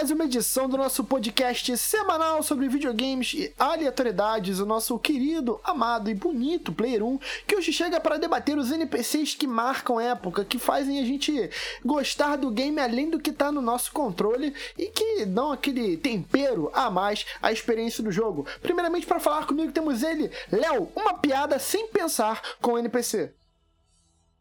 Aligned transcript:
mais 0.00 0.10
uma 0.10 0.24
edição 0.24 0.66
do 0.66 0.78
nosso 0.78 1.04
podcast 1.04 1.76
semanal 1.76 2.42
sobre 2.42 2.70
videogames 2.70 3.34
e 3.34 3.52
aleatoriedades, 3.58 4.58
o 4.58 4.64
nosso 4.64 4.98
querido, 4.98 5.60
amado 5.62 6.08
e 6.08 6.14
bonito 6.14 6.72
Player 6.72 7.04
1, 7.04 7.18
que 7.46 7.54
hoje 7.54 7.70
chega 7.70 8.00
para 8.00 8.16
debater 8.16 8.56
os 8.56 8.72
NPCs 8.72 9.34
que 9.34 9.46
marcam 9.46 10.00
época, 10.00 10.42
que 10.42 10.58
fazem 10.58 11.00
a 11.00 11.04
gente 11.04 11.50
gostar 11.84 12.36
do 12.36 12.50
game 12.50 12.80
além 12.80 13.10
do 13.10 13.20
que 13.20 13.28
está 13.28 13.52
no 13.52 13.60
nosso 13.60 13.92
controle 13.92 14.54
e 14.78 14.86
que 14.86 15.26
dão 15.26 15.52
aquele 15.52 15.98
tempero 15.98 16.70
a 16.72 16.90
mais 16.90 17.26
à 17.42 17.52
experiência 17.52 18.02
do 18.02 18.10
jogo. 18.10 18.46
Primeiramente, 18.62 19.06
para 19.06 19.20
falar 19.20 19.46
comigo, 19.46 19.70
temos 19.70 20.02
ele, 20.02 20.30
Léo, 20.50 20.88
uma 20.96 21.12
piada 21.12 21.58
sem 21.58 21.88
pensar 21.88 22.40
com 22.62 22.72
o 22.72 22.78
NPC. 22.78 23.34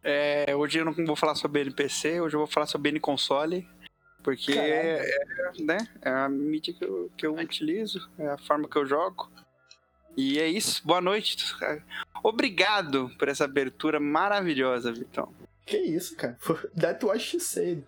É, 0.01 0.55
hoje 0.55 0.79
eu 0.79 0.85
não 0.85 0.93
vou 1.05 1.17
falar 1.17 1.35
sobre 1.35 1.59
NPC, 1.59 2.21
hoje 2.21 2.37
eu 2.37 2.39
vou 2.39 2.47
falar 2.47 2.65
sobre 2.65 2.91
N 2.91 2.99
console. 3.01 3.67
Porque 4.23 4.51
é, 4.51 4.99
é, 4.99 5.63
né, 5.63 5.77
é 6.01 6.09
a 6.09 6.29
mídia 6.29 6.73
que 6.73 6.83
eu, 6.83 7.11
que 7.15 7.25
eu 7.25 7.35
utilizo, 7.35 8.09
é 8.17 8.27
a 8.27 8.37
forma 8.37 8.67
que 8.67 8.75
eu 8.75 8.85
jogo. 8.85 9.31
E 10.17 10.39
é 10.39 10.47
isso. 10.47 10.85
Boa 10.85 10.99
noite. 10.99 11.37
Obrigado 12.23 13.09
por 13.17 13.29
essa 13.29 13.45
abertura 13.45 13.99
maravilhosa, 13.99 14.91
Vitão. 14.91 15.33
Que 15.65 15.77
isso, 15.77 16.15
cara. 16.15 16.37
That 16.77 17.05
was 17.05 17.21
she 17.21 17.39
said. 17.39 17.83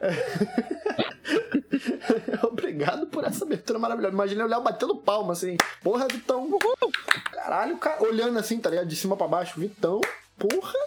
Obrigado 2.42 3.06
por 3.08 3.24
essa 3.24 3.44
abertura 3.44 3.78
maravilhosa. 3.78 4.14
Imaginei 4.14 4.44
o 4.44 4.48
Léo 4.48 4.62
batendo 4.62 4.96
palma, 4.96 5.34
assim. 5.34 5.56
Porra, 5.82 6.08
Vitão. 6.08 6.58
Caralho, 7.30 7.76
cara. 7.76 8.02
Olhando 8.02 8.38
assim, 8.38 8.58
tá 8.58 8.70
ligado? 8.70 8.86
De 8.86 8.96
cima 8.96 9.16
pra 9.16 9.28
baixo. 9.28 9.60
Vitão. 9.60 10.00
Porra! 10.38 10.78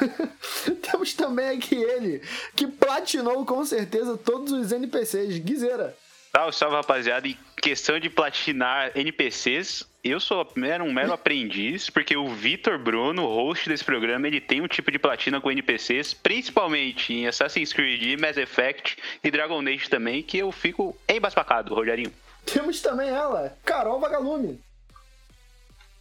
Temos 0.82 1.12
também 1.14 1.56
aqui 1.56 1.74
ele, 1.74 2.22
que 2.56 2.66
platinou 2.66 3.44
com 3.44 3.64
certeza 3.64 4.16
todos 4.16 4.52
os 4.52 4.72
NPCs. 4.72 5.38
Guizeira. 5.38 5.96
Salve, 6.34 6.56
salve, 6.56 6.76
rapaziada. 6.76 7.28
Em 7.28 7.38
questão 7.62 8.00
de 8.00 8.10
platinar 8.10 8.90
NPCs, 8.94 9.86
eu 10.02 10.18
sou 10.18 10.46
um 10.56 10.92
mero 10.92 11.12
aprendiz, 11.12 11.88
porque 11.88 12.16
o 12.16 12.28
Vitor 12.28 12.78
Bruno, 12.78 13.24
host 13.26 13.68
desse 13.68 13.84
programa, 13.84 14.26
ele 14.26 14.40
tem 14.40 14.60
um 14.60 14.66
tipo 14.66 14.90
de 14.90 14.98
platina 14.98 15.40
com 15.40 15.50
NPCs, 15.50 16.12
principalmente 16.12 17.12
em 17.12 17.26
Assassin's 17.26 17.72
Creed, 17.72 18.20
Mass 18.20 18.36
Effect 18.36 18.98
e 19.22 19.30
Dragon 19.30 19.60
Age 19.60 19.88
também, 19.88 20.22
que 20.22 20.36
eu 20.38 20.50
fico 20.50 20.96
embasbacado, 21.08 21.74
Rogerinho. 21.74 22.12
Temos 22.44 22.82
também 22.82 23.08
ela, 23.08 23.56
Carol 23.64 24.00
Vagalume. 24.00 24.60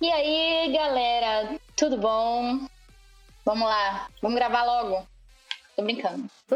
E 0.01 0.11
aí, 0.11 0.73
galera, 0.73 1.55
tudo 1.77 1.95
bom? 1.95 2.67
Vamos 3.45 3.67
lá, 3.67 4.07
vamos 4.21 4.37
gravar 4.37 4.63
logo. 4.63 5.07
Tô 5.75 5.83
brincando. 5.83 6.29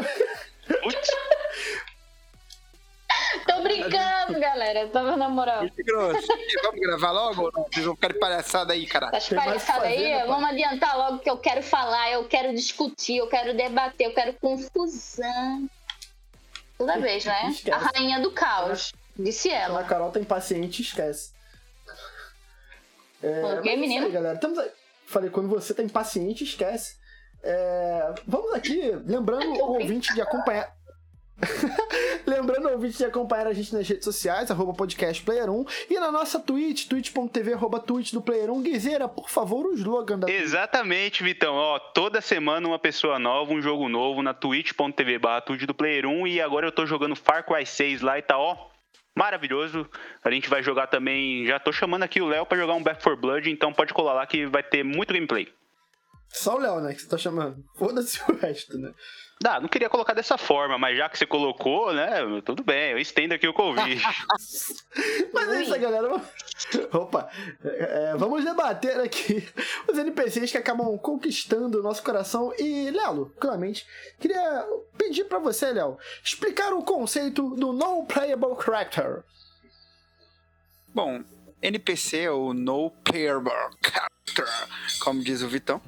Tô 3.46 3.62
brincando, 3.62 4.40
galera. 4.40 4.88
Tava 4.88 5.16
na 5.16 5.28
moral. 5.28 5.64
Vamos 6.62 6.80
gravar 6.80 7.10
logo? 7.10 7.50
Vocês 7.70 7.84
vão 7.84 7.94
ficar 7.94 8.08
de 8.12 8.18
palhaçada 8.18 8.72
aí, 8.72 8.86
cara. 8.86 9.10
Tá 9.10 9.18
de 9.18 9.34
palhaçada 9.34 9.86
aí? 9.86 10.02
Né, 10.02 10.26
vamos 10.26 10.48
adiantar 10.48 10.96
logo 10.96 11.18
que 11.18 11.28
eu 11.28 11.36
quero 11.36 11.62
falar, 11.62 12.10
eu 12.10 12.24
quero 12.26 12.54
discutir, 12.54 13.16
eu 13.18 13.28
quero 13.28 13.54
debater, 13.54 14.06
eu 14.06 14.14
quero 14.14 14.32
confusão. 14.34 15.68
Toda 16.76 16.98
vez, 17.00 17.24
né? 17.24 17.48
Esquece. 17.50 17.70
A 17.70 17.78
rainha 17.78 18.20
do 18.20 18.30
caos. 18.30 18.92
Disse 19.18 19.50
ela. 19.50 19.80
A 19.80 19.84
Carol 19.84 20.10
tá 20.10 20.20
impaciente, 20.20 20.80
esquece. 20.82 21.32
É, 23.22 23.44
ok, 23.44 23.76
menino? 23.76 24.06
Aí, 24.06 24.12
galera. 24.12 24.36
Estamos 24.36 24.58
aí. 24.58 24.70
Falei, 25.08 25.30
quando 25.30 25.48
você 25.48 25.72
tá 25.72 25.82
impaciente, 25.82 26.44
esquece. 26.44 26.96
É, 27.42 28.14
vamos 28.26 28.52
aqui, 28.52 28.92
lembrando 29.06 29.46
o 29.46 29.72
ouvinte 29.72 30.12
de 30.12 30.20
acompanhar. 30.20 30.76
Lembrando 32.26 32.66
o 32.66 32.72
ouvinte 32.72 32.98
de 32.98 33.04
acompanhar 33.04 33.46
a 33.46 33.52
gente 33.52 33.72
nas 33.72 33.88
redes 33.88 34.04
sociais, 34.04 34.50
arroba 34.50 34.72
podcastplayer1 34.72 35.86
e 35.88 35.94
na 35.98 36.10
nossa 36.10 36.40
Twitch, 36.40 36.88
twitch.tv, 36.88 37.52
arroba 37.52 37.78
twitch 37.78 38.12
do 38.12 38.20
Player1. 38.20 38.60
Guizeira, 38.62 39.08
por 39.08 39.30
favor, 39.30 39.64
o 39.66 39.72
slogan 39.74 40.18
da 40.18 40.28
Exatamente, 40.28 41.22
Vitão. 41.22 41.54
Ó, 41.54 41.78
toda 41.78 42.20
semana 42.20 42.66
uma 42.66 42.78
pessoa 42.78 43.20
nova, 43.20 43.52
um 43.52 43.62
jogo 43.62 43.88
novo 43.88 44.20
na 44.20 44.34
twitch.tv 44.34 45.18
barra 45.20 45.40
twitch 45.40 45.62
do 45.62 45.74
Player1 45.74 46.28
e 46.28 46.40
agora 46.40 46.66
eu 46.66 46.72
tô 46.72 46.84
jogando 46.84 47.14
Far 47.14 47.46
Cry 47.46 47.64
6 47.64 48.00
lá 48.02 48.18
e 48.18 48.22
tá, 48.22 48.36
ó, 48.36 48.68
maravilhoso. 49.18 49.84
A 50.24 50.30
gente 50.30 50.48
vai 50.48 50.62
jogar 50.62 50.86
também. 50.86 51.44
Já 51.44 51.58
tô 51.58 51.72
chamando 51.72 52.04
aqui 52.04 52.20
o 52.22 52.28
Léo 52.28 52.46
para 52.46 52.56
jogar 52.56 52.74
um 52.74 52.82
Back 52.82 53.02
4 53.02 53.20
Blood, 53.20 53.50
então 53.50 53.72
pode 53.72 53.92
colar 53.92 54.12
lá 54.12 54.26
que 54.26 54.46
vai 54.46 54.62
ter 54.62 54.84
muito 54.84 55.12
gameplay. 55.12 55.52
Só 56.30 56.56
o 56.56 56.58
Léo, 56.58 56.80
né? 56.80 56.94
Que 56.94 57.00
você 57.00 57.08
tá 57.08 57.18
chamando. 57.18 57.64
Foda-se 57.76 58.20
o 58.30 58.36
resto, 58.36 58.78
né? 58.78 58.92
Ah, 59.44 59.60
não 59.60 59.68
queria 59.68 59.88
colocar 59.88 60.14
dessa 60.14 60.36
forma, 60.36 60.76
mas 60.76 60.98
já 60.98 61.08
que 61.08 61.16
você 61.16 61.24
colocou, 61.24 61.92
né? 61.92 62.10
Tudo 62.44 62.64
bem, 62.64 62.90
eu 62.90 62.98
estendo 62.98 63.34
aqui 63.34 63.46
o 63.46 63.54
convite. 63.54 64.02
mas 65.32 65.48
é 65.50 65.62
isso, 65.62 65.78
galera. 65.78 66.20
Opa, 66.92 67.30
é, 67.62 68.16
vamos 68.16 68.44
debater 68.44 68.98
aqui 69.00 69.48
os 69.88 69.96
NPCs 69.96 70.50
que 70.50 70.58
acabam 70.58 70.98
conquistando 70.98 71.78
o 71.78 71.82
nosso 71.82 72.02
coração. 72.02 72.52
E, 72.58 72.90
Léo, 72.90 73.32
claramente, 73.38 73.86
queria 74.18 74.66
pedir 74.96 75.24
para 75.24 75.38
você, 75.38 75.72
Léo, 75.72 75.96
explicar 76.22 76.72
o 76.72 76.82
conceito 76.82 77.54
do 77.54 77.72
No 77.72 78.06
Playable 78.06 78.60
Character. 78.60 79.22
Bom, 80.92 81.22
NPC 81.62 82.28
ou 82.28 82.52
No 82.52 82.90
Playable 83.04 83.52
Character, 83.84 84.46
como 85.00 85.22
diz 85.22 85.42
o 85.42 85.48
Vitão, 85.48 85.80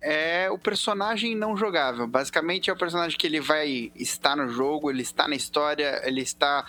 é 0.00 0.50
o 0.50 0.58
personagem 0.58 1.34
não 1.34 1.56
jogável. 1.56 2.06
Basicamente 2.06 2.70
é 2.70 2.72
o 2.72 2.78
personagem 2.78 3.18
que 3.18 3.26
ele 3.26 3.40
vai 3.40 3.90
estar 3.96 4.36
no 4.36 4.48
jogo, 4.48 4.90
ele 4.90 5.02
está 5.02 5.26
na 5.26 5.36
história, 5.36 6.00
ele 6.04 6.20
está 6.20 6.66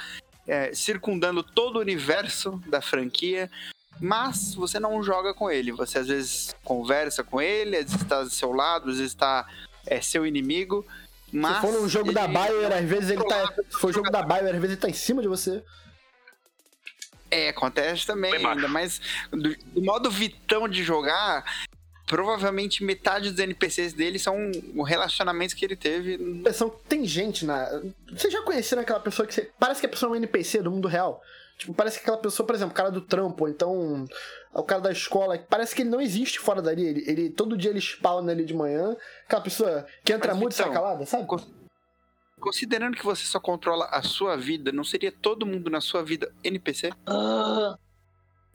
é, 0.48 0.74
circundando 0.74 1.44
todo 1.44 1.78
o 1.78 1.82
universo 1.82 2.62
da 2.68 2.82
franquia, 2.82 3.50
mas 4.00 4.56
você 4.56 4.80
não 4.80 5.04
joga 5.04 5.34
com 5.34 5.52
ele. 5.52 5.72
Você 5.72 6.00
às 6.00 6.08
vezes 6.08 6.56
conversa 6.64 7.24
com 7.24 7.42
ele, 7.42 7.78
às 7.78 7.86
vezes 7.86 8.02
está 8.02 8.24
do 8.24 8.30
seu 8.30 8.52
lado, 8.52 8.90
às 8.90 8.98
vezes 8.98 9.12
está 9.12 9.46
é, 9.86 10.02
seu 10.02 10.26
inimigo. 10.26 10.86
Mas 11.32 11.56
Se 11.56 11.62
for 11.62 11.84
um 11.84 11.90
jogo 11.90 12.14
da 12.14 12.28
Bayer, 12.28 12.72
às 12.72 12.86
vezes 12.86 13.10
ele 13.10 13.24
tá. 13.24 13.54
Se 13.70 13.80
for 13.80 13.94
jogo 13.94 14.10
da 14.10 14.22
Bayer, 14.22 14.56
às 14.56 14.62
vezes 14.62 14.72
ele 14.72 14.82
tá 14.82 14.90
em 14.90 14.94
cima 14.94 15.22
de 15.22 15.28
você. 15.28 15.64
É, 17.30 17.50
acontece 17.50 18.06
também, 18.06 18.34
ainda 18.34 18.70
mais 18.70 19.02
do, 19.30 19.54
do, 19.54 19.82
modo 19.84 20.10
vitão 20.10 20.66
de 20.66 20.82
jogar, 20.82 21.44
provavelmente 22.08 22.84
metade 22.84 23.30
dos 23.30 23.40
NPCs 23.40 23.94
dele 23.94 24.18
são 24.18 24.36
relacionamentos 24.86 25.54
que 25.54 25.64
ele 25.64 25.76
teve. 25.76 26.18
São, 26.54 26.70
tem 26.70 27.06
gente 27.06 27.46
na. 27.46 27.70
Você 28.12 28.32
já 28.32 28.42
conheceram 28.42 28.82
aquela 28.82 29.00
pessoa 29.00 29.28
que 29.28 29.34
você... 29.34 29.52
parece 29.60 29.82
que 29.82 29.86
a 29.86 29.90
pessoa 29.90 30.10
é 30.10 30.14
um 30.14 30.16
NPC 30.16 30.64
do 30.64 30.72
mundo 30.72 30.88
real? 30.88 31.22
Tipo, 31.58 31.74
parece 31.74 31.98
que 31.98 32.04
aquela 32.04 32.18
pessoa, 32.18 32.48
por 32.48 32.56
exemplo, 32.56 32.72
o 32.72 32.76
cara 32.76 32.90
do 32.90 33.02
trampo, 33.02 33.44
ou 33.44 33.50
então 33.50 34.06
o 34.54 34.64
cara 34.64 34.82
da 34.82 34.92
escola, 34.92 35.38
parece 35.50 35.76
que 35.76 35.82
ele 35.82 35.90
não 35.90 36.00
existe 36.00 36.40
fora 36.40 36.62
dali. 36.62 36.86
Ele, 36.86 37.04
ele 37.06 37.30
todo 37.30 37.58
dia 37.58 37.72
ele 37.72 37.82
spawna 37.82 38.32
ali 38.32 38.46
de 38.46 38.54
manhã. 38.54 38.96
Aquela 39.26 39.42
pessoa 39.42 39.86
que 40.04 40.14
entra 40.14 40.32
Mas, 40.32 40.42
muito 40.42 40.54
então, 40.54 40.72
calada, 40.72 41.06
sabe? 41.06 41.28
Considerando 42.40 42.96
que 42.96 43.04
você 43.04 43.26
só 43.26 43.40
controla 43.40 43.86
a 43.86 44.02
sua 44.02 44.38
vida, 44.38 44.72
não 44.72 44.84
seria 44.84 45.12
todo 45.12 45.46
mundo 45.46 45.70
na 45.70 45.82
sua 45.82 46.04
vida 46.04 46.32
NPC? 46.44 46.92
Ah. 47.06 47.76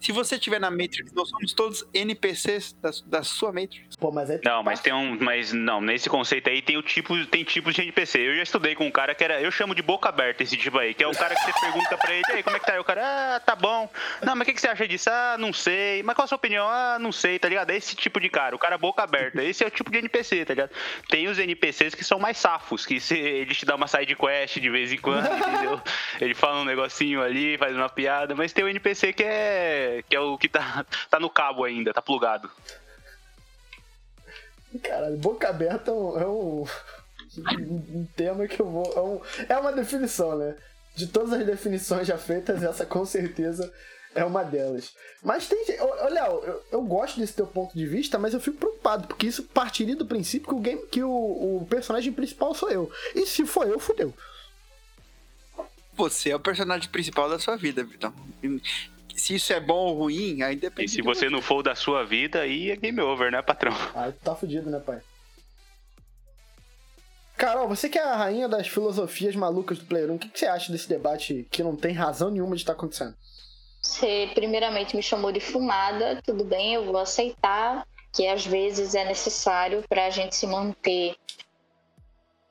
Se 0.02 0.10
você 0.10 0.34
estiver 0.34 0.58
na 0.58 0.68
Matrix, 0.68 1.12
nós 1.12 1.28
somos 1.28 1.52
todos 1.52 1.86
NPCs 1.94 2.72
da, 2.82 2.90
da 3.06 3.22
sua 3.22 3.52
Matrix. 3.52 3.94
Pô, 3.94 4.10
mas 4.10 4.28
é... 4.30 4.40
Não, 4.44 4.60
mas 4.60 4.80
tem 4.80 4.92
um. 4.92 5.16
Mas 5.20 5.52
não, 5.52 5.80
nesse 5.80 6.10
conceito 6.10 6.50
aí 6.50 6.60
tem 6.60 6.76
o 6.76 6.82
tipo, 6.82 7.24
tem 7.26 7.44
tipos 7.44 7.72
de 7.72 7.82
NPC. 7.82 8.18
Eu 8.18 8.34
já 8.34 8.42
estudei 8.42 8.74
com 8.74 8.84
um 8.84 8.90
cara 8.90 9.14
que 9.14 9.22
era. 9.22 9.40
Eu 9.40 9.52
chamo 9.52 9.76
de 9.76 9.82
boca 9.82 10.08
aberta 10.08 10.42
esse 10.42 10.56
tipo 10.56 10.76
aí, 10.76 10.92
que 10.92 11.04
é 11.04 11.06
o 11.06 11.12
cara 11.12 11.36
que 11.36 11.42
você 11.44 11.52
pergunta 11.60 11.96
pra 11.96 12.12
ele, 12.12 12.24
aí, 12.30 12.42
como 12.42 12.56
é 12.56 12.58
que 12.58 12.66
tá? 12.66 12.72
Aí 12.72 12.80
o 12.80 12.84
cara, 12.84 13.36
ah, 13.36 13.40
tá 13.40 13.54
bom. 13.54 13.88
Não, 14.22 14.34
mas 14.34 14.42
o 14.42 14.44
que, 14.46 14.54
que 14.54 14.60
você 14.60 14.66
acha 14.66 14.88
disso? 14.88 15.08
Ah, 15.08 15.36
não 15.38 15.52
sei. 15.52 16.02
Mas 16.02 16.16
qual 16.16 16.24
a 16.24 16.28
sua 16.28 16.36
opinião? 16.36 16.66
Ah, 16.66 16.98
não 16.98 17.12
sei, 17.12 17.38
tá 17.38 17.48
ligado? 17.48 17.70
É 17.70 17.76
esse 17.76 17.94
tipo 17.94 18.18
de 18.18 18.28
cara, 18.28 18.56
o 18.56 18.58
cara 18.58 18.76
boca 18.76 19.04
aberta. 19.04 19.40
Esse 19.40 19.62
é 19.62 19.68
o 19.68 19.70
tipo 19.70 19.92
de 19.92 19.98
NPC, 19.98 20.44
tá 20.44 20.54
ligado? 20.54 20.70
Tem 21.08 21.28
os 21.28 21.38
NPCs 21.38 21.94
que 21.94 22.02
são 22.02 22.18
mais 22.18 22.38
safos, 22.38 22.84
que 22.84 22.98
se, 22.98 23.16
ele 23.16 23.54
te 23.54 23.64
dá 23.64 23.76
uma 23.76 23.86
side 23.86 24.16
quest 24.16 24.58
de 24.58 24.68
vez 24.68 24.92
em 24.92 24.98
quando, 24.98 25.26
entendeu? 25.26 25.80
Ele 26.20 26.34
fala 26.34 26.60
um 26.60 26.64
negocinho 26.64 27.22
ali, 27.22 27.56
faz 27.56 27.74
uma 27.74 27.88
piada, 27.88 28.34
mas 28.34 28.52
tem 28.52 28.64
o 28.64 28.68
NPC 28.68 29.12
que 29.12 29.22
é. 29.22 29.91
Que 30.08 30.16
é 30.16 30.20
o 30.20 30.38
que 30.38 30.48
tá 30.48 30.86
tá, 31.10 31.20
no 31.20 31.28
cabo 31.28 31.64
ainda, 31.64 31.92
tá 31.92 32.00
plugado. 32.00 32.50
Caralho, 34.82 35.18
boca 35.18 35.48
aberta 35.48 35.90
é 35.90 35.94
um, 35.94 36.20
é 36.20 36.26
um, 36.26 36.64
um 37.94 38.06
tema 38.16 38.46
que 38.46 38.60
eu 38.60 38.66
vou. 38.66 38.92
É, 38.96 39.00
um, 39.00 39.20
é 39.48 39.58
uma 39.58 39.72
definição, 39.72 40.38
né? 40.38 40.56
De 40.94 41.06
todas 41.06 41.32
as 41.32 41.44
definições 41.44 42.06
já 42.06 42.16
feitas, 42.16 42.62
essa 42.62 42.86
com 42.86 43.04
certeza 43.04 43.72
é 44.14 44.24
uma 44.24 44.42
delas. 44.42 44.94
Mas 45.22 45.48
tem. 45.48 45.64
Olha, 45.80 46.26
eu, 46.26 46.64
eu 46.72 46.82
gosto 46.82 47.20
desse 47.20 47.34
teu 47.34 47.46
ponto 47.46 47.76
de 47.76 47.86
vista, 47.86 48.18
mas 48.18 48.32
eu 48.32 48.40
fico 48.40 48.58
preocupado, 48.58 49.08
porque 49.08 49.26
isso 49.26 49.42
partiria 49.44 49.96
do 49.96 50.06
princípio 50.06 50.48
que 50.48 50.54
o 50.54 50.60
game 50.60 50.86
que 50.86 51.02
o, 51.02 51.10
o 51.10 51.66
personagem 51.68 52.12
principal 52.12 52.54
sou 52.54 52.70
eu. 52.70 52.90
E 53.14 53.26
se 53.26 53.44
for 53.44 53.68
eu, 53.68 53.78
fudeu. 53.78 54.14
Você 55.94 56.30
é 56.30 56.36
o 56.36 56.40
personagem 56.40 56.88
principal 56.88 57.28
da 57.28 57.38
sua 57.38 57.56
vida, 57.56 57.84
Vitão 57.84 58.14
se 59.16 59.34
isso 59.34 59.52
é 59.52 59.60
bom 59.60 59.86
ou 59.86 59.98
ruim, 59.98 60.42
aí 60.42 60.56
depende. 60.56 60.86
E 60.86 60.88
se 60.88 61.02
você, 61.02 61.20
você 61.20 61.30
não 61.30 61.42
for 61.42 61.62
da 61.62 61.74
sua 61.74 62.04
vida, 62.04 62.40
aí 62.40 62.70
é 62.70 62.76
game 62.76 63.00
over, 63.00 63.30
né, 63.30 63.42
patrão? 63.42 63.72
Aí 63.94 64.12
tu 64.12 64.20
tá 64.22 64.34
fudido, 64.34 64.70
né, 64.70 64.80
pai? 64.80 65.00
Carol, 67.36 67.66
você 67.66 67.88
que 67.88 67.98
é 67.98 68.02
a 68.02 68.14
rainha 68.14 68.48
das 68.48 68.68
filosofias 68.68 69.34
malucas 69.34 69.78
do 69.78 69.84
Player 69.84 70.10
1, 70.10 70.14
o 70.14 70.18
que, 70.18 70.28
que 70.28 70.38
você 70.38 70.46
acha 70.46 70.70
desse 70.70 70.88
debate 70.88 71.46
que 71.50 71.62
não 71.62 71.74
tem 71.74 71.92
razão 71.92 72.30
nenhuma 72.30 72.54
de 72.54 72.62
estar 72.62 72.72
acontecendo? 72.72 73.16
Você 73.80 74.30
primeiramente 74.32 74.94
me 74.94 75.02
chamou 75.02 75.32
de 75.32 75.40
fumada, 75.40 76.20
tudo 76.24 76.44
bem, 76.44 76.74
eu 76.74 76.84
vou 76.84 76.98
aceitar 76.98 77.84
que 78.12 78.28
às 78.28 78.46
vezes 78.46 78.94
é 78.94 79.04
necessário 79.04 79.82
para 79.88 80.06
a 80.06 80.10
gente 80.10 80.36
se 80.36 80.46
manter 80.46 81.16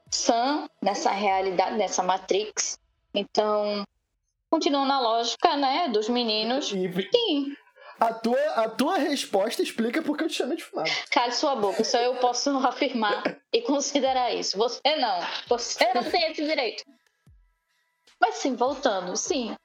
sã 0.10 0.68
nessa 0.82 1.12
realidade, 1.12 1.78
nessa 1.78 2.04
Matrix. 2.04 2.78
Então, 3.14 3.86
continuando 4.52 4.88
na 4.90 5.00
lógica, 5.00 5.56
né, 5.56 5.88
dos 5.88 6.10
meninos. 6.10 6.72
E 6.72 7.10
Sim, 7.10 7.56
a 8.02 8.14
tua, 8.14 8.40
a 8.56 8.68
tua 8.70 8.98
resposta 8.98 9.62
explica 9.62 10.02
por 10.02 10.18
que 10.18 10.24
eu 10.24 10.28
te 10.28 10.34
chamei 10.34 10.58
de 10.58 10.64
fumado. 10.64 10.90
cale 11.12 11.32
sua 11.32 11.56
boca, 11.56 11.84
só 11.84 12.00
eu 12.00 12.16
posso 12.16 12.50
afirmar 12.68 13.40
e 13.54 13.62
considerar 13.62 14.34
isso. 14.34 14.58
Você 14.58 14.96
não. 14.98 15.20
Você 15.48 15.94
não 15.94 16.04
tem 16.04 16.32
esse 16.32 16.44
direito. 16.44 16.84
Mas 18.20 18.36
sim, 18.36 18.56
voltando, 18.56 19.16
sim. 19.16 19.56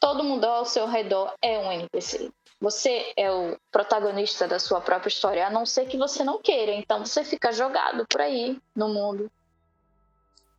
Todo 0.00 0.24
mundo 0.24 0.44
ao 0.44 0.64
seu 0.64 0.86
redor 0.86 1.34
é 1.40 1.58
um 1.58 1.70
NPC. 1.70 2.30
Você 2.60 3.12
é 3.16 3.30
o 3.30 3.58
protagonista 3.70 4.48
da 4.48 4.58
sua 4.58 4.80
própria 4.80 5.08
história, 5.08 5.46
a 5.46 5.50
não 5.50 5.64
ser 5.64 5.86
que 5.86 5.96
você 5.96 6.24
não 6.24 6.40
queira. 6.40 6.72
Então 6.72 7.04
você 7.04 7.24
fica 7.24 7.52
jogado 7.52 8.06
por 8.06 8.20
aí 8.20 8.58
no 8.74 8.88
mundo. 8.88 9.30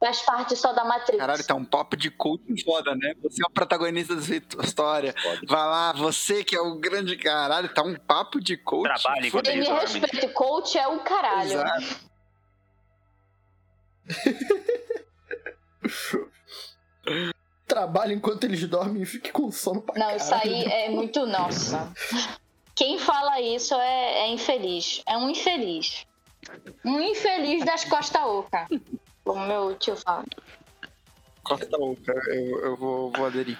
Faz 0.04 0.20
parte 0.24 0.56
só 0.56 0.74
da 0.74 0.84
Matrix. 0.84 1.20
Caralho, 1.20 1.46
tá 1.46 1.54
um 1.54 1.64
papo 1.64 1.96
de 1.96 2.10
coaching 2.10 2.60
foda, 2.64 2.96
né? 2.96 3.14
Você 3.22 3.44
é 3.44 3.46
o 3.48 3.52
protagonista 3.52 4.16
da 4.16 4.22
sua 4.24 4.36
história. 4.64 5.14
Vai 5.48 5.60
lá, 5.60 5.94
você 5.94 6.44
que 6.44 6.56
é 6.56 6.60
o 6.60 6.74
grande 6.80 7.16
caralho, 7.16 7.72
tá 7.72 7.84
um 7.84 7.94
papo 7.96 8.42
de 8.42 8.58
coach. 8.58 8.86
Trabalhe 9.00 9.28
enquanto 9.28 9.48
E 9.48 9.52
me 9.52 9.58
eles 9.58 9.68
dormem. 9.70 10.02
respeito, 10.02 10.34
coach 10.34 10.76
é 10.76 10.88
o 10.88 11.00
caralho. 11.02 11.52
Exato. 11.52 12.12
Trabalha 17.68 18.14
enquanto 18.14 18.44
eles 18.44 18.68
dormem 18.68 19.04
e 19.04 19.06
fique 19.06 19.32
com 19.32 19.52
sono 19.52 19.82
pra 19.82 19.96
Não, 19.98 20.16
isso 20.16 20.34
aí 20.34 20.66
é 20.66 20.90
muito 20.90 21.26
nossa. 21.28 21.92
Quem 22.76 22.98
fala 22.98 23.40
isso 23.40 23.76
é, 23.76 24.22
é 24.22 24.28
infeliz. 24.30 25.04
É 25.06 25.16
um 25.16 25.30
infeliz. 25.30 26.06
Um 26.84 27.00
infeliz 27.00 27.64
das 27.64 27.84
Costa 27.86 28.26
Oca. 28.26 28.68
Como 29.24 29.46
meu 29.48 29.76
tio 29.78 29.96
fala. 29.96 30.26
Costa 31.44 31.78
Oca, 31.78 32.14
eu, 32.28 32.60
eu 32.66 32.78
vou, 32.78 33.12
vou 33.12 33.26
aderir. 33.26 33.58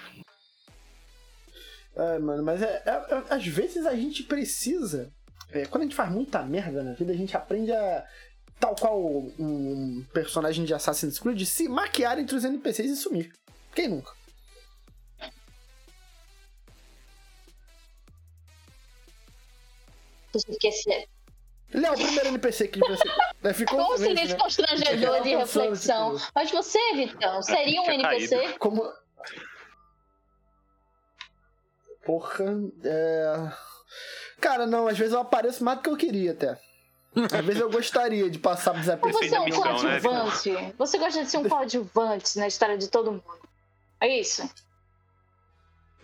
É, 1.94 2.18
mano, 2.18 2.42
mas 2.42 2.62
é, 2.62 2.82
é- 2.86 3.14
é- 3.14 3.24
às 3.34 3.46
vezes 3.46 3.84
a 3.86 3.94
gente 3.94 4.22
precisa. 4.22 5.12
é, 5.50 5.66
quando 5.66 5.82
a 5.82 5.84
gente 5.84 5.94
faz 5.96 6.10
muita 6.10 6.42
merda 6.42 6.82
na 6.82 6.92
vida, 6.94 7.12
a 7.12 7.16
gente 7.16 7.36
aprende 7.36 7.72
a. 7.72 8.06
Tal 8.58 8.76
qual 8.76 8.96
um 9.38 10.04
personagem 10.12 10.64
de 10.64 10.72
Assassin's 10.72 11.18
Creed, 11.18 11.42
se 11.44 11.68
maquiar 11.68 12.18
entre 12.18 12.36
os 12.36 12.44
NPCs 12.44 12.92
e 12.92 12.96
sumir. 12.96 13.32
Quem 13.74 13.88
nunca? 13.88 14.12
Esqueci. 20.34 21.08
Ele 21.72 21.86
é 21.86 21.90
o 21.90 21.94
primeiro 21.94 22.28
NPC 22.28 22.68
que 22.68 22.78
você. 22.80 23.02
É, 23.42 23.52
ficou 23.52 23.78
Com 23.84 23.94
um 23.94 23.96
silêncio, 23.96 24.36
né? 24.36 24.42
constrangedor 24.42 25.22
de 25.22 25.36
reflexão. 25.36 26.16
tipo, 26.16 26.32
Mas 26.34 26.50
você, 26.50 26.78
Vitão, 26.94 27.42
seria 27.42 27.80
um 27.82 27.90
NPC? 27.90 28.58
Como. 28.58 28.92
Porra, 32.04 32.44
é. 32.84 33.52
Cara, 34.40 34.66
não, 34.66 34.88
às 34.88 34.98
vezes 34.98 35.14
eu 35.14 35.20
apareço 35.20 35.64
mais 35.64 35.78
do 35.78 35.82
que 35.82 35.90
eu 35.90 35.96
queria 35.96 36.32
até. 36.32 36.58
Às 37.14 37.44
vezes 37.44 37.60
eu 37.60 37.70
gostaria 37.70 38.28
de 38.30 38.38
passar 38.38 38.72
Ou 38.72 38.80
desapercebido. 38.80 39.30
você 39.30 39.36
é 39.36 39.40
um 39.40 39.44
né, 39.44 39.50
coadjuvante? 39.50 40.74
Você 40.78 40.98
gosta 40.98 41.24
de 41.24 41.30
ser 41.30 41.36
um 41.38 41.48
coadjuvante 41.48 42.38
na 42.38 42.46
história 42.46 42.76
de 42.76 42.88
todo 42.88 43.12
mundo? 43.12 43.48
É 44.00 44.18
isso? 44.18 44.48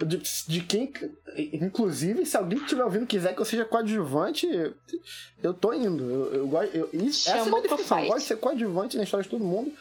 De, 0.05 0.19
de 0.47 0.61
quem. 0.61 0.93
Inclusive, 1.53 2.25
se 2.25 2.37
alguém 2.37 2.59
que 2.59 2.65
estiver 2.65 2.85
ouvindo 2.85 3.07
quiser 3.07 3.35
que 3.35 3.41
eu 3.41 3.45
seja 3.45 3.65
coadjuvante, 3.65 4.47
eu 5.43 5.53
tô 5.55 5.73
indo. 5.73 6.05
Eu, 6.09 6.35
eu, 6.35 6.47
gosto- 6.49 6.75
eu, 6.77 6.89
isso, 6.93 7.29
essa 7.29 7.39
é 7.39 7.41
a 7.41 7.45
minha 7.47 7.63
definição. 7.63 7.99
Eu 8.01 8.07
gosto 8.07 8.19
de 8.21 8.25
ser 8.25 8.37
coadjuvante 8.37 8.97
na 8.97 9.03
história 9.03 9.25
de 9.25 9.31
todo 9.31 9.45
mundo 9.45 9.73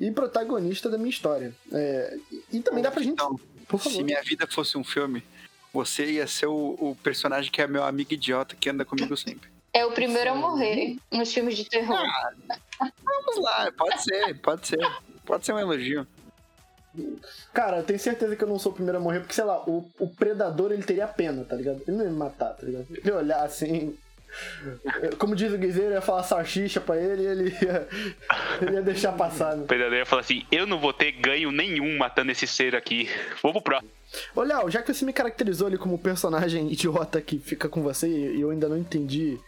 e 0.00 0.10
protagonista 0.10 0.88
da 0.88 0.96
minha 0.96 1.10
história. 1.10 1.54
É, 1.70 2.18
e, 2.30 2.58
e 2.58 2.60
também 2.60 2.82
dá 2.82 2.90
pra 2.90 3.02
gente. 3.02 3.12
Então, 3.12 3.38
Por 3.68 3.80
se 3.80 3.90
favor. 3.90 4.04
minha 4.04 4.22
vida 4.22 4.46
fosse 4.46 4.78
um 4.78 4.84
filme, 4.84 5.22
você 5.72 6.12
ia 6.12 6.26
ser 6.26 6.46
o, 6.46 6.76
o 6.80 6.96
personagem 7.02 7.50
que 7.52 7.60
é 7.60 7.66
meu 7.66 7.84
amigo 7.84 8.12
idiota 8.14 8.56
que 8.56 8.70
anda 8.70 8.84
comigo 8.86 9.14
sempre. 9.16 9.50
É 9.74 9.84
o 9.86 9.92
primeiro 9.92 10.30
a 10.30 10.34
morrer 10.34 10.96
nos 11.10 11.32
filmes 11.32 11.56
de 11.56 11.64
terror. 11.66 11.98
Vamos 12.78 13.36
lá, 13.44 13.70
pode 13.72 14.02
ser, 14.02 14.34
pode 14.40 14.66
ser. 14.66 14.78
Pode 15.24 15.46
ser 15.46 15.52
um 15.52 15.58
elogio. 15.58 16.06
Cara, 17.52 17.78
eu 17.78 17.82
tenho 17.82 17.98
certeza 17.98 18.36
que 18.36 18.44
eu 18.44 18.48
não 18.48 18.58
sou 18.58 18.72
o 18.72 18.74
primeiro 18.74 18.98
a 18.98 19.00
morrer, 19.00 19.20
porque, 19.20 19.34
sei 19.34 19.44
lá, 19.44 19.62
o, 19.66 19.90
o 19.98 20.08
predador 20.08 20.72
ele 20.72 20.82
teria 20.82 21.06
pena, 21.06 21.44
tá 21.44 21.56
ligado? 21.56 21.82
Ele 21.86 21.96
não 21.96 22.04
ia 22.04 22.10
me 22.10 22.16
matar, 22.16 22.54
tá 22.54 22.66
ligado? 22.66 22.86
Ele 22.90 23.02
ia 23.04 23.16
olhar 23.16 23.42
assim. 23.44 23.96
Como 25.18 25.36
diz 25.36 25.52
o 25.52 25.58
Guizeiro, 25.58 25.92
ia 25.92 26.00
falar 26.00 26.22
salsicha 26.22 26.80
pra 26.80 26.96
ele 26.96 27.22
e 27.22 27.26
ele 27.26 27.56
ia, 27.62 27.88
ele 28.62 28.72
ia 28.76 28.82
deixar 28.82 29.12
passar, 29.12 29.56
né? 29.56 29.64
O 29.64 29.66
pedadeiro 29.66 29.96
ia 29.96 30.06
falar 30.06 30.22
assim: 30.22 30.46
eu 30.50 30.66
não 30.66 30.78
vou 30.78 30.92
ter 30.92 31.12
ganho 31.12 31.52
nenhum 31.52 31.98
matando 31.98 32.32
esse 32.32 32.46
ser 32.46 32.74
aqui. 32.74 33.08
Vou 33.42 33.52
pro 33.52 33.60
próximo. 33.60 33.90
Ô, 34.34 34.42
Léo, 34.42 34.70
já 34.70 34.82
que 34.82 34.92
você 34.92 35.04
me 35.04 35.12
caracterizou 35.12 35.66
ali 35.66 35.78
como 35.78 35.98
personagem 35.98 36.70
idiota 36.70 37.20
que 37.20 37.38
fica 37.38 37.68
com 37.68 37.82
você 37.82 38.08
e 38.08 38.40
eu 38.40 38.50
ainda 38.50 38.68
não 38.68 38.78
entendi 38.78 39.38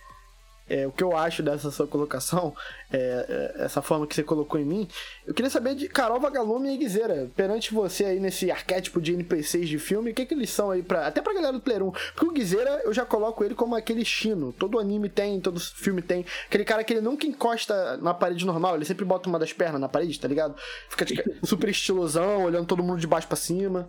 é, 0.68 0.86
o 0.86 0.92
que 0.92 1.02
eu 1.02 1.16
acho 1.16 1.42
dessa 1.42 1.70
sua 1.70 1.86
colocação, 1.86 2.54
é, 2.92 3.52
é, 3.58 3.64
essa 3.64 3.82
forma 3.82 4.06
que 4.06 4.14
você 4.14 4.22
colocou 4.22 4.58
em 4.58 4.64
mim, 4.64 4.88
eu 5.26 5.34
queria 5.34 5.50
saber 5.50 5.74
de 5.74 5.88
Carol 5.88 6.18
Vagalume 6.18 6.74
e 6.74 6.78
Guizeira, 6.78 7.30
perante 7.36 7.72
você 7.72 8.04
aí 8.04 8.20
nesse 8.20 8.50
arquétipo 8.50 9.00
de 9.00 9.12
NPCs 9.12 9.68
de 9.68 9.78
filme, 9.78 10.10
o 10.10 10.14
que, 10.14 10.24
que 10.24 10.34
eles 10.34 10.50
são 10.50 10.70
aí 10.70 10.82
pra. 10.82 11.06
Até 11.06 11.20
pra 11.20 11.34
galera 11.34 11.52
do 11.52 11.60
Player 11.60 11.82
1. 11.82 11.90
Porque 11.90 12.26
o 12.26 12.32
Guizeira, 12.32 12.82
eu 12.84 12.92
já 12.92 13.04
coloco 13.04 13.44
ele 13.44 13.54
como 13.54 13.74
aquele 13.74 14.04
chino. 14.04 14.52
Todo 14.52 14.78
anime 14.78 15.08
tem, 15.08 15.40
todo 15.40 15.60
filme 15.60 16.00
tem. 16.00 16.24
Aquele 16.46 16.64
cara 16.64 16.82
que 16.82 16.92
ele 16.92 17.00
nunca 17.00 17.26
encosta 17.26 17.96
na 17.98 18.14
parede 18.14 18.46
normal, 18.46 18.76
ele 18.76 18.84
sempre 18.84 19.04
bota 19.04 19.28
uma 19.28 19.38
das 19.38 19.52
pernas 19.52 19.80
na 19.80 19.88
parede, 19.88 20.18
tá 20.18 20.28
ligado? 20.28 20.54
Fica 20.88 21.04
tipo, 21.04 21.22
super 21.44 21.68
estilosão, 21.68 22.44
olhando 22.44 22.66
todo 22.66 22.82
mundo 22.82 23.00
de 23.00 23.06
baixo 23.06 23.26
pra 23.26 23.36
cima. 23.36 23.88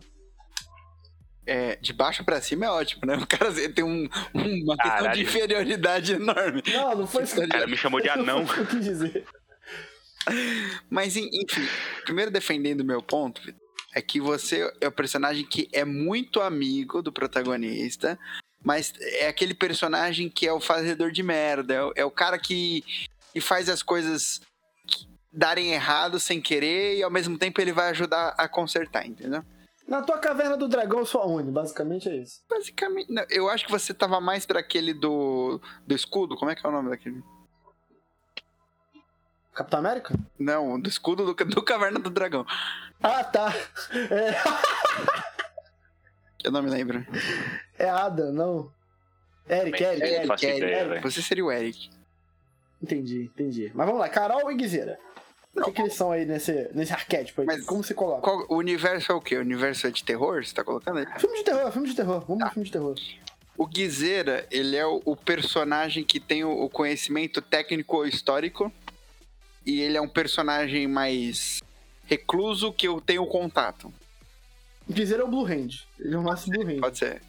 É, 1.48 1.75
de 1.75 1.94
baixo 1.94 2.24
pra 2.24 2.42
cima 2.42 2.66
é 2.66 2.70
ótimo, 2.70 3.02
né? 3.06 3.16
O 3.22 3.28
cara 3.28 3.52
tem 3.70 3.84
um- 3.84 4.10
uma 4.34 4.75
questão 4.75 4.75
de 4.75 4.78
Caralho. 4.78 5.22
inferioridade 5.22 6.14
enorme. 6.14 6.64
Não, 6.72 6.96
não 6.96 7.08
foi 7.08 7.22
isso 7.25 7.36
que 7.36 7.42
eu 7.42 7.46
O 7.46 7.50
cara 7.50 7.68
me 7.68 7.78
chamou 7.78 8.02
de 8.02 8.10
anão. 8.10 8.44
Isso 8.44 8.66
que 8.66 8.80
dizer. 8.80 9.25
Mas, 10.90 11.16
en- 11.16 11.30
enfim, 11.32 11.68
primeiro 12.04 12.32
defendendo 12.32 12.82
o 12.82 12.86
meu 12.86 13.02
ponto, 13.02 13.42
Vitor, 13.42 13.60
é 13.94 14.02
que 14.02 14.20
você 14.20 14.72
é 14.82 14.88
o 14.88 14.92
personagem 14.92 15.46
que 15.46 15.70
é 15.72 15.86
muito 15.86 16.42
amigo 16.42 17.02
do 17.02 17.12
protagonista, 17.14 18.18
mas 18.64 18.92
é 19.00 19.28
aquele 19.28 19.54
personagem 19.54 20.28
que 20.30 20.48
é 20.48 20.52
o 20.52 20.60
fazedor 20.60 21.12
de 21.12 21.22
merda, 21.22 21.74
é 21.75 21.84
o, 21.84 21.94
é 21.98 22.06
o 22.06 22.12
cara 22.12 22.38
que, 22.40 22.84
que 23.34 23.40
faz 23.40 23.70
as 23.70 23.84
coisas 23.84 24.42
darem 25.32 25.74
errado 25.74 26.20
sem 26.20 26.42
querer 26.42 26.98
e 26.98 27.04
ao 27.04 27.12
mesmo 27.12 27.38
tempo 27.38 27.62
ele 27.62 27.72
vai 27.72 27.90
ajudar 27.92 28.34
a 28.38 28.48
consertar, 28.48 29.06
entendeu? 29.06 29.44
Na 29.96 30.02
tua 30.02 30.18
caverna 30.18 30.58
do 30.58 30.68
dragão 30.68 31.00
eu 31.00 31.06
sou 31.06 31.22
a 31.22 31.25
Uni, 31.25 31.50
basicamente 31.50 32.10
é 32.10 32.16
isso. 32.18 32.44
Basicamente, 32.50 33.10
não, 33.10 33.24
eu 33.30 33.50
acho 33.50 33.66
que 33.66 33.72
você 33.72 33.94
tava 33.94 34.20
mais 34.20 34.46
pra 34.46 34.60
aquele 34.60 34.94
do, 34.94 35.62
do 35.88 35.96
escudo, 35.96 36.36
como 36.36 36.52
é 36.52 36.56
que 36.56 36.66
é 36.66 36.70
o 36.70 36.72
nome 36.72 36.90
daquele? 36.90 37.24
Capitão 39.54 39.80
América? 39.80 40.14
Não, 40.38 40.78
do 40.78 40.90
escudo 40.90 41.34
do, 41.34 41.46
do 41.46 41.64
Caverna 41.64 41.98
do 41.98 42.10
Dragão, 42.10 42.46
Ah, 43.02 43.24
tá. 43.24 43.54
É, 44.12 44.34
que 46.38 46.48
eu 46.48 46.52
não 46.52 46.62
me 46.62 46.70
lembro. 46.70 47.08
é 47.80 47.88
Ada, 47.90 48.34
não. 48.34 48.70
Eric, 49.50 49.82
Eric, 49.82 50.04
Eric. 50.04 50.46
Eric, 50.46 50.46
ideia, 50.58 50.75
Eric. 50.82 51.04
Você 51.04 51.22
seria 51.22 51.46
o 51.46 51.50
Eric. 51.52 51.90
Entendi, 52.84 53.32
entendi. 53.34 53.72
Mas 53.74 53.86
vamos 53.86 54.02
lá, 54.02 54.10
Carol 54.10 54.52
e 54.52 54.56
Guizeira. 54.56 55.00
O 55.56 55.64
que, 55.64 55.72
que 55.72 55.82
eles 55.82 55.94
são 55.94 56.12
aí 56.12 56.26
nesse, 56.26 56.70
nesse 56.74 56.92
arquétipo 56.94 57.42
aí? 57.42 57.48
Mas- 57.48 57.66
Como 57.66 57.84
se 57.84 57.94
coloca? 57.94 58.22
Qual- 58.22 58.46
o 58.50 58.56
universo 58.58 59.12
é 59.12 59.16
o 59.16 59.22
quê? 59.22 59.38
O 59.38 59.42
universo 59.42 59.88
é 59.88 59.92
de 59.92 60.04
terror? 60.04 60.44
Você 60.44 60.54
tá 60.54 60.64
colocando 60.64 60.98
aí? 61.00 61.06
Filme 61.20 61.38
de 61.38 61.44
terror, 61.46 61.72
filme 61.72 61.88
de 61.90 61.96
terror. 61.96 62.26
Vamos 62.28 62.44
Tá. 62.44 62.50
filme 62.52 62.66
de 62.66 62.72
terror. 62.72 62.96
O 63.58 63.66
Guizeira, 63.66 64.46
ele 64.52 64.76
é 64.76 64.86
o, 64.86 65.02
o 65.06 65.16
personagem 65.16 66.04
que 66.04 66.20
tem 66.20 66.44
o, 66.44 66.52
o 66.52 66.70
conhecimento 66.70 67.42
técnico 67.42 68.06
histórico. 68.06 68.72
E 69.66 69.82
ele 69.82 69.98
é 69.98 70.02
um 70.02 70.10
personagem 70.10 70.88
mais 70.88 71.62
recluso 72.06 72.72
que 72.74 72.88
eu 72.88 73.00
tenho 73.02 73.26
contato. 73.26 73.92
Guizeira 74.90 75.24
é 75.24 75.26
o 75.26 75.30
Blue 75.30 75.46
Hand. 75.46 75.86
Ele 76.00 76.14
é 76.14 76.18
o 76.18 76.22
nosso 76.22 76.50
Blue 76.50 76.62
Hand. 76.68 76.80
Pode 76.82 76.98
ser. 77.00 77.22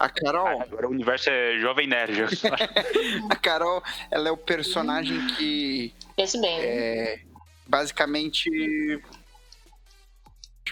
A 0.00 0.08
Carol, 0.08 0.46
Ah, 0.46 0.62
Agora 0.62 0.88
o 0.88 0.90
universo 0.90 1.28
é 1.28 1.58
Jovem 1.58 1.86
Nerd. 1.86 2.24
a 3.30 3.36
Carol, 3.36 3.82
ela 4.10 4.30
é 4.30 4.32
o 4.32 4.36
personagem 4.36 5.26
que 5.36 5.92
Pense 6.16 6.40
bem. 6.40 6.58
é 6.58 7.20
basicamente. 7.66 8.48
Deixa 8.50 9.02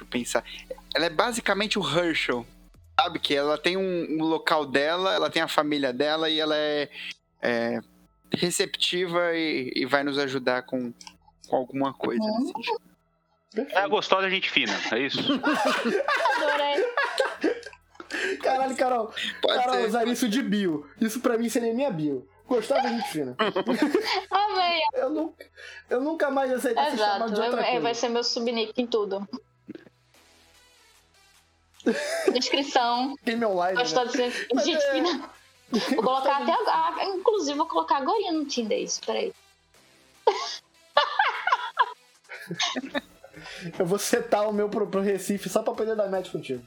eu 0.01 0.07
pensar. 0.07 0.43
Ela 0.95 1.07
é 1.07 1.11
basicamente 1.11 1.79
o 1.79 1.83
Herschel. 1.83 2.47
Sabe? 2.99 3.19
Que 3.19 3.35
ela 3.35 3.59
tem 3.59 3.77
um, 3.77 4.07
um 4.19 4.25
local 4.25 4.65
dela, 4.65 5.15
ela 5.15 5.29
tem 5.31 5.43
a 5.43 5.49
família 5.49 5.93
dela 5.93 6.31
e 6.31 6.41
ela 6.41 6.57
é, 6.57 6.89
é 7.43 7.81
receptiva 8.33 9.35
e, 9.35 9.71
e 9.77 9.85
vai 9.87 10.03
nos 10.03 10.19
ajudar 10.19 10.63
com, 10.63 10.93
com 11.47 11.57
alguma 11.57 11.93
coisa. 11.93 12.23
Uhum. 12.23 12.47
sentido. 12.47 12.81
É 13.73 13.79
a 13.79 13.89
gostosa 13.89 14.29
gente 14.29 14.51
fina, 14.51 14.73
é 14.93 14.99
isso? 15.01 15.21
Adorei. 16.37 16.68
Caralho, 18.43 18.77
Carol. 18.77 19.13
Pode 19.43 19.59
Carol, 19.59 19.75
ser. 19.75 19.87
usar 19.89 20.07
isso 20.09 20.29
de 20.29 20.43
bio. 20.43 20.89
Isso 21.01 21.21
pra 21.21 21.37
mim 21.39 21.49
seria 21.49 21.73
minha 21.75 21.91
bio. 21.91 22.29
Gostava 22.47 22.83
da 22.83 22.89
gente 22.89 23.09
fina. 23.11 23.37
Amei. 24.31 24.81
Eu 24.95 25.11
nunca, 25.11 25.47
eu 25.91 26.01
nunca 26.01 26.31
mais 26.31 26.51
aceitei 26.51 26.83
ser 26.91 26.97
chamado 26.97 27.25
Exato. 27.25 27.35
de 27.35 27.41
outra 27.41 27.65
coisa. 27.65 27.81
vai 27.81 27.95
ser 27.95 28.09
meu 28.09 28.25
subnick 28.25 28.73
em 28.81 28.87
tudo. 28.87 29.29
Descrição. 32.33 33.15
Game 33.25 33.45
online, 33.45 33.77
né? 33.77 33.83
Gostosa 33.83 34.11
de 34.13 34.17
gente 34.19 34.49
Mas 34.55 34.65
gente 34.65 34.83
é- 34.83 34.93
fina. 34.93 35.31
Vou 35.71 36.03
colocar 36.03 36.39
até 36.43 36.53
agora. 36.53 37.05
Inclusive, 37.05 37.57
vou 37.59 37.67
colocar 37.67 37.99
agora 37.99 38.33
no 38.33 38.47
Tinder 38.47 38.79
isso. 38.81 39.01
Peraí. 39.05 39.35
Eu 43.79 43.85
vou 43.85 43.99
setar 43.99 44.49
o 44.49 44.53
meu 44.53 44.69
pro, 44.71 44.87
pro 44.87 45.03
Recife 45.03 45.49
só 45.51 45.63
pra 45.63 45.75
poder 45.75 45.95
dar 45.95 46.09
match 46.09 46.31
contigo. 46.33 46.63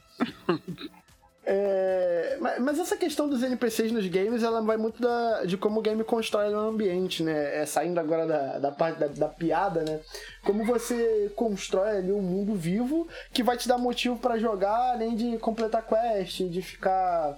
É, 1.44 2.36
mas, 2.60 2.78
essa 2.78 2.96
questão 2.96 3.28
dos 3.28 3.42
NPCs 3.42 3.90
nos 3.90 4.06
games, 4.06 4.44
ela 4.44 4.62
vai 4.62 4.76
muito 4.76 5.02
da- 5.02 5.44
de 5.44 5.56
como 5.56 5.80
o 5.80 5.82
game 5.82 6.04
constrói 6.04 6.54
o 6.54 6.58
ambiente, 6.58 7.22
né? 7.22 7.62
É, 7.62 7.66
saindo 7.66 7.98
agora 7.98 8.26
da, 8.26 8.58
da 8.58 8.70
parte 8.70 8.98
da, 9.00 9.08
da 9.08 9.28
piada, 9.28 9.82
né? 9.82 10.00
Como 10.44 10.64
você 10.64 11.32
constrói 11.34 11.96
ali 11.98 12.12
um 12.12 12.22
mundo 12.22 12.54
vivo 12.54 13.08
que 13.32 13.42
vai 13.42 13.56
te 13.56 13.66
dar 13.66 13.76
motivo 13.78 14.16
pra 14.18 14.38
jogar, 14.38 14.92
além 14.92 15.16
de 15.16 15.36
completar 15.38 15.84
quest, 15.84 16.42
de 16.42 16.62
ficar 16.62 17.36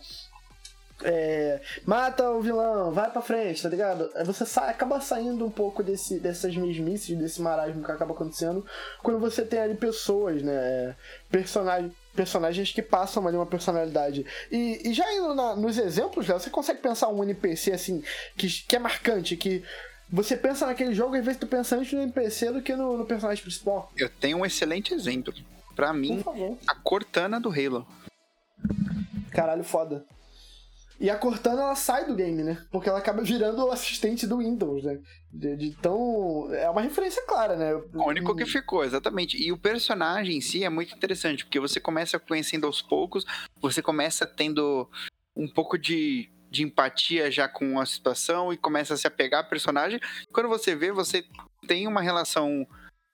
é, 1.02 1.60
mata 1.84 2.30
o 2.30 2.40
vilão, 2.40 2.92
vai 2.92 3.10
pra 3.10 3.20
frente, 3.22 3.62
tá 3.62 3.68
ligado? 3.68 4.10
Aí 4.14 4.24
Você 4.24 4.44
sai, 4.46 4.70
acaba 4.70 5.00
saindo 5.00 5.44
um 5.44 5.50
pouco 5.50 5.82
desse, 5.82 6.20
dessas 6.20 6.54
mesmices, 6.56 7.16
desse 7.16 7.42
marasmo 7.42 7.82
que 7.82 7.90
acaba 7.90 8.12
acontecendo 8.12 8.64
quando 9.02 9.18
você 9.18 9.42
tem 9.44 9.60
ali 9.60 9.74
pessoas, 9.74 10.42
né? 10.42 10.94
Personagens, 11.30 11.92
personagens 12.14 12.72
que 12.72 12.80
passam 12.82 13.26
ali 13.26 13.36
uma 13.36 13.46
personalidade. 13.46 14.24
E, 14.50 14.80
e 14.88 14.92
já 14.94 15.12
indo 15.14 15.34
na- 15.34 15.54
nos 15.56 15.76
exemplos, 15.78 16.26
Léo, 16.28 16.38
você 16.40 16.50
consegue 16.50 16.80
pensar 16.80 17.08
um 17.08 17.22
NPC 17.22 17.72
assim, 17.72 18.02
que, 18.36 18.48
que 18.48 18.76
é 18.76 18.78
marcante, 18.78 19.36
que 19.36 19.62
você 20.10 20.36
pensa 20.36 20.66
naquele 20.66 20.94
jogo 20.94 21.16
às 21.16 21.24
vezes 21.24 21.40
tu 21.40 21.46
pensa 21.46 21.76
antes 21.76 21.92
no 21.92 22.00
NPC 22.02 22.52
do 22.52 22.62
que 22.62 22.74
no, 22.76 22.96
no 22.96 23.04
personagem 23.04 23.42
principal. 23.42 23.90
Eu 23.96 24.08
tenho 24.08 24.38
um 24.38 24.46
excelente 24.46 24.94
exemplo. 24.94 25.34
Pra 25.74 25.92
mim, 25.92 26.22
a 26.68 26.74
Cortana 26.76 27.40
do 27.40 27.48
Halo. 27.50 27.84
Caralho, 29.32 29.64
foda. 29.64 30.04
E 31.00 31.10
a 31.10 31.16
Cortana 31.16 31.62
ela 31.62 31.74
sai 31.74 32.06
do 32.06 32.14
game, 32.14 32.42
né? 32.42 32.64
Porque 32.70 32.88
ela 32.88 32.98
acaba 32.98 33.22
virando 33.22 33.64
o 33.64 33.70
assistente 33.70 34.26
do 34.26 34.38
Windows, 34.38 34.84
né? 34.84 35.00
De, 35.32 35.56
de 35.56 35.70
tão. 35.76 36.52
É 36.54 36.68
uma 36.70 36.80
referência 36.80 37.22
clara, 37.26 37.56
né? 37.56 37.74
O 37.92 38.08
único 38.08 38.34
que 38.34 38.46
ficou, 38.46 38.84
exatamente. 38.84 39.36
E 39.36 39.50
o 39.50 39.58
personagem 39.58 40.36
em 40.36 40.40
si 40.40 40.64
é 40.64 40.68
muito 40.68 40.94
interessante, 40.94 41.44
porque 41.44 41.60
você 41.60 41.80
começa 41.80 42.18
conhecendo 42.18 42.66
aos 42.66 42.80
poucos, 42.80 43.24
você 43.60 43.82
começa 43.82 44.26
tendo 44.26 44.88
um 45.36 45.48
pouco 45.48 45.76
de, 45.76 46.30
de 46.50 46.62
empatia 46.62 47.30
já 47.30 47.48
com 47.48 47.80
a 47.80 47.86
situação 47.86 48.52
e 48.52 48.56
começa 48.56 48.94
a 48.94 48.96
se 48.96 49.06
apegar 49.06 49.42
ao 49.42 49.50
personagem. 49.50 50.00
Quando 50.32 50.48
você 50.48 50.76
vê, 50.76 50.92
você 50.92 51.24
tem 51.66 51.88
uma 51.88 52.00
relação 52.00 52.66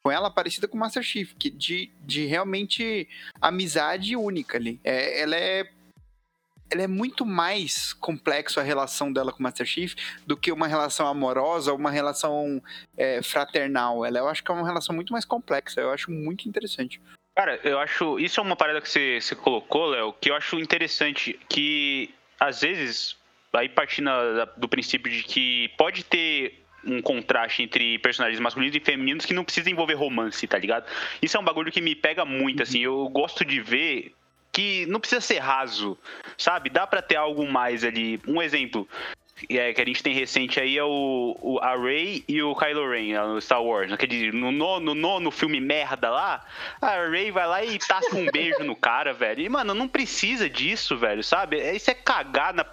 com 0.03 0.11
ela 0.11 0.31
parecida 0.31 0.67
com 0.67 0.77
o 0.77 0.81
Master 0.81 1.03
Chief, 1.03 1.35
que 1.35 1.51
de, 1.51 1.91
de 2.01 2.25
realmente 2.27 3.09
amizade 3.41 4.17
única 4.17 4.59
ali. 4.59 4.81
É, 4.83 5.21
ela 5.21 5.37
é. 5.37 5.71
Ela 6.71 6.83
é 6.83 6.87
muito 6.87 7.27
mais 7.27 7.93
complexo 7.93 8.61
a 8.61 8.63
relação 8.63 9.13
dela 9.13 9.33
com 9.33 9.41
o 9.41 9.43
Master 9.43 9.67
Chief 9.67 9.95
do 10.27 10.37
que 10.37 10.53
uma 10.53 10.69
relação 10.69 11.07
amorosa 11.07 11.73
ou 11.73 11.79
uma 11.79 11.91
relação 11.91 12.63
é, 12.97 13.23
fraternal. 13.23 14.05
Ela 14.05 14.19
eu 14.19 14.29
acho 14.29 14.45
que 14.45 14.51
é 14.51 14.55
uma 14.55 14.67
relação 14.67 14.95
muito 14.95 15.13
mais 15.13 15.25
complexa. 15.25 15.81
Eu 15.81 15.91
acho 15.91 16.11
muito 16.11 16.49
interessante. 16.49 17.01
Cara, 17.35 17.59
eu 17.65 17.79
acho. 17.79 18.19
Isso 18.19 18.39
é 18.39 18.43
uma 18.43 18.57
parada 18.57 18.81
que 18.81 18.89
você, 18.89 19.21
você 19.21 19.35
colocou, 19.35 19.87
Léo, 19.87 20.13
que 20.13 20.31
eu 20.31 20.35
acho 20.35 20.59
interessante. 20.59 21.39
Que 21.49 22.15
às 22.39 22.61
vezes, 22.61 23.17
aí 23.53 23.69
partindo 23.69 24.11
do 24.57 24.69
princípio 24.69 25.11
de 25.11 25.23
que 25.23 25.69
pode 25.77 26.05
ter 26.05 26.61
um 26.85 27.03
contraste 27.03 27.63
entre 27.63 27.99
personagens 27.99 28.41
masculinos 28.41 28.75
e 28.75 28.81
femininos 28.81 29.27
que 29.27 29.35
não 29.35 29.45
precisa 29.45 29.71
envolver 29.71 29.95
romance, 29.95 30.47
tá 30.47 30.59
ligado? 30.59 30.87
Isso 31.21 31.37
é 31.37 31.41
um 31.41 31.45
bagulho 31.45 31.71
que 31.71 31.81
me 31.81 31.95
pega 31.95 32.25
muito, 32.25 32.63
assim. 32.63 32.81
Eu 32.81 33.09
gosto 33.09 33.45
de 33.45 33.61
ver 33.61 34.15
que 34.53 34.87
não 34.87 35.01
precisa 35.01 35.21
ser 35.21 35.39
raso, 35.39 35.97
sabe? 36.37 36.71
Dá 36.71 36.87
pra 36.87 37.03
ter 37.03 37.17
algo 37.17 37.47
mais 37.51 37.85
ali. 37.85 38.21
Um 38.27 38.43
exemplo 38.43 38.89
é, 39.49 39.73
que 39.73 39.81
a 39.81 39.85
gente 39.85 40.03
tem 40.03 40.13
recente 40.15 40.61
aí 40.61 40.77
é 40.77 40.85
o, 40.85 41.37
o 41.41 41.59
a 41.61 41.77
Rey 41.77 42.25
e 42.29 42.43
o 42.43 42.55
Kylo 42.55 42.91
Ren 42.91 43.13
é, 43.15 43.21
no 43.27 43.41
Star 43.41 43.63
Wars. 43.63 43.91
Naquele, 43.91 44.33
no 44.33 44.51
nono, 44.53 44.95
nono 44.95 45.31
filme 45.31 45.61
merda 45.61 46.11
lá, 46.11 46.45
a 46.81 47.09
Rey 47.09 47.31
vai 47.31 47.47
lá 47.47 47.65
e 47.65 47.79
tasca 47.79 48.17
um 48.17 48.27
beijo 48.31 48.63
no 48.65 48.77
cara, 48.77 49.13
velho. 49.13 49.41
E, 49.41 49.49
mano, 49.49 49.73
não 49.73 49.89
precisa 49.89 50.49
disso, 50.51 50.97
velho, 50.99 51.23
sabe? 51.23 51.59
É- 51.59 51.75
Isso 51.75 51.91
é 51.91 51.95
cagar 51.95 52.53
na. 52.53 52.65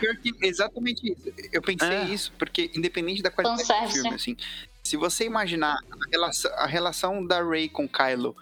Pior 0.00 0.16
que 0.16 0.32
exatamente 0.42 1.06
isso. 1.12 1.32
Eu 1.52 1.60
pensei 1.60 1.88
É. 1.88 2.04
isso, 2.04 2.32
porque 2.38 2.70
independente 2.74 3.22
da 3.22 3.30
qualidade 3.30 3.62
do 3.68 3.90
filme, 3.92 4.14
assim, 4.14 4.34
se 4.82 4.96
você 4.96 5.24
imaginar 5.24 5.74
a 5.74 6.10
relação, 6.10 6.50
a 6.56 6.66
relação 6.66 7.26
da 7.26 7.46
Rey 7.46 7.68
com 7.68 7.86
Kylo 7.86 8.34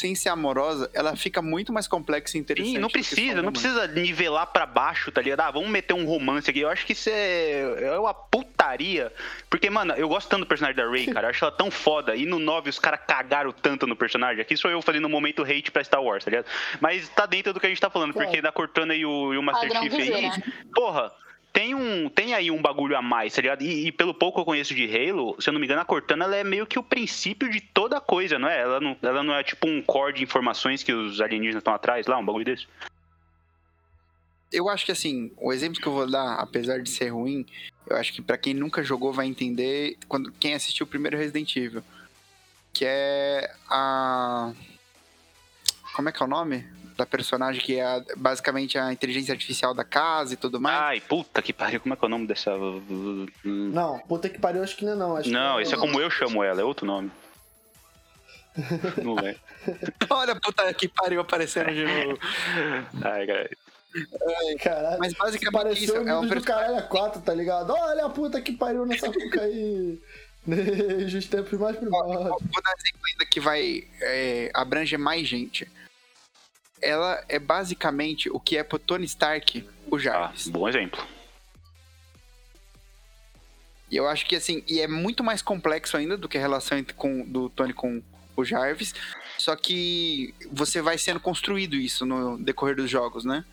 sem 0.00 0.14
ser 0.14 0.28
amorosa, 0.28 0.88
ela 0.94 1.16
fica 1.16 1.42
muito 1.42 1.72
mais 1.72 1.88
complexa 1.88 2.36
e 2.36 2.40
interessante. 2.40 2.74
Sim, 2.74 2.78
não 2.78 2.88
precisa, 2.88 3.40
um 3.40 3.42
não 3.42 3.50
precisa 3.52 3.88
nivelar 3.88 4.46
pra 4.46 4.64
baixo, 4.64 5.10
tá 5.10 5.20
ligado? 5.20 5.40
Ah, 5.40 5.50
vamos 5.50 5.68
meter 5.68 5.92
um 5.92 6.04
romance 6.04 6.48
aqui. 6.48 6.60
Eu 6.60 6.68
acho 6.68 6.86
que 6.86 6.92
isso 6.92 7.10
é, 7.10 7.86
é 7.86 7.98
uma 7.98 8.14
putaria. 8.14 9.12
Porque, 9.50 9.68
mano, 9.68 9.94
eu 9.94 10.08
gosto 10.08 10.28
tanto 10.28 10.44
do 10.44 10.46
personagem 10.46 10.76
da 10.76 10.88
Rey, 10.88 11.06
cara. 11.12 11.26
Eu 11.26 11.30
acho 11.30 11.44
ela 11.44 11.50
tão 11.50 11.68
foda. 11.68 12.14
E 12.14 12.24
no 12.24 12.38
9 12.38 12.70
os 12.70 12.78
caras 12.78 13.00
cagaram 13.08 13.50
tanto 13.50 13.88
no 13.88 13.96
personagem. 13.96 14.40
Aqui 14.40 14.56
sou 14.56 14.70
eu 14.70 14.80
fazendo 14.80 15.06
um 15.06 15.10
momento 15.10 15.42
hate 15.42 15.72
pra 15.72 15.82
Star 15.82 16.02
Wars, 16.02 16.24
tá 16.24 16.30
ligado? 16.30 16.46
Mas 16.80 17.08
tá 17.08 17.26
dentro 17.26 17.52
do 17.52 17.58
que 17.58 17.66
a 17.66 17.68
gente 17.68 17.80
tá 17.80 17.90
falando. 17.90 18.12
Porque 18.12 18.40
da 18.40 18.52
Cortana 18.52 18.94
e 18.94 19.04
o, 19.04 19.34
e 19.34 19.38
o 19.38 19.42
Master 19.42 19.68
Chief 19.68 19.82
aí, 19.82 19.88
viseira. 19.88 20.42
porra. 20.72 21.12
Tem, 21.52 21.74
um, 21.74 22.08
tem 22.08 22.34
aí 22.34 22.50
um 22.50 22.60
bagulho 22.60 22.96
a 22.96 23.02
mais, 23.02 23.34
tá 23.34 23.42
ligado? 23.42 23.62
E, 23.62 23.88
e 23.88 23.92
pelo 23.92 24.14
pouco 24.14 24.36
que 24.36 24.40
eu 24.42 24.44
conheço 24.44 24.74
de 24.74 24.84
Halo, 24.84 25.36
se 25.40 25.48
eu 25.48 25.52
não 25.52 25.60
me 25.60 25.66
engano, 25.66 25.80
a 25.80 25.84
Cortana 25.84 26.24
ela 26.24 26.36
é 26.36 26.44
meio 26.44 26.66
que 26.66 26.78
o 26.78 26.82
princípio 26.82 27.50
de 27.50 27.60
toda 27.60 28.00
coisa, 28.00 28.38
não 28.38 28.48
é? 28.48 28.60
Ela 28.60 28.80
não, 28.80 28.96
ela 29.02 29.22
não 29.22 29.34
é 29.34 29.42
tipo 29.42 29.66
um 29.66 29.82
core 29.82 30.14
de 30.14 30.22
informações 30.22 30.82
que 30.82 30.92
os 30.92 31.20
alienígenas 31.20 31.60
estão 31.60 31.74
atrás 31.74 32.06
lá, 32.06 32.18
um 32.18 32.24
bagulho 32.24 32.44
desse. 32.44 32.66
Eu 34.52 34.68
acho 34.68 34.86
que 34.86 34.92
assim, 34.92 35.32
o 35.36 35.52
exemplo 35.52 35.80
que 35.80 35.86
eu 35.86 35.92
vou 35.92 36.08
dar, 36.08 36.34
apesar 36.34 36.80
de 36.80 36.88
ser 36.88 37.08
ruim, 37.08 37.44
eu 37.86 37.96
acho 37.96 38.12
que 38.12 38.22
pra 38.22 38.38
quem 38.38 38.54
nunca 38.54 38.82
jogou 38.82 39.12
vai 39.12 39.26
entender 39.26 39.98
quando 40.06 40.32
quem 40.32 40.54
assistiu 40.54 40.84
o 40.84 40.88
primeiro 40.88 41.16
Resident 41.16 41.54
Evil, 41.56 41.82
que 42.72 42.84
é 42.86 43.50
a 43.68 44.52
como 45.94 46.08
é 46.08 46.12
que 46.12 46.22
é 46.22 46.26
o 46.26 46.28
nome 46.28 46.64
da 46.98 47.06
personagem 47.06 47.62
que 47.62 47.78
é 47.78 48.02
basicamente 48.16 48.76
a 48.76 48.92
inteligência 48.92 49.32
artificial 49.32 49.72
da 49.72 49.84
casa 49.84 50.34
e 50.34 50.36
tudo 50.36 50.60
mais? 50.60 50.76
Ai, 50.76 51.00
puta 51.00 51.40
que 51.40 51.52
pariu, 51.52 51.80
como 51.80 51.94
é 51.94 51.96
que 51.96 52.04
é 52.04 52.06
o 52.06 52.10
nome 52.10 52.26
dessa. 52.26 52.50
Não, 53.44 54.00
puta 54.00 54.28
que 54.28 54.38
pariu, 54.38 54.64
acho 54.64 54.76
que 54.76 54.84
não 54.84 54.92
é 54.92 54.96
não. 54.96 55.16
Acho 55.16 55.30
Não, 55.30 55.56
que 55.56 55.62
esse 55.62 55.74
é 55.74 55.76
como 55.76 56.00
eu 56.00 56.10
chamo 56.10 56.42
ela, 56.42 56.60
é 56.60 56.64
outro 56.64 56.84
nome. 56.84 57.10
Não 59.04 59.16
é. 59.20 59.36
Olha 60.10 60.32
a 60.32 60.40
puta 60.40 60.74
que 60.74 60.88
pariu 60.88 61.20
aparecendo 61.20 61.72
de 61.72 61.84
novo. 61.84 62.18
Ai, 63.04 63.24
cara. 63.24 63.50
Caralho. 64.60 64.98
Mas 64.98 65.12
basicamente 65.12 65.52
Pareceu 65.52 65.84
isso, 65.84 66.04
o 66.04 66.08
é 66.08 66.18
um 66.18 66.26
do 66.26 66.42
caralho 66.42 66.76
a 66.76 66.82
4, 66.82 67.22
tá 67.22 67.32
ligado? 67.32 67.70
Olha 67.70 68.06
a 68.06 68.10
puta 68.10 68.40
que 68.40 68.52
pariu 68.52 68.84
nessa 68.84 69.12
cuca 69.12 69.42
aí. 69.42 70.00
Desde 70.44 71.18
os 71.18 71.26
tempos 71.26 71.58
mais 71.58 71.76
primórdios. 71.76 72.16
Vou 72.16 72.62
dar 72.62 72.70
um 72.70 72.80
exemplo 72.80 73.00
ainda 73.12 73.26
que 73.26 73.38
vai 73.38 73.84
é, 74.02 74.50
abranger 74.54 74.98
mais 74.98 75.28
gente. 75.28 75.68
Ela 76.80 77.24
é 77.28 77.38
basicamente 77.38 78.28
o 78.30 78.38
que 78.38 78.56
é 78.56 78.62
pro 78.62 78.78
Tony 78.78 79.04
Stark 79.04 79.68
o 79.90 79.96
Ah, 79.96 79.98
Jarvis. 79.98 80.48
bom 80.48 80.68
exemplo. 80.68 81.04
E 83.90 83.96
eu 83.96 84.06
acho 84.06 84.26
que 84.26 84.36
assim, 84.36 84.62
e 84.68 84.80
é 84.80 84.86
muito 84.86 85.24
mais 85.24 85.40
complexo 85.40 85.96
ainda 85.96 86.16
do 86.16 86.28
que 86.28 86.36
a 86.36 86.40
relação 86.40 86.76
entre, 86.76 86.94
com, 86.94 87.24
do 87.24 87.48
Tony 87.48 87.72
com 87.72 88.02
o 88.36 88.44
Jarvis. 88.44 88.94
Só 89.38 89.56
que 89.56 90.34
você 90.52 90.82
vai 90.82 90.98
sendo 90.98 91.20
construído 91.20 91.74
isso 91.74 92.04
no 92.04 92.36
decorrer 92.38 92.76
dos 92.76 92.90
jogos, 92.90 93.24
né? 93.24 93.44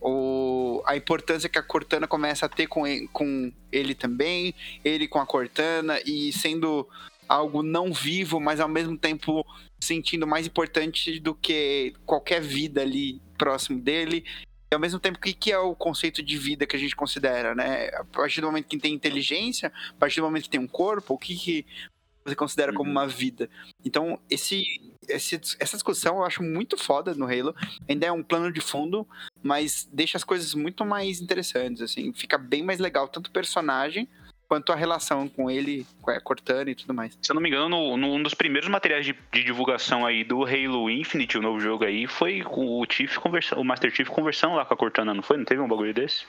O, 0.00 0.82
a 0.84 0.96
importância 0.96 1.48
que 1.48 1.58
a 1.58 1.62
Cortana 1.62 2.08
começa 2.08 2.46
a 2.46 2.48
ter 2.48 2.66
com 2.66 2.86
ele, 2.86 3.08
com 3.12 3.52
ele 3.70 3.94
também, 3.94 4.52
ele 4.84 5.06
com 5.06 5.20
a 5.20 5.26
Cortana, 5.26 6.00
e 6.04 6.32
sendo 6.32 6.88
algo 7.28 7.62
não 7.62 7.92
vivo, 7.92 8.40
mas 8.40 8.60
ao 8.60 8.68
mesmo 8.68 8.96
tempo 8.96 9.44
sentindo 9.80 10.26
mais 10.26 10.46
importante 10.46 11.18
do 11.18 11.34
que 11.34 11.94
qualquer 12.06 12.40
vida 12.40 12.82
ali 12.82 13.20
próximo 13.38 13.80
dele. 13.80 14.24
E 14.70 14.74
ao 14.74 14.80
mesmo 14.80 14.98
tempo, 14.98 15.18
o 15.18 15.20
que, 15.20 15.32
que 15.34 15.52
é 15.52 15.58
o 15.58 15.74
conceito 15.74 16.22
de 16.22 16.36
vida 16.38 16.66
que 16.66 16.76
a 16.76 16.78
gente 16.78 16.96
considera, 16.96 17.54
né? 17.54 17.88
A 17.94 18.04
partir 18.04 18.40
do 18.40 18.46
momento 18.46 18.66
que 18.68 18.78
tem 18.78 18.94
inteligência, 18.94 19.72
a 19.90 19.94
partir 19.94 20.20
do 20.20 20.24
momento 20.24 20.44
que 20.44 20.50
tem 20.50 20.60
um 20.60 20.66
corpo, 20.68 21.14
o 21.14 21.18
que, 21.18 21.36
que 21.36 21.66
você 22.24 22.34
considera 22.36 22.72
como 22.72 22.84
Uhum. 22.88 22.92
uma 22.92 23.06
vida? 23.06 23.50
Então, 23.84 24.18
esse, 24.30 24.64
esse- 25.08 25.40
essa 25.58 25.76
discussão 25.76 26.16
eu 26.18 26.24
acho 26.24 26.42
muito 26.42 26.78
foda 26.78 27.14
no 27.14 27.26
Halo. 27.26 27.54
Ainda 27.88 28.06
é 28.06 28.12
um 28.12 28.22
plano 28.22 28.50
de 28.52 28.60
fundo, 28.60 29.06
mas 29.42 29.86
deixa 29.92 30.16
as 30.16 30.24
coisas 30.24 30.54
muito 30.54 30.86
mais 30.86 31.20
interessantes, 31.20 31.82
assim. 31.82 32.12
Fica 32.14 32.38
bem 32.38 32.62
mais 32.62 32.78
legal, 32.78 33.08
tanto 33.08 33.26
o 33.26 33.32
personagem 33.32 34.08
quanto 34.52 34.70
a 34.70 34.76
relação 34.76 35.26
com 35.30 35.50
ele, 35.50 35.86
com 36.02 36.10
a 36.10 36.20
Cortana 36.20 36.70
e 36.70 36.74
tudo 36.74 36.92
mais. 36.92 37.16
Se 37.22 37.32
eu 37.32 37.34
não 37.34 37.40
me 37.40 37.48
engano, 37.48 37.70
no, 37.70 37.96
no, 37.96 38.12
um 38.12 38.22
dos 38.22 38.34
primeiros 38.34 38.68
materiais 38.68 39.06
de, 39.06 39.16
de, 39.32 39.42
divulgação 39.42 40.04
aí 40.04 40.24
do 40.24 40.44
Halo 40.44 40.90
Infinite, 40.90 41.38
o 41.38 41.40
novo 41.40 41.58
jogo 41.58 41.84
aí, 41.84 42.06
foi 42.06 42.42
o 42.46 42.84
Chief 42.86 43.16
conversando, 43.16 43.62
o 43.62 43.64
Master 43.64 43.90
Chief 43.90 44.06
conversando 44.10 44.56
lá 44.56 44.66
com 44.66 44.74
a 44.74 44.76
Cortana, 44.76 45.14
não 45.14 45.22
foi? 45.22 45.38
Não 45.38 45.46
teve 45.46 45.62
um 45.62 45.66
bagulho 45.66 45.94
desse? 45.94 46.26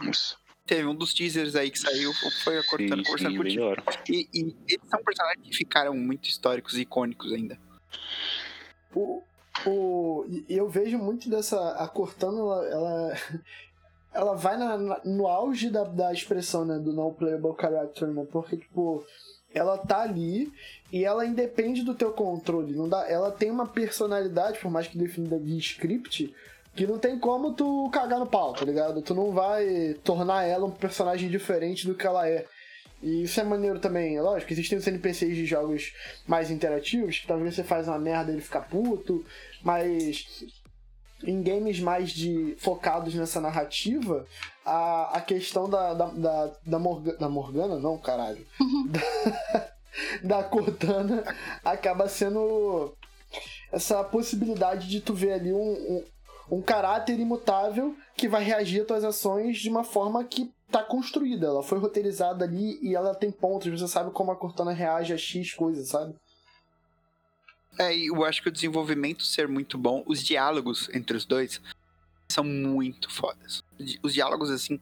Nossa. 0.00 0.36
Teve 0.66 0.84
um 0.88 0.96
dos 0.96 1.14
teasers 1.14 1.54
aí 1.54 1.70
que 1.70 1.78
saiu, 1.78 2.12
foi 2.42 2.58
a 2.58 2.64
Cortana 2.64 2.96
sim, 2.96 3.04
conversando 3.04 3.30
sim, 3.30 3.36
com 3.36 3.44
o 3.44 3.74
Chief. 3.76 4.00
E, 4.08 4.28
e 4.34 4.56
eles 4.68 4.88
são 4.90 5.00
personagens 5.04 5.46
que 5.46 5.54
ficaram 5.54 5.94
muito 5.94 6.28
históricos 6.28 6.74
e 6.76 6.80
icônicos 6.80 7.32
ainda. 7.32 7.56
O, 8.92 9.22
o, 9.64 10.26
eu 10.48 10.68
vejo 10.68 10.98
muito 10.98 11.30
dessa. 11.30 11.76
A 11.76 11.86
Cortana, 11.86 12.36
ela, 12.36 12.66
ela, 12.66 13.16
ela 14.18 14.34
vai 14.34 14.56
na, 14.56 15.00
no 15.04 15.28
auge 15.28 15.70
da, 15.70 15.84
da 15.84 16.12
expressão, 16.12 16.64
né? 16.64 16.76
Do 16.78 16.92
não 16.92 17.12
playable 17.12 17.54
character, 17.58 18.08
né? 18.08 18.26
Porque, 18.30 18.56
tipo, 18.56 19.04
ela 19.54 19.78
tá 19.78 20.02
ali 20.02 20.52
e 20.92 21.04
ela 21.04 21.24
independe 21.24 21.82
do 21.84 21.94
teu 21.94 22.12
controle. 22.12 22.74
Não 22.74 22.88
dá, 22.88 23.08
ela 23.08 23.30
tem 23.30 23.48
uma 23.48 23.66
personalidade, 23.66 24.58
por 24.58 24.70
mais 24.72 24.88
que 24.88 24.98
definida 24.98 25.38
de 25.38 25.56
script, 25.58 26.34
que 26.74 26.86
não 26.86 26.98
tem 26.98 27.16
como 27.16 27.52
tu 27.52 27.88
cagar 27.92 28.18
no 28.18 28.26
pau, 28.26 28.52
tá 28.52 28.64
ligado? 28.64 29.02
Tu 29.02 29.14
não 29.14 29.30
vai 29.30 29.94
tornar 30.02 30.44
ela 30.44 30.66
um 30.66 30.70
personagem 30.70 31.30
diferente 31.30 31.86
do 31.86 31.94
que 31.94 32.06
ela 32.06 32.28
é. 32.28 32.44
E 33.00 33.22
isso 33.22 33.40
é 33.40 33.44
maneiro 33.44 33.78
também. 33.78 34.16
É 34.16 34.20
lógico, 34.20 34.52
existem 34.52 34.78
os 34.78 34.86
NPCs 34.86 35.36
de 35.36 35.46
jogos 35.46 35.92
mais 36.26 36.50
interativos, 36.50 37.20
que 37.20 37.26
talvez 37.28 37.54
você 37.54 37.62
faz 37.62 37.86
uma 37.86 38.00
merda 38.00 38.32
e 38.32 38.34
ele 38.34 38.42
fica 38.42 38.60
puto, 38.60 39.24
mas 39.62 40.26
em 41.24 41.42
games 41.42 41.80
mais 41.80 42.10
de 42.10 42.56
focados 42.58 43.14
nessa 43.14 43.40
narrativa, 43.40 44.26
a, 44.64 45.18
a 45.18 45.20
questão 45.20 45.68
da, 45.68 45.94
da, 45.94 46.06
da, 46.06 46.52
da, 46.64 46.78
Morga, 46.78 47.16
da 47.16 47.28
Morgana, 47.28 47.78
não, 47.78 47.98
caralho. 47.98 48.46
da, 48.88 49.68
da 50.22 50.42
Cortana 50.44 51.24
acaba 51.64 52.08
sendo 52.08 52.94
essa 53.72 54.02
possibilidade 54.04 54.88
de 54.88 55.00
tu 55.00 55.12
ver 55.12 55.32
ali 55.32 55.52
um, 55.52 55.58
um, 55.58 56.04
um 56.58 56.62
caráter 56.62 57.18
imutável 57.18 57.94
que 58.16 58.28
vai 58.28 58.42
reagir 58.42 58.80
às 58.80 58.86
tuas 58.86 59.04
ações 59.04 59.58
de 59.58 59.68
uma 59.68 59.84
forma 59.84 60.24
que 60.24 60.52
tá 60.70 60.82
construída. 60.82 61.46
Ela 61.46 61.62
foi 61.62 61.78
roteirizada 61.78 62.44
ali 62.44 62.78
e 62.82 62.94
ela 62.94 63.14
tem 63.14 63.30
pontos. 63.30 63.68
Você 63.68 63.88
sabe 63.88 64.10
como 64.10 64.30
a 64.30 64.36
Cortana 64.36 64.72
reage 64.72 65.12
a 65.12 65.18
X 65.18 65.52
coisas, 65.52 65.88
sabe? 65.88 66.14
É, 67.78 67.96
eu 67.96 68.24
acho 68.24 68.42
que 68.42 68.48
o 68.48 68.52
desenvolvimento 68.52 69.22
ser 69.22 69.46
muito 69.46 69.78
bom, 69.78 70.02
os 70.06 70.22
diálogos 70.22 70.90
entre 70.92 71.16
os 71.16 71.24
dois 71.24 71.60
são 72.30 72.44
muito 72.44 73.10
fodas. 73.10 73.62
Os 74.02 74.12
diálogos, 74.12 74.50
assim, 74.50 74.80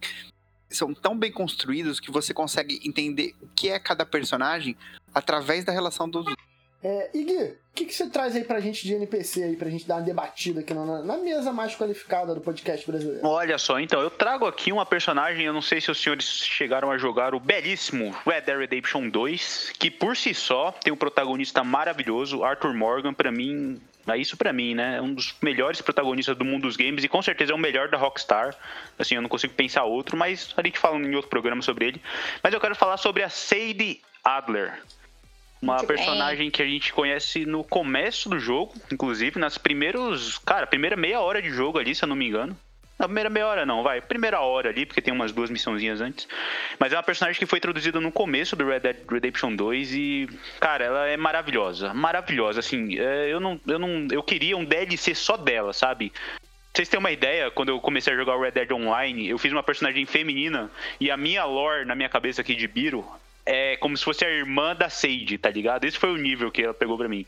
são 0.71 0.95
tão 0.95 1.17
bem 1.17 1.31
construídos 1.31 2.00
que 2.00 2.11
você 2.11 2.33
consegue 2.35 2.81
entender 2.83 3.35
o 3.41 3.49
que 3.49 3.69
é 3.69 3.79
cada 3.79 4.05
personagem 4.05 4.76
através 5.15 5.65
da 5.65 5.73
relação 5.73 6.09
dos 6.09 6.26
é, 6.83 7.11
Igui, 7.14 7.35
o 7.35 7.56
que, 7.75 7.85
que 7.87 7.95
você 7.95 8.09
traz 8.09 8.37
aí 8.37 8.45
pra 8.45 8.61
gente 8.61 8.87
de 8.87 8.95
NPC 8.95 9.42
aí, 9.42 9.56
pra 9.56 9.68
gente 9.68 9.87
dar 9.87 9.97
uma 9.97 10.02
debatida 10.02 10.61
aqui 10.61 10.73
na, 10.73 11.02
na, 11.02 11.16
mesa 11.18 11.52
mais 11.52 11.75
qualificada 11.75 12.35
do 12.35 12.40
podcast 12.40 12.87
brasileiro? 12.87 13.26
Olha 13.26 13.59
só, 13.59 13.80
então, 13.80 14.00
eu 14.00 14.11
trago 14.11 14.47
aqui 14.47 14.73
uma 14.73 14.87
personagem, 14.87 15.45
eu 15.45 15.52
não 15.52 15.62
sei 15.62 15.80
se 15.80 15.90
os 15.90 16.01
senhores 16.01 16.24
chegaram 16.24 16.90
a 16.90 16.98
jogar 16.98 17.35
o 17.35 17.40
belíssimo 17.40 18.14
Red 18.24 18.42
Dead 18.42 18.59
Redemption 18.59 19.09
2, 19.09 19.72
que 19.79 19.90
por 19.90 20.16
si 20.16 20.33
só 20.33 20.70
tem 20.72 20.92
um 20.92 20.96
protagonista 20.96 21.64
maravilhoso, 21.64 22.44
Arthur 22.44 22.72
Morgan, 22.72 23.12
para 23.12 23.33
mim, 23.33 23.81
é 24.07 24.16
isso 24.16 24.37
para 24.37 24.53
mim, 24.53 24.74
né? 24.74 24.98
É 24.98 25.03
um 25.03 25.12
dos 25.12 25.35
melhores 25.42 25.81
protagonistas 25.81 26.37
do 26.37 26.44
mundo 26.44 26.62
dos 26.62 26.77
games 26.77 27.03
e 27.03 27.09
com 27.09 27.20
certeza 27.20 27.53
é 27.53 27.55
o 27.55 27.59
melhor 27.59 27.88
da 27.88 27.98
Rockstar. 27.98 28.55
Assim, 28.98 29.16
eu 29.16 29.22
não 29.22 29.29
consigo 29.29 29.53
pensar 29.55 29.85
outro, 29.85 30.16
mas 30.16 30.55
a 30.57 30.62
gente 30.62 30.79
fala 30.79 30.96
em 30.96 31.14
outro 31.14 31.29
programa 31.29 31.61
sobre 31.61 31.87
ele. 31.87 32.03
Mas 32.42 32.55
eu 32.55 32.61
quero 32.61 32.77
falar 32.77 32.96
sobre 32.96 33.22
a 33.22 33.29
Sadie 33.29 34.01
Adler. 34.24 34.81
Uma 35.61 35.77
Muito 35.77 35.87
personagem 35.87 36.38
bem. 36.38 36.51
que 36.51 36.62
a 36.62 36.66
gente 36.66 36.92
conhece 36.92 37.47
no 37.47 37.64
começo 37.64 38.29
do 38.29 38.38
jogo, 38.38 38.75
inclusive, 38.92 39.38
nas 39.38 39.57
primeiros. 39.57 40.38
Cara, 40.38 40.66
primeira 40.66 40.97
meia 40.97 41.21
hora 41.21 41.40
de 41.40 41.51
jogo 41.51 41.79
ali, 41.79 41.95
se 41.95 42.05
eu 42.05 42.09
não 42.09 42.16
me 42.16 42.27
engano. 42.27 42.57
Na 42.99 43.07
primeira 43.07 43.29
meia 43.29 43.47
hora 43.47 43.66
não, 43.66 43.83
vai. 43.83 44.01
Primeira 44.01 44.40
hora 44.40 44.71
ali, 44.71 44.87
porque 44.87 45.03
tem 45.03 45.12
umas 45.12 45.33
duas 45.33 45.51
missãozinhas 45.51 46.01
antes. 46.01 46.27
Mas 46.79 46.92
é 46.92 46.97
uma 46.97 47.03
personagem 47.03 47.38
que 47.38 47.47
foi 47.47 47.59
introduzida 47.59 48.01
no 48.01 48.11
começo 48.11 48.57
do 48.57 48.66
Red 48.66 48.81
Dead 48.81 48.97
Redemption 49.11 49.55
2 49.55 49.92
e, 49.92 50.29
cara, 50.61 50.85
ela 50.85 51.07
é 51.07 51.16
maravilhosa. 51.16 51.92
Maravilhosa, 51.92 52.61
assim. 52.61 52.99
É, 52.99 53.31
eu 53.31 53.38
não. 53.38 53.61
Eu 53.66 53.79
não. 53.79 54.09
Eu 54.11 54.23
queria 54.23 54.57
um 54.57 54.64
DLC 54.64 55.14
só 55.14 55.37
dela, 55.37 55.73
sabe? 55.73 56.12
vocês 56.75 56.90
terem 56.90 57.01
uma 57.01 57.11
ideia, 57.11 57.51
quando 57.51 57.71
eu 57.71 57.81
comecei 57.81 58.12
a 58.12 58.16
jogar 58.16 58.37
o 58.37 58.42
Red 58.42 58.51
Dead 58.51 58.71
Online, 58.71 59.31
eu 59.31 59.38
fiz 59.38 59.51
uma 59.51 59.62
personagem 59.62 60.05
feminina 60.05 60.71
e 61.01 61.11
a 61.11 61.16
minha 61.16 61.42
lore 61.47 61.87
na 61.87 61.95
minha 61.95 62.09
cabeça 62.09 62.42
aqui 62.42 62.55
de 62.55 62.69
Biro 62.69 63.03
é 63.46 63.76
como 63.76 63.96
se 63.96 64.04
fosse 64.04 64.24
a 64.24 64.28
irmã 64.28 64.74
da 64.74 64.90
Sage, 64.90 65.38
tá 65.38 65.48
ligado? 65.48 65.85
Esse 65.85 65.96
foi 65.96 66.11
o 66.11 66.16
nível 66.16 66.50
que 66.50 66.62
ela 66.62 66.74
pegou 66.74 66.98
pra 66.98 67.09
mim. 67.09 67.24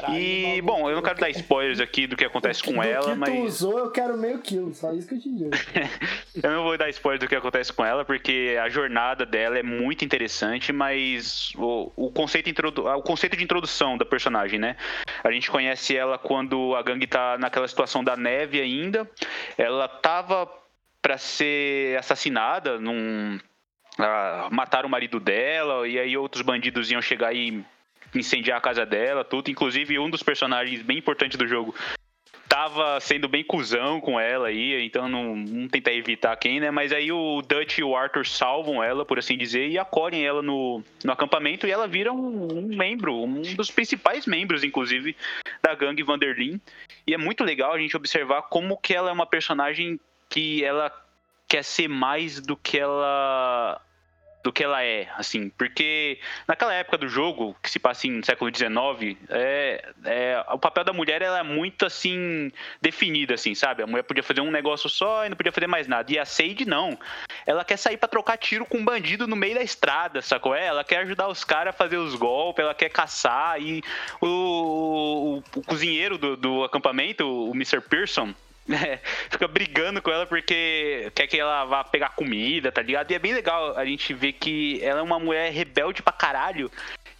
Caralho, 0.00 0.18
e, 0.18 0.62
bom, 0.62 0.88
eu 0.88 0.96
não 0.96 1.02
quero 1.02 1.20
dar 1.20 1.28
spoilers 1.28 1.78
aqui 1.78 2.06
do 2.06 2.16
que 2.16 2.24
acontece 2.24 2.62
com 2.62 2.82
ela, 2.82 3.14
mas. 3.14 3.30
Tu 3.30 3.42
usou, 3.42 3.78
eu 3.78 3.90
quero 3.90 4.16
meio 4.16 4.38
quilo, 4.38 4.74
só 4.74 4.92
isso 4.94 5.06
que 5.06 5.14
eu 5.16 5.20
te 5.20 5.30
digo. 5.30 5.50
eu 6.42 6.50
não 6.50 6.64
vou 6.64 6.78
dar 6.78 6.88
spoilers 6.88 7.20
do 7.20 7.28
que 7.28 7.36
acontece 7.36 7.70
com 7.70 7.84
ela, 7.84 8.02
porque 8.02 8.56
a 8.60 8.70
jornada 8.70 9.26
dela 9.26 9.58
é 9.58 9.62
muito 9.62 10.04
interessante, 10.04 10.72
mas 10.72 11.52
o, 11.56 11.92
o, 11.94 12.10
conceito, 12.10 12.48
introdu... 12.48 12.86
o 12.86 13.02
conceito 13.02 13.36
de 13.36 13.44
introdução 13.44 13.98
da 13.98 14.06
personagem, 14.06 14.58
né? 14.58 14.74
A 15.22 15.30
gente 15.30 15.50
conhece 15.50 15.94
ela 15.94 16.16
quando 16.16 16.74
a 16.74 16.82
gangue 16.82 17.06
tá 17.06 17.36
naquela 17.38 17.68
situação 17.68 18.02
da 18.02 18.16
neve 18.16 18.58
ainda. 18.58 19.08
Ela 19.58 19.86
tava 19.86 20.48
para 21.02 21.18
ser 21.18 21.98
assassinada 21.98 22.78
num 22.78 23.38
uh, 23.98 24.54
mataram 24.54 24.88
o 24.88 24.90
marido 24.90 25.18
dela, 25.18 25.86
e 25.86 25.98
aí 25.98 26.16
outros 26.16 26.42
bandidos 26.42 26.90
iam 26.90 27.02
chegar 27.02 27.34
e 27.34 27.64
incendiar 28.14 28.58
a 28.58 28.62
casa 28.62 28.86
dela, 28.86 29.24
tudo. 29.24 29.50
Inclusive, 29.50 29.98
um 29.98 30.08
dos 30.08 30.22
personagens 30.22 30.82
bem 30.82 30.98
importantes 30.98 31.36
do 31.36 31.46
jogo 31.46 31.74
tava 32.48 32.98
sendo 32.98 33.28
bem 33.28 33.44
cuzão 33.44 34.00
com 34.00 34.18
ela 34.18 34.48
aí, 34.48 34.82
então 34.82 35.06
não, 35.06 35.36
não 35.36 35.68
tentar 35.68 35.92
evitar 35.92 36.34
quem, 36.36 36.58
né? 36.58 36.70
Mas 36.70 36.92
aí 36.92 37.12
o 37.12 37.42
Dutch 37.42 37.78
e 37.78 37.84
o 37.84 37.94
Arthur 37.94 38.26
salvam 38.26 38.82
ela, 38.82 39.04
por 39.04 39.18
assim 39.18 39.36
dizer, 39.36 39.68
e 39.68 39.78
acolhem 39.78 40.26
ela 40.26 40.40
no, 40.40 40.82
no 41.04 41.12
acampamento 41.12 41.66
e 41.66 41.70
ela 41.70 41.86
vira 41.86 42.10
um, 42.10 42.58
um 42.58 42.62
membro, 42.62 43.14
um 43.14 43.42
dos 43.54 43.70
principais 43.70 44.26
membros, 44.26 44.64
inclusive, 44.64 45.14
da 45.62 45.74
gangue 45.74 46.02
Vanderlyn. 46.02 46.58
E 47.06 47.12
é 47.12 47.18
muito 47.18 47.44
legal 47.44 47.74
a 47.74 47.78
gente 47.78 47.96
observar 47.96 48.42
como 48.42 48.78
que 48.78 48.94
ela 48.94 49.10
é 49.10 49.12
uma 49.12 49.26
personagem 49.26 50.00
que 50.28 50.64
ela 50.64 50.90
quer 51.46 51.62
ser 51.62 51.88
mais 51.88 52.40
do 52.40 52.56
que 52.56 52.78
ela 52.78 53.80
do 54.42 54.52
que 54.52 54.62
ela 54.62 54.82
é, 54.82 55.08
assim, 55.16 55.48
porque 55.50 56.18
naquela 56.46 56.72
época 56.72 56.98
do 56.98 57.08
jogo, 57.08 57.56
que 57.62 57.70
se 57.70 57.78
passa 57.78 58.06
no 58.06 58.24
século 58.24 58.54
XIX, 58.54 59.18
é, 59.28 59.92
é, 60.04 60.44
o 60.50 60.58
papel 60.58 60.84
da 60.84 60.92
mulher 60.92 61.22
ela 61.22 61.40
é 61.40 61.42
muito, 61.42 61.84
assim, 61.84 62.52
definido, 62.80 63.34
assim, 63.34 63.54
sabe? 63.54 63.82
A 63.82 63.86
mulher 63.86 64.02
podia 64.02 64.22
fazer 64.22 64.40
um 64.40 64.50
negócio 64.50 64.88
só 64.88 65.26
e 65.26 65.28
não 65.28 65.36
podia 65.36 65.52
fazer 65.52 65.66
mais 65.66 65.88
nada. 65.88 66.12
E 66.12 66.18
a 66.18 66.24
Sage, 66.24 66.64
não. 66.64 66.98
Ela 67.46 67.64
quer 67.64 67.76
sair 67.76 67.96
para 67.96 68.08
trocar 68.08 68.36
tiro 68.36 68.64
com 68.64 68.78
um 68.78 68.84
bandido 68.84 69.26
no 69.26 69.34
meio 69.34 69.56
da 69.56 69.62
estrada, 69.62 70.22
sacou? 70.22 70.54
É, 70.54 70.66
ela 70.66 70.84
quer 70.84 70.98
ajudar 70.98 71.28
os 71.28 71.42
caras 71.42 71.74
a 71.74 71.76
fazer 71.76 71.96
os 71.96 72.14
golpes, 72.14 72.64
ela 72.64 72.74
quer 72.74 72.90
caçar, 72.90 73.60
e 73.60 73.82
o, 74.20 74.26
o, 74.26 75.38
o 75.56 75.62
cozinheiro 75.64 76.16
do, 76.16 76.36
do 76.36 76.64
acampamento, 76.64 77.26
o 77.26 77.50
Mr. 77.54 77.80
Pearson, 77.80 78.34
é, 78.70 78.98
fica 79.30 79.48
brigando 79.48 80.02
com 80.02 80.10
ela 80.10 80.26
porque 80.26 81.10
quer 81.14 81.26
que 81.26 81.38
ela 81.38 81.64
vá 81.64 81.84
pegar 81.84 82.10
comida, 82.10 82.70
tá 82.70 82.82
ligado? 82.82 83.10
E 83.10 83.14
é 83.14 83.18
bem 83.18 83.32
legal 83.32 83.76
a 83.76 83.84
gente 83.84 84.12
ver 84.14 84.32
que 84.32 84.80
ela 84.82 85.00
é 85.00 85.02
uma 85.02 85.18
mulher 85.18 85.52
rebelde 85.52 86.02
pra 86.02 86.12
caralho. 86.12 86.70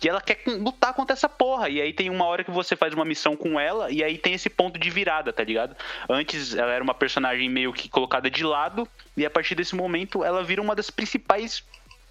E 0.02 0.08
ela 0.08 0.20
quer 0.20 0.40
lutar 0.46 0.94
contra 0.94 1.14
essa 1.14 1.28
porra. 1.28 1.68
E 1.68 1.80
aí 1.80 1.92
tem 1.92 2.08
uma 2.08 2.24
hora 2.24 2.44
que 2.44 2.50
você 2.50 2.76
faz 2.76 2.94
uma 2.94 3.04
missão 3.04 3.36
com 3.36 3.58
ela, 3.58 3.90
e 3.90 4.02
aí 4.04 4.16
tem 4.16 4.34
esse 4.34 4.48
ponto 4.48 4.78
de 4.78 4.90
virada, 4.90 5.32
tá 5.32 5.42
ligado? 5.42 5.76
Antes 6.08 6.54
ela 6.54 6.72
era 6.72 6.84
uma 6.84 6.94
personagem 6.94 7.48
meio 7.48 7.72
que 7.72 7.88
colocada 7.88 8.30
de 8.30 8.44
lado, 8.44 8.86
e 9.16 9.26
a 9.26 9.30
partir 9.30 9.54
desse 9.54 9.74
momento 9.74 10.24
ela 10.24 10.44
vira 10.44 10.62
uma 10.62 10.74
das 10.74 10.90
principais 10.90 11.64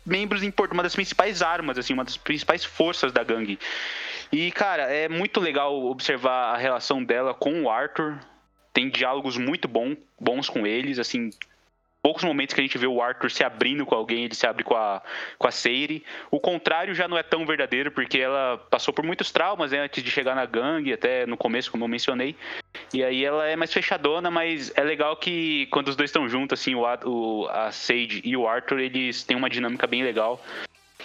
membros 0.06 0.44
importantes, 0.44 0.78
uma 0.78 0.84
das 0.84 0.96
principais 0.96 1.42
armas, 1.42 1.78
assim, 1.78 1.94
uma 1.94 2.04
das 2.04 2.18
principais 2.18 2.64
forças 2.64 3.12
da 3.12 3.24
gangue. 3.24 3.60
E, 4.32 4.52
cara, 4.52 4.84
é 4.84 5.08
muito 5.08 5.40
legal 5.40 5.86
observar 5.86 6.54
a 6.54 6.58
relação 6.58 7.04
dela 7.04 7.34
com 7.34 7.64
o 7.64 7.70
Arthur 7.70 8.18
tem 8.78 8.90
diálogos 8.92 9.38
muito 9.38 9.68
bom, 9.68 9.96
bons 10.20 10.48
com 10.48 10.68
eles, 10.68 11.00
assim, 11.00 11.32
poucos 12.00 12.24
momentos 12.24 12.54
que 12.54 12.62
a 12.62 12.64
gente 12.64 12.78
vê 12.78 12.86
o 12.86 13.02
Arthur 13.02 13.32
se 13.32 13.44
abrindo 13.44 13.88
com 13.88 13.96
alguém, 13.96 14.26
ele 14.26 14.36
se 14.36 14.46
abre 14.46 14.64
com 14.64 14.76
a, 14.76 15.02
com 15.36 15.48
a 15.48 15.52
Seiri. 15.52 16.06
O 16.30 16.40
contrário 16.40 16.94
já 16.94 17.08
não 17.08 17.18
é 17.18 17.24
tão 17.24 17.44
verdadeiro, 17.44 17.90
porque 17.90 18.20
ela 18.20 18.64
passou 18.70 18.94
por 18.94 19.04
muitos 19.04 19.32
traumas 19.32 19.72
né, 19.72 19.80
antes 19.80 20.04
de 20.04 20.12
chegar 20.12 20.36
na 20.36 20.46
gangue, 20.46 20.94
até 20.94 21.26
no 21.26 21.36
começo, 21.36 21.72
como 21.72 21.86
eu 21.86 21.88
mencionei. 21.88 22.36
E 22.94 23.04
aí 23.04 23.26
ela 23.26 23.48
é 23.48 23.56
mais 23.56 23.74
fechadona, 23.74 24.30
mas 24.30 24.72
é 24.76 24.84
legal 24.84 25.18
que 25.18 25.66
quando 25.72 25.88
os 25.88 25.96
dois 25.96 26.12
estão 26.12 26.30
juntos, 26.30 26.60
assim, 26.60 26.76
o, 26.76 26.84
o, 26.84 27.48
a 27.48 27.72
Sage 27.72 28.22
e 28.24 28.38
o 28.38 28.48
Arthur, 28.48 28.80
eles 28.80 29.24
têm 29.24 29.36
uma 29.36 29.50
dinâmica 29.50 29.88
bem 29.88 30.04
legal. 30.04 30.40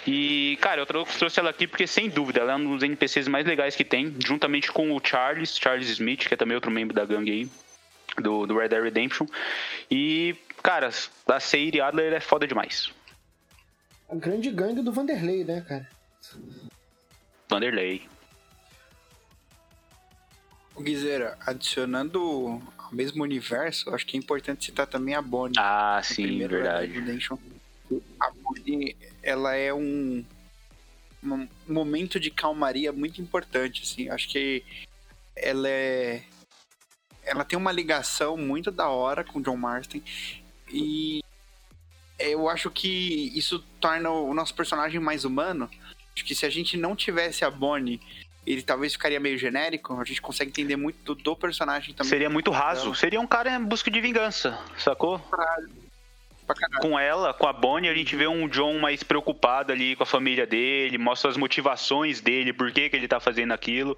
E, 0.05 0.57
cara, 0.59 0.81
eu 0.81 0.85
trouxe 0.85 1.39
ela 1.39 1.49
aqui 1.49 1.67
porque, 1.67 1.87
sem 1.87 2.09
dúvida, 2.09 2.41
ela 2.41 2.53
é 2.53 2.55
um 2.55 2.73
dos 2.73 2.83
NPCs 2.83 3.27
mais 3.27 3.45
legais 3.45 3.75
que 3.75 3.85
tem, 3.85 4.13
juntamente 4.25 4.71
com 4.71 4.91
o 4.91 5.01
Charles, 5.03 5.57
Charles 5.57 5.89
Smith, 5.89 6.27
que 6.27 6.33
é 6.33 6.37
também 6.37 6.55
outro 6.55 6.71
membro 6.71 6.93
da 6.93 7.05
gangue 7.05 7.31
aí 7.31 7.49
do, 8.21 8.45
do 8.45 8.57
Red 8.57 8.69
Dead 8.69 8.83
Redemption. 8.83 9.25
E, 9.89 10.35
cara, 10.61 10.89
a 11.27 11.39
Seiri 11.39 11.79
Adler 11.79 12.13
é 12.13 12.19
foda 12.19 12.47
demais. 12.47 12.91
a 14.09 14.15
grande 14.15 14.51
gangue 14.51 14.81
do 14.81 14.91
Vanderlei, 14.91 15.43
né, 15.43 15.61
cara? 15.61 15.87
Vanderlei. 17.49 18.07
O 20.75 20.81
Guizeira, 20.81 21.37
adicionando 21.45 22.61
ao 22.77 22.93
mesmo 22.93 23.23
universo, 23.23 23.93
acho 23.93 24.05
que 24.05 24.17
é 24.17 24.19
importante 24.19 24.65
citar 24.65 24.87
também 24.87 25.13
a 25.13 25.21
Bonnie. 25.21 25.55
Ah, 25.57 26.01
sim, 26.03 26.45
verdade. 26.47 26.91
Redemption. 26.91 27.37
A 28.19 28.31
Bonnie, 28.31 28.95
ela 29.21 29.55
é 29.55 29.73
um, 29.73 30.23
um 31.23 31.47
momento 31.67 32.19
de 32.19 32.31
calmaria 32.31 32.91
muito 32.91 33.21
importante, 33.21 33.83
assim. 33.83 34.09
Acho 34.09 34.27
que 34.29 34.63
ela 35.35 35.67
é... 35.67 36.23
Ela 37.23 37.45
tem 37.45 37.57
uma 37.57 37.71
ligação 37.71 38.35
muito 38.35 38.69
da 38.69 38.89
hora 38.89 39.23
com 39.23 39.41
John 39.41 39.55
Marston 39.55 40.01
e 40.69 41.23
eu 42.19 42.49
acho 42.49 42.69
que 42.69 43.31
isso 43.37 43.59
torna 43.79 44.09
o 44.09 44.33
nosso 44.33 44.53
personagem 44.53 44.99
mais 44.99 45.23
humano. 45.23 45.69
Acho 46.13 46.25
que 46.25 46.35
se 46.35 46.45
a 46.45 46.49
gente 46.49 46.77
não 46.77 46.95
tivesse 46.95 47.43
a 47.45 47.49
Bonnie, 47.49 48.01
ele 48.45 48.61
talvez 48.61 48.93
ficaria 48.93 49.19
meio 49.19 49.37
genérico. 49.37 49.99
A 49.99 50.03
gente 50.03 50.21
consegue 50.21 50.49
entender 50.49 50.75
muito 50.75 50.97
do, 51.03 51.15
do 51.15 51.35
personagem 51.35 51.93
também. 51.93 52.09
Seria 52.09 52.29
muito 52.29 52.51
raso. 52.51 52.93
Seria 52.95 53.19
um 53.19 53.27
cara 53.27 53.55
em 53.55 53.63
busca 53.63 53.89
de 53.89 53.99
vingança, 54.01 54.59
sacou? 54.77 55.19
pra. 55.19 55.57
Com 56.81 56.99
ela, 56.99 57.33
com 57.33 57.47
a 57.47 57.53
Bonnie, 57.53 57.89
a 57.89 57.93
gente 57.93 58.15
vê 58.15 58.27
um 58.27 58.47
John 58.47 58.79
mais 58.79 59.03
preocupado 59.03 59.71
ali 59.71 59.95
com 59.95 60.03
a 60.03 60.05
família 60.05 60.45
dele, 60.45 60.97
mostra 60.97 61.29
as 61.29 61.37
motivações 61.37 62.21
dele, 62.21 62.53
por 62.53 62.71
que, 62.71 62.89
que 62.89 62.95
ele 62.95 63.07
tá 63.07 63.19
fazendo 63.19 63.51
aquilo. 63.51 63.97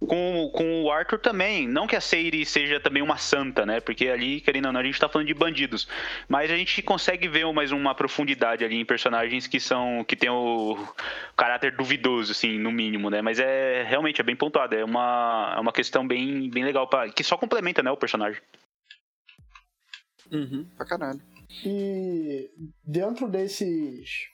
Com, 0.00 0.50
com 0.54 0.82
o 0.84 0.90
Arthur 0.90 1.18
também, 1.18 1.68
não 1.68 1.86
que 1.86 1.94
a 1.94 2.00
Seiri 2.00 2.46
seja 2.46 2.80
também 2.80 3.02
uma 3.02 3.18
santa, 3.18 3.66
né? 3.66 3.80
Porque 3.80 4.08
ali, 4.08 4.40
querendo 4.40 4.66
ou 4.66 4.72
não, 4.72 4.80
a 4.80 4.82
gente 4.82 4.98
tá 4.98 5.10
falando 5.10 5.26
de 5.26 5.34
bandidos. 5.34 5.86
Mas 6.26 6.50
a 6.50 6.56
gente 6.56 6.80
consegue 6.80 7.28
ver 7.28 7.44
mais 7.52 7.70
uma 7.70 7.94
profundidade 7.94 8.64
ali 8.64 8.80
em 8.80 8.84
personagens 8.84 9.46
que 9.46 9.60
são. 9.60 10.02
que 10.04 10.16
tem 10.16 10.30
o 10.30 10.78
caráter 11.36 11.76
duvidoso, 11.76 12.32
assim, 12.32 12.58
no 12.58 12.72
mínimo, 12.72 13.10
né? 13.10 13.20
Mas 13.20 13.38
é 13.38 13.82
realmente 13.82 14.22
é 14.22 14.24
bem 14.24 14.34
pontuado. 14.34 14.74
É 14.74 14.82
uma, 14.82 15.52
é 15.54 15.60
uma 15.60 15.72
questão 15.72 16.06
bem, 16.06 16.48
bem 16.48 16.64
legal, 16.64 16.86
pra, 16.88 17.10
que 17.10 17.22
só 17.22 17.36
complementa, 17.36 17.82
né, 17.82 17.90
o 17.90 17.96
personagem. 17.96 18.40
Uhum, 20.32 20.66
pra 20.76 20.86
caralho. 20.86 21.20
E 21.64 22.50
dentro 22.84 23.28
desses 23.28 24.28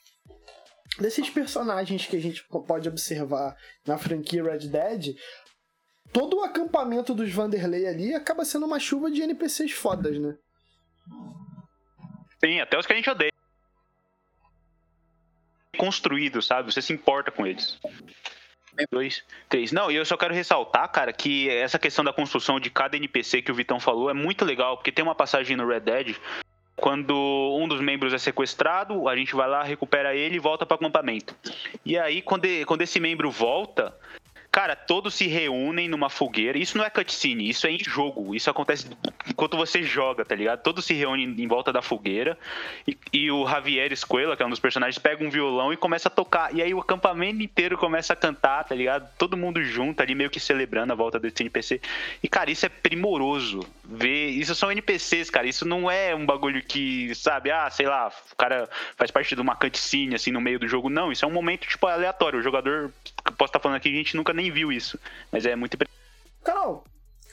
desses 0.99 1.29
personagens 1.29 2.05
que 2.05 2.15
a 2.15 2.21
gente 2.21 2.43
pode 2.67 2.87
observar 2.87 3.55
na 3.85 3.97
franquia 3.97 4.43
Red 4.43 4.67
Dead, 4.67 5.15
todo 6.11 6.37
o 6.37 6.43
acampamento 6.43 7.13
dos 7.13 7.31
Vanderlei 7.31 7.87
ali 7.87 8.15
acaba 8.15 8.43
sendo 8.43 8.65
uma 8.65 8.79
chuva 8.79 9.11
de 9.11 9.21
NPCs 9.21 9.71
fodas, 9.73 10.17
né? 10.19 10.35
Sim, 12.43 12.59
até 12.59 12.77
os 12.77 12.85
que 12.85 12.93
a 12.93 12.95
gente 12.95 13.09
odeia. 13.09 13.31
Construídos, 15.77 16.47
sabe? 16.47 16.71
Você 16.71 16.81
se 16.81 16.93
importa 16.93 17.31
com 17.31 17.45
eles. 17.45 17.79
Dois, 18.91 19.23
três. 19.49 19.71
Não, 19.71 19.89
e 19.89 19.95
eu 19.95 20.05
só 20.05 20.15
quero 20.15 20.33
ressaltar, 20.33 20.91
cara, 20.91 21.11
que 21.11 21.49
essa 21.49 21.79
questão 21.79 22.05
da 22.05 22.13
construção 22.13 22.59
de 22.59 22.69
cada 22.69 22.95
NPC 22.95 23.41
que 23.41 23.51
o 23.51 23.55
Vitão 23.55 23.79
falou 23.79 24.09
é 24.09 24.13
muito 24.13 24.45
legal, 24.45 24.77
porque 24.77 24.91
tem 24.91 25.03
uma 25.03 25.15
passagem 25.15 25.57
no 25.57 25.67
Red 25.67 25.79
Dead 25.81 26.17
quando 26.77 27.57
um 27.59 27.67
dos 27.67 27.81
membros 27.81 28.13
é 28.13 28.19
sequestrado, 28.19 29.09
a 29.09 29.15
gente 29.15 29.35
vai 29.35 29.49
lá, 29.49 29.63
recupera 29.63 30.15
ele 30.15 30.35
e 30.35 30.39
volta 30.39 30.63
para 30.63 30.75
o 30.75 30.77
acampamento. 30.77 31.35
E 31.83 31.97
aí, 31.97 32.21
quando, 32.21 32.47
quando 32.67 32.83
esse 32.83 32.99
membro 32.99 33.31
volta, 33.31 33.97
cara, 34.57 34.75
todos 34.75 35.13
se 35.13 35.27
reúnem 35.27 35.87
numa 35.87 36.09
fogueira. 36.09 36.57
Isso 36.57 36.79
não 36.79 36.83
é 36.83 36.89
cutscene, 36.89 37.47
isso 37.47 37.67
é 37.67 37.71
em 37.71 37.77
jogo. 37.77 38.33
Isso 38.33 38.49
acontece 38.49 38.89
enquanto 39.29 39.55
você 39.55 39.83
joga, 39.83 40.25
tá 40.25 40.33
ligado? 40.33 40.63
Todos 40.63 40.83
se 40.83 40.95
reúnem 40.95 41.35
em 41.37 41.47
volta 41.47 41.71
da 41.71 41.79
fogueira. 41.79 42.35
E, 42.87 42.97
e 43.13 43.29
o 43.29 43.47
Javier 43.47 43.91
Escuela, 43.91 44.35
que 44.35 44.41
é 44.41 44.45
um 44.47 44.49
dos 44.49 44.59
personagens, 44.59 44.97
pega 44.97 45.23
um 45.23 45.29
violão 45.29 45.71
e 45.71 45.77
começa 45.77 46.07
a 46.07 46.11
tocar. 46.11 46.55
E 46.55 46.63
aí 46.63 46.73
o 46.73 46.79
acampamento 46.79 47.43
inteiro 47.43 47.77
começa 47.77 48.13
a 48.13 48.15
cantar, 48.15 48.63
tá 48.63 48.73
ligado? 48.73 49.07
Todo 49.15 49.37
mundo 49.37 49.61
junto 49.63 50.01
ali, 50.01 50.15
meio 50.15 50.31
que 50.31 50.39
celebrando 50.39 50.91
a 50.91 50.95
volta 50.95 51.19
desse 51.19 51.43
NPC. 51.43 51.79
E, 52.23 52.27
cara, 52.27 52.49
isso 52.49 52.65
é 52.65 52.69
primoroso. 52.69 53.59
Ver. 53.85 54.29
Isso 54.29 54.55
são 54.55 54.71
NPCs, 54.71 55.29
cara. 55.29 55.45
Isso 55.45 55.67
não 55.67 55.89
é 55.89 56.15
um 56.15 56.25
bagulho 56.25 56.63
que, 56.63 57.13
sabe, 57.13 57.51
ah, 57.51 57.69
sei 57.69 57.85
lá, 57.85 58.11
o 58.31 58.35
cara 58.35 58.67
faz 58.95 59.11
parte 59.11 59.35
de 59.35 59.41
uma 59.41 59.55
cutscene, 59.55 60.15
assim, 60.15 60.31
no 60.31 60.41
meio 60.41 60.57
do 60.57 60.67
jogo. 60.67 60.89
Não, 60.89 61.11
isso 61.11 61.23
é 61.23 61.27
um 61.27 61.31
momento, 61.31 61.67
tipo, 61.67 61.85
aleatório. 61.85 62.39
O 62.39 62.41
jogador, 62.41 62.91
posso 63.31 63.49
estar 63.49 63.59
falando 63.59 63.77
aqui, 63.77 63.89
a 63.89 63.97
gente 63.97 64.15
nunca 64.15 64.33
nem 64.33 64.51
viu 64.51 64.71
isso. 64.71 64.99
Mas 65.31 65.45
é 65.45 65.55
muito. 65.55 65.77
Carol, 66.43 66.83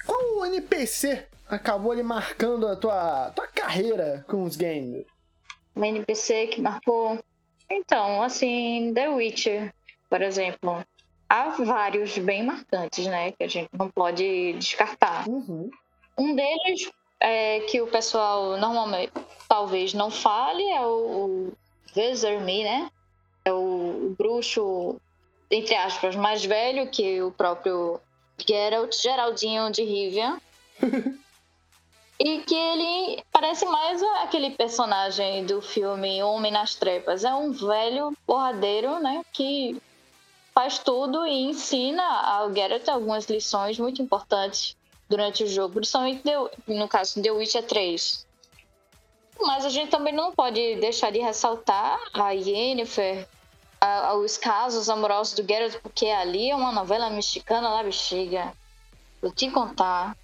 qual 0.07 0.47
NPC 0.47 1.27
acabou 1.49 1.93
ali 1.93 2.03
marcando 2.03 2.67
a 2.67 2.77
tua, 2.77 3.31
tua 3.31 3.47
carreira 3.49 4.25
com 4.29 4.43
os 4.43 4.57
games? 4.57 5.05
Um 5.77 5.85
NPC 5.85 6.49
que 6.49 6.61
marcou. 6.61 7.19
Então, 7.71 8.23
assim, 8.23 8.93
The 8.95 9.09
Witcher, 9.09 9.75
por 10.09 10.23
exemplo. 10.23 10.85
Há 11.29 11.51
vários 11.51 12.17
bem 12.19 12.45
marcantes, 12.45 13.07
né? 13.07 13.33
Que 13.33 13.45
a 13.45 13.49
gente 13.49 13.71
não 13.77 13.89
pode 13.89 14.53
descartar. 14.53 15.27
Uhum. 15.27 15.71
Um 16.19 16.35
deles 16.37 16.91
é 17.19 17.61
que 17.61 17.81
o 17.81 17.87
pessoal 17.87 18.57
normalmente 18.59 19.13
talvez 19.49 19.95
não 19.95 20.11
fale 20.11 20.63
é 20.71 20.81
o, 20.83 20.87
o 20.87 21.53
Vesemir, 21.95 22.65
né? 22.65 22.91
É 23.45 23.53
o, 23.53 23.57
o 23.57 24.15
bruxo, 24.17 25.01
entre 25.51 25.75
aspas, 25.75 26.17
mais 26.17 26.45
velho 26.45 26.89
que 26.89 27.23
o 27.23 27.31
próprio 27.31 28.01
Geralt, 28.39 28.95
Geraldinho 28.95 29.71
de 29.71 29.83
Rivia. 29.83 30.41
e 32.19 32.39
que 32.41 32.55
ele 32.55 33.23
parece 33.33 33.65
mais 33.67 34.03
aquele 34.23 34.51
personagem 34.51 35.45
do 35.45 35.61
filme 35.61 36.23
Homem 36.23 36.53
nas 36.53 36.75
Trepas. 36.75 37.25
É 37.25 37.35
um 37.35 37.53
velho 37.53 38.17
porradeiro, 38.27 39.01
né? 39.01 39.25
Que 39.33 39.81
faz 40.55 40.79
tudo 40.79 41.27
e 41.27 41.51
ensina 41.51 42.03
ao 42.03 42.55
Geralt 42.55 42.89
algumas 42.89 43.27
lições 43.27 43.79
muito 43.79 44.01
importantes 44.01 44.77
durante 45.09 45.45
o 45.45 45.47
jogo, 45.47 45.75
principalmente 45.75 46.23
no 46.67 46.89
caso 46.89 47.21
The 47.21 47.31
Witcher 47.31 47.67
3. 47.67 48.27
Mas 49.41 49.65
a 49.65 49.69
gente 49.69 49.91
também 49.91 50.15
não 50.15 50.33
pode 50.33 50.77
deixar 50.77 51.11
de 51.11 51.19
ressaltar 51.19 51.99
a 52.15 52.31
Yennefer, 52.31 53.29
a, 53.85 54.15
os 54.15 54.37
casos 54.37 54.89
amorosos 54.89 55.35
do 55.35 55.47
Geralt, 55.47 55.77
porque 55.83 56.07
ali 56.07 56.51
é 56.51 56.57
uma 56.57 56.73
novela 56.73 57.11
mexicana 57.11 57.69
lá, 57.69 57.83
bexiga. 57.83 58.53
Vou 59.21 59.31
te 59.33 59.51
contar. 59.51 60.17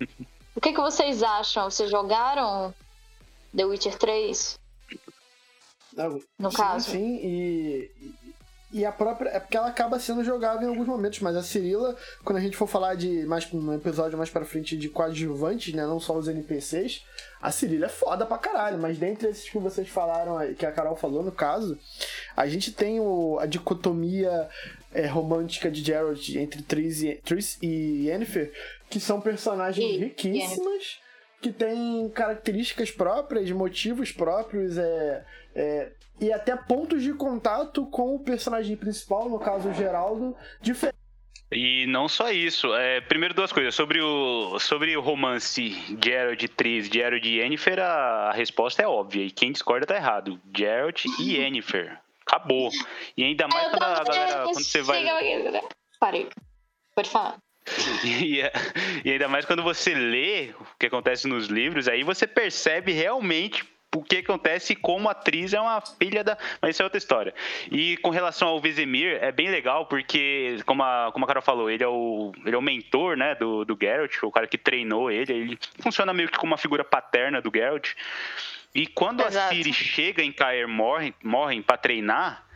O 0.54 0.60
que, 0.60 0.74
que 0.74 0.80
vocês 0.80 1.22
acham? 1.22 1.70
Vocês 1.70 1.90
jogaram 1.90 2.74
The 3.56 3.64
Witcher 3.64 3.98
3? 3.98 4.60
Não, 5.96 6.20
No 6.38 6.50
sim, 6.50 6.56
caso. 6.56 6.90
Sim, 6.90 7.16
e, 7.16 7.90
e 8.72 8.84
a 8.84 8.90
própria. 8.92 9.28
É 9.30 9.38
porque 9.40 9.56
ela 9.56 9.68
acaba 9.68 9.98
sendo 9.98 10.24
jogável 10.24 10.62
em 10.66 10.70
alguns 10.70 10.86
momentos, 10.86 11.20
mas 11.20 11.36
a 11.36 11.42
Cirila, 11.42 11.96
quando 12.24 12.38
a 12.38 12.40
gente 12.40 12.56
for 12.56 12.66
falar 12.66 12.94
de 12.94 13.24
mais 13.26 13.46
um 13.52 13.74
episódio 13.74 14.16
mais 14.16 14.30
pra 14.30 14.44
frente 14.44 14.76
de 14.76 14.88
coadjuvantes, 14.88 15.74
né? 15.74 15.84
Não 15.86 16.00
só 16.00 16.16
os 16.16 16.26
NPCs, 16.28 17.04
a 17.40 17.50
Cirila 17.50 17.86
é 17.86 17.88
foda 17.88 18.24
pra 18.24 18.38
caralho. 18.38 18.78
Mas 18.78 18.98
dentre 18.98 19.28
esses 19.28 19.48
que 19.48 19.58
vocês 19.58 19.88
falaram, 19.88 20.38
que 20.54 20.64
a 20.64 20.72
Carol 20.72 20.96
falou 20.96 21.22
no 21.22 21.32
caso, 21.32 21.78
a 22.36 22.46
gente 22.46 22.72
tem 22.72 22.98
o, 23.00 23.38
a 23.38 23.46
dicotomia 23.46 24.48
é, 24.94 25.06
romântica 25.06 25.70
de 25.70 25.82
Geralt 25.82 26.28
entre 26.36 26.62
Triss 26.62 27.02
e, 27.02 27.14
Triss 27.24 27.58
e 27.60 28.06
Yennefer, 28.08 28.52
que 28.88 28.98
são 28.98 29.20
personagens 29.20 29.84
E- 29.86 29.98
riquíssimas, 29.98 30.98
que 31.40 31.52
têm 31.52 32.08
características 32.10 32.90
próprias, 32.90 33.50
motivos 33.50 34.12
próprios, 34.12 34.78
é, 34.78 35.24
é, 35.54 35.88
e 36.22 36.32
até 36.32 36.54
pontos 36.56 37.02
de 37.02 37.12
contato 37.12 37.84
com 37.86 38.14
o 38.14 38.20
personagem 38.20 38.76
principal, 38.76 39.28
no 39.28 39.40
caso 39.40 39.68
o 39.70 39.74
Geraldo, 39.74 40.36
diferente. 40.60 40.96
E 41.50 41.84
não 41.86 42.08
só 42.08 42.30
isso. 42.30 42.72
É, 42.74 43.00
primeiro 43.00 43.34
duas 43.34 43.52
coisas. 43.52 43.74
Sobre 43.74 44.00
o, 44.00 44.58
sobre 44.58 44.96
o 44.96 45.00
romance 45.00 45.70
Geralt, 46.02 46.42
Triss, 46.56 46.88
Geralt 46.88 47.24
e 47.26 47.40
Yennefer, 47.40 47.78
a, 47.78 48.30
a 48.30 48.32
resposta 48.32 48.82
é 48.82 48.86
óbvia. 48.86 49.24
E 49.24 49.30
quem 49.30 49.52
discorda 49.52 49.84
tá 49.84 49.96
errado. 49.96 50.40
Geralt 50.56 51.04
e 51.18 51.34
Yennefer. 51.36 51.98
Acabou. 52.24 52.70
E 53.16 53.24
ainda 53.24 53.48
mais 53.48 53.64
Eu 53.64 53.70
quando 53.70 53.82
a 53.82 54.04
galera... 54.04 54.44
Quando 54.44 54.64
você 54.64 54.80
vai... 54.80 55.04
Chega- 55.04 55.62
Parei. 56.00 56.28
Pode 56.94 57.10
falar. 57.10 57.36
E, 58.04 58.40
e 59.04 59.10
ainda 59.12 59.28
mais 59.28 59.44
quando 59.44 59.62
você 59.62 59.94
lê 59.94 60.50
o 60.58 60.66
que 60.78 60.86
acontece 60.86 61.28
nos 61.28 61.46
livros, 61.46 61.86
aí 61.86 62.02
você 62.02 62.26
percebe 62.26 62.92
realmente 62.92 63.64
o 63.94 64.02
que 64.02 64.16
acontece 64.16 64.74
como 64.74 65.08
a 65.08 65.12
atriz 65.12 65.52
é 65.52 65.60
uma 65.60 65.80
filha 65.80 66.24
da. 66.24 66.36
Mas 66.60 66.70
isso 66.70 66.82
é 66.82 66.84
outra 66.84 66.98
história. 66.98 67.34
E 67.70 67.96
com 67.98 68.10
relação 68.10 68.48
ao 68.48 68.60
Vesemir, 68.60 69.18
é 69.20 69.30
bem 69.30 69.50
legal, 69.50 69.86
porque, 69.86 70.56
como 70.64 70.82
a, 70.82 71.10
como 71.12 71.24
a 71.24 71.28
Carol 71.28 71.42
falou, 71.42 71.70
ele 71.70 71.84
é 71.84 71.88
o, 71.88 72.32
ele 72.44 72.54
é 72.54 72.58
o 72.58 72.62
mentor 72.62 73.16
né, 73.16 73.34
do, 73.34 73.64
do 73.64 73.76
Geralt, 73.80 74.22
o 74.22 74.30
cara 74.30 74.46
que 74.46 74.56
treinou 74.56 75.10
ele. 75.10 75.32
Ele 75.32 75.58
funciona 75.80 76.12
meio 76.14 76.28
que 76.28 76.38
como 76.38 76.52
uma 76.52 76.58
figura 76.58 76.82
paterna 76.82 77.40
do 77.40 77.52
Geralt. 77.54 77.90
E 78.74 78.86
quando 78.86 79.20
Exato. 79.20 79.38
a 79.38 79.48
Ciri 79.54 79.72
chega 79.72 80.22
em 80.22 80.32
Caer 80.32 80.66
Morhen, 80.66 81.14
Morhen 81.22 81.60
para 81.60 81.76
treinar, 81.76 82.46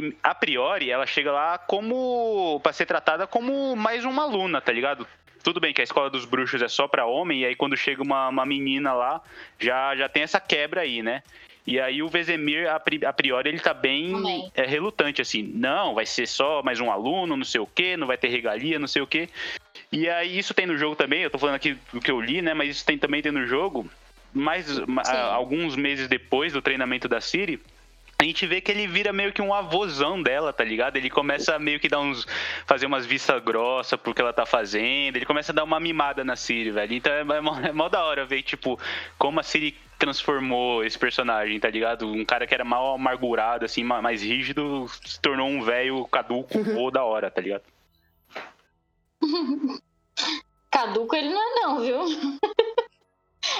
prim- 0.00 0.16
a 0.22 0.34
priori 0.34 0.90
ela 0.90 1.06
chega 1.06 1.32
lá 1.32 1.58
como 1.58 2.60
para 2.62 2.72
ser 2.72 2.86
tratada 2.86 3.26
como 3.26 3.74
mais 3.76 4.04
uma 4.04 4.22
aluna, 4.22 4.60
tá 4.60 4.72
ligado? 4.72 5.06
Tudo 5.42 5.60
bem 5.60 5.72
que 5.72 5.80
a 5.80 5.84
escola 5.84 6.10
dos 6.10 6.24
bruxos 6.24 6.60
é 6.60 6.68
só 6.68 6.88
pra 6.88 7.06
homem 7.06 7.42
e 7.42 7.46
aí 7.46 7.54
quando 7.54 7.76
chega 7.76 8.02
uma, 8.02 8.28
uma 8.28 8.44
menina 8.44 8.92
lá 8.92 9.20
já 9.58 9.94
já 9.96 10.08
tem 10.08 10.22
essa 10.24 10.40
quebra 10.40 10.80
aí, 10.82 11.02
né? 11.02 11.22
E 11.66 11.80
aí 11.80 12.00
o 12.00 12.08
Vezemir, 12.08 12.70
a 12.70 12.78
pri- 12.78 13.04
a 13.04 13.12
priori, 13.12 13.48
ele 13.48 13.58
tá 13.58 13.74
bem 13.74 14.12
é, 14.54 14.64
relutante, 14.64 15.20
assim. 15.20 15.42
Não, 15.54 15.94
vai 15.94 16.06
ser 16.06 16.26
só 16.28 16.62
mais 16.62 16.78
um 16.78 16.92
aluno, 16.92 17.36
não 17.36 17.44
sei 17.44 17.60
o 17.60 17.66
quê, 17.66 17.96
não 17.96 18.06
vai 18.06 18.16
ter 18.16 18.28
regalia, 18.28 18.78
não 18.78 18.86
sei 18.86 19.02
o 19.02 19.06
quê. 19.06 19.28
E 19.90 20.08
aí 20.08 20.38
isso 20.38 20.54
tem 20.54 20.64
no 20.64 20.76
jogo 20.78 20.94
também, 20.94 21.22
eu 21.22 21.30
tô 21.30 21.38
falando 21.38 21.56
aqui 21.56 21.76
do 21.92 22.00
que 22.00 22.08
eu 22.10 22.20
li, 22.20 22.40
né? 22.40 22.54
Mas 22.54 22.70
isso 22.70 22.86
tem, 22.86 22.96
também 22.96 23.20
tem 23.20 23.32
no 23.32 23.44
jogo. 23.48 23.88
Mas 24.32 24.78
a- 25.08 25.34
alguns 25.34 25.74
meses 25.74 26.06
depois 26.06 26.52
do 26.52 26.62
treinamento 26.62 27.08
da 27.08 27.20
Siri, 27.20 27.60
a 28.18 28.24
gente 28.24 28.46
vê 28.46 28.60
que 28.60 28.70
ele 28.72 28.86
vira 28.86 29.12
meio 29.12 29.32
que 29.32 29.42
um 29.42 29.52
avôzão 29.52 30.22
dela, 30.22 30.52
tá 30.52 30.64
ligado? 30.64 30.96
Ele 30.96 31.10
começa 31.10 31.54
a 31.54 31.58
meio 31.58 31.78
que 31.78 31.88
dar 31.88 32.00
uns. 32.00 32.26
fazer 32.66 32.86
umas 32.86 33.04
vistas 33.04 33.42
grossas 33.42 34.00
pro 34.00 34.14
que 34.14 34.20
ela 34.22 34.32
tá 34.32 34.46
fazendo. 34.46 35.16
Ele 35.16 35.26
começa 35.26 35.52
a 35.52 35.54
dar 35.54 35.64
uma 35.64 35.78
mimada 35.78 36.24
na 36.24 36.34
Siri, 36.34 36.70
velho. 36.70 36.94
Então 36.94 37.12
é, 37.12 37.20
é, 37.20 37.40
mó, 37.40 37.60
é 37.60 37.72
mó 37.72 37.88
da 37.88 38.02
hora 38.04 38.24
ver, 38.24 38.42
tipo, 38.42 38.80
como 39.18 39.38
a 39.40 39.42
Siri 39.42 39.76
transformou 39.98 40.84
esse 40.84 40.98
personagem, 40.98 41.58
tá 41.60 41.68
ligado? 41.70 42.06
Um 42.10 42.24
cara 42.24 42.46
que 42.46 42.54
era 42.54 42.64
mal 42.64 42.94
amargurado, 42.94 43.64
assim, 43.64 43.82
ma- 43.84 44.02
mais 44.02 44.22
rígido, 44.22 44.86
se 45.04 45.20
tornou 45.20 45.48
um 45.48 45.62
velho 45.62 46.06
caduco, 46.06 46.58
ou 46.76 46.90
da 46.90 47.04
hora, 47.04 47.30
tá 47.30 47.40
ligado? 47.40 47.62
Caduco 50.70 51.16
ele 51.16 51.30
não 51.30 51.40
é 51.40 51.60
não, 51.62 51.80
viu? 51.80 52.00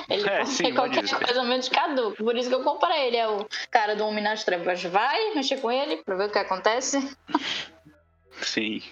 Ele 0.09 0.29
É, 0.29 0.45
sim, 0.45 0.75
qualquer 0.75 1.07
ser. 1.07 1.25
coisa 1.25 1.43
menos 1.43 1.69
caduco. 1.69 2.23
Por 2.23 2.37
isso 2.37 2.49
que 2.49 2.55
eu 2.55 2.63
comprei 2.63 3.07
ele. 3.09 3.17
É 3.17 3.29
o 3.29 3.47
cara 3.71 3.95
do 3.97 4.05
Homem 4.07 4.23
nas 4.23 4.45
Trevas. 4.45 4.83
Vai 4.85 5.35
mexer 5.35 5.61
com 5.61 5.71
ele 5.71 5.99
pra 5.99 6.15
ver 6.17 6.29
o 6.29 6.33
que 6.33 6.39
acontece. 6.39 7.17
Sim. 8.43 8.83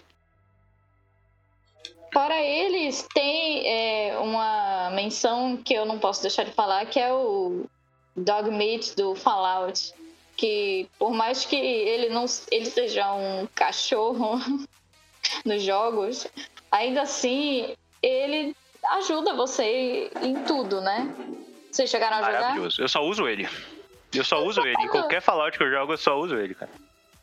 Fora 2.12 2.40
eles, 2.40 3.06
tem 3.12 3.66
é, 3.66 4.16
uma 4.18 4.90
menção 4.90 5.56
que 5.56 5.74
eu 5.74 5.84
não 5.84 5.98
posso 5.98 6.22
deixar 6.22 6.44
de 6.44 6.52
falar, 6.52 6.86
que 6.86 7.00
é 7.00 7.12
o 7.12 7.66
Dogmeat 8.16 8.94
do 8.94 9.14
Fallout. 9.16 9.92
Que 10.36 10.88
por 10.98 11.12
mais 11.12 11.44
que 11.44 11.56
ele 11.56 12.08
não 12.08 12.26
ele 12.50 12.66
seja 12.66 13.12
um 13.14 13.48
cachorro 13.54 14.40
nos 15.44 15.62
jogos, 15.62 16.26
ainda 16.70 17.02
assim 17.02 17.74
ele 18.02 18.54
ajuda 18.92 19.34
você 19.34 20.10
em 20.22 20.44
tudo, 20.44 20.80
né? 20.80 21.12
Vocês 21.70 21.90
chegaram 21.90 22.16
a 22.16 22.22
jogar? 22.22 22.40
Maravilhoso. 22.40 22.80
Eu 22.80 22.88
só 22.88 23.04
uso 23.04 23.26
ele. 23.26 23.48
Eu 24.12 24.24
só 24.24 24.42
uso 24.44 24.60
ele. 24.60 24.76
Em 24.80 24.88
qualquer 24.88 25.20
Fallout 25.20 25.56
que 25.56 25.64
eu 25.64 25.70
jogo, 25.70 25.92
eu 25.92 25.98
só 25.98 26.18
uso 26.18 26.36
ele, 26.36 26.54
cara. 26.54 26.70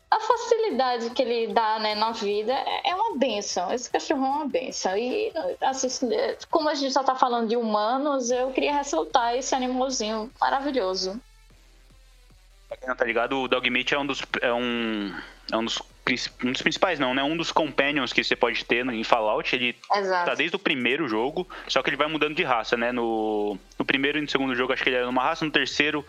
a 0.10 0.20
facilidade 0.20 1.10
que 1.12 1.22
ele 1.22 1.54
dá 1.54 1.80
né, 1.80 1.96
na 1.96 2.12
vida 2.12 2.54
é 2.54 2.90
é 2.90 2.96
uma 2.96 3.18
benção. 3.18 3.72
Esse 3.74 3.90
cachorro 3.90 4.26
é 4.26 4.30
uma 4.30 4.48
benção. 4.48 4.98
E, 4.98 5.32
assim, 5.62 6.10
como 6.50 6.68
a 6.70 6.76
gente 6.76 6.92
só 6.92 7.04
tá 7.04 7.16
falando 7.16 7.48
de 7.48 7.56
humanos, 7.56 8.30
eu 8.30 8.52
queria 8.52 8.74
ressaltar 8.74 9.36
esse 9.36 9.56
animalzinho 9.56 10.30
maravilhoso. 10.40 11.20
Pra 12.68 12.78
quem 12.78 12.90
não 12.90 12.96
tá 12.96 13.06
ligado, 13.06 13.38
o 13.38 13.48
Dogmeat 13.48 13.94
é 13.94 14.00
um 14.00 14.06
dos. 14.06 14.22
É 14.42 14.54
um, 14.54 15.16
é 15.52 15.58
um 15.58 15.66
dos, 15.66 15.82
um 16.44 16.52
dos 16.52 16.62
principais, 16.62 17.00
não, 17.00 17.14
né? 17.14 17.24
Um 17.24 17.38
dos 17.38 17.52
companions 17.52 18.12
que 18.12 18.24
você 18.24 18.36
pode 18.36 18.66
ter 18.66 18.86
em 18.88 19.04
Fallout. 19.04 19.56
Ele 19.56 19.76
Exato. 19.96 20.30
tá 20.30 20.36
desde 20.36 20.56
o 20.56 20.60
primeiro 20.60 21.08
jogo, 21.08 21.48
só 21.68 21.82
que 21.82 21.90
ele 21.90 21.98
vai 21.98 22.08
mudando 22.08 22.36
de 22.36 22.44
raça, 22.44 22.76
né? 22.76 22.92
No, 22.92 23.58
no 23.78 23.86
primeiro 23.86 24.18
e 24.18 24.22
no 24.22 24.30
segundo 24.30 24.56
jogo, 24.56 24.74
acho 24.74 24.84
que 24.84 24.90
ele 24.90 24.98
era 24.98 25.10
uma 25.10 25.24
raça, 25.24 25.46
no 25.46 25.52
terceiro 25.52 26.06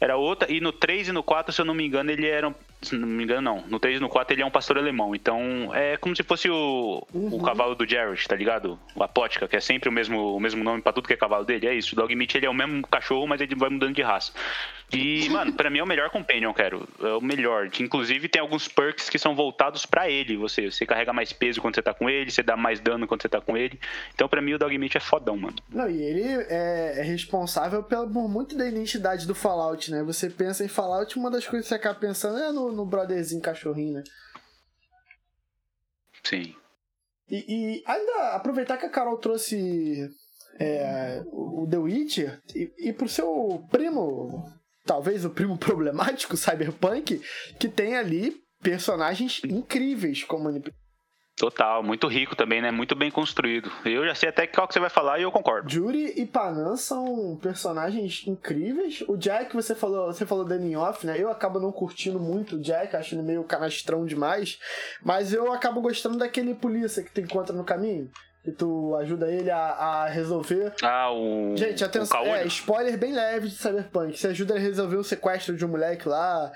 era 0.00 0.16
outra, 0.16 0.50
e 0.50 0.60
no 0.60 0.72
3 0.72 1.08
e 1.08 1.12
no 1.12 1.22
4, 1.22 1.52
se 1.52 1.60
eu 1.60 1.64
não 1.64 1.74
me 1.74 1.86
engano, 1.86 2.10
ele 2.10 2.26
era. 2.26 2.54
Se 2.82 2.96
não 2.96 3.06
me 3.06 3.24
engano, 3.24 3.42
não. 3.42 3.64
No 3.68 3.78
3 3.78 3.98
e 3.98 4.00
no 4.00 4.08
4 4.08 4.34
ele 4.34 4.42
é 4.42 4.46
um 4.46 4.50
pastor 4.50 4.78
alemão. 4.78 5.14
Então 5.14 5.70
é 5.74 5.96
como 5.98 6.16
se 6.16 6.22
fosse 6.22 6.48
o, 6.48 7.06
o 7.12 7.42
cavalo 7.42 7.74
do 7.74 7.88
Jared, 7.88 8.26
tá 8.26 8.34
ligado? 8.34 8.78
O 8.94 9.02
Apótica, 9.02 9.46
que 9.46 9.56
é 9.56 9.60
sempre 9.60 9.88
o 9.88 9.92
mesmo, 9.92 10.34
o 10.34 10.40
mesmo 10.40 10.64
nome 10.64 10.80
pra 10.80 10.92
tudo 10.92 11.06
que 11.06 11.12
é 11.12 11.16
cavalo 11.16 11.44
dele. 11.44 11.66
É 11.66 11.74
isso. 11.74 11.94
O 11.94 11.96
Dogmeat 11.96 12.36
ele 12.36 12.46
é 12.46 12.50
o 12.50 12.54
mesmo 12.54 12.86
cachorro, 12.86 13.26
mas 13.26 13.40
ele 13.40 13.54
vai 13.54 13.68
mudando 13.68 13.94
de 13.94 14.02
raça. 14.02 14.32
E, 14.92 15.28
mano, 15.30 15.52
pra 15.52 15.68
mim 15.68 15.78
é 15.78 15.82
o 15.82 15.86
melhor 15.86 16.10
companion, 16.10 16.52
quero. 16.54 16.88
É 17.00 17.12
o 17.12 17.20
melhor. 17.20 17.68
Inclusive 17.78 18.28
tem 18.28 18.40
alguns 18.40 18.66
perks 18.66 19.10
que 19.10 19.18
são 19.18 19.34
voltados 19.34 19.84
pra 19.84 20.08
ele. 20.08 20.36
Você, 20.38 20.70
você 20.70 20.86
carrega 20.86 21.12
mais 21.12 21.32
peso 21.32 21.60
quando 21.60 21.74
você 21.74 21.82
tá 21.82 21.92
com 21.92 22.08
ele, 22.08 22.30
você 22.30 22.42
dá 22.42 22.56
mais 22.56 22.80
dano 22.80 23.06
quando 23.06 23.22
você 23.22 23.28
tá 23.28 23.40
com 23.40 23.56
ele. 23.56 23.78
Então 24.14 24.28
pra 24.28 24.40
mim 24.40 24.54
o 24.54 24.58
Dogmeat 24.58 24.96
é 24.96 25.00
fodão, 25.00 25.36
mano. 25.36 25.56
Não, 25.68 25.88
e 25.88 26.02
ele 26.02 26.22
é, 26.48 27.00
é 27.00 27.02
responsável 27.02 27.82
por 27.82 28.06
muito 28.28 28.56
da 28.56 28.66
identidade 28.66 29.26
do 29.26 29.34
Fallout, 29.34 29.90
né? 29.90 30.02
Você 30.02 30.30
pensa 30.30 30.64
em 30.64 30.68
Fallout, 30.68 31.18
uma 31.18 31.30
das 31.30 31.46
coisas 31.46 31.66
que 31.66 31.68
você 31.68 31.74
acaba 31.74 31.98
pensando 31.98 32.38
é 32.38 32.52
no, 32.52 32.69
no 32.72 32.86
brotherzinho 32.86 33.42
cachorrinho, 33.42 33.94
né? 33.94 34.04
Sim. 36.24 36.54
E, 37.28 37.44
e 37.48 37.82
ainda 37.86 38.34
aproveitar 38.34 38.76
que 38.76 38.86
a 38.86 38.90
Carol 38.90 39.16
trouxe 39.18 40.10
é, 40.58 41.22
o 41.26 41.66
The 41.70 41.78
Witcher 41.78 42.40
e, 42.54 42.72
e 42.78 42.92
pro 42.92 43.08
seu 43.08 43.64
primo, 43.70 44.44
talvez 44.84 45.24
o 45.24 45.30
primo 45.30 45.56
problemático, 45.58 46.36
Cyberpunk, 46.36 47.20
que 47.58 47.68
tem 47.68 47.96
ali 47.96 48.34
personagens 48.62 49.40
incríveis 49.44 50.24
como. 50.24 50.50
Total, 51.40 51.82
muito 51.82 52.06
rico 52.06 52.36
também, 52.36 52.60
né? 52.60 52.70
Muito 52.70 52.94
bem 52.94 53.10
construído. 53.10 53.72
Eu 53.82 54.04
já 54.04 54.14
sei 54.14 54.28
até 54.28 54.46
qual 54.46 54.68
que 54.68 54.74
você 54.74 54.80
vai 54.80 54.90
falar 54.90 55.18
e 55.18 55.22
eu 55.22 55.32
concordo. 55.32 55.70
Jury 55.70 56.12
e 56.14 56.26
Panan 56.26 56.76
são 56.76 57.34
personagens 57.40 58.24
incríveis. 58.26 59.02
O 59.08 59.16
Jack, 59.16 59.56
você 59.56 59.74
falou, 59.74 60.12
você 60.12 60.26
falou 60.26 60.44
dele 60.44 60.66
em 60.66 60.76
off, 60.76 61.06
né? 61.06 61.16
Eu 61.18 61.30
acabo 61.30 61.58
não 61.58 61.72
curtindo 61.72 62.20
muito 62.20 62.56
o 62.56 62.60
Jack, 62.60 62.94
acho 62.94 63.14
ele 63.14 63.22
meio 63.22 63.42
canastrão 63.42 64.04
demais. 64.04 64.58
Mas 65.02 65.32
eu 65.32 65.50
acabo 65.50 65.80
gostando 65.80 66.18
daquele 66.18 66.54
polícia 66.54 67.02
que 67.02 67.10
tu 67.10 67.22
encontra 67.22 67.56
no 67.56 67.64
caminho. 67.64 68.10
Que 68.44 68.52
tu 68.52 68.94
ajuda 68.96 69.32
ele 69.32 69.50
a, 69.50 69.58
a 69.58 70.08
resolver. 70.08 70.74
Ah, 70.82 71.10
o. 71.10 71.56
Gente, 71.56 71.82
atenção. 71.82 72.22
O 72.22 72.26
É, 72.26 72.46
spoiler 72.48 72.98
bem 72.98 73.14
leve 73.14 73.48
de 73.48 73.54
Cyberpunk. 73.54 74.18
Você 74.18 74.26
ajuda 74.26 74.56
ele 74.56 74.64
a 74.64 74.68
resolver 74.68 74.96
o 74.96 75.04
sequestro 75.04 75.56
de 75.56 75.64
um 75.64 75.68
moleque 75.68 76.06
lá. 76.06 76.52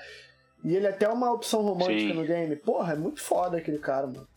E 0.63 0.75
ele 0.75 0.85
é 0.85 0.91
até 0.91 1.09
uma 1.09 1.33
opção 1.33 1.63
romântica 1.63 2.13
Sim. 2.13 2.13
no 2.13 2.23
game. 2.23 2.55
Porra, 2.55 2.93
é 2.93 2.95
muito 2.95 3.19
foda 3.19 3.57
aquele 3.57 3.79
cara, 3.79 4.05
mano. 4.05 4.27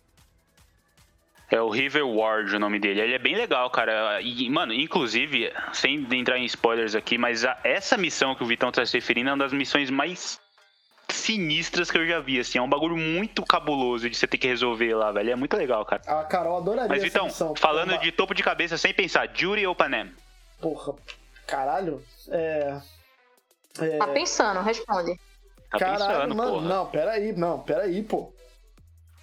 É 1.50 1.60
o 1.60 1.70
River 1.70 2.06
Ward 2.06 2.54
o 2.54 2.58
nome 2.58 2.78
dele. 2.78 3.00
Ele 3.00 3.14
é 3.14 3.18
bem 3.18 3.34
legal, 3.34 3.70
cara. 3.70 4.20
E, 4.20 4.48
mano, 4.50 4.74
inclusive, 4.74 5.50
sem 5.72 6.06
entrar 6.12 6.38
em 6.38 6.44
spoilers 6.44 6.94
aqui, 6.94 7.16
mas 7.16 7.44
a- 7.44 7.58
essa 7.64 7.96
missão 7.96 8.34
que 8.34 8.42
o 8.42 8.46
Vitão 8.46 8.70
tá 8.70 8.84
se 8.84 8.92
referindo 8.98 9.30
é 9.30 9.32
uma 9.32 9.44
das 9.44 9.52
missões 9.52 9.88
mais 9.88 10.38
sinistras 11.10 11.90
que 11.90 11.96
eu 11.96 12.06
já 12.06 12.20
vi, 12.20 12.38
assim. 12.38 12.58
É 12.58 12.62
um 12.62 12.68
bagulho 12.68 12.96
muito 12.96 13.42
cabuloso 13.44 14.10
de 14.10 14.14
você 14.14 14.26
ter 14.26 14.36
que 14.36 14.46
resolver 14.46 14.94
lá, 14.94 15.10
velho. 15.10 15.30
É 15.30 15.36
muito 15.36 15.56
legal, 15.56 15.84
cara. 15.86 16.02
A 16.06 16.22
Carol 16.24 16.58
adoraria 16.58 16.88
Mas, 16.88 16.98
essa 16.98 17.06
Vitão, 17.06 17.24
missão. 17.26 17.54
falando 17.56 17.96
de 17.98 18.12
topo 18.12 18.34
de 18.34 18.42
cabeça, 18.42 18.76
sem 18.76 18.92
pensar, 18.92 19.28
Jury 19.34 19.66
ou 19.66 19.74
Panem? 19.74 20.12
Porra, 20.60 20.94
caralho. 21.46 22.02
É. 22.30 22.78
É, 23.80 23.96
Tá 23.96 24.06
pensando, 24.08 24.60
responde. 24.60 25.18
Tá 25.70 25.78
caralho, 25.78 25.98
pensando, 26.12 26.34
mano. 26.34 26.52
porra. 26.52 26.68
Não, 26.68 26.86
peraí, 26.86 27.32
não, 27.32 27.60
peraí, 27.60 28.02
pô. 28.02 28.32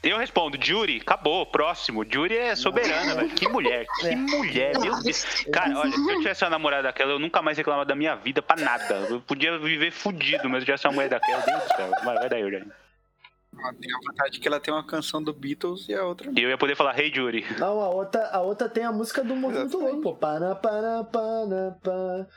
Eu 0.05 0.17
respondo, 0.19 0.55
Jury, 0.63 0.97
acabou, 1.01 1.45
próximo. 1.47 2.05
Jury 2.07 2.37
é 2.37 2.55
soberana, 2.55 3.15
velho. 3.15 3.29
Que 3.29 3.47
mulher, 3.47 3.87
que 3.99 4.07
É. 4.07 4.15
mulher, 4.15 4.79
meu 4.79 5.01
Deus. 5.01 5.25
Cara, 5.51 5.77
olha, 5.79 5.91
se 5.91 6.11
eu 6.11 6.17
tivesse 6.19 6.43
uma 6.43 6.51
namorada 6.51 6.83
daquela, 6.83 7.11
eu 7.13 7.19
nunca 7.19 7.41
mais 7.41 7.57
reclamava 7.57 7.85
da 7.85 7.95
minha 7.95 8.15
vida 8.15 8.39
pra 8.41 8.55
nada. 8.55 8.93
Eu 9.09 9.19
podia 9.21 9.57
viver 9.57 9.91
fudido, 9.91 10.47
mas 10.47 10.59
se 10.59 10.61
eu 10.63 10.65
tivesse 10.75 10.87
uma 10.87 10.93
mulher 10.93 11.09
daquela, 11.09 11.41
Deus 11.41 11.63
do 11.63 11.75
céu. 11.75 11.91
Vai, 12.03 12.15
vai 12.15 12.29
daí. 12.29 12.43
Ó, 12.45 12.49
Tem 12.49 13.91
a 13.91 13.97
vantagem 14.11 14.39
que 14.41 14.47
ela 14.47 14.59
tem 14.59 14.73
uma 14.73 14.85
canção 14.85 15.23
do 15.23 15.33
Beatles 15.33 15.87
e 15.89 15.93
a 15.95 16.03
outra 16.05 16.29
não. 16.29 16.37
E 16.37 16.43
eu 16.43 16.49
ia 16.49 16.57
poder 16.57 16.75
falar, 16.75 16.99
hey, 16.99 17.11
Jury. 17.13 17.43
Não, 17.57 17.79
a 17.79 17.89
outra, 17.89 18.29
a 18.31 18.41
outra 18.41 18.69
tem 18.69 18.83
a 18.83 18.91
música 18.91 19.23
do 19.23 19.35
Movimento. 19.35 19.77
Louco, 19.79 20.01
pô. 20.01 20.13
Pana, 20.15 20.53
pana, 20.55 21.03
pana, 21.05 21.77
pana. 21.81 22.27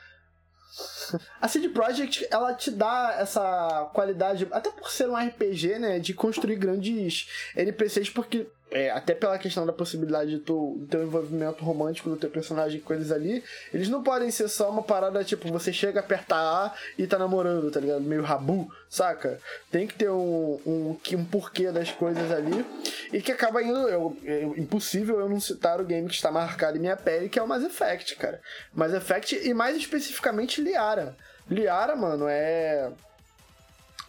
A 1.41 1.47
CD 1.47 1.69
Projekt, 1.69 2.27
ela 2.29 2.53
te 2.53 2.69
dá 2.69 3.15
essa 3.19 3.89
qualidade, 3.93 4.47
até 4.51 4.69
por 4.69 4.91
ser 4.91 5.09
um 5.09 5.15
RPG, 5.15 5.79
né, 5.79 5.99
de 5.99 6.13
construir 6.13 6.55
grandes 6.55 7.27
NPCs, 7.55 8.09
porque 8.09 8.47
é, 8.71 8.91
até 8.91 9.15
pela 9.15 9.37
questão 9.37 9.65
da 9.65 9.73
possibilidade 9.73 10.31
de 10.31 10.39
tu 10.39 10.77
do 10.79 10.87
teu 10.87 11.03
envolvimento 11.03 11.63
romântico 11.63 12.09
do 12.09 12.17
teu 12.17 12.29
personagem 12.29 12.77
e 12.77 12.81
coisas 12.81 13.11
ali, 13.11 13.43
eles 13.73 13.89
não 13.89 14.03
podem 14.03 14.29
ser 14.29 14.47
só 14.47 14.69
uma 14.69 14.83
parada 14.83 15.23
tipo, 15.23 15.51
você 15.51 15.73
chega, 15.73 15.99
aperta 15.99 16.35
A 16.35 16.73
e 16.97 17.07
tá 17.07 17.17
namorando, 17.17 17.71
tá 17.71 17.79
ligado? 17.79 18.01
Meio 18.01 18.21
rabu, 18.21 18.71
saca? 18.89 19.39
Tem 19.71 19.87
que 19.87 19.95
ter 19.95 20.09
um, 20.09 20.59
um, 20.65 20.97
um 21.13 21.25
porquê 21.25 21.71
das 21.71 21.91
coisas 21.91 22.31
ali 22.31 22.65
e 23.11 23.21
que 23.21 23.31
acaba 23.31 23.63
indo. 23.63 23.87
Eu, 23.87 24.15
é 24.23 24.43
impossível 24.43 25.19
eu 25.19 25.29
não 25.29 25.39
citar 25.39 25.81
o 25.81 25.85
game 25.85 26.07
que 26.07 26.15
está 26.15 26.31
marcado 26.31 26.77
em 26.77 26.81
minha 26.81 26.97
pele, 26.97 27.29
que 27.29 27.39
é 27.39 27.43
o 27.43 27.47
Mass 27.47 27.63
Effect, 27.63 28.15
cara. 28.15 28.39
Mass 28.73 28.93
Effect 28.93 29.35
e 29.47 29.53
mais 29.53 29.75
especificamente 29.75 30.61
Liara. 30.61 31.15
Liara, 31.49 31.95
mano, 31.95 32.27
é. 32.27 32.91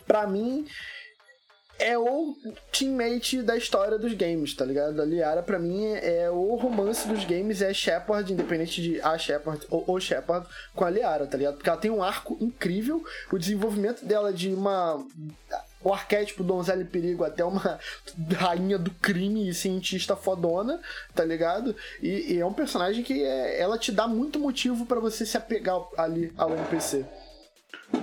Pra 0.06 0.26
mim, 0.26 0.66
é 1.80 1.98
o 1.98 2.36
teammate 2.70 3.42
da 3.42 3.56
história 3.56 3.98
dos 3.98 4.12
games, 4.14 4.54
tá 4.54 4.64
ligado? 4.64 5.00
A 5.00 5.04
Liara, 5.04 5.42
pra 5.42 5.58
mim, 5.58 5.86
é 5.94 6.30
o 6.30 6.54
romance 6.56 7.08
dos 7.08 7.24
games, 7.24 7.62
é 7.62 7.72
Shepard, 7.74 8.32
independente 8.32 8.80
de 8.82 9.00
a 9.00 9.16
Shepard 9.18 9.66
ou 9.70 9.84
o 9.88 10.00
Shepard, 10.00 10.46
com 10.74 10.84
a 10.84 10.90
Liara, 10.90 11.26
tá 11.26 11.36
ligado? 11.36 11.54
Porque 11.56 11.68
ela 11.68 11.78
tem 11.78 11.90
um 11.90 12.02
arco 12.02 12.36
incrível, 12.40 13.02
o 13.32 13.38
desenvolvimento 13.38 14.04
dela 14.04 14.32
de 14.32 14.52
uma. 14.52 15.04
O 15.82 15.94
arquétipo 15.94 16.44
donzela 16.44 16.82
em 16.82 16.86
perigo 16.86 17.24
até 17.24 17.42
uma 17.42 17.80
rainha 18.36 18.76
do 18.78 18.90
crime 18.90 19.48
e 19.48 19.54
cientista 19.54 20.14
fodona, 20.14 20.78
tá 21.14 21.24
ligado? 21.24 21.74
E, 22.02 22.34
e 22.34 22.38
é 22.38 22.44
um 22.44 22.52
personagem 22.52 23.02
que 23.02 23.22
é- 23.24 23.58
ela 23.58 23.78
te 23.78 23.90
dá 23.90 24.06
muito 24.06 24.38
motivo 24.38 24.84
pra 24.84 25.00
você 25.00 25.24
se 25.24 25.38
apegar 25.38 25.80
ali 25.96 26.30
ao 26.36 26.52
NPC. 26.52 27.06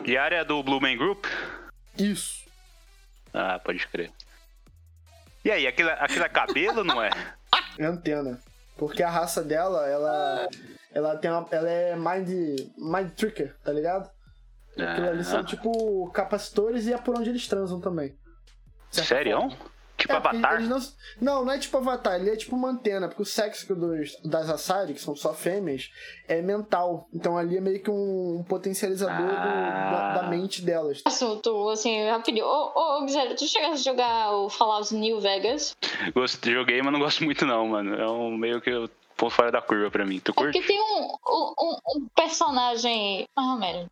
E 0.06 0.18
a 0.18 0.24
área 0.24 0.44
do 0.44 0.64
Blue 0.64 0.82
Man 0.82 0.98
Group? 0.98 1.26
Isso. 1.96 2.47
Ah, 3.34 3.60
pode 3.60 3.86
crer. 3.88 4.12
E 5.44 5.52
aí, 5.52 5.68
aquilo, 5.68 5.90
aquilo 5.92 6.26
é 6.26 6.30
cabelo, 6.30 6.84
não 6.84 7.02
é? 7.02 7.10
É 7.80 7.86
antena. 7.86 8.40
Porque 8.76 9.04
a 9.04 9.10
raça 9.10 9.44
dela, 9.44 9.88
ela. 9.88 10.48
Ela 10.92 11.16
tem 11.18 11.30
uma. 11.30 11.48
Ela 11.52 11.70
é 11.70 11.96
mind. 11.96 12.30
Mind 12.78 13.12
tricker, 13.12 13.56
tá 13.64 13.72
ligado? 13.72 14.10
Aquilo 14.78 15.10
ali 15.10 15.24
são 15.24 15.40
Ah, 15.40 15.44
tipo 15.44 16.10
capacitores 16.12 16.86
e 16.88 16.94
é 16.94 16.98
por 16.98 17.18
onde 17.18 17.30
eles 17.30 17.48
transam 17.48 17.80
também. 17.80 18.16
Sério? 18.92 19.40
forma. 19.42 19.58
Tipo 19.98 20.14
É, 20.14 20.16
Avatar? 20.18 20.62
não, 20.62 20.80
não, 21.20 21.46
não 21.46 21.52
é 21.52 21.58
tipo 21.58 21.76
Avatar, 21.78 22.16
ele 22.20 22.30
é 22.30 22.36
tipo 22.36 22.56
uma 22.56 22.70
antena, 22.70 23.08
porque 23.08 23.24
o 23.24 23.26
sexo 23.26 23.74
dos, 23.76 24.16
das 24.24 24.48
Asari, 24.50 24.94
que 24.94 25.02
são 25.02 25.16
só 25.16 25.34
fêmeas, 25.34 25.90
é 26.28 26.40
mental. 26.42 27.08
Então 27.12 27.36
ali 27.38 27.58
é 27.58 27.62
meio 27.62 27.82
que 27.82 27.90
um, 27.90 28.46
potencializador 28.48 29.18
do- 29.28 29.34
da, 29.34 30.12
Ah. 30.14 30.18
da 30.22 30.28
mente 30.30 30.62
delas. 30.62 31.02
Assunto, 31.06 31.70
assim, 31.70 32.08
rapidinho. 32.10 32.46
Ô, 32.46 32.72
ô, 33.02 33.06
Guilherme, 33.06 33.34
tu 33.36 33.48
chegaste 33.48 33.90
a 33.90 33.92
jogar 33.92 34.32
o 34.34 34.50
Fallout 34.50 34.94
New 34.94 35.20
Vegas? 35.20 35.76
Gosto, 36.14 36.50
joguei, 36.52 36.82
mas 36.82 36.94
não 36.94 37.00
gosto 37.00 37.24
muito 37.24 37.44
não, 37.46 37.68
mano. 37.68 37.96
É 37.96 38.08
um 38.08 38.38
meio 38.38 38.62
que 38.62 38.70
eu 38.70 38.88
ponto 39.16 39.34
fora 39.34 39.52
da 39.52 39.62
curva 39.64 39.90
pra 39.90 40.06
mim. 40.06 40.20
Tu 40.20 40.30
É 40.32 40.34
curte? 40.36 40.54
porque 40.60 40.68
tem 40.68 40.80
um, 40.80 41.16
um, 41.28 41.78
um 41.96 42.08
personagem. 42.16 43.26
Ah, 43.36 43.56
merda. 43.56 43.90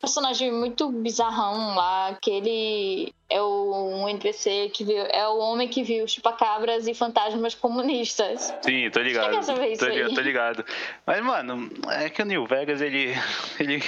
Um 0.00 0.08
personagem 0.10 0.50
muito 0.50 0.90
bizarrão 0.90 1.74
lá, 1.74 2.16
que 2.22 2.30
ele 2.30 3.14
é 3.28 3.42
o, 3.42 4.00
um 4.02 4.08
NPC 4.08 4.70
que 4.72 4.82
viu. 4.82 4.96
É 4.96 5.28
o 5.28 5.36
homem 5.36 5.68
que 5.68 5.82
viu 5.82 6.08
chupacabras 6.08 6.88
e 6.88 6.94
fantasmas 6.94 7.54
comunistas. 7.54 8.54
Sim, 8.62 8.88
tô 8.90 9.00
ligado. 9.00 9.44
Tô, 9.44 9.52
li- 9.86 10.02
aí. 10.02 10.14
tô 10.14 10.20
ligado. 10.22 10.64
Mas, 11.06 11.22
mano, 11.22 11.70
é 11.90 12.08
que 12.08 12.22
o 12.22 12.24
New 12.24 12.46
Vegas, 12.46 12.80
ele. 12.80 13.12
ele 13.60 13.82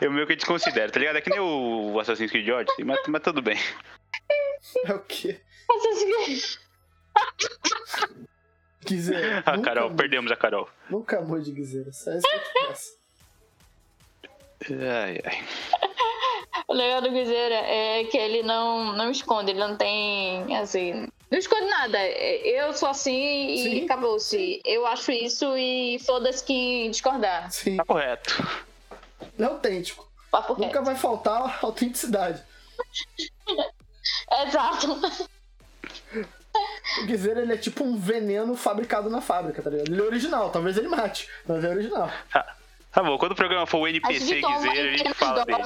eu 0.00 0.10
meio 0.10 0.26
que 0.26 0.36
desconsidero, 0.36 0.90
tá 0.90 0.98
ligado? 0.98 1.16
É 1.16 1.20
que 1.20 1.28
nem 1.28 1.38
o 1.38 2.00
Assassin's 2.00 2.30
Creed 2.30 2.48
Odyssey, 2.48 2.82
mas, 2.82 2.98
mas 3.06 3.22
tudo 3.22 3.42
bem. 3.42 3.58
É 4.86 4.94
o 4.94 5.00
quê? 5.00 5.38
Mas 5.68 5.84
assim, 5.84 6.56
Guizeira. 8.86 9.40
A 9.44 9.58
Carol, 9.60 9.94
perdemos 9.94 10.32
a 10.32 10.36
Carol. 10.36 10.66
Nunca 10.88 11.18
amou 11.18 11.38
de 11.38 11.52
Guizeira, 11.52 11.92
só 11.92 12.10
isso 12.12 12.22
que 12.26 12.36
eu 12.36 12.40
te 12.40 12.68
peço. 12.68 12.99
Ai, 14.68 15.18
ai. 15.24 15.44
o 16.68 16.74
legal 16.74 17.00
do 17.00 17.10
Guizeira 17.10 17.54
é 17.54 18.04
que 18.04 18.16
ele 18.16 18.42
não, 18.42 18.92
não 18.92 19.10
esconde, 19.10 19.50
ele 19.50 19.60
não 19.60 19.76
tem, 19.76 20.56
assim... 20.56 21.08
Não 21.30 21.38
esconde 21.38 21.66
nada. 21.66 21.98
Eu 22.08 22.72
sou 22.72 22.88
assim 22.88 23.54
e 23.54 23.84
acabou-se. 23.84 24.60
Eu 24.64 24.84
acho 24.86 25.12
isso 25.12 25.56
e 25.56 25.98
foda-se 26.00 26.42
quem 26.44 26.90
discordar. 26.90 27.50
Sim, 27.52 27.76
Tá 27.76 27.84
correto. 27.84 28.60
é 29.38 29.44
autêntico. 29.44 30.10
Papo 30.28 30.54
Nunca 30.54 30.66
reto. 30.80 30.84
vai 30.84 30.96
faltar 30.96 31.58
autenticidade. 31.62 32.42
Exato. 34.46 35.00
O 37.00 37.06
Guizeira, 37.06 37.42
ele 37.42 37.52
é 37.52 37.56
tipo 37.56 37.84
um 37.84 37.96
veneno 37.96 38.56
fabricado 38.56 39.08
na 39.08 39.20
fábrica, 39.20 39.62
tá 39.62 39.70
ligado? 39.70 39.88
Ele 39.88 40.00
é 40.00 40.04
original, 40.04 40.50
talvez 40.50 40.76
ele 40.76 40.88
mate, 40.88 41.28
mas 41.46 41.62
é 41.64 41.68
original. 41.68 42.10
Tá 42.92 43.02
bom, 43.04 43.16
quando 43.18 43.32
o 43.32 43.36
programa 43.36 43.66
for 43.66 43.78
o 43.78 43.86
NPC 43.86 44.40
Guizeira, 44.40 44.90
a 44.90 44.96
gente 44.96 45.14
fala 45.14 45.44
dele. 45.44 45.62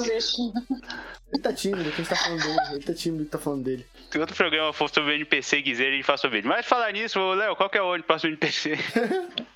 Ele 1.32 1.42
tá 1.42 1.52
tímido, 1.54 1.84
que 1.90 2.02
a 2.02 2.04
gente 2.04 2.08
tá 2.08 2.16
falando 2.16 2.42
dele. 2.42 2.58
Ele 2.72 2.84
tá 2.84 2.94
tímido 2.94 3.24
que 3.24 3.30
tá 3.30 3.38
falando 3.38 3.64
dele. 3.64 3.86
Quando 4.12 4.30
o 4.30 4.34
programa 4.34 4.72
for 4.74 4.90
sobre 4.90 5.12
o 5.12 5.14
NPC 5.14 5.62
Guizeira, 5.62 5.92
a 5.92 5.96
gente 5.96 6.04
fala 6.04 6.18
sobre 6.18 6.38
ele. 6.38 6.48
Mas 6.48 6.66
falar 6.66 6.92
nisso, 6.92 7.18
Léo, 7.32 7.56
qual 7.56 7.70
que 7.70 7.78
é 7.78 7.82
o 7.82 8.02
próximo 8.02 8.30
NPC? 8.30 8.76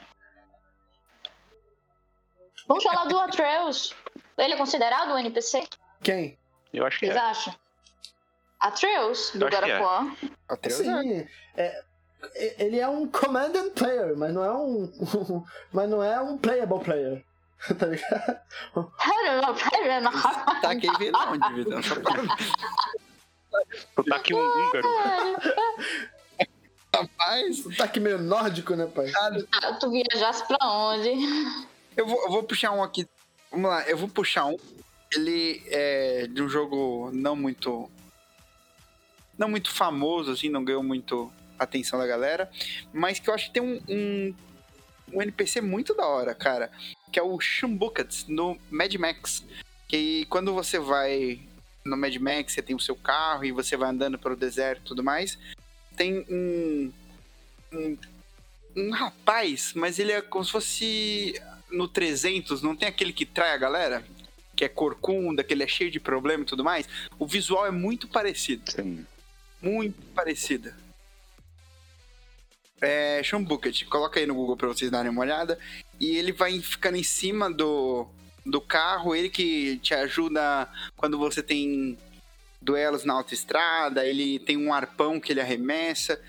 Vamos 2.66 2.84
falar 2.84 3.04
do 3.04 3.18
Atreus. 3.18 3.94
Ele 4.36 4.54
é 4.54 4.56
considerado 4.56 5.12
um 5.12 5.18
NPC? 5.18 5.62
Quem? 6.02 6.38
Eu 6.72 6.86
acho 6.86 6.98
que 6.98 7.06
Vocês 7.06 7.16
é. 7.16 7.20
acham? 7.20 7.54
Atreus, 8.60 9.30
do 9.34 9.40
God 9.40 9.54
of 9.54 9.70
é. 9.70 9.78
War. 9.80 10.16
Atreus 10.48 10.80
é. 10.80 10.84
Sim, 10.84 11.26
é, 11.56 11.82
é- 12.34 12.64
ele 12.64 12.78
é 12.78 12.88
um 12.88 13.06
commandant 13.06 13.72
player, 13.72 14.16
mas 14.16 14.34
não 14.34 14.44
é 14.44 14.52
um, 14.52 14.92
mas 15.72 15.88
não 15.88 16.02
é 16.02 16.20
um 16.20 16.36
playable 16.36 16.80
player. 16.80 17.24
Tá 17.78 17.86
ligado? 17.86 18.40
Tá 20.62 20.70
aqui 20.70 20.88
veio 20.98 21.12
de 21.12 21.18
onde, 21.18 21.54
Vitão? 21.54 21.82
Só 21.82 21.94
pra 21.96 22.12
Sotaque 23.94 24.34
um 24.34 24.38
húngaro. 24.38 24.88
Rapaz, 26.94 27.64
Tá 27.76 27.84
aqui 27.84 28.00
meio 28.00 28.18
nórdico, 28.18 28.74
né, 28.74 28.86
pai? 28.86 29.12
Ah, 29.16 29.72
tu 29.74 29.90
viajasse 29.90 30.46
pra 30.46 30.58
onde? 30.62 31.10
eu 31.96 32.06
vou, 32.06 32.22
eu 32.24 32.30
vou 32.30 32.42
puxar 32.42 32.72
um 32.72 32.82
aqui. 32.82 33.06
Vamos 33.50 33.70
lá, 33.70 33.82
eu 33.88 33.96
vou 33.96 34.08
puxar 34.08 34.46
um. 34.46 34.56
Ele 35.12 35.62
é 35.68 36.26
de 36.26 36.42
um 36.42 36.48
jogo 36.48 37.10
não 37.12 37.34
muito. 37.34 37.90
Não 39.36 39.48
muito 39.48 39.70
famoso, 39.70 40.32
assim, 40.32 40.48
não 40.48 40.64
ganhou 40.64 40.82
muito 40.82 41.32
atenção 41.58 41.98
da 41.98 42.06
galera. 42.06 42.50
Mas 42.92 43.18
que 43.18 43.30
eu 43.30 43.34
acho 43.34 43.46
que 43.46 43.52
tem 43.52 43.62
um, 43.62 43.80
um, 43.88 44.34
um 45.12 45.22
NPC 45.22 45.60
muito 45.60 45.94
da 45.94 46.06
hora, 46.06 46.34
cara. 46.34 46.70
Que 47.12 47.18
é 47.18 47.22
o 47.22 47.38
Shumbuckets 47.40 48.26
no 48.28 48.58
Mad 48.70 48.94
Max. 48.96 49.44
Que 49.86 50.26
quando 50.26 50.52
você 50.52 50.78
vai 50.78 51.40
no 51.84 51.96
Mad 51.96 52.14
Max, 52.16 52.52
você 52.52 52.62
tem 52.62 52.76
o 52.76 52.80
seu 52.80 52.96
carro 52.96 53.44
e 53.44 53.52
você 53.52 53.76
vai 53.76 53.90
andando 53.90 54.18
pelo 54.18 54.36
deserto 54.36 54.80
e 54.80 54.88
tudo 54.88 55.02
mais. 55.02 55.38
Tem 55.96 56.24
um, 56.28 56.92
um, 57.72 57.98
um 58.76 58.90
rapaz, 58.90 59.72
mas 59.74 59.98
ele 59.98 60.12
é 60.12 60.20
como 60.20 60.44
se 60.44 60.52
fosse 60.52 61.42
no 61.70 61.88
300, 61.88 62.62
não 62.62 62.76
tem 62.76 62.88
aquele 62.88 63.12
que 63.12 63.26
trai 63.26 63.52
a 63.52 63.58
galera? 63.58 64.04
Que 64.54 64.64
é 64.64 64.68
corcunda, 64.68 65.44
que 65.44 65.54
ele 65.54 65.62
é 65.62 65.68
cheio 65.68 65.90
de 65.90 66.00
problema 66.00 66.42
e 66.42 66.46
tudo 66.46 66.64
mais. 66.64 66.88
O 67.18 67.26
visual 67.26 67.66
é 67.66 67.70
muito 67.70 68.08
parecido. 68.08 68.70
Sim. 68.70 69.06
Muito 69.60 70.00
parecido. 70.14 70.72
É, 72.80 73.22
Sean 73.24 73.42
Bucket, 73.42 73.84
coloca 73.86 74.20
aí 74.20 74.26
no 74.26 74.34
Google 74.34 74.56
pra 74.56 74.68
vocês 74.68 74.90
darem 74.90 75.10
uma 75.10 75.22
olhada. 75.22 75.58
E 75.98 76.16
ele 76.16 76.32
vai 76.32 76.58
ficando 76.60 76.96
em 76.96 77.02
cima 77.02 77.50
do, 77.50 78.06
do 78.46 78.60
carro, 78.60 79.14
ele 79.14 79.28
que 79.28 79.78
te 79.78 79.94
ajuda 79.94 80.68
quando 80.96 81.18
você 81.18 81.42
tem 81.42 81.98
duelos 82.60 83.04
na 83.04 83.14
autoestrada, 83.14 84.04
ele 84.04 84.38
tem 84.40 84.56
um 84.56 84.72
arpão 84.72 85.20
que 85.20 85.32
ele 85.32 85.40
arremessa. 85.40 86.20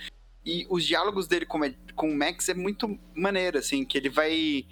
E 0.46 0.66
os 0.70 0.86
diálogos 0.86 1.28
dele 1.28 1.46
com, 1.46 1.60
com 1.96 2.10
o 2.10 2.16
Max 2.16 2.50
é 2.50 2.54
muito 2.54 3.00
maneiro, 3.14 3.58
assim, 3.58 3.86
que 3.86 3.98
ele 3.98 4.10
vai. 4.10 4.66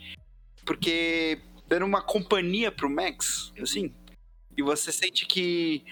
Porque 0.65 1.39
dando 1.67 1.85
uma 1.85 2.01
companhia 2.01 2.71
pro 2.71 2.89
Max, 2.89 3.51
assim. 3.61 3.93
E 4.57 4.63
você 4.63 4.91
sente 4.91 5.25
que 5.25 5.85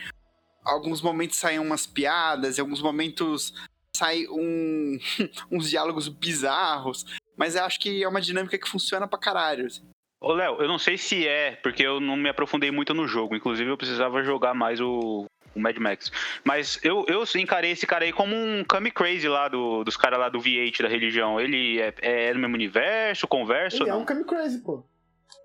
alguns 0.64 1.02
momentos 1.02 1.38
saem 1.38 1.60
umas 1.60 1.86
piadas, 1.86 2.58
em 2.58 2.62
alguns 2.62 2.82
momentos 2.82 3.54
sai 3.96 4.26
um, 4.28 4.98
uns 5.52 5.70
diálogos 5.70 6.08
bizarros. 6.08 7.06
Mas 7.38 7.56
eu 7.56 7.64
acho 7.64 7.80
que 7.80 8.04
é 8.04 8.08
uma 8.08 8.22
dinâmica 8.22 8.58
que 8.58 8.70
funciona 8.70 9.08
pra 9.08 9.20
caralho. 9.20 9.66
assim. 9.66 9.84
Ô, 10.22 10.34
Léo, 10.34 10.62
eu 10.62 10.68
não 10.68 10.80
sei 10.80 10.98
se 10.98 11.28
é, 11.28 11.52
porque 11.62 11.84
eu 11.84 12.00
não 12.00 12.16
me 12.16 12.30
aprofundei 12.30 12.72
muito 12.72 12.94
no 12.94 13.08
jogo. 13.08 13.36
Inclusive, 13.36 13.70
eu 13.70 13.78
precisava 13.78 14.24
jogar 14.24 14.54
mais 14.54 14.80
o, 14.80 15.26
o 15.56 15.60
Mad 15.60 15.78
Max. 15.78 16.12
Mas 16.44 16.80
eu, 16.84 17.06
eu 17.08 17.24
encarei 17.36 17.72
esse 17.72 17.86
cara 17.86 18.06
aí 18.06 18.14
como 18.14 18.36
um 18.36 18.64
Kami 18.64 18.92
Crazy 18.92 19.28
lá 19.28 19.48
do, 19.48 19.84
dos 19.84 19.98
caras 19.98 20.20
lá 20.20 20.30
do 20.30 20.40
V8 20.40 20.82
da 20.82 20.88
religião. 20.88 21.40
Ele 21.40 21.80
é, 21.80 21.94
é 22.02 22.34
no 22.34 22.40
mesmo 22.40 22.56
universo, 22.56 23.28
conversa 23.28 23.84
Ele 23.84 23.90
é 23.90 23.96
um 23.96 24.06
Kami 24.06 24.24
Crazy, 24.24 24.60
pô. 24.60 24.84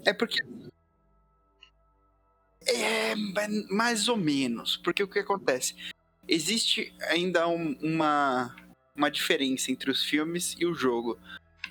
É 0.06 0.12
porque. 0.12 0.38
É 2.66 3.14
mais 3.70 4.08
ou 4.08 4.16
menos. 4.16 4.76
Porque 4.76 5.02
o 5.02 5.08
que 5.08 5.18
acontece? 5.18 5.74
Existe 6.32 6.92
ainda 7.08 7.48
um- 7.48 7.76
uma, 7.82 8.54
uma 8.94 9.10
diferença 9.10 9.72
entre 9.72 9.90
os 9.90 10.04
filmes 10.04 10.54
e 10.60 10.64
o 10.64 10.72
jogo. 10.74 11.18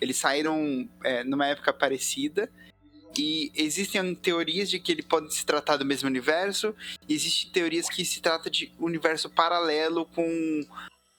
Eles 0.02 0.18
saíram 0.18 0.88
é, 1.04 1.24
numa 1.24 1.48
época 1.48 1.72
parecida. 1.72 2.52
E 3.18 3.52
existem 3.56 4.14
teorias 4.14 4.70
de 4.70 4.80
que 4.80 4.92
ele 4.92 5.02
pode 5.02 5.34
se 5.34 5.46
tratar 5.46 5.78
do 5.78 5.86
mesmo 5.86 6.08
universo. 6.10 6.76
E 7.08 7.14
existem 7.14 7.52
teorias 7.52 7.90
que 7.90 8.04
se 8.04 8.22
trata 8.22 8.50
de 8.50 8.72
universo 8.78 9.30
paralelo 9.30 10.06
com 10.08 10.66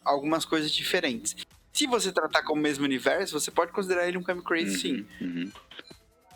algumas 0.05 0.45
coisas 0.45 0.70
diferentes. 0.70 1.34
Se 1.72 1.86
você 1.86 2.12
tratar 2.12 2.43
como 2.43 2.61
o 2.61 2.62
mesmo 2.62 2.84
universo, 2.84 3.38
você 3.38 3.51
pode 3.51 3.72
considerar 3.72 4.07
ele 4.07 4.18
um 4.18 4.22
Kami 4.22 4.43
Crazy, 4.43 4.78
sim 4.78 5.07
Uhum, 5.20 5.28
uhum. 5.45 5.53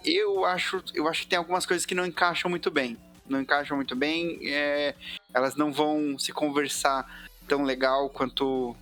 eu 0.04 0.44
acho, 0.44 0.82
eu 0.94 1.06
acho 1.08 1.22
que 1.22 1.26
tem 1.28 1.38
algumas 1.38 1.66
coisas 1.66 1.84
que 1.84 1.94
não 1.94 2.06
encaixam 2.06 2.48
muito 2.50 2.70
bem. 2.70 2.96
Não 3.28 3.40
encaixam 3.40 3.76
muito 3.76 3.96
bem, 3.96 4.38
é, 4.44 4.94
elas 5.34 5.56
não 5.56 5.72
vão 5.72 6.18
se 6.18 6.32
conversar 6.32 7.26
tão 7.48 7.64
legal 7.64 8.08
quanto 8.08 8.74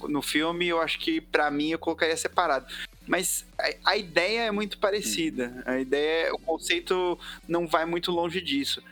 no 0.00 0.20
filme. 0.20 0.68
Eu 0.68 0.80
acho 0.80 0.98
que 0.98 1.20
pra 1.20 1.50
mim 1.50 1.70
eu 1.70 1.78
colocaria 1.78 2.16
separado. 2.16 2.66
Mas 3.06 3.44
a, 3.58 3.92
a 3.92 3.96
ideia 3.96 4.42
é 4.42 4.50
muito 4.50 4.78
parecida. 4.78 5.62
A 5.66 5.78
ideia, 5.78 6.32
o 6.34 6.38
conceito 6.38 7.18
não 7.48 7.66
vai 7.66 7.84
muito 7.86 8.12
longe 8.12 8.40
disso. 8.40 8.82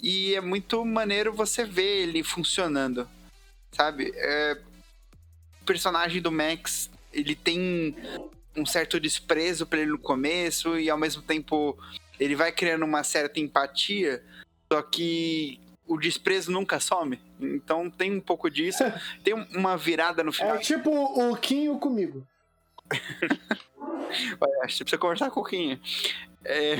E 0.00 0.34
é 0.34 0.40
muito 0.40 0.84
maneiro 0.84 1.32
você 1.32 1.64
ver 1.64 2.02
ele 2.02 2.24
funcionando, 2.24 3.08
sabe? 3.70 4.12
É, 4.16 4.58
o 5.60 5.64
personagem 5.64 6.20
do 6.20 6.32
Max, 6.32 6.90
ele 7.12 7.36
tem 7.36 7.94
um 8.56 8.66
certo 8.66 8.98
desprezo 8.98 9.64
pra 9.64 9.78
ele 9.78 9.92
no 9.92 9.98
começo 9.98 10.76
e 10.76 10.90
ao 10.90 10.98
mesmo 10.98 11.22
tempo 11.22 11.78
ele 12.18 12.34
vai 12.34 12.50
criando 12.50 12.84
uma 12.84 13.04
certa 13.04 13.38
empatia, 13.38 14.24
só 14.70 14.82
que 14.82 15.60
o 15.86 15.98
desprezo 15.98 16.50
nunca 16.50 16.80
some. 16.80 17.20
Então 17.40 17.90
tem 17.90 18.12
um 18.12 18.20
pouco 18.20 18.50
disso. 18.50 18.84
tem 19.22 19.34
uma 19.34 19.76
virada 19.76 20.22
no 20.22 20.32
final. 20.32 20.56
É 20.56 20.58
tipo 20.58 20.90
o 20.90 21.36
Quinho 21.36 21.78
comigo. 21.78 22.26
Olha, 24.40 24.58
acho 24.62 24.68
que 24.68 24.78
você 24.78 24.84
precisa 24.84 24.98
conversar 24.98 25.30
com 25.30 25.40
o 25.40 25.44
Quinho. 25.44 25.80
É... 26.44 26.76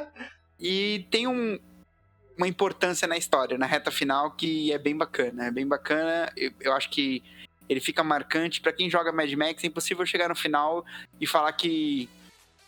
e 0.58 1.06
tem 1.10 1.26
um, 1.26 1.58
uma 2.36 2.48
importância 2.48 3.06
na 3.08 3.16
história, 3.16 3.58
na 3.58 3.66
reta 3.66 3.90
final, 3.90 4.30
que 4.32 4.72
é 4.72 4.78
bem 4.78 4.96
bacana. 4.96 5.46
É 5.46 5.50
bem 5.50 5.66
bacana. 5.66 6.32
Eu, 6.36 6.52
eu 6.60 6.72
acho 6.72 6.90
que 6.90 7.22
ele 7.68 7.80
fica 7.80 8.02
marcante. 8.02 8.60
para 8.60 8.72
quem 8.72 8.88
joga 8.88 9.12
Mad 9.12 9.30
Max, 9.34 9.62
é 9.62 9.66
impossível 9.66 10.06
chegar 10.06 10.28
no 10.28 10.36
final 10.36 10.84
e 11.20 11.26
falar 11.26 11.52
que 11.52 12.08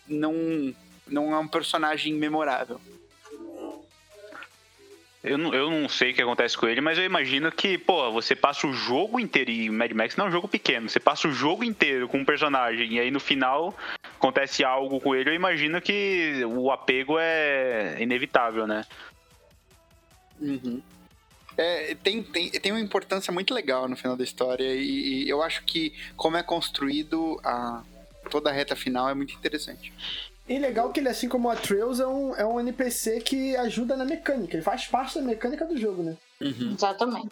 não, 0.07 0.75
não 1.07 1.35
é 1.35 1.39
um 1.39 1.49
personagem 1.49 2.15
memorável. 2.15 2.81
Eu 5.23 5.37
não, 5.37 5.53
eu 5.53 5.71
não 5.71 5.87
sei 5.87 6.13
o 6.13 6.15
que 6.15 6.23
acontece 6.23 6.57
com 6.57 6.67
ele, 6.67 6.81
mas 6.81 6.97
eu 6.97 7.05
imagino 7.05 7.53
que, 7.53 7.77
pô, 7.77 8.11
você 8.11 8.35
passa 8.35 8.67
o 8.67 8.73
jogo 8.73 9.21
inteiro, 9.21 9.51
e 9.51 9.69
Mad 9.69 9.93
Max 9.93 10.17
não 10.17 10.25
é 10.25 10.29
um 10.29 10.33
jogo 10.33 10.49
pequeno, 10.49 10.89
você 10.89 10.99
passa 10.99 11.29
o 11.29 11.33
jogo 11.33 11.63
inteiro 11.63 12.09
com 12.09 12.19
um 12.19 12.25
personagem, 12.25 12.95
e 12.95 13.01
aí 13.01 13.11
no 13.11 13.21
final 13.21 13.77
acontece 14.17 14.65
algo 14.65 14.99
com 14.99 15.15
ele, 15.15 15.29
eu 15.29 15.35
imagino 15.35 15.79
que 15.81 16.43
o 16.47 16.71
apego 16.71 17.19
é 17.19 17.97
inevitável, 18.01 18.67
né? 18.67 18.87
Uhum. 20.41 20.81
É, 21.55 21.95
tem, 21.97 22.23
tem, 22.23 22.51
tem 22.51 22.73
uma 22.73 22.81
importância 22.81 23.31
muito 23.31 23.53
legal 23.53 23.87
no 23.87 23.97
final 23.97 24.17
da 24.17 24.25
história, 24.25 24.75
e, 24.75 25.25
e 25.25 25.29
eu 25.29 25.43
acho 25.43 25.63
que 25.65 25.93
como 26.17 26.39
é 26.39 26.43
construído 26.43 27.39
a, 27.45 27.83
toda 28.31 28.49
a 28.49 28.53
reta 28.55 28.75
final 28.75 29.07
é 29.07 29.13
muito 29.13 29.35
interessante. 29.35 29.93
E 30.51 30.59
legal 30.59 30.91
que 30.93 30.99
ele, 30.99 31.09
assim 31.09 31.29
como 31.29 31.47
o 31.47 31.51
Atreus, 31.53 32.01
é 32.01 32.07
um, 32.09 32.35
é 32.35 32.45
um 32.45 32.59
NPC 32.59 33.21
que 33.21 33.55
ajuda 33.55 33.97
na 33.97 34.05
mecânica. 34.05 34.57
Ele 34.57 34.65
faz 34.65 34.85
parte 34.85 35.15
da 35.15 35.25
mecânica 35.25 35.65
do 35.65 35.79
jogo, 35.79 36.03
né? 36.03 36.17
Uhum. 36.41 36.75
Exatamente. 36.77 37.31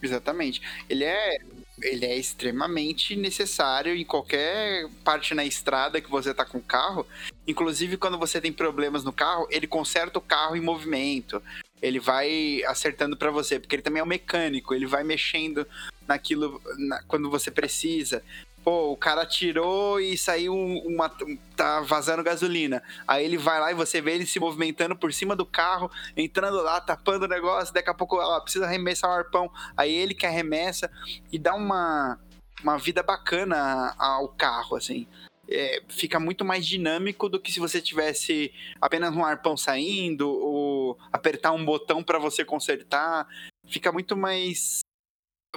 Exatamente. 0.00 0.62
Ele 0.88 1.02
é, 1.02 1.38
ele 1.82 2.06
é 2.06 2.16
extremamente 2.16 3.16
necessário 3.16 3.92
em 3.96 4.04
qualquer 4.04 4.88
parte 5.02 5.34
na 5.34 5.44
estrada 5.44 6.00
que 6.00 6.08
você 6.08 6.32
tá 6.32 6.44
com 6.44 6.58
o 6.58 6.62
carro. 6.62 7.04
Inclusive, 7.44 7.96
quando 7.96 8.16
você 8.16 8.40
tem 8.40 8.52
problemas 8.52 9.02
no 9.02 9.12
carro, 9.12 9.48
ele 9.50 9.66
conserta 9.66 10.20
o 10.20 10.22
carro 10.22 10.54
em 10.54 10.60
movimento. 10.60 11.42
Ele 11.82 11.98
vai 11.98 12.62
acertando 12.68 13.16
para 13.16 13.32
você, 13.32 13.58
porque 13.58 13.74
ele 13.74 13.82
também 13.82 13.98
é 13.98 14.04
um 14.04 14.06
mecânico. 14.06 14.72
Ele 14.72 14.86
vai 14.86 15.02
mexendo 15.02 15.66
naquilo 16.06 16.62
na, 16.78 17.02
quando 17.02 17.28
você 17.28 17.50
precisa. 17.50 18.22
Pô, 18.62 18.92
o 18.92 18.96
cara 18.96 19.24
tirou 19.24 19.98
e 19.98 20.18
saiu 20.18 20.54
uma. 20.54 21.10
tá 21.56 21.80
vazando 21.80 22.22
gasolina. 22.22 22.82
Aí 23.08 23.24
ele 23.24 23.38
vai 23.38 23.58
lá 23.58 23.70
e 23.70 23.74
você 23.74 24.02
vê 24.02 24.14
ele 24.14 24.26
se 24.26 24.38
movimentando 24.38 24.94
por 24.94 25.12
cima 25.12 25.34
do 25.34 25.46
carro, 25.46 25.90
entrando 26.14 26.62
lá, 26.62 26.78
tapando 26.80 27.24
o 27.24 27.28
negócio. 27.28 27.72
Daqui 27.72 27.88
a 27.88 27.94
pouco, 27.94 28.16
ó, 28.16 28.40
precisa 28.40 28.66
arremessar 28.66 29.10
o 29.10 29.14
arpão. 29.14 29.50
Aí 29.76 29.92
ele 29.92 30.14
que 30.14 30.26
arremessa 30.26 30.90
e 31.32 31.38
dá 31.38 31.54
uma, 31.54 32.20
uma 32.62 32.76
vida 32.76 33.02
bacana 33.02 33.94
ao 33.98 34.28
carro, 34.28 34.76
assim. 34.76 35.06
É, 35.48 35.82
fica 35.88 36.20
muito 36.20 36.44
mais 36.44 36.64
dinâmico 36.66 37.28
do 37.28 37.40
que 37.40 37.50
se 37.50 37.58
você 37.58 37.80
tivesse 37.80 38.52
apenas 38.80 39.16
um 39.16 39.24
arpão 39.24 39.56
saindo 39.56 40.30
ou 40.30 40.98
apertar 41.10 41.50
um 41.52 41.64
botão 41.64 42.04
para 42.04 42.18
você 42.18 42.44
consertar. 42.44 43.26
Fica 43.66 43.90
muito 43.90 44.16
mais 44.16 44.80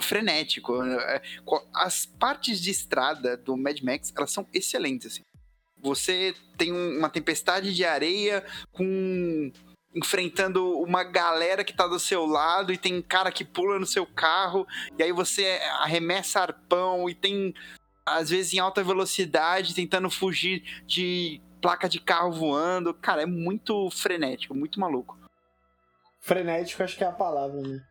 frenético. 0.01 0.81
É, 0.83 1.21
as 1.73 2.05
partes 2.05 2.59
de 2.61 2.71
estrada 2.71 3.37
do 3.37 3.55
Mad 3.57 3.79
Max, 3.81 4.13
elas 4.15 4.31
são 4.31 4.47
excelentes, 4.53 5.07
assim. 5.07 5.23
Você 5.81 6.33
tem 6.57 6.71
uma 6.71 7.09
tempestade 7.09 7.73
de 7.73 7.83
areia 7.83 8.43
com 8.71 9.51
enfrentando 9.95 10.79
uma 10.79 11.03
galera 11.03 11.63
que 11.63 11.73
tá 11.73 11.85
do 11.85 11.99
seu 11.99 12.25
lado 12.25 12.73
e 12.73 12.77
tem 12.77 12.99
cara 12.99 13.31
que 13.31 13.45
pula 13.45 13.77
no 13.77 13.85
seu 13.85 14.07
carro 14.07 14.65
e 14.97 15.03
aí 15.03 15.11
você 15.11 15.59
arremessa 15.81 16.39
arpão 16.39 17.07
e 17.07 17.13
tem 17.13 17.53
às 18.03 18.31
vezes 18.31 18.53
em 18.53 18.59
alta 18.59 18.83
velocidade 18.83 19.75
tentando 19.75 20.09
fugir 20.09 20.63
de 20.87 21.39
placa 21.61 21.87
de 21.87 21.99
carro 21.99 22.31
voando. 22.31 22.93
Cara, 22.93 23.21
é 23.21 23.25
muito 23.25 23.89
frenético, 23.91 24.55
muito 24.55 24.79
maluco. 24.79 25.17
Frenético 26.19 26.81
acho 26.81 26.97
que 26.97 27.03
é 27.03 27.07
a 27.07 27.11
palavra, 27.11 27.61
né? 27.61 27.85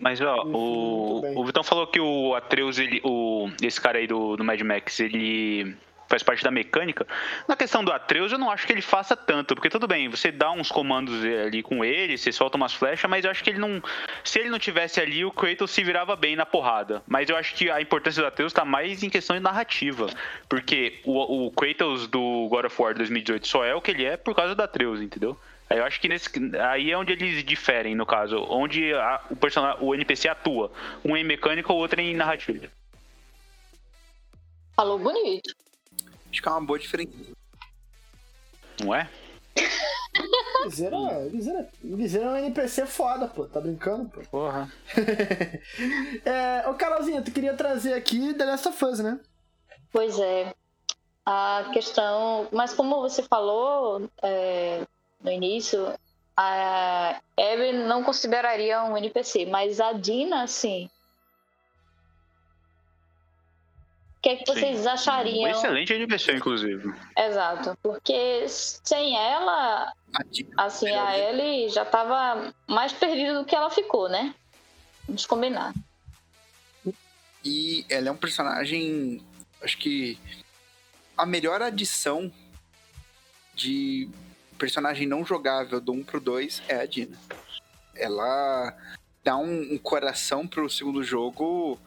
Mas 0.00 0.20
ó, 0.20 0.44
o, 0.46 1.40
o 1.40 1.44
Vitão 1.44 1.62
falou 1.62 1.86
que 1.86 2.00
o 2.00 2.34
Atreus, 2.34 2.78
ele, 2.78 3.00
o, 3.04 3.50
esse 3.62 3.80
cara 3.80 3.98
aí 3.98 4.06
do, 4.06 4.36
do 4.36 4.44
Mad 4.44 4.60
Max, 4.60 5.00
ele 5.00 5.76
faz 6.12 6.22
parte 6.22 6.44
da 6.44 6.50
mecânica. 6.50 7.06
Na 7.48 7.56
questão 7.56 7.82
do 7.82 7.90
Atreus, 7.90 8.32
eu 8.32 8.38
não 8.38 8.50
acho 8.50 8.66
que 8.66 8.72
ele 8.72 8.82
faça 8.82 9.16
tanto, 9.16 9.54
porque 9.54 9.70
tudo 9.70 9.88
bem, 9.88 10.10
você 10.10 10.30
dá 10.30 10.50
uns 10.50 10.70
comandos 10.70 11.24
ali 11.24 11.62
com 11.62 11.82
ele, 11.82 12.18
você 12.18 12.30
solta 12.30 12.58
umas 12.58 12.74
flechas, 12.74 13.08
mas 13.08 13.24
eu 13.24 13.30
acho 13.30 13.42
que 13.42 13.48
ele 13.48 13.58
não. 13.58 13.82
Se 14.22 14.38
ele 14.38 14.50
não 14.50 14.58
tivesse 14.58 15.00
ali, 15.00 15.24
o 15.24 15.30
Kratos 15.30 15.70
se 15.70 15.82
virava 15.82 16.14
bem 16.14 16.36
na 16.36 16.44
porrada. 16.44 17.02
Mas 17.06 17.30
eu 17.30 17.36
acho 17.36 17.54
que 17.54 17.70
a 17.70 17.80
importância 17.80 18.22
do 18.22 18.26
Atreus 18.26 18.52
tá 18.52 18.62
mais 18.62 19.02
em 19.02 19.08
questão 19.08 19.34
de 19.34 19.42
narrativa. 19.42 20.06
Porque 20.48 21.00
o, 21.04 21.46
o 21.46 21.50
Kratos 21.50 22.06
do 22.06 22.46
God 22.50 22.66
of 22.66 22.82
War 22.82 22.94
2018 22.94 23.48
só 23.48 23.64
é 23.64 23.74
o 23.74 23.80
que 23.80 23.90
ele 23.90 24.04
é 24.04 24.18
por 24.18 24.34
causa 24.34 24.54
do 24.54 24.62
Atreus, 24.62 25.00
entendeu? 25.00 25.38
Eu 25.76 25.84
acho 25.84 26.00
que 26.00 26.08
nesse, 26.08 26.28
aí 26.60 26.90
é 26.90 26.98
onde 26.98 27.12
eles 27.12 27.44
diferem, 27.44 27.94
no 27.94 28.04
caso. 28.04 28.36
Onde 28.48 28.92
a, 28.94 29.24
o, 29.30 29.36
personagem, 29.36 29.84
o 29.84 29.94
NPC 29.94 30.28
atua. 30.28 30.72
Um 31.04 31.16
em 31.16 31.24
mecânica, 31.24 31.72
o 31.72 31.76
outro 31.76 32.00
em 32.00 32.14
narrativa. 32.14 32.68
Falou 34.74 34.98
bonito. 34.98 35.54
Acho 36.30 36.42
que 36.42 36.48
é 36.48 36.50
uma 36.50 36.64
boa 36.64 36.78
diferença. 36.78 37.12
Não 38.80 38.94
é? 38.94 39.08
Liseira, 40.64 40.96
Liseira, 41.30 41.68
Liseira 41.82 42.26
é 42.26 42.30
um 42.30 42.36
NPC 42.36 42.86
foda, 42.86 43.26
pô. 43.28 43.44
Tá 43.46 43.60
brincando, 43.60 44.08
pô? 44.08 44.20
Porra. 44.30 44.72
é, 46.24 46.68
ô, 46.68 46.74
Carolzinha, 46.74 47.22
tu 47.22 47.30
queria 47.30 47.54
trazer 47.54 47.94
aqui 47.94 48.34
The 48.34 48.44
Last 48.44 48.68
of 48.68 48.84
Us, 48.84 48.98
né? 49.00 49.20
Pois 49.90 50.18
é. 50.18 50.54
A 51.24 51.70
questão. 51.72 52.48
Mas 52.52 52.74
como 52.74 53.00
você 53.00 53.22
falou, 53.22 54.08
é, 54.22 54.86
no 55.22 55.30
início, 55.30 55.94
a 56.36 57.20
Abby 57.38 57.72
não 57.72 58.02
consideraria 58.02 58.82
um 58.82 58.96
NPC, 58.96 59.46
mas 59.46 59.80
a 59.80 59.92
Dina, 59.92 60.46
sim. 60.46 60.88
O 64.18 64.22
que, 64.22 64.28
é 64.28 64.36
que 64.36 64.46
vocês 64.46 64.80
sim. 64.80 64.88
achariam? 64.88 65.50
Um 65.50 65.54
excelente 65.54 65.92
NPC, 65.92 66.32
inclusive. 66.36 66.94
Exato, 67.18 67.76
porque 67.82 68.48
sem 68.48 69.16
ela, 69.16 69.92
assim, 70.56 70.90
a 70.90 71.18
Ellie 71.18 71.68
já 71.68 71.82
estava 71.82 72.54
mais 72.68 72.92
perdida 72.92 73.38
do 73.38 73.44
que 73.44 73.54
ela 73.54 73.68
ficou, 73.68 74.08
né? 74.08 74.34
Vamos 75.06 75.26
combinar. 75.26 75.74
E 77.44 77.84
ela 77.88 78.08
é 78.08 78.12
um 78.12 78.16
personagem, 78.16 79.20
acho 79.60 79.76
que 79.76 80.16
a 81.16 81.26
melhor 81.26 81.60
adição 81.60 82.32
de 83.54 84.08
personagem 84.62 85.08
não 85.08 85.24
jogável 85.24 85.80
do 85.80 85.92
1 85.92 86.04
pro 86.04 86.20
2 86.20 86.62
é 86.68 86.76
a 86.76 86.86
Dina. 86.86 87.18
Ela 87.96 88.72
dá 89.24 89.36
um, 89.36 89.74
um 89.74 89.76
coração 89.76 90.46
pro 90.46 90.70
segundo 90.70 91.02
jogo 91.02 91.80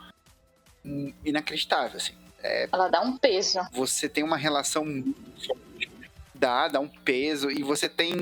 inacreditável, 1.23 1.95
assim. 1.95 2.15
É, 2.43 2.67
ela 2.69 2.89
dá 2.89 2.99
um 2.99 3.17
peso. 3.17 3.61
Você 3.71 4.09
tem 4.09 4.25
uma 4.25 4.35
relação 4.35 4.85
dá, 6.33 6.67
dá 6.67 6.81
um 6.81 6.87
peso 6.89 7.49
e 7.49 7.63
você 7.63 7.87
tem 7.87 8.13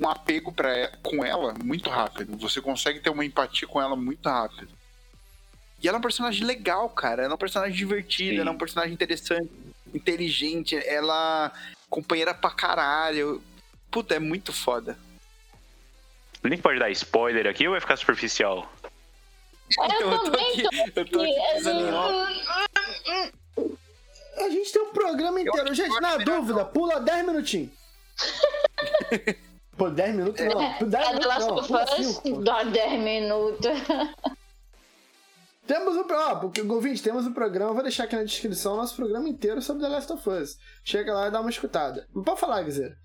um 0.00 0.08
apego 0.08 0.50
pra, 0.50 0.88
com 1.00 1.24
ela 1.24 1.54
muito 1.62 1.88
rápido. 1.88 2.36
Você 2.38 2.60
consegue 2.60 2.98
ter 2.98 3.10
uma 3.10 3.24
empatia 3.24 3.68
com 3.68 3.80
ela 3.80 3.94
muito 3.94 4.28
rápido. 4.28 4.68
E 5.80 5.86
ela 5.86 5.98
é 5.98 6.00
um 6.00 6.02
personagem 6.02 6.44
legal, 6.44 6.88
cara. 6.88 7.22
Ela 7.22 7.34
é 7.34 7.36
um 7.36 7.38
personagem 7.38 7.76
divertido, 7.76 8.34
Sim. 8.34 8.40
ela 8.40 8.50
é 8.50 8.52
um 8.52 8.58
personagem 8.58 8.92
interessante, 8.92 9.48
inteligente, 9.94 10.76
ela 10.88 11.52
é 11.54 11.72
companheira 11.88 12.34
pra 12.34 12.50
caralho. 12.50 13.40
Puta, 13.92 14.14
é 14.14 14.18
muito 14.18 14.52
foda. 14.54 14.98
O 16.42 16.48
Link 16.48 16.62
pode 16.62 16.78
dar 16.78 16.90
spoiler 16.90 17.46
aqui 17.46 17.68
ou 17.68 17.72
vai 17.72 17.80
ficar 17.80 17.96
superficial? 17.96 18.68
Então, 19.70 20.00
eu, 20.00 20.10
eu 20.12 20.24
tô 20.24 20.30
aqui, 20.40 20.62
eu 20.96 21.04
tô 21.04 21.20
aqui 21.20 21.38
A 24.38 24.48
gente 24.48 24.72
tem 24.72 24.82
um 24.82 24.92
programa 24.92 25.40
inteiro. 25.40 25.74
Gente, 25.74 26.00
na 26.00 26.16
dúvida, 26.16 26.64
pula 26.64 26.98
10 26.98 27.26
minutinhos. 27.26 27.70
Pô, 29.76 29.90
10 29.90 30.14
minutos 30.14 30.44
não. 30.46 30.88
10 30.88 31.06
é, 31.06 31.12
minutos 31.12 31.46
não. 31.46 31.66
Pula 31.66 31.86
5, 31.86 32.42
Dá 32.42 32.62
10 32.64 33.00
minutos. 33.00 33.66
Temos 35.66 35.96
o. 35.96 36.06
Ó, 36.10 36.36
porque, 36.36 36.60
ouvinte, 36.60 37.02
temos 37.02 37.24
o 37.24 37.32
programa. 37.32 37.72
Vou 37.72 37.82
deixar 37.82 38.04
aqui 38.04 38.16
na 38.16 38.24
descrição 38.24 38.74
o 38.74 38.76
nosso 38.76 38.96
programa 38.96 39.28
inteiro 39.28 39.62
sobre 39.62 39.82
The 39.82 39.88
Last 39.88 40.12
of 40.12 40.28
Us. 40.28 40.58
Chega 40.84 41.14
lá 41.14 41.28
e 41.28 41.30
dá 41.30 41.40
uma 41.40 41.50
escutada. 41.50 42.06
Pode 42.12 42.40
falar, 42.40 42.62
Guizeiro. 42.62 42.96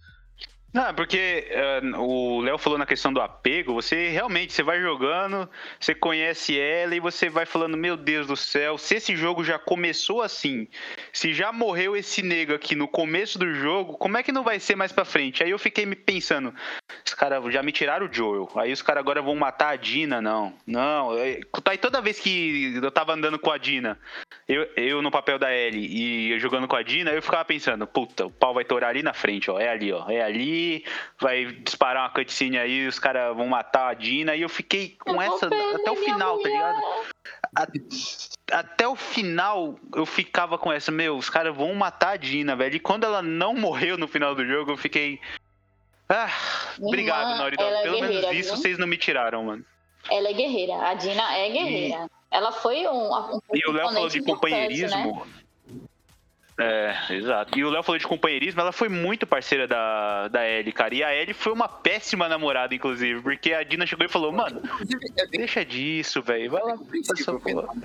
Não, 0.73 0.93
porque 0.93 1.47
uh, 1.81 2.01
o 2.01 2.41
Léo 2.41 2.57
falou 2.57 2.77
na 2.77 2.85
questão 2.85 3.11
do 3.13 3.21
apego, 3.21 3.73
você 3.73 4.09
realmente, 4.09 4.51
você 4.51 4.61
vai 4.61 4.81
jogando, 4.81 5.49
você 5.79 5.95
conhece 5.95 6.59
ela 6.59 6.93
e 6.93 6.99
você 6.99 7.29
vai 7.29 7.45
falando, 7.45 7.77
meu 7.77 7.95
Deus 7.95 8.27
do 8.27 8.35
céu, 8.35 8.77
se 8.77 8.95
esse 8.95 9.15
jogo 9.15 9.45
já 9.45 9.57
começou 9.57 10.21
assim, 10.21 10.67
se 11.13 11.33
já 11.33 11.53
morreu 11.53 11.95
esse 11.95 12.21
nego 12.21 12.53
aqui 12.53 12.75
no 12.75 12.87
começo 12.87 13.39
do 13.39 13.53
jogo, 13.55 13.97
como 13.97 14.17
é 14.17 14.23
que 14.23 14.31
não 14.31 14.43
vai 14.43 14.59
ser 14.59 14.75
mais 14.75 14.91
pra 14.91 15.05
frente? 15.05 15.41
Aí 15.41 15.51
eu 15.51 15.57
fiquei 15.57 15.85
me 15.85 15.95
pensando, 15.95 16.53
os 17.05 17.13
caras 17.13 17.41
já 17.51 17.63
me 17.63 17.71
tiraram 17.71 18.05
o 18.05 18.13
Joel, 18.13 18.49
aí 18.57 18.71
os 18.71 18.81
caras 18.81 19.01
agora 19.01 19.21
vão 19.21 19.35
matar 19.35 19.69
a 19.69 19.75
Dina, 19.77 20.21
não, 20.21 20.53
não, 20.67 21.17
é, 21.17 21.39
tá 21.63 21.71
aí 21.71 21.77
toda 21.77 22.01
vez 22.01 22.19
que 22.19 22.75
eu 22.75 22.91
tava 22.91 23.13
andando 23.13 23.39
com 23.39 23.51
a 23.51 23.57
Dina, 23.57 23.97
eu, 24.47 24.67
eu 24.75 25.01
no 25.01 25.11
papel 25.11 25.39
da 25.39 25.55
Ellie 25.55 26.33
e 26.33 26.39
jogando 26.39 26.67
com 26.67 26.75
a 26.75 26.83
Dina, 26.83 27.11
eu 27.11 27.21
ficava 27.21 27.45
pensando, 27.45 27.87
puta, 27.87 28.25
o 28.25 28.31
pau 28.31 28.53
vai 28.53 28.65
torar 28.65 28.89
ali 28.89 29.01
na 29.01 29.13
frente, 29.13 29.49
ó, 29.49 29.59
é 29.59 29.69
ali, 29.69 29.93
ó, 29.93 30.09
é 30.09 30.21
ali, 30.21 30.66
vai 31.19 31.45
disparar 31.45 32.03
uma 32.03 32.09
cutscene 32.09 32.57
aí, 32.57 32.87
os 32.87 32.99
caras 32.99 33.35
vão 33.35 33.47
matar 33.47 33.89
a 33.89 33.93
Dina, 33.93 34.35
e 34.35 34.41
eu 34.41 34.49
fiquei 34.49 34.95
com 34.99 35.21
eu 35.21 35.21
essa 35.21 35.47
até 35.47 35.91
o 35.91 35.95
final, 35.95 36.39
tá 36.39 36.49
ligado? 36.49 36.81
Até 38.51 38.87
o 38.87 38.95
final 38.95 39.79
eu 39.95 40.05
ficava 40.05 40.57
com 40.57 40.71
essa, 40.71 40.91
meu, 40.91 41.17
os 41.17 41.29
caras 41.29 41.55
vão 41.55 41.73
matar 41.73 42.11
a 42.11 42.17
Dina, 42.17 42.55
velho. 42.55 42.75
E 42.75 42.79
quando 42.79 43.03
ela 43.03 43.21
não 43.21 43.53
morreu 43.53 43.97
no 43.97 44.07
final 44.07 44.35
do 44.35 44.45
jogo, 44.45 44.71
eu 44.71 44.77
fiquei. 44.77 45.19
Ah, 46.09 46.29
obrigado, 46.79 47.37
Naughty 47.37 47.57
Dog. 47.57 47.73
É 47.73 47.81
Pelo 47.83 48.01
menos 48.01 48.15
isso 48.31 48.53
viu? 48.53 48.57
vocês 48.57 48.77
não 48.77 48.87
me 48.87 48.97
tiraram, 48.97 49.43
mano. 49.43 49.65
Ela 50.09 50.29
é 50.29 50.33
guerreira, 50.33 50.75
a 50.87 50.93
Dina 50.93 51.37
é 51.37 51.49
guerreira. 51.49 52.05
E... 52.05 52.17
Ela 52.31 52.51
foi 52.51 52.87
um. 52.87 53.13
um 53.13 53.39
e 53.53 53.69
o 53.69 53.71
Léo 53.71 53.89
falou 53.89 54.09
de 54.09 54.21
companheirismo. 54.21 55.25
Né? 55.25 55.46
É, 56.59 56.95
exato. 57.11 57.57
E 57.57 57.63
o 57.63 57.69
Léo 57.69 57.83
falou 57.83 57.99
de 57.99 58.07
companheirismo, 58.07 58.59
ela 58.59 58.71
foi 58.71 58.89
muito 58.89 59.27
parceira 59.27 59.67
da, 59.67 60.27
da 60.27 60.47
Ellie, 60.47 60.73
cara. 60.73 60.95
E 60.95 61.03
a 61.03 61.15
Ellie 61.15 61.33
foi 61.33 61.53
uma 61.53 61.69
péssima 61.69 62.27
namorada, 62.27 62.73
inclusive, 62.73 63.21
porque 63.21 63.53
a 63.53 63.61
Dina 63.61 63.85
chegou 63.85 64.05
e 64.05 64.09
falou, 64.09 64.31
mano, 64.31 64.59
deixa 65.29 65.63
disso, 65.63 66.19
velho. 66.21 66.51
Vai 66.51 66.63
lá. 66.63 66.77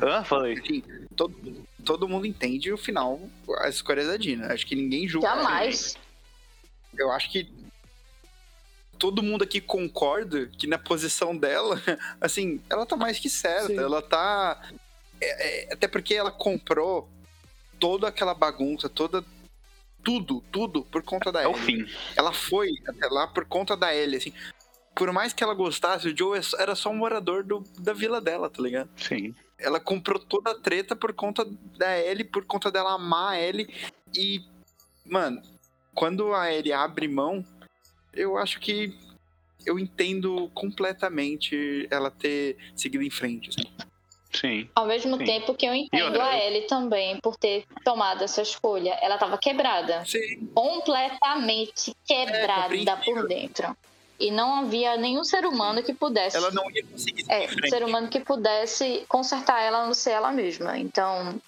Ah, 0.01 0.25
falei. 0.25 0.83
Todo, 1.15 1.35
todo 1.85 2.09
mundo 2.09 2.27
entende 2.27 2.73
o 2.73 2.79
final, 2.79 3.21
as 3.59 3.75
escolhas 3.75 4.07
da 4.07 4.17
Dina. 4.17 4.53
Acho 4.53 4.67
que 4.67 4.75
ninguém 4.75 5.07
julga. 5.07 5.29
Jamais. 5.29 5.99
Eu 6.97 7.13
acho 7.13 7.31
que 7.31 7.47
todo 8.99 9.23
mundo 9.23 9.45
aqui 9.45 9.61
concorda 9.61 10.47
que 10.47 10.67
na 10.67 10.79
posição 10.79 11.37
dela, 11.37 11.83
assim, 12.23 12.59
ela 12.71 12.87
tá 12.87 12.97
mais 12.97 13.19
que 13.19 13.29
certa. 13.29 13.67
Sim. 13.67 13.79
Ela 13.79 14.01
tá. 14.01 14.63
É, 15.21 15.69
é, 15.69 15.75
até 15.75 15.87
porque 15.87 16.15
ela 16.15 16.31
comprou 16.31 17.07
toda 17.83 18.07
aquela 18.07 18.33
bagunça, 18.33 18.89
toda 18.89 19.25
tudo, 20.05 20.41
tudo 20.53 20.85
por 20.85 21.03
conta 21.03 21.33
da 21.33 21.43
é 21.43 21.47
Ellie. 21.47 21.55
o 21.55 21.59
fim. 21.59 21.85
Ela 22.17 22.33
foi 22.33 22.71
até 22.87 23.09
lá 23.09 23.27
por 23.27 23.45
conta 23.45 23.77
da 23.77 23.93
Ellie, 23.93 24.19
assim. 24.19 24.33
Por 24.95 25.13
mais 25.13 25.33
que 25.33 25.43
ela 25.43 25.53
gostasse, 25.53 26.07
o 26.09 26.17
Joe 26.17 26.39
era 26.61 26.77
só 26.77 26.91
um 26.91 26.97
morador 26.97 27.43
do, 27.43 27.65
da 27.81 27.93
vila 27.93 28.21
dela, 28.21 28.49
tá 28.49 28.63
ligado? 28.63 28.89
Sim. 28.97 29.35
Ela 29.59 29.81
comprou 29.81 30.21
toda 30.21 30.53
a 30.53 30.55
treta 30.55 30.95
por 30.95 31.13
conta 31.13 31.45
da 31.77 31.99
Ellie, 31.99 32.23
por 32.23 32.45
conta 32.45 32.71
dela 32.71 32.93
amar 32.93 33.33
a 33.33 33.41
Ellie. 33.41 33.69
E, 34.17 34.45
mano, 35.05 35.43
quando 35.93 36.33
a 36.35 36.53
Ellie 36.53 36.73
abre 36.73 37.09
mão, 37.09 37.45
eu 38.13 38.39
acho 38.39 38.61
que 38.61 38.97
eu 39.67 39.77
entendo 39.77 40.49
completamente 40.55 41.89
ela 41.91 42.13
ter 42.13 42.57
seguido 42.77 43.03
em 43.03 43.11
frente, 43.11 43.51
assim. 43.51 43.92
Sim. 44.33 44.69
Ao 44.75 44.87
mesmo 44.87 45.19
sim. 45.19 45.25
tempo 45.25 45.55
que 45.55 45.67
eu 45.67 45.75
entendo 45.75 46.21
a 46.21 46.37
Ellie 46.39 46.67
também 46.67 47.19
por 47.21 47.37
ter 47.37 47.65
tomado 47.85 48.25
essa 48.25 48.41
escolha. 48.41 48.99
Ela 49.03 49.15
estava 49.15 49.37
quebrada. 49.37 50.05
Sim. 50.07 50.47
Completamente 50.55 51.95
quebrada 52.07 52.75
é, 52.75 52.97
por 52.97 53.27
dentro. 53.29 53.77
E 54.19 54.31
não 54.31 54.55
havia 54.55 54.97
nenhum 54.97 55.25
ser 55.25 55.45
humano 55.45 55.83
que 55.83 55.93
pudesse. 55.93 56.37
Ela 56.37 56.51
não 56.51 56.71
ia 56.71 56.85
conseguir. 56.85 57.25
É, 57.29 57.49
ser 57.69 57.85
humano 57.85 58.09
que 58.09 58.21
pudesse 58.21 59.05
consertar 59.09 59.61
ela 59.61 59.85
não 59.85 59.95
ser 59.95 60.11
ela 60.11 60.33
mesma. 60.33 60.79
Então, 60.79 61.41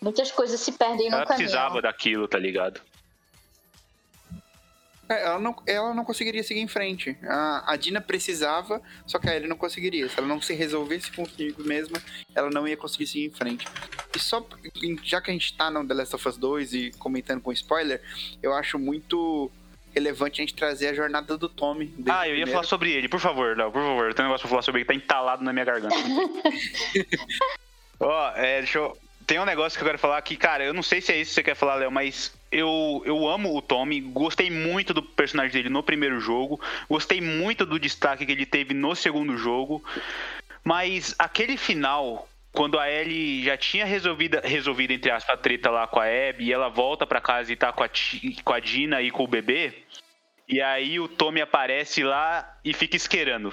muitas 0.00 0.30
coisas 0.30 0.60
se 0.60 0.72
perdem 0.72 1.10
no 1.10 1.16
ela 1.16 1.26
caminho. 1.26 1.48
Ela 1.48 1.52
precisava 1.52 1.82
daquilo, 1.82 2.28
tá 2.28 2.38
ligado? 2.38 2.80
Ela 5.18 5.38
não, 5.38 5.54
ela 5.66 5.94
não 5.94 6.04
conseguiria 6.04 6.42
seguir 6.42 6.60
em 6.60 6.68
frente. 6.68 7.16
A, 7.24 7.72
a 7.72 7.76
Dina 7.76 8.00
precisava, 8.00 8.82
só 9.06 9.18
que 9.18 9.28
a 9.28 9.36
Ellie 9.36 9.48
não 9.48 9.56
conseguiria. 9.56 10.08
Se 10.08 10.18
ela 10.18 10.26
não 10.26 10.40
se 10.40 10.54
resolvesse 10.54 11.10
consigo 11.12 11.62
mesma, 11.64 11.98
ela 12.34 12.50
não 12.50 12.66
ia 12.66 12.76
conseguir 12.76 13.06
seguir 13.06 13.26
em 13.26 13.30
frente. 13.30 13.66
E 14.14 14.18
só, 14.18 14.44
já 15.02 15.20
que 15.20 15.30
a 15.30 15.32
gente 15.32 15.56
tá 15.56 15.70
no 15.70 15.86
The 15.86 15.94
Last 15.94 16.16
of 16.16 16.28
Us 16.28 16.36
2 16.36 16.74
e 16.74 16.90
comentando 16.98 17.40
com 17.40 17.52
spoiler, 17.52 18.02
eu 18.42 18.52
acho 18.52 18.78
muito 18.78 19.50
relevante 19.94 20.40
a 20.40 20.42
gente 20.42 20.54
trazer 20.54 20.88
a 20.88 20.94
jornada 20.94 21.36
do 21.36 21.48
Tommy. 21.48 21.94
Ah, 22.08 22.28
eu 22.28 22.36
ia 22.36 22.46
falar 22.46 22.64
sobre 22.64 22.90
ele, 22.90 23.08
por 23.08 23.20
favor, 23.20 23.56
Léo, 23.56 23.70
por 23.70 23.82
favor. 23.82 24.14
Tem 24.14 24.24
um 24.24 24.28
negócio 24.28 24.42
pra 24.42 24.50
falar 24.50 24.62
sobre 24.62 24.80
ele 24.80 24.86
que 24.86 24.92
tá 24.92 24.96
entalado 24.96 25.44
na 25.44 25.52
minha 25.52 25.64
garganta. 25.64 25.94
Ó, 28.00 28.08
oh, 28.08 28.36
é, 28.36 28.60
deixa 28.60 28.78
eu 28.78 28.96
tem 29.26 29.38
um 29.38 29.44
negócio 29.44 29.78
que 29.78 29.82
eu 29.82 29.86
quero 29.86 29.98
falar 29.98 30.18
aqui, 30.18 30.36
cara, 30.36 30.64
eu 30.64 30.74
não 30.74 30.82
sei 30.82 31.00
se 31.00 31.12
é 31.12 31.16
isso 31.16 31.30
que 31.30 31.34
você 31.36 31.42
quer 31.42 31.54
falar, 31.54 31.76
Léo, 31.76 31.90
mas 31.90 32.32
eu, 32.52 33.02
eu 33.06 33.26
amo 33.26 33.56
o 33.56 33.62
Tommy, 33.62 34.00
gostei 34.00 34.50
muito 34.50 34.92
do 34.92 35.02
personagem 35.02 35.52
dele 35.52 35.68
no 35.70 35.82
primeiro 35.82 36.20
jogo, 36.20 36.60
gostei 36.88 37.20
muito 37.20 37.64
do 37.64 37.78
destaque 37.78 38.26
que 38.26 38.32
ele 38.32 38.44
teve 38.44 38.74
no 38.74 38.94
segundo 38.94 39.36
jogo, 39.38 39.82
mas 40.62 41.14
aquele 41.18 41.56
final, 41.56 42.28
quando 42.52 42.78
a 42.78 42.90
Ellie 42.90 43.42
já 43.42 43.56
tinha 43.56 43.86
resolvido, 43.86 44.38
resolvido 44.44 44.92
entre 44.92 45.10
aspas, 45.10 45.34
a 45.34 45.38
treta 45.38 45.70
lá 45.70 45.86
com 45.86 45.98
a 45.98 46.04
Abby, 46.04 46.44
e 46.44 46.52
ela 46.52 46.68
volta 46.68 47.06
para 47.06 47.20
casa 47.20 47.50
e 47.50 47.56
tá 47.56 47.72
com 47.72 47.82
a, 47.82 47.88
com 48.44 48.52
a 48.52 48.60
Dina 48.60 49.00
e 49.00 49.10
com 49.10 49.24
o 49.24 49.28
bebê, 49.28 49.72
e 50.46 50.60
aí 50.60 51.00
o 51.00 51.08
Tommy 51.08 51.40
aparece 51.40 52.02
lá 52.02 52.58
e 52.62 52.74
fica 52.74 52.96
esquerando 52.96 53.52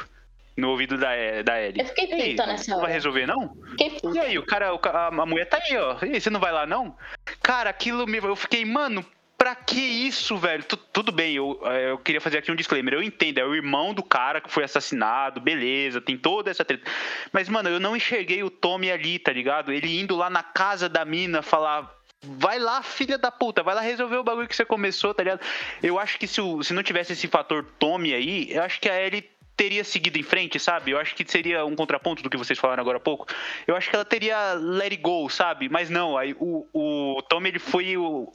no 0.59 0.69
ouvido 0.69 0.97
da, 0.97 1.09
da 1.43 1.61
Ellie. 1.61 1.81
Eu 1.81 1.85
fiquei 1.85 2.07
puta 2.07 2.45
nessa 2.45 2.71
hora. 2.71 2.75
Não 2.75 2.81
vai 2.81 2.91
resolver, 2.91 3.25
não? 3.25 3.55
Fiquei 3.71 3.89
puta. 3.91 4.17
E 4.17 4.19
aí, 4.19 4.37
o 4.37 4.45
cara, 4.45 4.73
o, 4.73 4.79
a, 4.83 5.07
a 5.07 5.25
mulher 5.25 5.45
tá 5.45 5.57
aí, 5.57 5.77
ó. 5.77 5.97
E 6.03 6.13
aí, 6.13 6.21
você 6.21 6.29
não 6.29 6.39
vai 6.39 6.51
lá, 6.51 6.65
não? 6.65 6.95
Cara, 7.41 7.69
aquilo 7.69 8.05
me. 8.05 8.17
Eu 8.17 8.35
fiquei, 8.35 8.65
mano, 8.65 9.05
pra 9.39 9.55
que 9.55 9.79
isso, 9.79 10.35
velho? 10.37 10.63
Tu, 10.63 10.75
tudo 10.75 11.13
bem, 11.13 11.33
eu, 11.35 11.59
eu 11.63 11.97
queria 11.97 12.19
fazer 12.19 12.39
aqui 12.39 12.51
um 12.51 12.55
disclaimer. 12.55 12.93
Eu 12.93 13.01
entendo, 13.01 13.37
é 13.37 13.45
o 13.45 13.55
irmão 13.55 13.93
do 13.93 14.03
cara 14.03 14.41
que 14.41 14.51
foi 14.51 14.65
assassinado, 14.65 15.39
beleza, 15.39 16.01
tem 16.01 16.17
toda 16.17 16.51
essa 16.51 16.65
treta. 16.65 16.91
Mas, 17.31 17.47
mano, 17.47 17.69
eu 17.69 17.79
não 17.79 17.95
enxerguei 17.95 18.43
o 18.43 18.49
Tommy 18.49 18.91
ali, 18.91 19.17
tá 19.17 19.31
ligado? 19.31 19.71
Ele 19.71 19.97
indo 19.97 20.15
lá 20.15 20.29
na 20.29 20.43
casa 20.43 20.89
da 20.89 21.05
mina 21.05 21.41
falar. 21.41 21.97
Vai 22.21 22.59
lá, 22.59 22.83
filha 22.83 23.17
da 23.17 23.31
puta, 23.31 23.63
vai 23.63 23.73
lá 23.73 23.79
resolver 23.79 24.17
o 24.17 24.23
bagulho 24.25 24.45
que 24.45 24.53
você 24.53 24.65
começou, 24.65 25.13
tá 25.13 25.23
ligado? 25.23 25.39
Eu 25.81 25.97
acho 25.97 26.19
que 26.19 26.27
se, 26.27 26.41
se 26.63 26.73
não 26.73 26.83
tivesse 26.83 27.13
esse 27.13 27.29
fator 27.29 27.65
Tommy 27.79 28.13
aí, 28.13 28.51
eu 28.51 28.61
acho 28.61 28.81
que 28.81 28.89
a 28.89 29.01
Ellie 29.01 29.23
teria 29.59 29.83
seguido 29.83 30.17
em 30.17 30.23
frente, 30.23 30.57
sabe? 30.57 30.91
Eu 30.91 30.97
acho 30.97 31.13
que 31.13 31.29
seria 31.29 31.65
um 31.65 31.75
contraponto 31.75 32.23
do 32.23 32.29
que 32.29 32.37
vocês 32.37 32.57
falaram 32.57 32.79
agora 32.79 32.95
há 32.95 33.01
pouco. 33.01 33.27
Eu 33.67 33.75
acho 33.75 33.89
que 33.89 33.95
ela 33.95 34.05
teria 34.05 34.53
let 34.53 34.93
it 34.93 35.01
go, 35.01 35.29
sabe? 35.29 35.67
Mas 35.67 35.89
não, 35.89 36.17
aí 36.17 36.33
o, 36.39 36.65
o 36.71 37.21
Tom 37.23 37.45
ele 37.45 37.59
foi 37.59 37.97
o, 37.97 38.31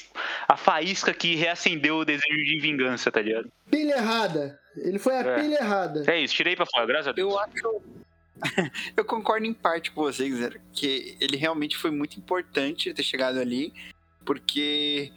a 0.46 0.54
faísca 0.54 1.14
que 1.14 1.34
reacendeu 1.34 1.96
o 1.96 2.04
desejo 2.04 2.44
de 2.44 2.60
vingança, 2.60 3.10
tá 3.10 3.22
ligado? 3.22 3.50
Pilha 3.70 3.94
errada. 3.94 4.60
Ele 4.76 4.98
foi 4.98 5.14
a 5.14 5.20
é. 5.20 5.40
pilha 5.40 5.54
errada. 5.54 6.04
É 6.06 6.20
isso, 6.20 6.34
tirei 6.34 6.54
pra 6.54 6.66
fora, 6.66 6.84
graças 6.84 7.08
a 7.08 7.12
Deus. 7.12 7.32
Eu 7.32 7.38
acho. 7.38 7.82
eu 8.94 9.04
concordo 9.06 9.46
em 9.46 9.54
parte 9.54 9.92
com 9.92 10.02
vocês, 10.02 10.36
Zé, 10.36 10.50
que 10.74 11.16
ele 11.18 11.38
realmente 11.38 11.74
foi 11.78 11.90
muito 11.90 12.18
importante 12.18 12.92
ter 12.92 13.02
chegado 13.02 13.38
ali, 13.40 13.72
porque 14.26 15.10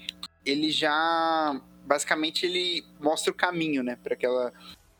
ele 0.45 0.71
já 0.71 1.59
basicamente 1.85 2.45
ele 2.45 2.85
mostra 2.97 3.31
o 3.31 3.35
caminho, 3.35 3.83
né, 3.83 3.97
para 4.01 4.13
aquela 4.13 4.53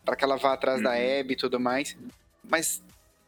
para 0.08 0.16
que 0.16 0.24
ela 0.24 0.38
vá 0.38 0.54
atrás 0.54 0.78
uhum. 0.78 0.86
da 0.86 0.94
Abby 0.94 1.34
e 1.34 1.36
tudo 1.36 1.60
mais. 1.60 1.98
Mas 2.50 2.82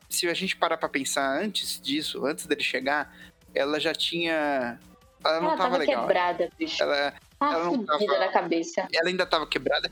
se 0.08 0.30
a 0.30 0.34
gente 0.34 0.56
parar 0.56 0.78
para 0.78 0.88
pensar 0.88 1.38
antes 1.38 1.80
disso, 1.82 2.26
antes 2.26 2.46
dele 2.46 2.64
chegar, 2.64 3.14
ela 3.54 3.78
já 3.82 3.94
tinha 3.94 4.80
ela, 5.22 5.36
ela 5.36 5.42
não 5.42 5.50
tava, 5.50 5.64
tava 5.64 5.78
legal. 5.78 6.02
quebrada, 6.04 6.50
bicho. 6.58 6.82
Ela, 6.82 7.14
ah, 7.38 7.54
ela 7.54 7.66
não 7.66 7.86
tava 7.86 8.06
na 8.06 8.30
cabeça. 8.30 8.88
Ela 8.94 9.10
ainda 9.10 9.26
tava 9.26 9.46
quebrada. 9.46 9.92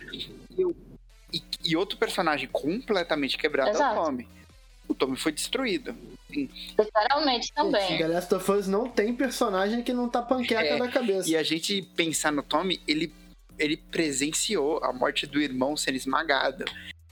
E, 1.33 1.43
e 1.61 1.75
outro 1.75 1.97
personagem 1.97 2.47
completamente 2.47 3.37
quebrado 3.37 3.71
Exato. 3.71 3.97
é 3.97 3.99
o 3.99 4.05
Tommy. 4.05 4.29
O 4.87 4.95
Tommy 4.95 5.17
foi 5.17 5.33
destruído. 5.33 5.93
Sim. 6.33 6.49
Literalmente 6.79 7.51
também. 7.51 7.97
The 7.97 8.07
Last 8.07 8.33
of 8.33 8.49
Us 8.49 8.65
não 8.65 8.87
tem 8.87 9.13
personagem 9.13 9.83
que 9.83 9.91
não 9.91 10.07
tá 10.07 10.21
panqueca 10.21 10.63
é, 10.63 10.77
na 10.77 10.87
cabeça. 10.87 11.29
E 11.29 11.35
a 11.35 11.43
gente 11.43 11.81
pensar 11.81 12.31
no 12.31 12.41
Tommy, 12.41 12.79
ele 12.87 13.13
ele 13.57 13.77
presenciou 13.77 14.83
a 14.83 14.91
morte 14.93 15.25
do 15.25 15.41
irmão 15.41 15.75
sendo 15.75 15.95
esmagado. 15.95 16.65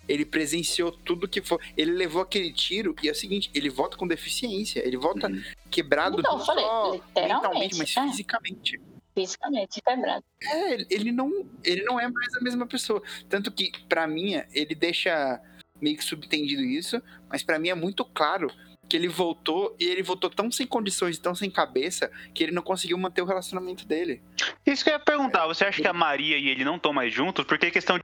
Ele 0.08 0.26
presenciou 0.26 0.92
tudo 0.92 1.28
que 1.28 1.42
foi. 1.42 1.58
Ele 1.76 1.92
levou 1.92 2.22
aquele 2.22 2.54
tiro 2.54 2.96
e 3.02 3.10
é 3.10 3.12
o 3.12 3.16
seguinte: 3.16 3.50
ele 3.54 3.70
volta 3.70 3.98
com 3.98 4.08
deficiência. 4.08 4.86
Ele 4.86 4.98
volta 4.98 5.28
uhum. 5.28 5.42
quebrado 5.72 6.20
então, 6.20 6.38
não 6.38 6.46
falei, 6.46 6.64
só 6.64 7.02
mentalmente, 7.16 7.78
mas 7.78 7.98
é. 7.98 8.08
fisicamente. 8.08 8.80
Fisicamente 9.16 9.82
quebrado. 9.82 10.24
É, 10.44 10.74
ele 10.94 11.12
não, 11.12 11.48
ele 11.64 11.84
não 11.84 12.00
é 12.00 12.08
mais 12.08 12.36
a 12.36 12.42
mesma 12.42 12.68
pessoa. 12.68 13.02
Tanto 13.30 13.52
que, 13.52 13.72
para 13.88 14.06
mim, 14.06 14.34
ele 14.54 14.76
deixa 14.76 15.42
meio 15.82 15.98
que 15.98 16.04
subtendido 16.04 16.62
isso, 16.62 17.02
mas 17.30 17.42
para 17.42 17.58
mim 17.58 17.70
é 17.70 17.76
muito 17.76 18.06
claro 18.06 18.52
que 18.88 18.96
ele 18.96 19.08
voltou 19.08 19.76
e 19.80 19.86
ele 19.86 20.04
voltou 20.04 20.30
tão 20.30 20.52
sem 20.52 20.66
condições, 20.68 21.18
tão 21.18 21.34
sem 21.34 21.50
cabeça, 21.50 22.12
que 22.34 22.44
ele 22.44 22.52
não 22.52 22.62
conseguiu 22.62 22.98
manter 22.98 23.22
o 23.22 23.26
relacionamento 23.26 23.86
dele. 23.86 24.22
Isso 24.66 24.84
que 24.84 24.90
eu 24.90 24.94
ia 24.94 25.00
perguntar, 25.00 25.48
você 25.48 25.66
acha 25.66 25.82
que 25.82 25.88
a 25.88 25.94
Maria 25.94 26.38
e 26.38 26.48
ele 26.50 26.64
não 26.64 26.76
estão 26.76 26.94
mais 26.94 27.14
juntos? 27.14 27.46
Porque 27.46 27.68
é 27.68 27.72
questão 27.72 27.98
de. 27.98 28.04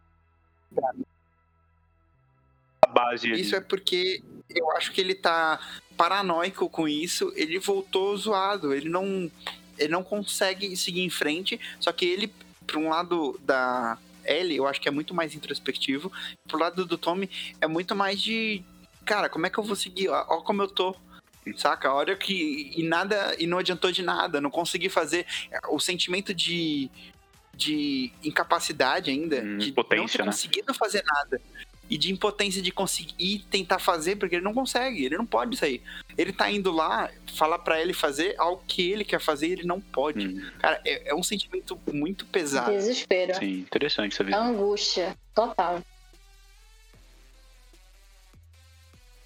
A 2.84 2.88
base 2.88 3.32
ali. 3.32 3.42
Isso 3.42 3.56
é 3.56 3.62
porque 3.62 4.24
eu 4.50 4.72
acho 4.72 4.92
que 4.92 5.02
ele 5.02 5.16
tá 5.16 5.60
paranoico 5.96 6.70
com 6.70 6.88
isso, 6.88 7.32
ele 7.36 7.60
voltou 7.60 8.16
zoado, 8.18 8.74
ele 8.74 8.90
não 8.90 9.32
ele 9.78 9.90
não 9.90 10.04
consegue 10.04 10.76
seguir 10.76 11.02
em 11.02 11.10
frente, 11.10 11.60
só 11.80 11.92
que 11.92 12.06
ele 12.06 12.32
para 12.68 12.78
um 12.78 12.90
lado 12.90 13.40
da 13.44 13.98
Ellie, 14.24 14.58
eu 14.58 14.68
acho 14.68 14.80
que 14.80 14.88
é 14.88 14.92
muito 14.92 15.14
mais 15.14 15.34
introspectivo, 15.36 16.12
pro 16.48 16.60
lado 16.60 16.86
do 16.86 16.98
Tommy 16.98 17.30
é 17.60 17.68
muito 17.68 17.96
mais 17.96 18.22
de 18.22 18.64
cara, 19.12 19.28
como 19.28 19.45
é 19.45 19.49
que 19.49 19.57
eu 19.57 19.64
vou 19.64 19.76
seguir? 19.76 20.07
Ó, 20.07 20.26
ó 20.30 20.41
como 20.41 20.62
eu 20.62 20.70
tô. 20.70 20.95
Saca? 21.57 21.93
Olha 21.93 22.16
que. 22.16 22.72
E 22.76 22.84
nada. 22.84 23.36
E 23.38 23.45
não 23.45 23.57
adiantou 23.57 23.91
de 23.91 24.01
nada. 24.01 24.39
Não 24.39 24.49
consegui 24.49 24.88
fazer. 24.88 25.26
O 25.70 25.80
sentimento 25.80 26.34
de. 26.34 26.89
De 27.53 28.12
incapacidade 28.24 29.12
ainda. 29.12 29.41
Hum, 29.41 29.57
de 29.57 29.70
impotência, 29.70 29.99
não 29.99 30.07
ter 30.07 30.18
né? 30.20 30.26
conseguido 30.26 30.74
fazer 30.74 31.03
nada. 31.05 31.41
E 31.89 31.97
de 31.97 32.09
impotência 32.09 32.62
de 32.62 32.72
conseguir 32.72 33.45
tentar 33.51 33.78
fazer, 33.78 34.16
porque 34.16 34.36
ele 34.36 34.45
não 34.45 34.53
consegue, 34.53 35.03
ele 35.03 35.18
não 35.18 35.26
pode 35.26 35.57
sair. 35.57 35.84
Ele 36.18 36.32
tá 36.32 36.49
indo 36.49 36.72
lá 36.72 37.12
falar 37.36 37.59
pra 37.59 37.82
ele 37.82 37.93
fazer 37.93 38.34
algo 38.38 38.64
que 38.66 38.89
ele 38.89 39.03
quer 39.03 39.20
fazer 39.20 39.47
e 39.47 39.51
ele 39.51 39.66
não 39.66 39.82
pode. 39.82 40.26
Hum, 40.26 40.51
Cara, 40.57 40.80
é, 40.86 41.09
é 41.09 41.14
um 41.14 41.22
sentimento 41.22 41.78
muito 41.91 42.26
pesado. 42.26 42.72
Desespero. 42.72 43.36
sim, 43.36 43.59
interessante 43.59 44.14
essa 44.14 44.24
visão. 44.24 44.41
Angústia. 44.41 45.18
Total. 45.36 45.82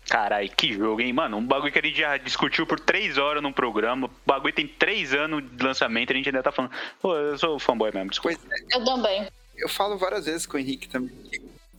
Caralho, 0.10 0.49
que 0.56 0.74
jogo, 0.74 1.01
hein? 1.01 1.12
Mano, 1.12 1.38
um 1.38 1.45
bagulho 1.45 1.72
que 1.72 1.80
a 1.80 1.82
gente 1.82 1.97
já 1.97 2.16
discutiu 2.18 2.66
por 2.68 2.80
três 2.80 3.18
horas 3.18 3.41
num 3.41 3.51
programa. 3.51 4.08
O 4.08 4.12
bagulho 4.26 4.53
tem 4.53 4.68
três 4.68 5.14
anos 5.14 5.43
de 5.51 5.64
lançamento 5.64 6.12
e 6.12 6.14
a 6.14 6.16
gente 6.18 6.30
ainda 6.30 6.43
tá 6.43 6.51
falando. 6.51 6.72
Pô, 7.01 7.16
eu 7.16 7.38
sou 7.38 7.58
fanboy 7.60 7.91
mesmo, 7.93 8.12
desculpa. 8.12 8.38
Pois 8.38 8.51
é, 8.51 8.78
Eu 8.78 8.86
também. 8.86 9.28
eu 9.58 9.68
falo 9.68 9.97
várias 9.97 10.26
vezes 10.26 10.45
com 10.45 10.58
o 10.58 10.60
Henrique 10.60 10.88
também 10.88 11.16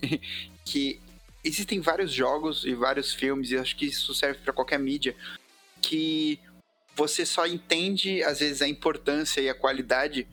que, 0.00 0.20
que 0.64 1.00
existem 1.44 1.80
vários 1.80 2.12
jogos 2.12 2.64
e 2.64 2.74
vários 2.74 3.14
filmes, 3.14 3.50
e 3.50 3.56
acho 3.56 3.76
que 3.76 3.86
isso 3.86 4.12
serve 4.12 4.40
pra 4.40 4.52
qualquer 4.52 4.78
mídia, 4.78 5.14
que 5.80 6.40
você 6.96 7.24
só 7.24 7.46
entende, 7.46 8.24
às 8.24 8.40
vezes, 8.40 8.60
a 8.60 8.66
importância 8.68 9.40
e 9.40 9.48
a 9.48 9.54
qualidade 9.54 10.26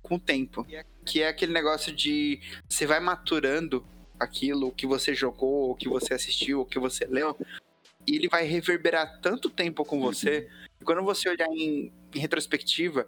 com 0.00 0.14
o 0.14 0.20
tempo. 0.20 0.66
Que 1.04 1.22
é 1.22 1.28
aquele 1.28 1.52
negócio 1.52 1.92
de 1.92 2.40
você 2.68 2.86
vai 2.86 3.00
maturando 3.00 3.84
aquilo 4.22 4.68
o 4.68 4.72
que 4.72 4.86
você 4.86 5.14
jogou, 5.14 5.70
o 5.70 5.74
que 5.74 5.88
você 5.88 6.14
assistiu, 6.14 6.60
o 6.60 6.66
que 6.66 6.78
você 6.78 7.04
leu, 7.06 7.36
e 8.06 8.16
ele 8.16 8.28
vai 8.28 8.44
reverberar 8.44 9.20
tanto 9.20 9.50
tempo 9.50 9.84
com 9.84 10.00
você, 10.00 10.48
que 10.78 10.84
quando 10.84 11.02
você 11.02 11.28
olhar 11.28 11.48
em, 11.48 11.92
em 12.14 12.18
retrospectiva, 12.18 13.06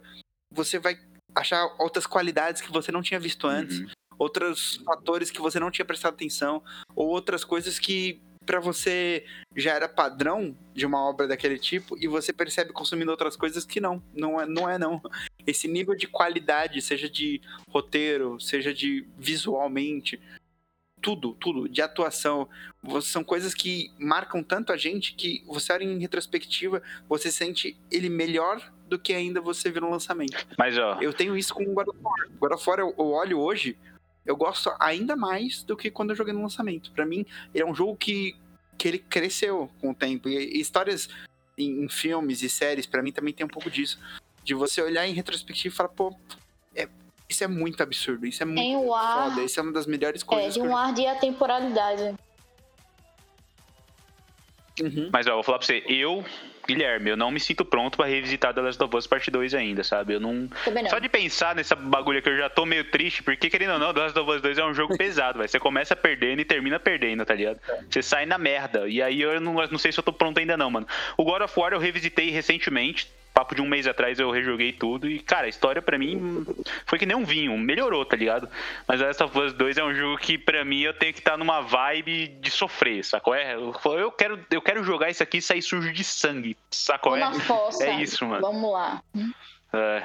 você 0.51 0.79
vai 0.79 0.99
achar 1.33 1.65
outras 1.79 2.05
qualidades 2.05 2.61
que 2.61 2.71
você 2.71 2.91
não 2.91 3.01
tinha 3.01 3.19
visto 3.19 3.45
antes 3.47 3.79
Uhum. 3.79 3.87
outros 4.17 4.77
fatores 4.85 5.29
que 5.29 5.41
você 5.41 5.59
não 5.59 5.69
tinha 5.69 5.83
prestado 5.85 6.13
atenção, 6.13 6.63
ou 6.95 7.07
outras 7.09 7.43
coisas 7.43 7.77
que 7.77 8.21
pra 8.45 8.59
você 8.59 9.25
já 9.55 9.73
era 9.73 9.89
padrão 9.89 10.55
de 10.73 10.85
uma 10.85 11.03
obra 11.03 11.27
daquele 11.27 11.57
tipo 11.57 11.97
e 11.99 12.07
você 12.07 12.31
percebe 12.31 12.71
consumindo 12.71 13.11
outras 13.11 13.35
coisas 13.35 13.65
que 13.65 13.81
não, 13.81 14.01
não 14.13 14.39
é 14.39 14.45
não. 14.45 14.69
É, 14.69 14.77
não. 14.77 15.01
Esse 15.45 15.67
nível 15.67 15.95
de 15.95 16.07
qualidade, 16.07 16.81
seja 16.81 17.09
de 17.09 17.41
roteiro, 17.69 18.39
seja 18.39 18.73
de 18.73 19.05
visualmente, 19.17 20.19
tudo, 21.05 21.33
tudo, 21.35 21.69
de 21.69 21.83
atuação, 21.83 22.49
são 23.03 23.23
coisas 23.23 23.53
que 23.53 23.91
marcam 23.99 24.41
tanto 24.41 24.73
a 24.73 24.77
gente 24.77 25.13
que 25.13 25.43
você 25.45 25.71
olha 25.71 25.83
em 25.83 25.99
retrospectiva, 25.99 26.81
você 27.07 27.31
sente 27.31 27.77
ele 27.91 28.09
melhor 28.09 28.73
do 28.89 28.97
que 28.97 29.13
ainda 29.13 29.39
você 29.39 29.69
viu 29.69 29.81
no 29.81 29.91
lançamento. 29.91 30.47
Mas, 30.57 30.75
ó, 30.79 30.99
Eu 30.99 31.13
tenho 31.13 31.37
isso 31.37 31.53
com 31.53 31.61
o 31.61 31.73
God 31.75 31.89
of 31.89 31.99
War. 32.01 32.27
God 32.39 32.51
of 32.53 32.67
War 32.67 32.79
eu, 32.79 32.95
eu 32.97 33.05
olho 33.11 33.39
hoje, 33.39 33.77
eu 34.25 34.35
gosto 34.35 34.73
ainda 34.79 35.15
mais 35.15 35.61
do 35.61 35.77
que 35.77 35.91
quando 35.91 36.09
eu 36.09 36.15
joguei 36.15 36.33
no 36.33 36.41
lançamento. 36.41 36.91
Pra 36.91 37.05
mim, 37.05 37.23
ele 37.53 37.63
é 37.63 37.67
um 37.67 37.75
jogo 37.75 37.95
que, 37.95 38.35
que 38.75 38.87
ele 38.87 38.97
cresceu 38.97 39.69
com 39.79 39.91
o 39.91 39.93
tempo. 39.93 40.27
E, 40.27 40.59
histórias 40.59 41.07
em, 41.55 41.83
em 41.83 41.87
filmes 41.87 42.41
e 42.41 42.49
séries, 42.49 42.87
pra 42.87 43.03
mim 43.03 43.11
também 43.11 43.31
tem 43.31 43.45
um 43.45 43.49
pouco 43.49 43.69
disso. 43.69 43.99
De 44.43 44.55
você 44.55 44.81
olhar 44.81 45.05
em 45.05 45.13
retrospectiva 45.13 45.71
e 45.71 45.77
falar, 45.77 45.89
pô, 45.89 46.17
é- 46.73 46.89
isso 47.29 47.43
é 47.43 47.47
muito 47.47 47.81
absurdo, 47.81 48.25
isso 48.25 48.41
é 48.43 48.45
muito 48.45 48.59
Tem 48.59 48.75
o 48.75 48.93
ar. 48.93 49.29
foda, 49.29 49.43
isso 49.43 49.59
é 49.59 49.63
uma 49.63 49.71
das 49.73 49.85
melhores 49.87 50.21
É, 50.21 50.25
coisas. 50.25 50.53
de 50.53 50.59
que 50.59 50.65
eu 50.65 50.69
um 50.69 50.77
ar 50.77 50.93
de 50.93 51.05
atemporalidade. 51.07 52.15
Uhum. 54.81 55.09
mas 55.09 55.25
ó, 55.25 55.29
eu 55.29 55.33
vou 55.35 55.43
falar 55.43 55.57
pra 55.59 55.65
você, 55.67 55.81
eu, 55.87 56.21
Guilherme, 56.67 57.09
eu 57.11 57.15
não 57.15 57.31
me 57.31 57.39
sinto 57.39 57.63
pronto 57.63 57.95
pra 57.95 58.05
revisitar 58.07 58.53
The 58.53 58.59
Last 58.59 58.83
of 58.83 58.93
Us 58.97 59.07
Part 59.07 59.31
2 59.31 59.53
ainda, 59.53 59.85
sabe? 59.85 60.15
Eu 60.15 60.19
não. 60.19 60.49
Também 60.65 60.83
não. 60.83 60.89
Só 60.89 60.99
de 60.99 61.07
pensar 61.07 61.55
nessa 61.55 61.77
bagulha 61.77 62.21
que 62.21 62.27
eu 62.27 62.35
já 62.35 62.49
tô 62.49 62.65
meio 62.65 62.83
triste, 62.91 63.23
porque 63.23 63.49
querendo 63.49 63.71
ou 63.73 63.79
não, 63.79 63.93
The 63.93 64.01
Last 64.01 64.19
of 64.19 64.29
Us 64.29 64.41
2 64.41 64.57
é 64.57 64.65
um 64.65 64.73
jogo 64.73 64.97
pesado, 64.99 65.37
velho. 65.39 65.47
Você 65.49 65.59
começa 65.61 65.95
perdendo 65.95 66.41
e 66.41 66.45
termina 66.45 66.77
perdendo, 66.77 67.23
tá 67.25 67.33
ligado? 67.33 67.57
Você 67.89 68.03
sai 68.03 68.25
na 68.25 68.37
merda. 68.37 68.85
E 68.89 69.01
aí 69.01 69.21
eu 69.21 69.39
não, 69.39 69.53
não 69.53 69.77
sei 69.77 69.93
se 69.93 69.99
eu 69.99 70.03
tô 70.03 70.11
pronto 70.11 70.39
ainda 70.39 70.57
não, 70.57 70.69
mano. 70.69 70.85
O 71.15 71.23
God 71.23 71.43
of 71.43 71.57
War 71.57 71.71
eu 71.71 71.79
revisitei 71.79 72.29
recentemente. 72.31 73.09
Papo 73.35 73.53
de 73.53 73.61
um 73.61 73.67
mês 73.67 73.85
atrás 73.85 74.17
eu 74.17 74.31
rejoguei 74.31 74.71
tudo. 74.71 75.09
E, 75.09 75.19
cara, 75.19 75.45
a 75.45 75.49
história 75.49 75.81
pra 75.81 75.97
mim 75.97 76.45
foi 76.85 76.97
que 76.97 77.05
nem 77.05 77.17
um 77.17 77.25
vinho, 77.25 77.57
melhorou, 77.57 78.05
tá 78.05 78.15
ligado? 78.15 78.47
Mas 78.87 79.01
Last 79.01 79.21
of 79.21 79.37
Us 79.37 79.51
2 79.51 79.77
é 79.77 79.83
um 79.83 79.93
jogo 79.93 80.17
que 80.17 80.37
pra 80.37 80.63
mim 80.63 80.79
eu 80.79 80.93
tenho 80.93 81.11
que 81.11 81.19
estar 81.19 81.35
numa 81.37 81.59
vibe 81.59 82.29
de 82.39 82.49
sofrer, 82.49 83.03
sacou? 83.03 83.35
É, 83.35 83.55
eu, 83.55 83.75
eu 83.97 84.09
quero, 84.09 84.39
eu 84.49 84.61
quero 84.61 84.85
jogar 84.85 85.09
isso 85.09 85.21
aqui 85.21 85.39
e 85.39 85.41
sair 85.41 85.61
sujo 85.61 85.91
de 85.91 86.01
sangue, 86.01 86.55
sacou? 86.71 87.17
É, 87.17 87.33
fossa. 87.41 87.85
é 87.85 88.01
isso, 88.01 88.25
mano. 88.25 88.39
Vamos 88.41 88.71
lá. 88.71 89.03
é, 89.73 90.03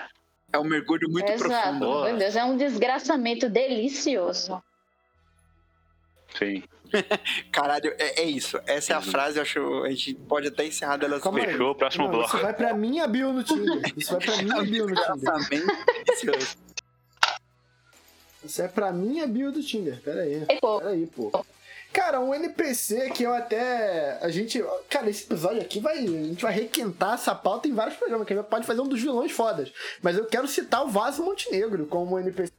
É 0.52 0.58
um 0.58 0.64
mergulho 0.64 1.08
muito 1.08 1.30
Exato. 1.30 1.78
profundo. 1.78 2.04
Meu 2.06 2.16
Deus, 2.16 2.34
é 2.34 2.42
um 2.42 2.56
desgraçamento 2.56 3.48
delicioso. 3.48 4.60
Sim. 6.38 6.62
Caralho, 7.52 7.94
é, 7.98 8.22
é 8.22 8.24
isso. 8.24 8.58
Essa 8.66 8.92
é 8.92 8.96
a 8.96 8.98
Uhum. 8.98 9.04
frase, 9.04 9.36
eu 9.38 9.42
acho. 9.42 9.82
A 9.84 9.90
gente 9.90 10.14
pode 10.14 10.48
até 10.48 10.66
encerrar 10.66 10.96
dela 10.96 11.20
Calma 11.20 11.38
aí. 11.38 11.46
Fechou, 11.46 11.74
próximo 11.74 12.04
Não, 12.04 12.10
bloco. 12.10 12.34
Isso 12.34 12.38
vai 12.42 12.52
pra 12.52 12.74
minha 12.74 13.06
bio 13.06 13.32
no 13.32 13.44
Tinder. 13.44 13.92
Isso 13.96 14.10
vai 14.12 14.20
pra 14.20 14.36
minha 14.42 14.62
bio 14.64 14.86
no 14.88 14.94
Tinder. 14.96 16.56
Isso 18.42 18.62
é 18.62 18.68
pra 18.68 18.90
minha 18.92 19.26
bio 19.26 19.52
do 19.52 19.62
Tinder. 19.62 20.00
Pera 20.02 20.22
aí. 20.22 20.44
Pô, 20.60 20.78
Pera 20.78 20.90
aí, 20.90 21.06
pô. 21.06 21.44
Cara, 21.92 22.20
um 22.20 22.32
NPC 22.34 23.10
que 23.10 23.24
eu 23.24 23.34
até. 23.34 24.18
A 24.22 24.28
gente. 24.30 24.64
Cara, 24.88 25.10
esse 25.10 25.24
episódio 25.24 25.60
aqui 25.60 25.80
vai. 25.80 25.98
A 25.98 26.00
gente 26.00 26.40
vai 26.42 26.52
requentar 26.52 27.14
essa 27.14 27.34
pauta 27.34 27.66
em 27.68 27.74
vários 27.74 27.96
programas, 27.96 28.26
que 28.26 28.32
a 28.32 28.36
gente 28.36 28.46
pode 28.46 28.66
fazer 28.66 28.80
um 28.80 28.88
dos 28.88 29.00
vilões 29.00 29.32
fodas. 29.32 29.72
Mas 30.00 30.16
eu 30.16 30.24
quero 30.24 30.46
citar 30.48 30.84
o 30.84 30.88
Vaso 30.88 31.22
Montenegro 31.24 31.86
como 31.86 32.14
um 32.14 32.18
NPC. 32.20 32.52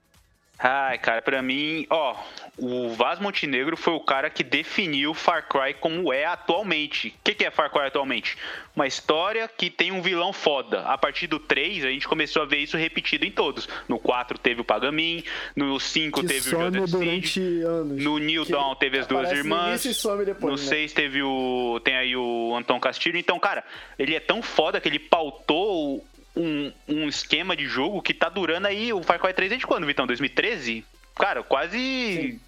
Ai, 0.64 0.98
cara, 1.00 1.22
pra 1.24 1.42
mim, 1.42 1.88
ó, 1.90 2.16
o 2.58 2.90
Vaz 2.90 3.20
Montenegro 3.20 3.76
foi 3.76 3.94
o 3.94 4.00
cara 4.00 4.30
que 4.30 4.44
definiu 4.44 5.14
Far 5.14 5.48
Cry 5.48 5.74
como 5.74 6.14
é 6.14 6.26
atualmente. 6.26 7.08
O 7.08 7.14
que, 7.24 7.34
que 7.34 7.46
é 7.46 7.50
Far 7.50 7.72
Cry 7.72 7.88
atualmente? 7.88 8.38
Uma 8.76 8.86
história 8.86 9.48
que 9.48 9.72
tem 9.72 9.92
um 9.92 10.02
vilão 10.04 10.32
foda. 10.32 10.82
A 10.84 10.98
partir 10.98 11.26
do 11.26 11.40
3, 11.40 11.84
a 11.86 11.90
gente 11.90 12.08
começou 12.08 12.44
a 12.44 12.46
ver 12.46 12.58
isso 12.58 12.78
repetido 12.78 13.26
em 13.26 13.32
todos. 13.32 13.68
No 13.88 13.98
4 13.98 14.38
teve 14.38 14.62
o 14.62 14.64
Pagamin, 14.64 15.24
no 15.56 15.80
5 15.80 16.22
Que 16.22 16.28
teve 16.28 16.56
o 16.56 16.60
Joseph 16.60 16.90
durante 16.92 17.40
anos. 17.64 18.04
no 18.04 18.18
New 18.20 18.46
que 18.46 18.52
Dawn 18.52 18.76
teve 18.76 19.00
as 19.00 19.08
duas 19.08 19.32
irmãs. 19.32 19.84
depois, 19.84 20.42
No 20.44 20.52
né? 20.52 20.58
6 20.58 20.94
teve 20.94 21.24
o. 21.24 21.82
Tem 21.84 21.96
aí 21.96 22.16
o 22.16 22.56
Anton 22.56 22.80
Castilho. 22.80 23.18
Então, 23.18 23.40
cara, 23.40 23.64
ele 23.98 24.16
é 24.16 24.20
tão 24.20 24.42
foda 24.44 24.80
que 24.80 24.88
ele 24.88 25.00
pautou 25.00 26.06
um, 26.36 26.72
um 26.88 27.08
esquema 27.08 27.56
de 27.56 27.66
jogo 27.66 28.02
que 28.02 28.14
tá 28.14 28.30
durando 28.30 28.68
aí 28.68 28.92
o 28.94 29.04
Far 29.04 29.20
Cry 29.20 29.34
3 29.34 29.50
desde 29.50 29.68
quando, 29.68 29.86
Vitão? 29.86 30.08
2013? 30.08 30.86
Cara, 31.16 31.44
quase. 31.44 32.40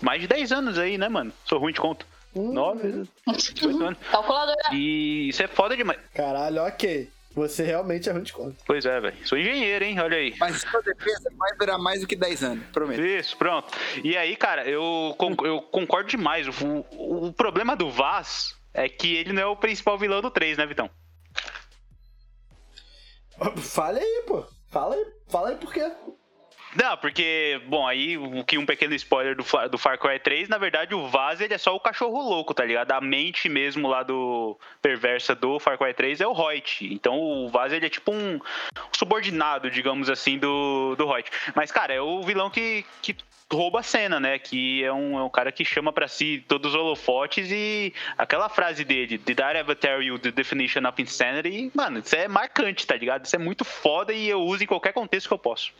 Mais 0.00 0.20
de 0.20 0.28
10 0.28 0.52
anos 0.52 0.78
aí, 0.78 0.96
né, 0.98 1.08
mano? 1.08 1.32
Sou 1.44 1.58
ruim 1.58 1.72
de 1.72 1.80
conta. 1.80 2.06
Hum, 2.34 2.52
9, 2.52 3.04
18 3.26 3.84
anos. 3.84 3.98
calculadora. 4.10 4.56
E 4.72 5.28
isso 5.30 5.42
é 5.42 5.48
foda 5.48 5.76
demais. 5.76 5.98
Caralho, 6.14 6.62
ok. 6.62 7.08
Você 7.34 7.62
realmente 7.62 8.08
é 8.08 8.12
ruim 8.12 8.22
de 8.22 8.32
conta. 8.32 8.56
Pois 8.66 8.84
é, 8.84 9.00
velho. 9.00 9.16
Sou 9.26 9.38
engenheiro, 9.38 9.84
hein? 9.84 9.98
Olha 10.00 10.16
aí. 10.18 10.34
Mas 10.38 10.60
sua 10.62 10.82
defesa 10.82 11.30
vai 11.36 11.56
durar 11.56 11.78
mais 11.78 12.00
do 12.00 12.06
que 12.06 12.16
10 12.16 12.42
anos, 12.42 12.64
prometo. 12.72 13.00
Isso, 13.00 13.36
pronto. 13.36 13.72
E 14.02 14.16
aí, 14.16 14.36
cara, 14.36 14.68
eu, 14.68 15.14
con- 15.16 15.36
eu 15.44 15.60
concordo 15.62 16.08
demais. 16.10 16.46
O, 16.48 16.84
o- 16.90 17.26
o 17.28 17.32
problema 17.32 17.74
do 17.76 17.90
Vaz 17.90 18.56
é 18.74 18.88
que 18.88 19.14
ele 19.16 19.32
não 19.32 19.42
é 19.42 19.46
o 19.46 19.56
principal 19.56 19.96
vilão 19.98 20.20
do 20.20 20.30
3, 20.30 20.58
né, 20.58 20.66
Vitão? 20.66 20.90
Fale 23.56 24.00
aí, 24.00 24.24
pô. 24.26 24.44
Fala 24.68 24.94
aí. 24.94 25.06
Fala 25.28 25.48
aí 25.50 25.56
por 25.56 25.72
quê. 25.72 25.90
Não, 26.74 26.96
porque, 26.96 27.60
bom, 27.66 27.86
aí 27.86 28.18
o 28.18 28.44
que 28.44 28.58
um 28.58 28.66
pequeno 28.66 28.94
spoiler 28.94 29.34
do, 29.34 29.44
do 29.70 29.78
Far 29.78 29.98
Cry 29.98 30.18
3, 30.18 30.48
na 30.48 30.58
verdade 30.58 30.94
o 30.94 31.08
Vaz 31.08 31.40
ele 31.40 31.54
é 31.54 31.58
só 31.58 31.74
o 31.74 31.80
cachorro 31.80 32.20
louco, 32.20 32.52
tá 32.52 32.64
ligado? 32.64 32.92
A 32.92 33.00
mente 33.00 33.48
mesmo 33.48 33.88
lá 33.88 34.02
do 34.02 34.58
perversa 34.82 35.34
do 35.34 35.58
Far 35.58 35.78
Cry 35.78 35.94
3 35.94 36.20
é 36.20 36.26
o 36.26 36.32
Hoyt. 36.32 36.86
Então 36.92 37.18
o 37.18 37.48
Vaz 37.48 37.72
ele 37.72 37.86
é 37.86 37.90
tipo 37.90 38.12
um 38.12 38.38
subordinado, 38.92 39.70
digamos 39.70 40.10
assim, 40.10 40.38
do, 40.38 40.94
do 40.96 41.06
Hoyt. 41.06 41.30
Mas, 41.54 41.72
cara, 41.72 41.94
é 41.94 42.00
o 42.00 42.22
vilão 42.22 42.50
que, 42.50 42.84
que 43.00 43.16
rouba 43.50 43.80
a 43.80 43.82
cena, 43.82 44.20
né? 44.20 44.38
Que 44.38 44.84
é 44.84 44.92
um, 44.92 45.18
é 45.18 45.22
um 45.22 45.30
cara 45.30 45.50
que 45.50 45.64
chama 45.64 45.92
pra 45.92 46.06
si 46.06 46.44
todos 46.46 46.74
os 46.74 46.78
holofotes 46.78 47.50
e 47.50 47.94
aquela 48.16 48.48
frase 48.48 48.84
dele, 48.84 49.18
Did 49.18 49.38
I 49.38 49.58
ever 49.58 49.74
tell 49.74 50.02
you 50.02 50.18
the 50.18 50.30
definition 50.30 50.86
of 50.86 51.00
insanity? 51.00 51.70
Mano, 51.74 52.00
isso 52.00 52.14
é 52.14 52.28
marcante, 52.28 52.86
tá 52.86 52.94
ligado? 52.94 53.24
Isso 53.24 53.36
é 53.36 53.38
muito 53.38 53.64
foda 53.64 54.12
e 54.12 54.28
eu 54.28 54.40
uso 54.42 54.62
em 54.62 54.66
qualquer 54.66 54.92
contexto 54.92 55.28
que 55.28 55.34
eu 55.34 55.38
posso. 55.38 55.72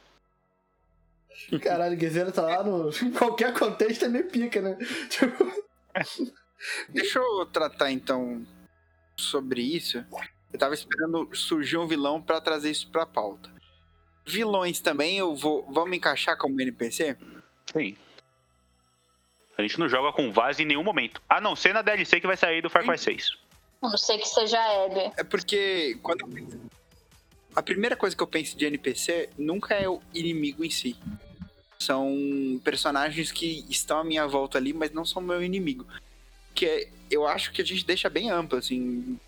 Caralho, 1.63 1.95
o 1.95 1.99
Guerreiro 1.99 2.33
tá 2.33 2.43
lá 2.43 2.65
no. 2.65 2.91
Em 2.91 3.11
qualquer 3.17 3.53
contexto 3.55 4.05
é 4.05 4.09
meio 4.09 4.29
pica, 4.29 4.61
né? 4.61 4.77
Tipo, 5.09 5.69
Deixa 6.89 7.19
eu 7.19 7.47
tratar 7.47 7.91
então 7.91 8.45
sobre 9.17 9.63
isso. 9.63 10.05
Eu 10.53 10.59
tava 10.59 10.75
esperando 10.75 11.29
surgir 11.35 11.77
um 11.77 11.87
vilão 11.87 12.21
pra 12.21 12.41
trazer 12.41 12.71
isso 12.71 12.91
pra 12.91 13.07
pauta. 13.07 13.51
Vilões 14.27 14.81
também, 14.81 15.19
eu 15.19 15.35
vou. 15.35 15.67
Vamos 15.71 15.97
encaixar 15.97 16.37
como 16.37 16.61
NPC? 16.61 17.17
Sim. 17.73 17.97
A 19.57 19.63
gente 19.63 19.79
não 19.79 19.89
joga 19.89 20.13
com 20.13 20.33
Vaz 20.33 20.61
em 20.61 20.65
nenhum 20.65 20.85
momento. 20.85 21.21
A 21.29 21.41
não 21.41 21.57
ser 21.57 21.73
na 21.73 21.83
DLC 21.83 22.21
que 22.21 22.27
vai 22.27 22.37
sair 22.37 22.63
do 22.63 22.71
Far 22.71 22.85
Cry 22.85 22.99
6. 22.99 23.31
A 23.83 23.89
não 23.89 23.97
ser 23.97 24.19
que 24.19 24.29
seja 24.29 24.59
a 24.59 24.85
Abby. 24.85 25.13
É 25.17 25.25
porque 25.25 25.99
quando 26.03 26.21
eu 26.21 26.68
a 27.55 27.63
primeira 27.63 27.97
coisa 27.97 28.17
que 28.17 28.23
eu 28.23 28.27
penso 28.27 28.57
de 28.57 28.65
NPC 28.67 29.31
nunca 29.37 29.75
é 29.75 29.89
o 29.89 30.01
inimigo 30.15 30.65
em 30.65 30.71
si. 30.71 30.97
São 31.79 32.61
personagens 32.65 33.31
que 33.33 33.65
estão 33.69 33.99
à 34.01 34.05
minha 34.05 34.27
volta 34.27 34.59
ali, 34.59 34.73
mas 34.73 34.93
não 34.93 35.05
são 35.05 35.23
meu 35.23 35.43
inimigo. 35.43 35.87
Que 36.55 36.67
é- 36.67 36.89
eu 37.11 37.27
acho 37.27 37.53
que 37.53 37.63
a 37.63 37.65
gente 37.65 37.85
deixa 37.85 38.09
bem 38.11 38.31
amplo, 38.31 38.59
assim. 38.59 39.19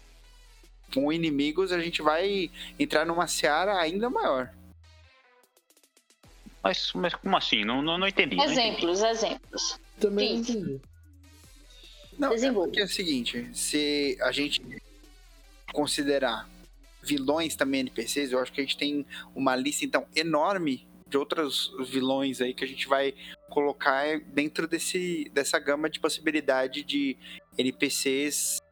Com 0.92 1.12
inimigos 1.12 1.70
a 1.72 1.80
gente 1.80 2.02
vai 2.02 2.50
entrar 2.78 3.06
numa 3.06 3.28
seara 3.28 3.78
ainda 3.80 4.10
maior. 4.10 4.52
Mas, 6.62 6.92
mas 6.94 7.14
como 7.14 7.36
assim? 7.36 7.64
Não, 7.64 7.80
não, 7.80 7.96
não 7.96 8.06
entendi. 8.06 8.36
não 8.36 8.44
entendi. 8.44 8.60
Exemplos, 8.60 9.02
exemplos. 9.02 9.80
também 9.98 10.36
não 10.36 10.44
Sim. 10.44 10.52
entendi. 10.52 10.80
Não, 12.18 12.32
é 12.34 12.80
é 12.80 12.84
o 12.84 12.88
seguinte, 12.88 13.48
se 13.54 14.18
a 14.20 14.30
gente 14.30 14.60
considerar 15.72 16.46
vilões 17.02 17.56
também 17.56 17.80
NPCs, 17.80 18.32
eu 18.32 18.38
acho 18.38 18.52
que 18.52 18.60
a 18.60 18.64
gente 18.64 18.76
tem 18.76 19.06
uma 19.34 19.56
lista 19.56 19.84
então 19.84 20.06
enorme 20.14 20.86
de 21.06 21.18
outros 21.18 21.72
vilões 21.88 22.40
aí 22.40 22.54
que 22.54 22.64
a 22.64 22.68
gente 22.68 22.86
vai 22.86 23.12
colocar 23.50 24.20
dentro 24.32 24.66
desse, 24.68 25.30
dessa 25.34 25.58
gama 25.58 25.90
de 25.90 25.98
possibilidade 25.98 26.84
de 26.84 27.16
NPCs 27.58 28.62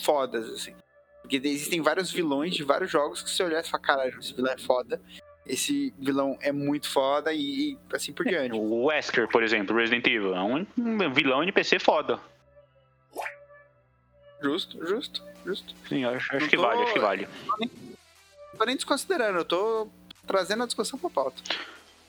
fodas, 0.00 0.48
assim. 0.48 0.74
Porque 1.20 1.36
existem 1.36 1.80
vários 1.80 2.10
vilões 2.10 2.54
de 2.54 2.62
vários 2.62 2.90
jogos 2.90 3.22
que 3.22 3.30
se 3.30 3.36
você 3.36 3.42
olhar 3.44 3.60
e 3.60 3.68
falar, 3.68 3.82
caralho, 3.82 4.18
esse 4.18 4.34
vilão 4.34 4.52
é 4.52 4.58
foda, 4.58 5.02
esse 5.46 5.92
vilão 5.98 6.38
é 6.40 6.52
muito 6.52 6.88
foda 6.88 7.32
e, 7.32 7.72
e 7.72 7.78
assim 7.92 8.12
por 8.12 8.24
diante. 8.24 8.54
O 8.54 8.84
Wesker, 8.84 9.28
por 9.28 9.42
exemplo, 9.42 9.76
Resident 9.76 10.06
Evil, 10.06 10.34
é 10.34 10.42
um 10.42 10.66
vilão 11.12 11.42
NPC 11.42 11.78
foda. 11.78 12.20
Justo, 14.42 14.86
justo, 14.86 15.22
justo. 15.46 15.74
Sim, 15.88 16.04
acho, 16.04 16.36
acho 16.36 16.48
que 16.48 16.56
tô- 16.56 16.62
vale, 16.62 16.82
acho 16.82 16.92
que 16.92 16.98
vale. 16.98 17.28
Tô 18.58 18.64
nem 18.64 18.76
desconsiderando, 18.76 19.38
eu 19.38 19.44
tô 19.44 19.88
trazendo 20.26 20.62
a 20.62 20.66
discussão 20.66 20.98
pra 20.98 21.08
pauta. 21.10 21.40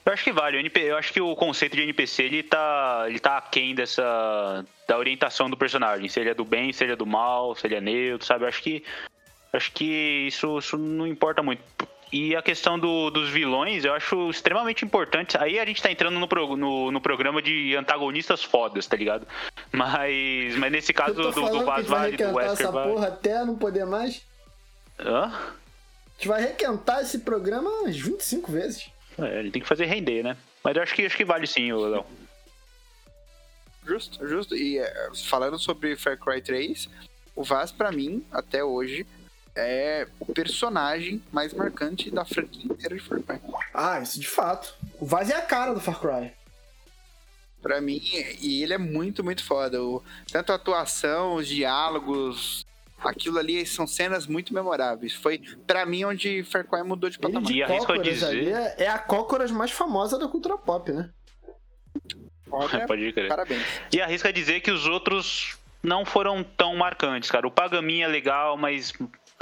Eu 0.05 0.11
acho 0.11 0.23
que 0.23 0.33
vale. 0.33 0.71
Eu 0.75 0.97
acho 0.97 1.13
que 1.13 1.21
o 1.21 1.33
conceito 1.35 1.75
de 1.77 1.81
NPC 1.83 2.23
ele 2.23 2.43
tá, 2.43 3.05
ele 3.07 3.19
tá 3.19 3.37
aquém 3.37 3.73
dessa 3.73 4.65
da 4.87 4.97
orientação 4.97 5.49
do 5.49 5.55
personagem. 5.55 6.09
Se 6.09 6.19
ele 6.19 6.29
é 6.29 6.33
do 6.33 6.43
bem, 6.43 6.73
se 6.73 6.83
ele 6.83 6.91
é 6.91 6.95
do 6.95 7.05
mal, 7.05 7.55
se 7.55 7.65
ele 7.65 7.75
é 7.75 7.81
neutro, 7.81 8.27
sabe? 8.27 8.43
Eu 8.43 8.49
acho 8.49 8.61
que 8.61 8.83
acho 9.53 9.71
que 9.71 10.27
isso, 10.27 10.57
isso 10.57 10.77
não 10.77 11.07
importa 11.07 11.41
muito. 11.41 11.63
E 12.15 12.35
a 12.35 12.43
questão 12.43 12.77
do- 12.77 13.09
dos 13.09 13.31
vilões, 13.31 13.83
eu 13.83 13.91
acho 13.93 14.29
extremamente 14.29 14.85
importante. 14.85 15.35
Aí 15.39 15.57
a 15.57 15.65
gente 15.65 15.81
tá 15.81 15.91
entrando 15.91 16.19
no, 16.19 16.27
pro- 16.27 16.55
no, 16.55 16.91
no 16.91 17.01
programa 17.01 17.41
de 17.41 17.75
antagonistas 17.75 18.43
fodas, 18.43 18.85
tá 18.85 18.95
ligado? 18.95 19.27
Mas, 19.71 20.55
mas 20.57 20.71
nesse 20.71 20.93
caso 20.93 21.15
do, 21.15 21.31
do 21.31 21.65
vai 21.65 21.81
vale, 21.81 22.15
do 22.15 22.23
Wesker 22.35 22.51
essa 22.67 22.71
vale. 22.71 22.91
porra 22.91 23.07
até 23.07 23.43
não 23.43 23.57
poder 23.57 23.85
mais. 23.87 24.21
Hã? 24.99 25.25
A 25.25 25.51
gente 26.17 26.27
vai 26.27 26.41
requentar 26.43 27.01
esse 27.01 27.17
programa 27.19 27.67
umas 27.67 27.97
25 27.97 28.51
vezes. 28.51 28.91
É, 29.17 29.39
ele 29.39 29.49
tem 29.49 29.61
que 29.63 29.67
fazer 29.67 29.85
render, 29.85 30.21
né? 30.23 30.37
Mas 30.63 30.75
eu 30.75 30.83
acho 30.83 30.93
que, 30.93 31.05
acho 31.07 31.17
que 31.17 31.25
vale 31.25 31.47
sim, 31.47 31.73
Léo. 31.73 32.05
Justo, 33.87 34.27
justo. 34.27 34.55
E 34.55 34.77
é, 34.77 35.09
falando 35.25 35.57
sobre 35.57 35.95
Far 35.95 36.17
Cry 36.19 36.41
3, 36.41 36.87
o 37.35 37.43
Vaz, 37.43 37.71
pra 37.71 37.91
mim, 37.91 38.23
até 38.31 38.63
hoje, 38.63 39.05
é 39.55 40.07
o 40.19 40.25
personagem 40.33 41.21
mais 41.31 41.53
marcante 41.53 42.09
da 42.09 42.25
franquia 42.25 42.65
inteira 42.65 42.95
de 42.95 43.01
Far 43.01 43.19
Cry. 43.21 43.39
Ah, 43.73 43.99
isso 44.01 44.19
de 44.19 44.27
fato. 44.27 44.73
O 44.99 45.05
Vaz 45.05 45.29
é 45.29 45.35
a 45.35 45.41
cara 45.41 45.73
do 45.73 45.79
Far 45.79 45.99
Cry. 45.99 46.31
Pra 47.61 47.79
mim, 47.79 48.01
e 48.41 48.61
ele 48.61 48.73
é 48.73 48.77
muito, 48.77 49.23
muito 49.23 49.43
foda. 49.43 49.81
O, 49.81 50.03
tanto 50.31 50.51
a 50.51 50.55
atuação, 50.55 51.35
os 51.35 51.47
diálogos, 51.47 52.65
aquilo 53.01 53.39
ali 53.39 53.65
são 53.65 53.87
cenas 53.87 54.27
muito 54.27 54.53
memoráveis. 54.53 55.13
Foi, 55.13 55.37
pra 55.65 55.85
mim, 55.85 56.03
onde 56.03 56.43
Far 56.43 56.65
Cry 56.67 56.83
mudou 56.83 57.09
de 57.09 57.15
Ele 57.17 57.21
patamar. 57.21 57.43
de 57.43 57.57
E 57.59 57.63
arrisco 57.63 57.97
dizer- 57.99 58.25
ali 58.25 58.49
é, 58.51 58.75
é 58.79 58.87
a 58.89 58.97
Cócoras 58.99 59.49
mais 59.49 59.71
famosa 59.71 60.19
da 60.19 60.27
cultura 60.27 60.57
pop, 60.57 60.91
né? 60.91 61.09
Olha, 62.51 62.85
Pode 62.87 63.13
crer. 63.13 63.29
parabéns. 63.29 63.63
E 63.93 64.01
arrisca 64.01 64.33
dizer 64.33 64.59
que 64.59 64.69
os 64.71 64.85
outros 64.85 65.57
não 65.81 66.05
foram 66.05 66.43
tão 66.43 66.75
marcantes, 66.75 67.31
cara. 67.31 67.47
O 67.47 67.51
Pagamin 67.51 68.01
é 68.01 68.07
legal, 68.07 68.57
mas 68.57 68.91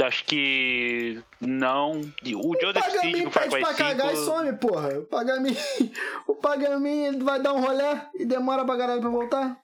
acho 0.01 0.25
que 0.25 1.21
não. 1.39 2.01
O 2.35 2.55
Joseph 2.59 2.85
Seed 2.85 3.01
Pagamin 3.01 3.23
do 3.23 3.31
Far 3.31 3.49
Cry 3.49 3.61
pra 3.61 3.73
cagar 3.73 4.13
e 4.13 4.17
5... 4.17 4.25
some, 4.25 4.53
porra. 4.57 4.99
O 4.99 5.03
Pagamin, 5.03 5.57
o 6.27 6.35
Pagamin 6.35 7.05
ele 7.05 7.23
vai 7.23 7.41
dar 7.41 7.53
um 7.53 7.61
rolé 7.61 8.07
e 8.15 8.25
demora 8.25 8.65
pra 8.65 8.77
caralho 8.77 9.01
pra 9.01 9.09
voltar. 9.09 9.57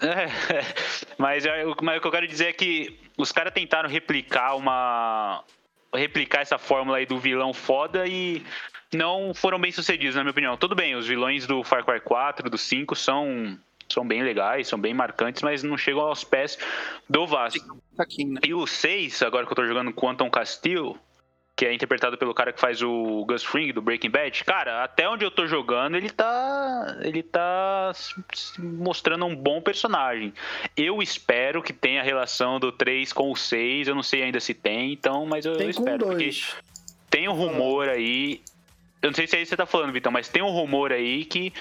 É, 0.00 0.26
mas, 1.18 1.44
mas 1.82 1.98
o 1.98 2.00
que 2.00 2.06
eu 2.06 2.12
quero 2.12 2.26
dizer 2.26 2.46
é 2.46 2.52
que 2.52 2.98
os 3.16 3.32
caras 3.32 3.52
tentaram 3.52 3.88
replicar 3.88 4.56
uma. 4.56 5.44
replicar 5.94 6.40
essa 6.40 6.58
fórmula 6.58 6.98
aí 6.98 7.06
do 7.06 7.18
vilão 7.18 7.52
foda 7.52 8.06
e 8.06 8.44
não 8.92 9.32
foram 9.34 9.58
bem 9.58 9.72
sucedidos, 9.72 10.16
na 10.16 10.22
minha 10.22 10.32
opinião. 10.32 10.56
Tudo 10.56 10.74
bem, 10.74 10.94
os 10.94 11.06
vilões 11.06 11.46
do 11.46 11.62
Far 11.62 11.84
Cry 11.84 12.00
4, 12.00 12.50
do 12.50 12.58
5 12.58 12.94
são. 12.94 13.58
São 13.94 14.06
bem 14.06 14.22
legais, 14.22 14.68
são 14.68 14.78
bem 14.78 14.92
marcantes, 14.92 15.42
mas 15.42 15.62
não 15.62 15.78
chegam 15.78 16.02
aos 16.02 16.22
pés 16.24 16.58
do. 17.08 17.24
Aqui, 17.98 18.24
né? 18.24 18.40
E 18.44 18.52
o 18.52 18.66
6, 18.66 19.22
agora 19.22 19.46
que 19.46 19.52
eu 19.52 19.56
tô 19.56 19.64
jogando 19.64 19.92
Quantum 19.92 20.28
Castile, 20.28 20.96
que 21.56 21.64
é 21.64 21.72
interpretado 21.72 22.18
pelo 22.18 22.34
cara 22.34 22.52
que 22.52 22.60
faz 22.60 22.82
o 22.82 23.24
Gus 23.24 23.44
Fring 23.44 23.72
do 23.72 23.80
Breaking 23.80 24.10
Bad, 24.10 24.42
cara, 24.44 24.82
até 24.82 25.08
onde 25.08 25.24
eu 25.24 25.30
tô 25.30 25.46
jogando, 25.46 25.96
ele 25.96 26.10
tá. 26.10 26.98
Ele 27.02 27.22
tá 27.22 27.92
se- 27.94 28.60
mostrando 28.60 29.24
um 29.24 29.36
bom 29.36 29.60
personagem. 29.62 30.34
Eu 30.76 31.00
espero 31.00 31.62
que 31.62 31.72
tenha 31.72 32.02
relação 32.02 32.58
do 32.58 32.72
3 32.72 33.12
com 33.12 33.30
o 33.30 33.36
6. 33.36 33.86
Eu 33.86 33.94
não 33.94 34.02
sei 34.02 34.22
ainda 34.24 34.40
se 34.40 34.52
tem, 34.52 34.92
então, 34.92 35.24
mas 35.24 35.46
eu, 35.46 35.56
Tem 35.56 35.70
espero. 35.70 36.06
Porque 36.06 36.30
tem 37.08 37.28
um 37.28 37.32
rumor 37.34 37.88
aí. 37.88 38.42
Eu 39.00 39.10
não 39.10 39.14
sei 39.14 39.26
se 39.26 39.36
é 39.36 39.40
isso 39.42 39.50
que 39.50 39.56
você 39.56 39.56
tá 39.56 39.66
falando, 39.66 39.92
Vitão, 39.92 40.10
mas 40.10 40.28
tem 40.28 40.42
um 40.42 40.50
rumor 40.50 40.90
aí 40.90 41.24
que 41.26 41.52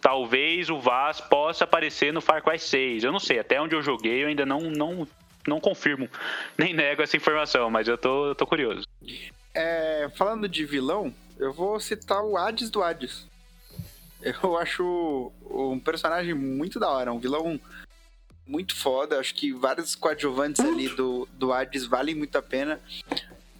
talvez 0.00 0.68
o 0.70 0.78
Vaz 0.78 1.20
possa 1.20 1.64
aparecer 1.64 2.12
no 2.12 2.20
Far 2.20 2.42
Cry 2.42 2.58
6. 2.58 3.04
Eu 3.04 3.12
não 3.12 3.20
sei, 3.20 3.38
até 3.38 3.60
onde 3.60 3.74
eu 3.74 3.82
joguei 3.82 4.22
eu 4.22 4.28
ainda 4.28 4.46
não, 4.46 4.60
não, 4.70 5.06
não 5.46 5.60
confirmo, 5.60 6.08
nem 6.56 6.74
nego 6.74 7.02
essa 7.02 7.16
informação, 7.16 7.70
mas 7.70 7.88
eu 7.88 7.98
tô, 7.98 8.28
eu 8.28 8.34
tô 8.34 8.46
curioso. 8.46 8.86
É, 9.54 10.10
falando 10.14 10.48
de 10.48 10.64
vilão, 10.64 11.12
eu 11.38 11.52
vou 11.52 11.80
citar 11.80 12.22
o 12.22 12.36
Hades 12.36 12.70
do 12.70 12.82
Hades. 12.82 13.26
Eu 14.22 14.56
acho 14.58 15.32
um 15.50 15.78
personagem 15.78 16.34
muito 16.34 16.78
da 16.78 16.90
hora, 16.90 17.12
um 17.12 17.18
vilão 17.18 17.60
muito 18.46 18.76
foda. 18.76 19.18
Acho 19.18 19.34
que 19.34 19.52
vários 19.52 19.94
coadjuvantes 19.94 20.64
ali 20.64 20.88
do, 20.88 21.28
do 21.32 21.52
Hades 21.52 21.86
valem 21.86 22.14
muito 22.14 22.36
a 22.36 22.42
pena. 22.42 22.80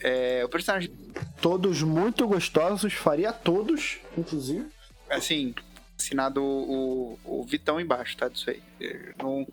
É, 0.01 0.45
o 0.45 0.49
personagem, 0.49 0.93
Todos 1.41 1.83
muito 1.83 2.27
gostosos, 2.29 2.93
faria 2.93 3.33
todos, 3.33 3.99
inclusive. 4.17 4.67
assim, 5.09 5.55
assinado 5.99 6.43
o, 6.43 7.19
o 7.25 7.43
Vitão 7.45 7.81
embaixo, 7.81 8.17
tá? 8.17 8.29
Disso 8.29 8.51
aí. 8.51 8.63
Eu 8.79 9.15
Não, 9.19 9.47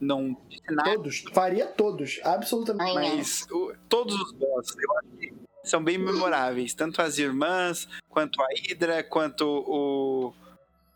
não 0.00 0.36
disse 0.48 0.62
nada, 0.70 0.90
Todos. 0.94 1.24
Faria 1.32 1.66
todos, 1.66 2.20
absolutamente. 2.24 2.94
Mas 2.94 3.46
o- 3.50 3.74
todos 3.88 4.14
os 4.14 4.32
bosses, 4.32 4.74
eu 4.78 4.98
acho 4.98 5.08
que 5.18 5.32
são 5.64 5.82
bem 5.82 5.98
memoráveis. 5.98 6.72
Tanto 6.74 7.02
as 7.02 7.18
irmãs, 7.18 7.88
quanto 8.08 8.40
a 8.42 8.46
Hydra, 8.46 9.02
quanto 9.02 9.44
o, 9.46 10.34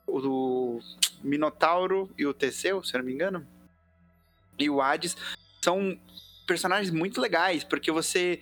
o 0.07 0.81
Minotauro 1.23 2.11
e 2.17 2.27
o 2.27 2.33
Teseu, 2.35 2.83
se 2.83 2.95
eu 2.95 2.99
não 3.01 3.07
me 3.07 3.13
engano. 3.13 3.47
E 4.59 4.71
o 4.71 4.81
Hades 4.81 5.17
são 5.63 5.99
personagens 6.47 6.91
muito 6.91 7.21
legais, 7.21 7.65
porque 7.65 7.91
você 7.91 8.41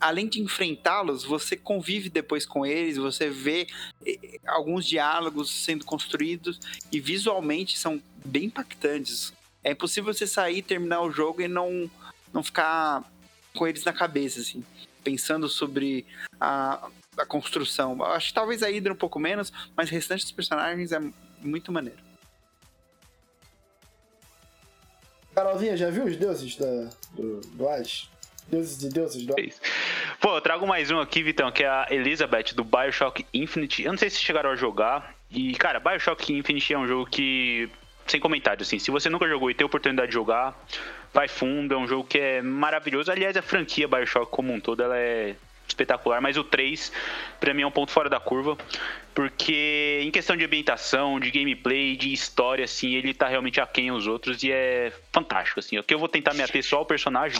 além 0.00 0.28
de 0.28 0.40
enfrentá-los, 0.40 1.24
você 1.24 1.56
convive 1.56 2.08
depois 2.08 2.46
com 2.46 2.64
eles, 2.64 2.96
você 2.96 3.28
vê 3.28 3.66
eh, 4.06 4.38
alguns 4.46 4.86
diálogos 4.86 5.50
sendo 5.50 5.84
construídos 5.84 6.58
e 6.90 7.00
visualmente 7.00 7.78
são 7.78 8.02
bem 8.24 8.44
impactantes. 8.44 9.32
É 9.62 9.72
impossível 9.72 10.12
você 10.12 10.26
sair, 10.26 10.62
terminar 10.62 11.02
o 11.02 11.10
jogo 11.10 11.42
e 11.42 11.48
não, 11.48 11.90
não 12.32 12.42
ficar 12.42 13.04
com 13.54 13.66
eles 13.66 13.84
na 13.84 13.92
cabeça, 13.92 14.40
assim, 14.40 14.64
pensando 15.02 15.48
sobre 15.48 16.06
a, 16.40 16.88
a 17.16 17.26
construção. 17.26 18.02
Acho 18.04 18.28
que 18.28 18.34
talvez 18.34 18.62
a 18.62 18.68
Hydra 18.68 18.92
um 18.92 18.96
pouco 18.96 19.18
menos, 19.18 19.52
mas 19.76 19.88
o 19.88 19.92
restante 19.92 20.22
dos 20.22 20.32
personagens 20.32 20.92
é 20.92 21.00
muito 21.40 21.72
maneiro. 21.72 22.08
Carolzinha, 25.34 25.76
já 25.76 25.90
viu 25.90 26.04
os 26.04 26.16
deuses 26.16 26.56
da, 26.56 26.90
do, 27.12 27.40
do 27.40 27.68
Hades? 27.68 28.08
Deuses 28.48 28.82
e 28.82 28.88
deuses 28.88 29.24
do 29.24 29.32
Hades? 29.34 29.60
Pô, 30.28 30.36
eu 30.36 30.42
trago 30.42 30.66
mais 30.66 30.90
um 30.90 31.00
aqui, 31.00 31.22
Vitão, 31.22 31.50
que 31.50 31.64
é 31.64 31.66
a 31.66 31.86
Elizabeth 31.88 32.52
do 32.54 32.62
Bioshock 32.62 33.24
Infinite. 33.32 33.82
Eu 33.82 33.92
não 33.92 33.98
sei 33.98 34.10
se 34.10 34.20
chegaram 34.20 34.50
a 34.50 34.56
jogar. 34.56 35.14
E, 35.30 35.54
cara, 35.54 35.80
Bioshock 35.80 36.34
Infinite 36.34 36.74
é 36.74 36.78
um 36.78 36.86
jogo 36.86 37.06
que. 37.06 37.66
Sem 38.06 38.20
comentário, 38.20 38.60
assim. 38.60 38.78
Se 38.78 38.90
você 38.90 39.08
nunca 39.08 39.26
jogou 39.26 39.50
e 39.50 39.54
tem 39.54 39.64
oportunidade 39.64 40.08
de 40.08 40.14
jogar, 40.14 40.54
vai 41.14 41.28
fundo. 41.28 41.72
É 41.72 41.78
um 41.78 41.88
jogo 41.88 42.04
que 42.04 42.18
é 42.18 42.42
maravilhoso. 42.42 43.10
Aliás, 43.10 43.38
a 43.38 43.42
franquia 43.42 43.88
Bioshock 43.88 44.30
como 44.30 44.52
um 44.52 44.60
todo, 44.60 44.82
ela 44.82 44.98
é 44.98 45.34
espetacular, 45.66 46.20
mas 46.20 46.36
o 46.36 46.44
3 46.44 46.92
para 47.40 47.54
mim 47.54 47.62
é 47.62 47.66
um 47.66 47.70
ponto 47.70 47.92
fora 47.92 48.08
da 48.08 48.18
curva, 48.18 48.56
porque 49.14 50.00
em 50.02 50.10
questão 50.10 50.36
de 50.36 50.44
ambientação, 50.44 51.20
de 51.20 51.30
gameplay, 51.30 51.96
de 51.96 52.12
história 52.12 52.64
assim, 52.64 52.94
ele 52.94 53.14
tá 53.14 53.28
realmente 53.28 53.60
aquém 53.60 53.90
os 53.90 54.06
outros 54.06 54.42
e 54.42 54.50
é 54.50 54.92
fantástico 55.12 55.60
assim. 55.60 55.78
O 55.78 55.82
que 55.82 55.94
eu 55.94 55.98
vou 55.98 56.08
tentar 56.08 56.34
me 56.34 56.42
ater 56.42 56.62
só 56.64 56.78
ao 56.78 56.86
personagem 56.86 57.38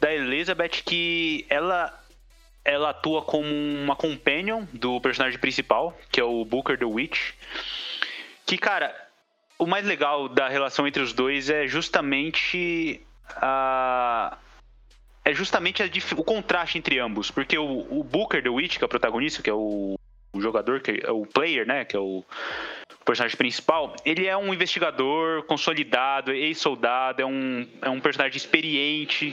da 0.00 0.14
Elizabeth 0.14 0.82
que 0.84 1.46
ela 1.48 2.05
ela 2.66 2.90
atua 2.90 3.22
como 3.22 3.48
uma 3.48 3.94
companion 3.94 4.64
do 4.72 5.00
personagem 5.00 5.38
principal, 5.38 5.96
que 6.10 6.20
é 6.20 6.24
o 6.24 6.44
Booker 6.44 6.76
the 6.76 6.84
Witch. 6.84 7.32
Que, 8.44 8.58
cara, 8.58 8.94
o 9.56 9.66
mais 9.66 9.86
legal 9.86 10.28
da 10.28 10.48
relação 10.48 10.86
entre 10.86 11.00
os 11.00 11.12
dois 11.12 11.48
é 11.48 11.66
justamente 11.68 13.00
a, 13.36 14.36
é 15.24 15.32
justamente 15.32 15.82
a, 15.82 15.86
o 16.16 16.24
contraste 16.24 16.76
entre 16.76 16.98
ambos. 16.98 17.30
Porque 17.30 17.56
o, 17.56 17.86
o, 17.88 18.02
Booker 18.02 18.42
The 18.42 18.48
Witch, 18.48 18.78
que 18.78 18.84
é 18.84 18.86
o 18.86 18.88
protagonista, 18.88 19.42
que 19.42 19.50
é 19.50 19.54
o, 19.54 19.96
o 20.32 20.40
jogador, 20.40 20.80
que 20.80 21.00
é 21.04 21.10
o 21.10 21.24
player, 21.24 21.64
né? 21.66 21.84
Que 21.84 21.96
é 21.96 22.00
o 22.00 22.24
personagem 23.04 23.36
principal, 23.36 23.94
ele 24.04 24.26
é 24.26 24.36
um 24.36 24.52
investigador 24.52 25.44
consolidado, 25.44 26.32
ex-soldado, 26.32 27.22
é 27.22 27.24
um, 27.24 27.68
é 27.80 27.88
um 27.88 28.00
personagem 28.00 28.36
experiente. 28.36 29.32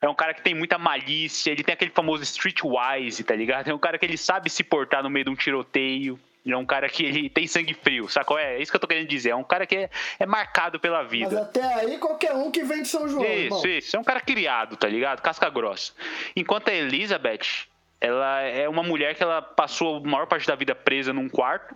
É 0.00 0.08
um 0.08 0.14
cara 0.14 0.32
que 0.32 0.42
tem 0.42 0.54
muita 0.54 0.78
malícia, 0.78 1.50
ele 1.50 1.64
tem 1.64 1.72
aquele 1.72 1.90
famoso 1.90 2.22
streetwise, 2.22 3.24
tá 3.24 3.34
ligado? 3.34 3.68
É 3.68 3.74
um 3.74 3.78
cara 3.78 3.98
que 3.98 4.06
ele 4.06 4.16
sabe 4.16 4.48
se 4.48 4.62
portar 4.62 5.02
no 5.02 5.10
meio 5.10 5.24
de 5.24 5.30
um 5.30 5.34
tiroteio. 5.34 6.18
Ele 6.44 6.54
é 6.54 6.56
um 6.56 6.64
cara 6.64 6.88
que 6.88 7.04
ele 7.04 7.28
tem 7.28 7.46
sangue 7.46 7.74
frio, 7.74 8.08
sacou? 8.08 8.38
É, 8.38 8.56
é 8.56 8.62
isso 8.62 8.70
que 8.70 8.76
eu 8.76 8.80
tô 8.80 8.86
querendo 8.86 9.08
dizer. 9.08 9.30
É 9.30 9.36
um 9.36 9.44
cara 9.44 9.66
que 9.66 9.76
é, 9.76 9.90
é 10.20 10.24
marcado 10.24 10.78
pela 10.78 11.02
vida. 11.02 11.30
Mas 11.30 11.42
até 11.42 11.74
aí, 11.74 11.98
qualquer 11.98 12.32
um 12.32 12.50
que 12.50 12.62
vem 12.62 12.82
de 12.82 12.88
São 12.88 13.08
João. 13.08 13.24
Isso, 13.24 13.66
irmão. 13.66 13.66
isso. 13.66 13.96
É 13.96 14.00
um 14.00 14.04
cara 14.04 14.20
criado, 14.20 14.76
tá 14.76 14.88
ligado? 14.88 15.20
Casca 15.20 15.50
grossa. 15.50 15.92
Enquanto 16.36 16.68
a 16.68 16.74
Elizabeth, 16.74 17.66
ela 18.00 18.40
é 18.42 18.68
uma 18.68 18.84
mulher 18.84 19.16
que 19.16 19.22
ela 19.22 19.42
passou 19.42 19.96
a 19.96 20.00
maior 20.00 20.26
parte 20.26 20.46
da 20.46 20.54
vida 20.54 20.74
presa 20.74 21.12
num 21.12 21.28
quarto 21.28 21.74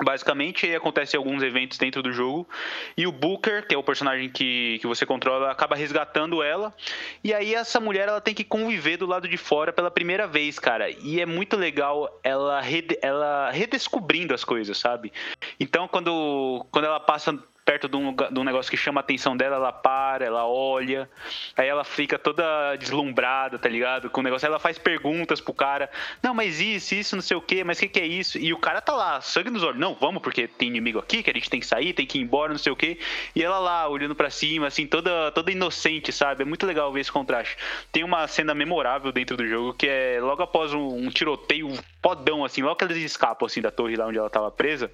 Basicamente, 0.00 0.64
aí 0.64 0.74
acontecem 0.74 1.18
alguns 1.18 1.42
eventos 1.42 1.76
dentro 1.76 2.02
do 2.02 2.12
jogo 2.12 2.48
e 2.96 3.06
o 3.06 3.12
Booker, 3.12 3.66
que 3.66 3.74
é 3.74 3.78
o 3.78 3.82
personagem 3.82 4.30
que, 4.30 4.78
que 4.80 4.86
você 4.86 5.04
controla, 5.04 5.50
acaba 5.50 5.76
resgatando 5.76 6.42
ela. 6.42 6.74
E 7.22 7.32
aí 7.34 7.54
essa 7.54 7.78
mulher 7.78 8.08
ela 8.08 8.20
tem 8.20 8.34
que 8.34 8.42
conviver 8.42 8.96
do 8.96 9.06
lado 9.06 9.28
de 9.28 9.36
fora 9.36 9.72
pela 9.72 9.90
primeira 9.90 10.26
vez, 10.26 10.58
cara. 10.58 10.90
E 10.90 11.20
é 11.20 11.26
muito 11.26 11.56
legal 11.56 12.20
ela, 12.24 12.60
rede, 12.60 12.98
ela 13.02 13.50
redescobrindo 13.50 14.32
as 14.32 14.44
coisas, 14.44 14.78
sabe? 14.78 15.12
Então, 15.60 15.86
quando, 15.86 16.64
quando 16.70 16.86
ela 16.86 16.98
passa 16.98 17.38
perto 17.64 17.88
de 17.88 17.96
um, 17.96 18.14
de 18.14 18.38
um 18.38 18.44
negócio 18.44 18.70
que 18.70 18.76
chama 18.76 19.00
a 19.00 19.02
atenção 19.02 19.36
dela, 19.36 19.56
ela 19.56 19.72
para, 19.72 20.24
ela 20.24 20.46
olha, 20.46 21.08
aí 21.56 21.68
ela 21.68 21.84
fica 21.84 22.18
toda 22.18 22.76
deslumbrada, 22.76 23.58
tá 23.58 23.68
ligado? 23.68 24.10
Com 24.10 24.20
o 24.20 24.24
negócio, 24.24 24.46
ela 24.46 24.58
faz 24.58 24.78
perguntas 24.78 25.40
pro 25.40 25.54
cara, 25.54 25.90
não, 26.22 26.34
mas 26.34 26.60
isso, 26.60 26.94
isso, 26.94 27.14
não 27.14 27.22
sei 27.22 27.36
o 27.36 27.40
que, 27.40 27.62
mas 27.62 27.78
o 27.78 27.82
que, 27.82 27.88
que 27.88 28.00
é 28.00 28.06
isso? 28.06 28.38
E 28.38 28.52
o 28.52 28.58
cara 28.58 28.80
tá 28.80 28.92
lá, 28.94 29.20
sangue 29.20 29.50
nos 29.50 29.62
olhos, 29.62 29.78
não, 29.78 29.94
vamos, 29.94 30.22
porque 30.22 30.48
tem 30.48 30.68
inimigo 30.68 30.98
aqui, 30.98 31.22
que 31.22 31.30
a 31.30 31.34
gente 31.34 31.48
tem 31.48 31.60
que 31.60 31.66
sair, 31.66 31.92
tem 31.92 32.06
que 32.06 32.18
ir 32.18 32.22
embora, 32.22 32.52
não 32.52 32.58
sei 32.58 32.72
o 32.72 32.76
que, 32.76 32.98
e 33.34 33.42
ela 33.42 33.58
lá, 33.58 33.88
olhando 33.88 34.14
para 34.14 34.30
cima, 34.30 34.66
assim, 34.66 34.86
toda, 34.86 35.30
toda 35.30 35.50
inocente, 35.52 36.12
sabe? 36.12 36.42
É 36.42 36.44
muito 36.44 36.66
legal 36.66 36.92
ver 36.92 37.00
esse 37.00 37.12
contraste. 37.12 37.56
Tem 37.90 38.02
uma 38.02 38.26
cena 38.26 38.54
memorável 38.54 39.12
dentro 39.12 39.36
do 39.36 39.46
jogo, 39.46 39.74
que 39.74 39.86
é 39.86 40.18
logo 40.20 40.42
após 40.42 40.74
um, 40.74 41.06
um 41.06 41.10
tiroteio 41.10 41.72
podão, 42.00 42.44
assim, 42.44 42.62
logo 42.62 42.76
que 42.76 42.84
eles 42.84 42.98
escapam, 42.98 43.46
assim, 43.46 43.60
da 43.60 43.70
torre 43.70 43.96
lá 43.96 44.06
onde 44.06 44.18
ela 44.18 44.28
tava 44.28 44.50
presa, 44.50 44.90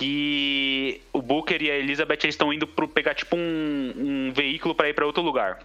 que 0.00 1.02
o 1.12 1.20
Booker 1.20 1.62
e 1.62 1.70
a 1.70 1.76
Elizabeth 1.76 2.26
estão 2.26 2.50
indo 2.50 2.66
para 2.66 2.88
pegar 2.88 3.14
tipo 3.14 3.36
um, 3.36 3.92
um 3.94 4.32
veículo 4.32 4.74
para 4.74 4.88
ir 4.88 4.94
para 4.94 5.04
outro 5.04 5.22
lugar. 5.22 5.58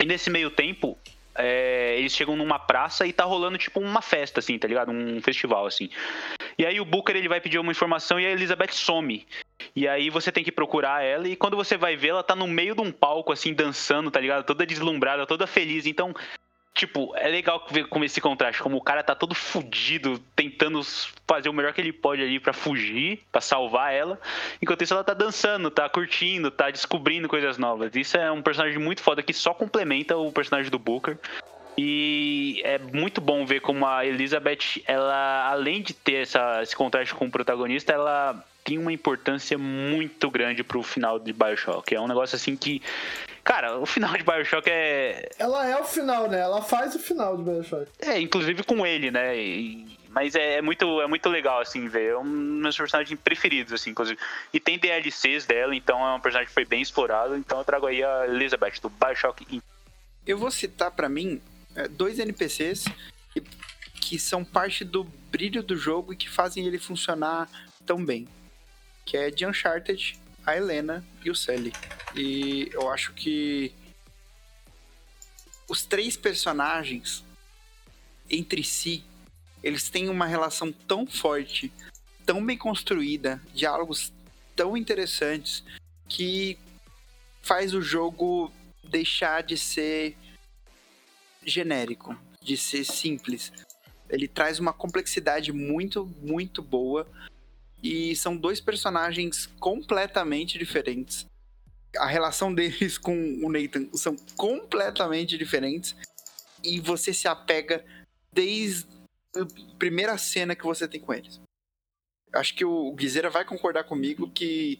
E 0.00 0.06
nesse 0.06 0.30
meio 0.30 0.50
tempo, 0.50 0.96
é, 1.34 1.96
eles 1.98 2.14
chegam 2.14 2.36
numa 2.36 2.60
praça 2.60 3.04
e 3.04 3.12
tá 3.12 3.24
rolando 3.24 3.58
tipo 3.58 3.80
uma 3.80 4.00
festa, 4.00 4.38
assim, 4.38 4.56
tá 4.56 4.68
ligado? 4.68 4.92
Um 4.92 5.20
festival, 5.20 5.66
assim. 5.66 5.90
E 6.56 6.64
aí 6.64 6.80
o 6.80 6.84
Booker 6.84 7.16
ele 7.16 7.28
vai 7.28 7.40
pedir 7.40 7.58
uma 7.58 7.72
informação 7.72 8.20
e 8.20 8.26
a 8.26 8.30
Elizabeth 8.30 8.70
some. 8.70 9.26
E 9.74 9.88
aí 9.88 10.10
você 10.10 10.30
tem 10.30 10.44
que 10.44 10.52
procurar 10.52 11.02
ela 11.02 11.26
e 11.26 11.34
quando 11.34 11.56
você 11.56 11.76
vai 11.76 11.96
ver, 11.96 12.08
ela 12.08 12.22
tá 12.22 12.36
no 12.36 12.46
meio 12.46 12.76
de 12.76 12.82
um 12.82 12.92
palco, 12.92 13.32
assim, 13.32 13.52
dançando, 13.52 14.12
tá 14.12 14.20
ligado? 14.20 14.44
Toda 14.44 14.64
deslumbrada, 14.64 15.26
toda 15.26 15.44
feliz. 15.44 15.86
Então 15.86 16.14
Tipo, 16.74 17.14
é 17.16 17.28
legal 17.28 17.66
ver 17.70 17.86
como 17.86 18.04
esse 18.04 18.18
contraste, 18.20 18.62
como 18.62 18.78
o 18.78 18.80
cara 18.80 19.02
tá 19.02 19.14
todo 19.14 19.34
fudido, 19.34 20.18
tentando 20.34 20.80
fazer 21.26 21.50
o 21.50 21.52
melhor 21.52 21.74
que 21.74 21.80
ele 21.80 21.92
pode 21.92 22.22
ali 22.22 22.40
para 22.40 22.54
fugir, 22.54 23.20
para 23.30 23.42
salvar 23.42 23.92
ela, 23.92 24.18
enquanto 24.60 24.82
isso 24.82 24.94
ela 24.94 25.04
tá 25.04 25.12
dançando, 25.12 25.70
tá 25.70 25.86
curtindo, 25.88 26.50
tá 26.50 26.70
descobrindo 26.70 27.28
coisas 27.28 27.58
novas. 27.58 27.94
Isso 27.94 28.16
é 28.16 28.32
um 28.32 28.40
personagem 28.40 28.78
muito 28.78 29.02
foda 29.02 29.22
que 29.22 29.34
só 29.34 29.52
complementa 29.52 30.16
o 30.16 30.32
personagem 30.32 30.70
do 30.70 30.78
Booker. 30.78 31.18
E 31.76 32.60
é 32.64 32.78
muito 32.78 33.20
bom 33.20 33.44
ver 33.46 33.60
como 33.60 33.86
a 33.86 34.04
Elizabeth, 34.04 34.82
ela, 34.86 35.50
além 35.50 35.82
de 35.82 35.94
ter 35.94 36.22
essa, 36.22 36.62
esse 36.62 36.76
contraste 36.76 37.14
com 37.14 37.26
o 37.26 37.30
protagonista, 37.30 37.92
ela 37.92 38.44
tem 38.64 38.78
uma 38.78 38.92
importância 38.92 39.58
muito 39.58 40.30
grande 40.30 40.62
pro 40.62 40.82
final 40.82 41.18
de 41.18 41.32
Bioshock. 41.32 41.94
É 41.94 42.00
um 42.00 42.08
negócio 42.08 42.36
assim 42.36 42.56
que 42.56 42.82
Cara, 43.44 43.78
o 43.78 43.86
final 43.86 44.16
de 44.16 44.22
Bioshock 44.22 44.68
é. 44.70 45.28
Ela 45.38 45.68
é 45.68 45.76
o 45.76 45.84
final, 45.84 46.28
né? 46.28 46.38
Ela 46.38 46.62
faz 46.62 46.94
o 46.94 46.98
final 46.98 47.36
de 47.36 47.42
Bioshock. 47.42 47.88
É, 47.98 48.20
inclusive 48.20 48.62
com 48.62 48.86
ele, 48.86 49.10
né? 49.10 49.36
E... 49.36 49.98
Mas 50.10 50.34
é, 50.34 50.58
é, 50.58 50.62
muito, 50.62 51.00
é 51.00 51.06
muito 51.06 51.28
legal, 51.28 51.60
assim, 51.60 51.88
ver. 51.88 52.10
É 52.10 52.18
um 52.18 52.22
dos 52.22 52.62
meus 52.62 52.76
personagens 52.76 53.18
preferidos, 53.18 53.72
assim, 53.72 53.90
inclusive. 53.90 54.18
E 54.52 54.60
tem 54.60 54.78
DLCs 54.78 55.46
dela, 55.46 55.74
então 55.74 56.06
é 56.06 56.14
um 56.14 56.20
personagem 56.20 56.48
que 56.48 56.54
foi 56.54 56.66
bem 56.66 56.82
explorado. 56.82 57.34
Então 57.36 57.58
eu 57.58 57.64
trago 57.64 57.86
aí 57.86 58.04
a 58.04 58.26
Elizabeth, 58.26 58.74
do 58.80 58.90
Bioshock. 58.90 59.62
Eu 60.26 60.38
vou 60.38 60.50
citar 60.50 60.90
para 60.90 61.08
mim 61.08 61.40
é, 61.74 61.88
dois 61.88 62.18
NPCs 62.18 62.84
que, 63.32 63.42
que 63.94 64.18
são 64.18 64.44
parte 64.44 64.84
do 64.84 65.02
brilho 65.30 65.62
do 65.62 65.76
jogo 65.76 66.12
e 66.12 66.16
que 66.16 66.28
fazem 66.28 66.66
ele 66.66 66.78
funcionar 66.78 67.48
tão 67.86 68.04
bem. 68.04 68.28
Que 69.04 69.16
é 69.16 69.30
de 69.30 69.46
Uncharted 69.46 70.20
a 70.44 70.56
Helena 70.56 71.04
e 71.24 71.30
o 71.30 71.34
Sally. 71.34 71.72
E 72.14 72.68
eu 72.72 72.90
acho 72.90 73.12
que 73.14 73.72
os 75.68 75.84
três 75.84 76.16
personagens 76.16 77.24
entre 78.28 78.64
si, 78.64 79.04
eles 79.62 79.90
têm 79.90 80.08
uma 80.08 80.26
relação 80.26 80.72
tão 80.72 81.06
forte, 81.06 81.72
tão 82.24 82.44
bem 82.44 82.56
construída, 82.56 83.40
diálogos 83.54 84.12
tão 84.56 84.76
interessantes 84.76 85.62
que 86.08 86.58
faz 87.42 87.74
o 87.74 87.82
jogo 87.82 88.52
deixar 88.84 89.42
de 89.42 89.56
ser 89.56 90.16
genérico, 91.44 92.16
de 92.40 92.56
ser 92.56 92.84
simples. 92.84 93.52
Ele 94.08 94.28
traz 94.28 94.58
uma 94.58 94.72
complexidade 94.72 95.52
muito, 95.52 96.06
muito 96.20 96.62
boa 96.62 97.06
e 97.82 98.14
são 98.14 98.36
dois 98.36 98.60
personagens 98.60 99.46
completamente 99.58 100.58
diferentes. 100.58 101.26
A 101.98 102.06
relação 102.06 102.52
deles 102.54 102.96
com 102.96 103.14
o 103.42 103.50
Nathan 103.50 103.88
são 103.94 104.14
completamente 104.36 105.36
diferentes. 105.36 105.96
E 106.64 106.78
você 106.78 107.12
se 107.12 107.26
apega 107.26 107.84
desde 108.32 108.86
a 109.34 109.44
primeira 109.78 110.16
cena 110.16 110.54
que 110.54 110.64
você 110.64 110.86
tem 110.86 111.00
com 111.00 111.12
eles. 111.12 111.40
Acho 112.32 112.54
que 112.54 112.64
o 112.64 112.92
Guizeira 112.92 113.28
vai 113.28 113.44
concordar 113.44 113.84
comigo 113.84 114.30
que 114.30 114.78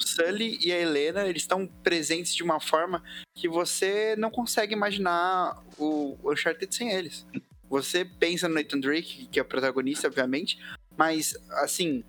o 0.00 0.06
Sully 0.06 0.58
e 0.64 0.72
a 0.72 0.78
Helena 0.78 1.26
eles 1.26 1.42
estão 1.42 1.66
presentes 1.66 2.34
de 2.34 2.42
uma 2.42 2.60
forma 2.60 3.02
que 3.34 3.48
você 3.48 4.14
não 4.16 4.30
consegue 4.30 4.72
imaginar 4.72 5.62
o 5.78 6.16
Uncharted 6.24 6.74
sem 6.74 6.92
eles. 6.92 7.26
Você 7.68 8.04
pensa 8.04 8.48
no 8.48 8.54
Nathan 8.54 8.78
Drake, 8.78 9.26
que 9.26 9.38
é 9.38 9.42
o 9.42 9.46
protagonista, 9.46 10.06
obviamente, 10.06 10.58
mas 10.96 11.34
assim, 11.50 12.04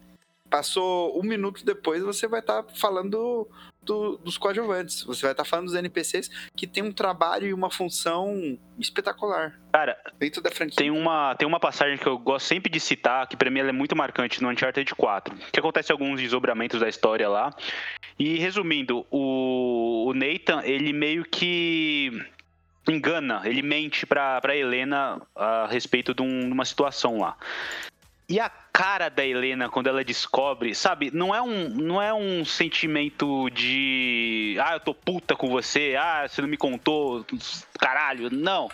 Passou 0.49 1.19
um 1.19 1.23
minuto 1.23 1.65
depois, 1.65 2.01
você 2.01 2.27
vai 2.27 2.39
estar 2.39 2.63
tá 2.63 2.73
falando 2.75 3.47
do- 3.81 4.17
dos 4.17 4.37
coadjuvantes. 4.37 5.03
Você 5.03 5.21
vai 5.23 5.31
estar 5.31 5.43
falando 5.45 5.65
dos 5.65 5.75
NPCs 5.75 6.29
que 6.55 6.65
tem 6.67 6.83
um 6.83 6.91
trabalho 6.91 7.47
e 7.47 7.53
uma 7.53 7.69
função 7.69 8.57
espetacular 8.79 9.59
Cara, 9.71 9.97
dentro 10.19 10.41
da 10.41 10.49
franquia. 10.51 10.75
Tem 10.77 10.91
uma, 10.91 11.35
tem 11.35 11.47
uma 11.47 11.59
passagem 11.59 11.97
que 11.97 12.07
eu 12.07 12.17
gosto 12.17 12.45
sempre 12.45 12.69
de 12.71 12.79
citar, 12.79 13.27
que 13.27 13.35
pra 13.37 13.49
mim 13.49 13.59
ela 13.59 13.69
é 13.69 13.73
muito 13.73 13.95
marcante 13.95 14.41
no 14.41 14.49
Uncharted 14.49 14.93
4, 14.95 15.35
que 15.51 15.59
acontece 15.59 15.91
alguns 15.91 16.19
desdobramentos 16.19 16.79
da 16.79 16.87
história 16.89 17.27
lá. 17.29 17.53
E 18.19 18.37
resumindo, 18.37 19.05
o, 19.11 20.07
o 20.09 20.13
Nathan, 20.13 20.61
ele 20.63 20.91
meio 20.93 21.23
que 21.23 22.11
engana, 22.89 23.41
ele 23.45 23.61
mente 23.61 24.05
pra, 24.05 24.39
pra 24.41 24.55
Helena 24.55 25.21
a 25.35 25.67
respeito 25.67 26.13
de, 26.13 26.21
um- 26.21 26.39
de 26.47 26.51
uma 26.53 26.65
situação 26.65 27.19
lá. 27.19 27.37
E 28.29 28.41
a 28.41 28.49
cara 28.49 29.07
da 29.07 29.25
Helena 29.25 29.69
quando 29.69 29.87
ela 29.87 30.03
descobre, 30.03 30.75
sabe, 30.75 31.09
não 31.13 31.33
é 31.33 31.41
um, 31.41 31.69
não 31.69 32.01
é 32.01 32.13
um 32.13 32.43
sentimento 32.43 33.49
de 33.49 34.57
ah, 34.61 34.73
eu 34.73 34.79
tô 34.81 34.93
puta 34.93 35.33
com 35.33 35.47
você, 35.49 35.95
ah, 35.97 36.27
você 36.27 36.41
não 36.41 36.49
me 36.49 36.57
contou, 36.57 37.25
caralho, 37.79 38.29
não. 38.29 38.69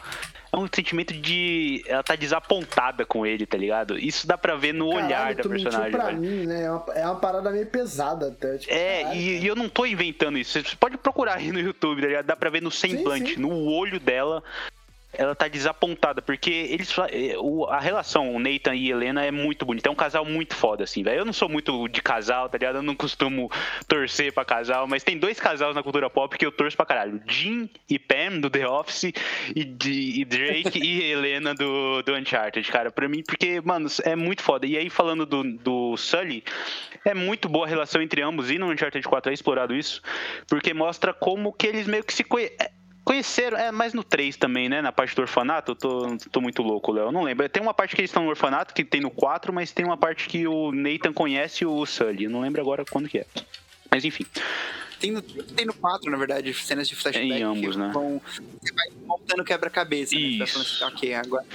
É 0.52 0.58
um 0.58 0.68
sentimento 0.74 1.14
de 1.14 1.84
ela 1.88 2.02
tá 2.04 2.16
desapontada 2.16 3.06
com 3.06 3.26
ele, 3.26 3.46
tá 3.46 3.58
ligado? 3.58 3.98
Isso 3.98 4.26
dá 4.28 4.38
pra 4.38 4.56
ver 4.56 4.74
no 4.74 4.88
olhar 4.88 5.10
Caralho, 5.10 5.36
da 5.38 5.44
tu 5.44 5.50
mentiu 5.50 5.64
personagem. 5.66 5.92
pra 5.92 6.06
velho. 6.06 6.18
mim, 6.20 6.46
né? 6.48 6.64
É 6.64 6.72
uma, 6.72 6.86
é 6.94 7.06
uma 7.06 7.16
parada 7.20 7.52
meio 7.52 7.66
pesada 7.68 8.28
até. 8.30 8.58
Tipo, 8.58 8.74
É, 8.74 9.02
caralho, 9.04 9.20
e, 9.20 9.40
e 9.40 9.48
eu 9.48 9.56
não 9.56 9.70
tô 9.70 9.86
inventando 9.86 10.38
isso. 10.38 10.60
Você 10.62 10.76
pode 10.76 10.98
procurar 10.98 11.38
aí 11.38 11.52
no 11.52 11.60
YouTube, 11.60 12.02
tá 12.02 12.08
ligado? 12.08 12.26
Dá 12.26 12.36
pra 12.36 12.50
ver 12.52 12.62
no 12.62 12.70
semblante, 12.72 13.36
sim. 13.36 13.40
no 13.40 13.66
olho 13.72 14.00
dela. 14.00 14.44
Ela 15.16 15.36
tá 15.36 15.48
desapontada, 15.48 16.22
porque 16.22 16.50
eles 16.52 16.92
eh, 17.12 17.36
a 17.70 17.80
relação, 17.80 18.34
o 18.36 18.40
Nathan 18.40 18.76
e 18.76 18.90
Helena, 18.90 19.24
é 19.24 19.30
muito 19.32 19.66
bonita. 19.66 19.88
É 19.88 19.92
um 19.92 19.96
casal 19.96 20.26
muito 20.26 20.56
foda, 20.56 20.84
assim, 20.84 21.04
velho. 21.04 21.20
Eu 21.20 21.26
não 21.26 21.34
sou 21.34 21.48
muito 21.48 21.88
de 21.88 22.02
casal, 22.02 22.50
tá 22.50 22.58
ligado? 22.58 22.78
Eu 22.78 22.82
não 22.84 22.96
costumo 22.96 23.50
torcer 23.88 24.34
pra 24.34 24.44
casal, 24.44 24.88
mas 24.88 25.04
tem 25.04 25.18
dois 25.18 25.40
casais 25.40 25.76
na 25.76 25.84
cultura 25.84 26.10
pop 26.10 26.36
que 26.38 26.46
eu 26.46 26.52
torço 26.52 26.76
pra 26.76 26.86
caralho: 26.86 27.22
Jim 27.28 27.70
e 27.90 28.00
Pam, 28.00 28.40
do 28.40 28.50
The 28.50 28.68
Office, 28.68 29.14
e, 29.56 29.64
de- 29.64 30.22
e 30.22 30.26
Drake 30.26 30.80
e 30.80 31.04
Helena 31.12 31.54
do, 31.54 32.02
do 32.02 32.16
Uncharted, 32.16 32.70
cara. 32.72 32.92
Pra 32.92 33.08
mim, 33.08 33.22
porque, 33.28 33.62
mano, 33.62 33.88
é 34.04 34.16
muito 34.16 34.42
foda. 34.42 34.66
E 34.66 34.78
aí, 34.78 34.90
falando 34.90 35.26
do, 35.26 35.44
do 35.44 35.96
Sully, 35.98 36.44
é 37.06 37.14
muito 37.14 37.48
boa 37.48 37.66
a 37.66 37.70
relação 37.70 38.02
entre 38.02 38.22
ambos, 38.22 38.50
e 38.50 38.58
no 38.58 38.72
Uncharted 38.72 39.08
4 39.08 39.30
é 39.30 39.34
explorado 39.34 39.76
isso, 39.76 40.02
porque 40.48 40.74
mostra 40.74 41.14
como 41.14 41.54
que 41.54 41.68
eles 41.68 41.86
meio 41.86 42.04
que 42.04 42.14
se 42.14 42.24
conhe- 42.24 42.52
é, 42.60 42.72
conheceram, 43.04 43.58
é, 43.58 43.72
mas 43.72 43.94
no 43.94 44.04
3 44.04 44.36
também, 44.38 44.70
né, 44.70 44.82
na 44.82 44.92
parte 44.92 45.16
do 45.16 45.22
orfanato, 45.22 45.72
eu 45.72 45.76
tô, 45.76 46.18
tô 46.32 46.42
muito 46.42 46.62
louco, 46.62 46.92
Léo, 46.92 47.12
não 47.12 47.22
lembro. 47.24 47.48
Tem 47.50 47.62
uma 47.62 47.74
parte 47.74 47.96
que 47.96 48.02
eles 48.02 48.10
estão 48.10 48.24
no 48.24 48.30
orfanato, 48.30 48.74
que 48.74 48.84
tem 48.84 49.02
no 49.02 49.12
4, 49.12 49.52
mas 49.54 49.72
tem 49.72 49.86
uma 49.86 49.98
parte 49.98 50.28
que 50.28 50.48
o 50.48 50.72
Nathan 50.72 51.14
conhece 51.14 51.66
o 51.66 51.86
Sully, 51.86 52.26
eu 52.26 52.30
não 52.30 52.42
lembro 52.42 52.62
agora 52.62 52.84
quando 52.90 53.08
que 53.10 53.20
é. 53.20 53.26
Mas 53.92 54.04
enfim, 54.06 54.26
Tem 55.00 55.12
no, 55.12 55.22
tem 55.22 55.66
no 55.66 55.74
4, 55.74 56.10
na 56.10 56.18
verdade, 56.18 56.54
cenas 56.54 56.88
de 56.88 56.96
flashback. 56.96 57.32
Em 57.32 57.44
ambos, 57.44 57.76
né? 57.76 57.92
vão- 57.94 58.22
você 58.62 58.74
vai 58.74 58.88
montando 59.06 59.44
quebra-cabeça. 59.44 60.16
Né? 60.16 60.38
Vai 60.38 60.48
falando 60.48 60.66
Isso. 60.66 60.84
assim, 60.86 60.96
ok, 60.96 61.14
agora. 61.14 61.46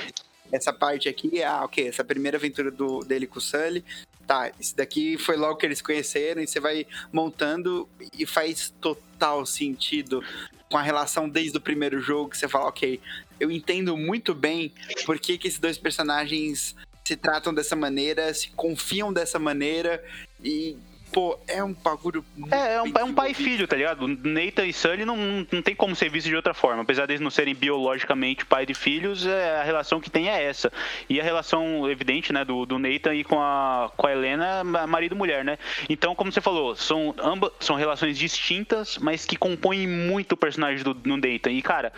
Essa 0.50 0.72
parte 0.72 1.08
aqui, 1.08 1.42
ah, 1.42 1.64
ok, 1.64 1.88
essa 1.88 2.04
primeira 2.04 2.36
aventura 2.36 2.70
do, 2.70 3.00
dele 3.00 3.26
com 3.26 3.38
o 3.38 3.42
Sully. 3.42 3.84
Tá, 4.26 4.52
isso 4.60 4.76
daqui 4.76 5.16
foi 5.16 5.36
logo 5.36 5.56
que 5.56 5.64
eles 5.64 5.80
conheceram, 5.80 6.42
e 6.42 6.46
você 6.46 6.60
vai 6.60 6.86
montando 7.10 7.88
e 8.18 8.26
faz 8.26 8.72
total 8.80 9.46
sentido 9.46 10.22
com 10.70 10.76
a 10.76 10.82
relação 10.82 11.28
desde 11.28 11.56
o 11.56 11.60
primeiro 11.60 11.98
jogo, 11.98 12.30
que 12.30 12.36
você 12.36 12.46
fala, 12.46 12.66
ok, 12.66 13.00
eu 13.40 13.50
entendo 13.50 13.96
muito 13.96 14.34
bem 14.34 14.72
por 15.06 15.18
que, 15.18 15.38
que 15.38 15.48
esses 15.48 15.58
dois 15.58 15.78
personagens 15.78 16.76
se 17.04 17.16
tratam 17.16 17.54
dessa 17.54 17.74
maneira, 17.74 18.34
se 18.34 18.50
confiam 18.50 19.10
dessa 19.10 19.38
maneira, 19.38 20.04
e, 20.44 20.76
pô, 21.12 21.38
é 21.46 21.62
um 21.62 21.72
bagulho 21.72 22.24
muito 22.36 22.54
É, 22.54 22.74
é 22.74 22.82
um, 22.82 22.92
é 22.98 23.04
um 23.04 23.14
pai 23.14 23.30
e 23.30 23.34
filho, 23.34 23.66
tá 23.66 23.76
ligado? 23.76 24.06
Nathan 24.06 24.66
e 24.66 24.72
Sully 24.72 25.04
não, 25.04 25.16
não 25.50 25.62
tem 25.62 25.74
como 25.74 25.94
ser 25.96 26.08
visto 26.10 26.26
de 26.28 26.36
outra 26.36 26.54
forma. 26.54 26.82
Apesar 26.82 27.06
deles 27.06 27.20
não 27.20 27.30
serem 27.30 27.54
biologicamente 27.54 28.44
pai 28.44 28.64
de 28.66 28.74
filhos, 28.74 29.26
é, 29.26 29.60
a 29.60 29.62
relação 29.62 30.00
que 30.00 30.10
tem 30.10 30.28
é 30.28 30.42
essa. 30.42 30.72
E 31.08 31.20
a 31.20 31.24
relação 31.24 31.88
evidente, 31.90 32.32
né, 32.32 32.44
do, 32.44 32.64
do 32.66 32.78
Nathan 32.78 33.14
e 33.14 33.24
com 33.24 33.40
a, 33.40 33.90
com 33.96 34.06
a 34.06 34.12
Helena, 34.12 34.64
ma- 34.64 34.86
marido 34.86 35.14
e 35.14 35.18
mulher, 35.18 35.44
né? 35.44 35.58
Então, 35.88 36.14
como 36.14 36.30
você 36.32 36.40
falou, 36.40 36.76
são 36.76 37.14
ambas 37.22 37.52
são 37.60 37.76
relações 37.76 38.18
distintas, 38.18 38.98
mas 38.98 39.24
que 39.24 39.36
compõem 39.36 39.86
muito 39.86 40.32
o 40.32 40.36
personagem 40.36 40.84
do, 40.84 40.94
do 40.94 41.16
Nathan. 41.16 41.50
E, 41.50 41.62
cara. 41.62 41.92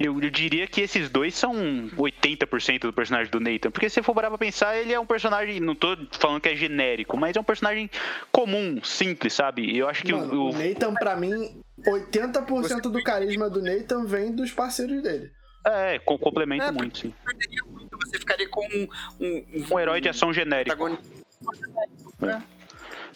Eu, 0.00 0.20
eu 0.22 0.30
diria 0.30 0.66
que 0.68 0.80
esses 0.80 1.10
dois 1.10 1.34
são 1.34 1.52
80% 1.96 2.80
do 2.82 2.92
personagem 2.92 3.30
do 3.32 3.40
Nathan. 3.40 3.70
Porque 3.70 3.88
se 3.88 3.94
você 3.94 4.02
for 4.02 4.14
parar 4.14 4.28
pra 4.28 4.38
pensar, 4.38 4.76
ele 4.78 4.92
é 4.92 5.00
um 5.00 5.04
personagem. 5.06 5.58
Não 5.58 5.74
tô 5.74 5.96
falando 6.12 6.40
que 6.40 6.48
é 6.48 6.54
genérico, 6.54 7.16
mas 7.16 7.36
é 7.36 7.40
um 7.40 7.44
personagem 7.44 7.90
comum, 8.30 8.80
simples, 8.84 9.32
sabe? 9.32 9.62
E 9.62 9.78
Eu 9.78 9.88
acho 9.88 10.04
que 10.04 10.12
Mano, 10.12 10.32
o, 10.44 10.50
o 10.50 10.52
Nathan, 10.52 10.94
pra 10.94 11.16
mim, 11.16 11.60
80% 11.84 12.82
do 12.82 13.02
carisma 13.02 13.50
do 13.50 13.60
Nathan 13.60 14.04
vem 14.06 14.30
dos 14.32 14.52
parceiros 14.52 15.02
dele. 15.02 15.32
É, 15.66 15.98
co- 15.98 16.18
complementa 16.18 16.66
É, 16.66 16.70
muito, 16.70 16.98
sim. 16.98 17.14
você 17.92 18.18
ficaria 18.18 18.48
com 18.48 18.64
um, 18.66 18.88
um, 19.20 19.66
Um 19.72 19.78
herói 19.80 20.00
de 20.00 20.08
ação 20.08 20.32
genérico. 20.32 20.76
protagonista. 20.76 21.18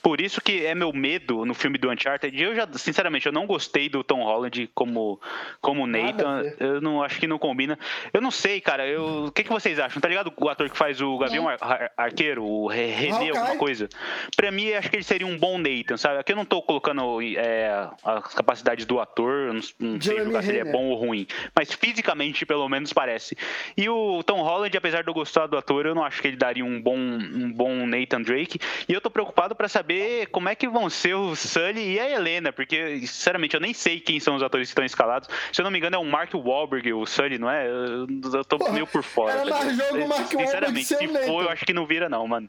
Por 0.02 0.20
isso 0.20 0.40
que 0.40 0.64
é 0.66 0.74
meu 0.74 0.92
medo 0.92 1.44
no 1.44 1.54
filme 1.54 1.78
do 1.78 1.90
Uncharted. 1.90 2.40
Eu 2.42 2.54
já, 2.54 2.66
sinceramente, 2.74 3.26
eu 3.26 3.32
não 3.32 3.46
gostei 3.46 3.88
do 3.88 4.02
Tom 4.02 4.24
Holland 4.24 4.68
como, 4.74 5.20
como 5.60 5.86
Nathan. 5.86 6.42
Eu 6.58 6.80
não 6.80 7.02
acho 7.02 7.20
que 7.20 7.26
não 7.26 7.38
combina. 7.38 7.78
Eu 8.12 8.20
não 8.20 8.30
sei, 8.30 8.60
cara. 8.60 8.86
Eu, 8.86 9.26
o 9.26 9.32
que, 9.32 9.44
que 9.44 9.50
vocês 9.50 9.78
acham? 9.78 10.00
Tá 10.00 10.08
ligado 10.08 10.32
o 10.36 10.48
ator 10.48 10.68
que 10.68 10.76
faz 10.76 11.00
o 11.00 11.16
Gavião 11.18 11.48
Ar- 11.48 11.58
Ar- 11.60 11.90
Arqueiro, 11.96 12.44
o 12.44 12.66
Re- 12.66 12.86
René, 12.86 13.30
alguma 13.30 13.56
coisa? 13.56 13.88
Pra 14.36 14.50
mim, 14.50 14.72
acho 14.72 14.90
que 14.90 14.96
ele 14.96 15.04
seria 15.04 15.26
um 15.26 15.38
bom 15.38 15.56
Nathan, 15.58 15.96
sabe? 15.96 16.18
Aqui 16.18 16.32
eu 16.32 16.36
não 16.36 16.44
tô 16.44 16.60
colocando 16.62 17.20
é, 17.36 17.88
as 18.04 18.34
capacidades 18.34 18.84
do 18.84 18.98
ator, 18.98 19.32
eu 19.48 19.54
não, 19.54 19.60
não 19.78 20.00
sei 20.00 20.18
julgar 20.24 20.42
se 20.42 20.50
ele 20.50 20.58
é 20.58 20.64
bom 20.72 20.86
ou 20.88 20.96
ruim. 20.96 21.26
Mas 21.54 21.72
fisicamente, 21.72 22.44
pelo 22.44 22.68
menos, 22.68 22.92
parece. 22.92 23.36
E 23.76 23.88
o 23.88 24.22
Tom 24.24 24.42
Holland, 24.42 24.76
apesar 24.76 25.02
de 25.02 25.08
eu 25.08 25.14
gostar 25.14 25.46
do 25.46 25.56
ator, 25.56 25.86
eu 25.86 25.94
não 25.94 26.04
acho 26.04 26.20
que 26.20 26.26
ele 26.28 26.36
daria 26.36 26.64
um 26.64 26.80
bom, 26.82 26.96
um 26.96 27.52
bom 27.52 27.86
Nathan 27.86 28.22
Drake. 28.22 28.58
E 28.88 28.92
eu 28.92 29.00
tô 29.00 29.08
preocupado 29.10 29.54
pra 29.54 29.68
saber 29.68 29.91
como 30.30 30.48
é 30.48 30.54
que 30.54 30.68
vão 30.68 30.88
ser 30.90 31.14
o 31.14 31.34
Sully 31.36 31.94
e 31.94 32.00
a 32.00 32.08
Helena, 32.10 32.52
porque, 32.52 33.00
sinceramente, 33.00 33.54
eu 33.54 33.60
nem 33.60 33.72
sei 33.74 34.00
quem 34.00 34.18
são 34.20 34.34
os 34.36 34.42
atores 34.42 34.68
que 34.68 34.72
estão 34.72 34.84
escalados. 34.84 35.28
Se 35.52 35.60
eu 35.60 35.64
não 35.64 35.70
me 35.70 35.78
engano, 35.78 35.96
é 35.96 35.98
o 35.98 36.04
Mark 36.04 36.32
Wahlberg, 36.34 36.92
o 36.92 37.06
Sully, 37.06 37.38
não 37.38 37.50
é? 37.50 37.66
Eu, 37.66 38.06
eu 38.34 38.44
tô 38.44 38.58
Porra, 38.58 38.72
meio 38.72 38.86
por 38.86 39.02
fora. 39.02 39.32
era 39.32 39.44
mais 39.50 39.76
jogo 39.76 39.96
o 40.04 40.08
Mark 40.08 40.20
Wahlberg 40.32 40.44
Sinceramente, 40.46 40.86
se 40.86 40.96
for, 40.96 41.12
Nathan. 41.12 41.26
eu 41.32 41.50
acho 41.50 41.64
que 41.64 41.72
não 41.72 41.86
vira, 41.86 42.08
não, 42.08 42.26
mano. 42.26 42.48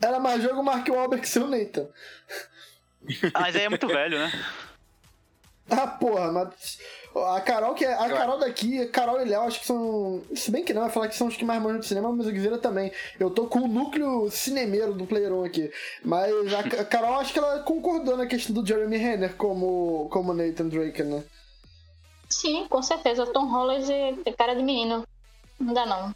Era 0.00 0.20
mais 0.20 0.42
jogo 0.42 0.62
Mark 0.62 0.86
Wahlberg 0.88 1.22
que 1.22 1.28
seu 1.28 1.46
Nathan. 1.48 1.88
Ah, 3.34 3.40
Mas 3.40 3.56
aí 3.56 3.62
é 3.62 3.68
muito 3.68 3.86
velho, 3.86 4.18
né? 4.18 4.32
Ah, 5.70 5.86
porra, 5.86 6.32
mas. 6.32 6.78
A 7.26 7.40
Carol, 7.40 7.74
que 7.74 7.84
é, 7.84 7.92
a 7.92 8.08
Carol 8.08 8.38
daqui, 8.38 8.80
a 8.80 8.88
Carol 8.88 9.20
e 9.20 9.24
Léo, 9.24 9.42
acho 9.42 9.60
que 9.60 9.66
são. 9.66 10.22
Se 10.34 10.50
bem 10.50 10.64
que 10.64 10.72
não, 10.74 10.82
vai 10.82 10.90
falar 10.90 11.08
que 11.08 11.16
são 11.16 11.26
os 11.28 11.36
que 11.36 11.44
mais 11.44 11.60
manjam 11.62 11.80
de 11.80 11.86
cinema, 11.86 12.12
mas 12.12 12.26
o 12.26 12.30
Guizera 12.32 12.58
também. 12.58 12.92
Eu 13.18 13.30
tô 13.30 13.46
com 13.46 13.60
o 13.60 13.68
núcleo 13.68 14.30
cinemeiro 14.30 14.92
do 14.94 15.06
Player 15.06 15.32
1 15.32 15.44
aqui. 15.44 15.70
Mas 16.04 16.32
a, 16.54 16.60
a 16.60 16.84
Carol, 16.86 17.16
acho 17.18 17.32
que 17.32 17.38
ela 17.38 17.60
concordou 17.60 18.16
na 18.16 18.26
questão 18.26 18.54
do 18.54 18.66
Jeremy 18.66 18.96
Renner 18.96 19.34
como, 19.36 20.08
como 20.10 20.32
Nathan 20.34 20.68
Drake, 20.68 21.02
né? 21.02 21.22
Sim, 22.28 22.66
com 22.68 22.82
certeza. 22.82 23.26
Tom 23.26 23.46
Holland 23.46 23.90
é 24.24 24.32
cara 24.32 24.54
de 24.54 24.62
menino. 24.62 25.06
Não 25.58 25.72
dá 25.74 25.86
não. 25.86 26.14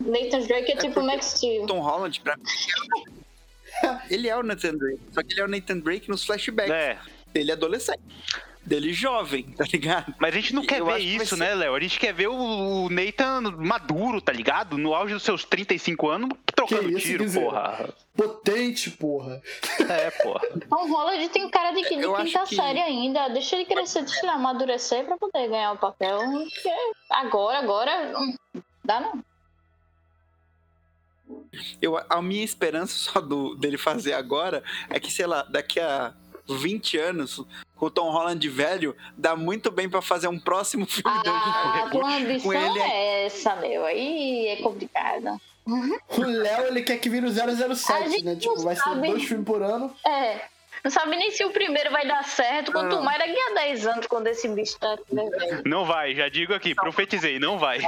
Nathan 0.00 0.40
Drake 0.40 0.72
é, 0.72 0.76
tipo 0.76 0.94
porque- 0.94 1.06
Max 1.06 1.26
Steel. 1.26 1.66
Tom 1.66 1.80
Holland, 1.80 2.20
pra 2.20 2.36
mim, 2.36 2.42
ele 4.10 4.28
é 4.28 4.36
o 4.36 4.42
Nathan 4.42 4.74
Drake. 4.74 5.00
Só 5.12 5.22
que 5.22 5.32
ele 5.32 5.40
é 5.40 5.44
o 5.44 5.48
Nathan 5.48 5.78
Drake 5.78 6.08
nos 6.08 6.24
flashbacks. 6.24 6.72
É. 6.72 6.98
Dele 7.32 7.52
adolescente. 7.52 8.00
Dele 8.64 8.92
jovem, 8.92 9.42
tá 9.56 9.64
ligado? 9.72 10.14
Mas 10.20 10.32
a 10.32 10.36
gente 10.38 10.54
não 10.54 10.64
quer 10.64 10.78
Eu 10.78 10.86
ver 10.86 10.98
que 10.98 11.02
isso, 11.16 11.36
ser- 11.36 11.40
né, 11.40 11.52
Léo? 11.54 11.74
A 11.74 11.80
gente 11.80 11.98
quer 11.98 12.14
ver 12.14 12.28
o 12.28 12.88
Nathan 12.88 13.40
maduro, 13.58 14.20
tá 14.20 14.32
ligado? 14.32 14.78
No 14.78 14.94
auge 14.94 15.14
dos 15.14 15.24
seus 15.24 15.44
35 15.44 16.08
anos, 16.08 16.30
trocando 16.54 16.84
Que 16.84 16.90
isso, 16.94 17.00
tiro, 17.06 17.24
Guizera? 17.24 17.44
porra. 17.44 17.94
Potente, 18.16 18.90
porra. 18.92 19.42
É, 19.90 20.10
porra. 20.12 20.40
Tom 20.70 20.88
Holland 20.92 21.28
tem 21.30 21.50
cara 21.50 21.72
de, 21.72 21.82
quinta 21.82 22.44
que- 22.46 22.54
série 22.54 22.78
ainda. 22.80 23.28
Deixa 23.30 23.56
ele 23.56 23.64
crescer, 23.64 24.02
deixa 24.04 24.20
ele 24.20 24.30
amadurecer 24.30 25.04
pra 25.06 25.16
poder 25.18 25.48
ganhar 25.48 25.72
o 25.72 25.78
papel. 25.78 26.18
Porque 26.20 26.70
agora, 27.10 27.58
agora, 27.58 28.12
não 28.12 28.32
dá 28.84 29.00
não. 29.00 29.24
Eu, 31.80 31.98
a 32.08 32.22
minha 32.22 32.44
esperança 32.44 32.94
só 32.94 33.20
do, 33.20 33.54
dele 33.56 33.76
fazer 33.78 34.12
agora 34.12 34.62
é 34.88 35.00
que, 35.00 35.10
sei 35.10 35.26
lá, 35.26 35.42
daqui 35.42 35.80
a 35.80 36.12
20 36.48 36.98
anos, 36.98 37.40
com 37.82 37.86
o 37.86 37.90
Tom 37.90 38.12
Holland 38.12 38.48
velho, 38.48 38.96
dá 39.18 39.34
muito 39.34 39.68
bem 39.68 39.90
pra 39.90 40.00
fazer 40.00 40.28
um 40.28 40.38
próximo 40.38 40.86
filme 40.86 41.10
Ah, 41.26 41.82
a 41.86 41.90
tua 41.90 42.00
com 42.00 42.06
ambição 42.06 42.52
ele 42.52 42.78
é 42.78 43.26
essa, 43.26 43.56
meu. 43.56 43.84
Aí 43.84 44.46
é 44.46 44.56
complicado. 44.62 45.40
O 46.16 46.20
Léo, 46.22 46.66
ele 46.66 46.82
quer 46.82 46.98
que 46.98 47.08
vire 47.08 47.24
o 47.24 47.28
A 47.28 47.74
007, 47.74 48.10
gente 48.10 48.24
né? 48.24 48.34
Tipo, 48.36 48.60
vai 48.62 48.74
ser 48.74 48.94
dois 48.96 49.24
filmes 49.24 49.46
por 49.46 49.62
ano. 49.62 49.94
É. 50.04 50.40
Não 50.82 50.90
sabe 50.90 51.16
nem 51.16 51.30
se 51.30 51.44
o 51.44 51.50
primeiro 51.50 51.90
vai 51.92 52.04
dar 52.06 52.24
certo, 52.24 52.72
quanto 52.72 52.96
Não. 52.96 53.04
mais 53.04 53.16
daqui 53.18 53.38
a 53.38 53.54
10 53.54 53.86
anos, 53.86 54.06
quando 54.08 54.26
esse 54.26 54.48
bicho 54.48 54.76
tá 54.80 54.98
velho. 55.12 55.62
Não 55.64 55.84
vai, 55.84 56.16
já 56.16 56.28
digo 56.28 56.52
aqui, 56.52 56.74
profetizei, 56.74 57.38
não 57.38 57.60
vai. 57.60 57.78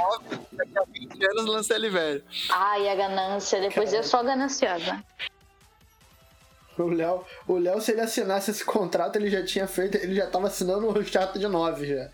Daqui 0.53 0.77
a 0.77 0.83
20 0.89 1.25
anos 1.25 1.45
lança 1.45 1.75
ele 1.75 1.89
velho. 1.89 2.23
Ai, 2.49 2.87
a 2.87 2.95
ganância. 2.95 3.59
Depois 3.59 3.93
eu 3.93 4.03
sou 4.03 4.21
a 4.21 4.23
gananciosa. 4.23 5.03
O 6.77 6.87
Léo, 6.87 7.25
o 7.47 7.57
Léo, 7.57 7.79
se 7.79 7.91
ele 7.91 8.01
assinasse 8.01 8.51
esse 8.51 8.65
contrato, 8.65 9.15
ele 9.15 9.29
já 9.29 9.45
tinha 9.45 9.67
feito, 9.67 9.95
ele 9.95 10.15
já 10.15 10.27
tava 10.27 10.47
assinando 10.47 10.87
o 10.87 11.05
chato 11.05 11.39
de 11.39 11.47
9 11.47 11.87
já. 11.87 12.09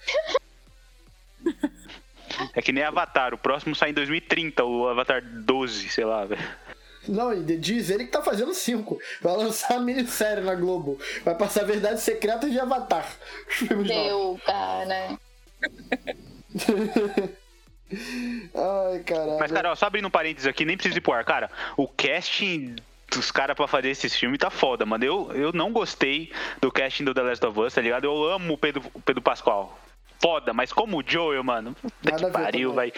É 2.55 2.61
que 2.61 2.71
nem 2.71 2.83
Avatar, 2.83 3.33
o 3.33 3.37
próximo 3.37 3.75
sai 3.75 3.89
em 3.89 3.93
2030, 3.93 4.63
o 4.63 4.87
Avatar 4.87 5.21
12, 5.23 5.89
sei 5.89 6.05
lá, 6.05 6.25
velho. 6.25 6.41
Não, 7.07 7.33
e 7.33 7.57
diz 7.57 7.89
ele 7.89 8.05
que 8.05 8.11
tá 8.11 8.21
fazendo 8.21 8.53
5. 8.53 8.99
Vai 9.21 9.35
lançar 9.35 9.77
a 9.77 9.79
minissérie 9.79 10.43
na 10.43 10.53
Globo. 10.53 10.99
Vai 11.23 11.35
passar 11.35 11.65
Verdades 11.65 12.03
Secretas 12.03 12.51
de 12.51 12.59
Avatar. 12.59 13.11
Deu, 13.87 14.39
cara. 14.45 15.17
Ai, 18.53 18.99
caralho. 18.99 19.39
Mas, 19.39 19.51
cara, 19.51 19.71
ó, 19.71 19.75
só 19.75 19.87
abrindo 19.87 20.07
um 20.07 20.11
parênteses 20.11 20.47
aqui, 20.47 20.63
nem 20.63 20.77
preciso 20.77 20.97
ir 20.97 21.01
pro 21.01 21.13
ar. 21.13 21.25
Cara, 21.25 21.49
o 21.75 21.87
casting 21.87 22.75
dos 23.11 23.29
caras 23.31 23.55
pra 23.55 23.67
fazer 23.67 23.89
esses 23.89 24.15
filmes 24.15 24.39
tá 24.39 24.49
foda, 24.49 24.85
mano. 24.85 25.03
Eu, 25.03 25.31
eu 25.33 25.51
não 25.53 25.71
gostei 25.71 26.31
do 26.61 26.71
casting 26.71 27.03
do 27.03 27.13
The 27.13 27.21
Last 27.21 27.45
of 27.45 27.59
Us, 27.59 27.73
tá 27.73 27.81
ligado? 27.81 28.05
Eu 28.05 28.23
amo 28.31 28.53
o 28.53 28.57
Pedro, 28.57 28.83
o 28.93 29.01
Pedro 29.01 29.21
Pascoal. 29.21 29.77
Foda, 30.21 30.53
mas 30.53 30.71
como 30.71 30.99
o 30.99 31.03
Joel, 31.05 31.43
mano. 31.43 31.75
Puta 31.81 32.11
que 32.15 32.31
pariu, 32.31 32.73
velho. 32.73 32.93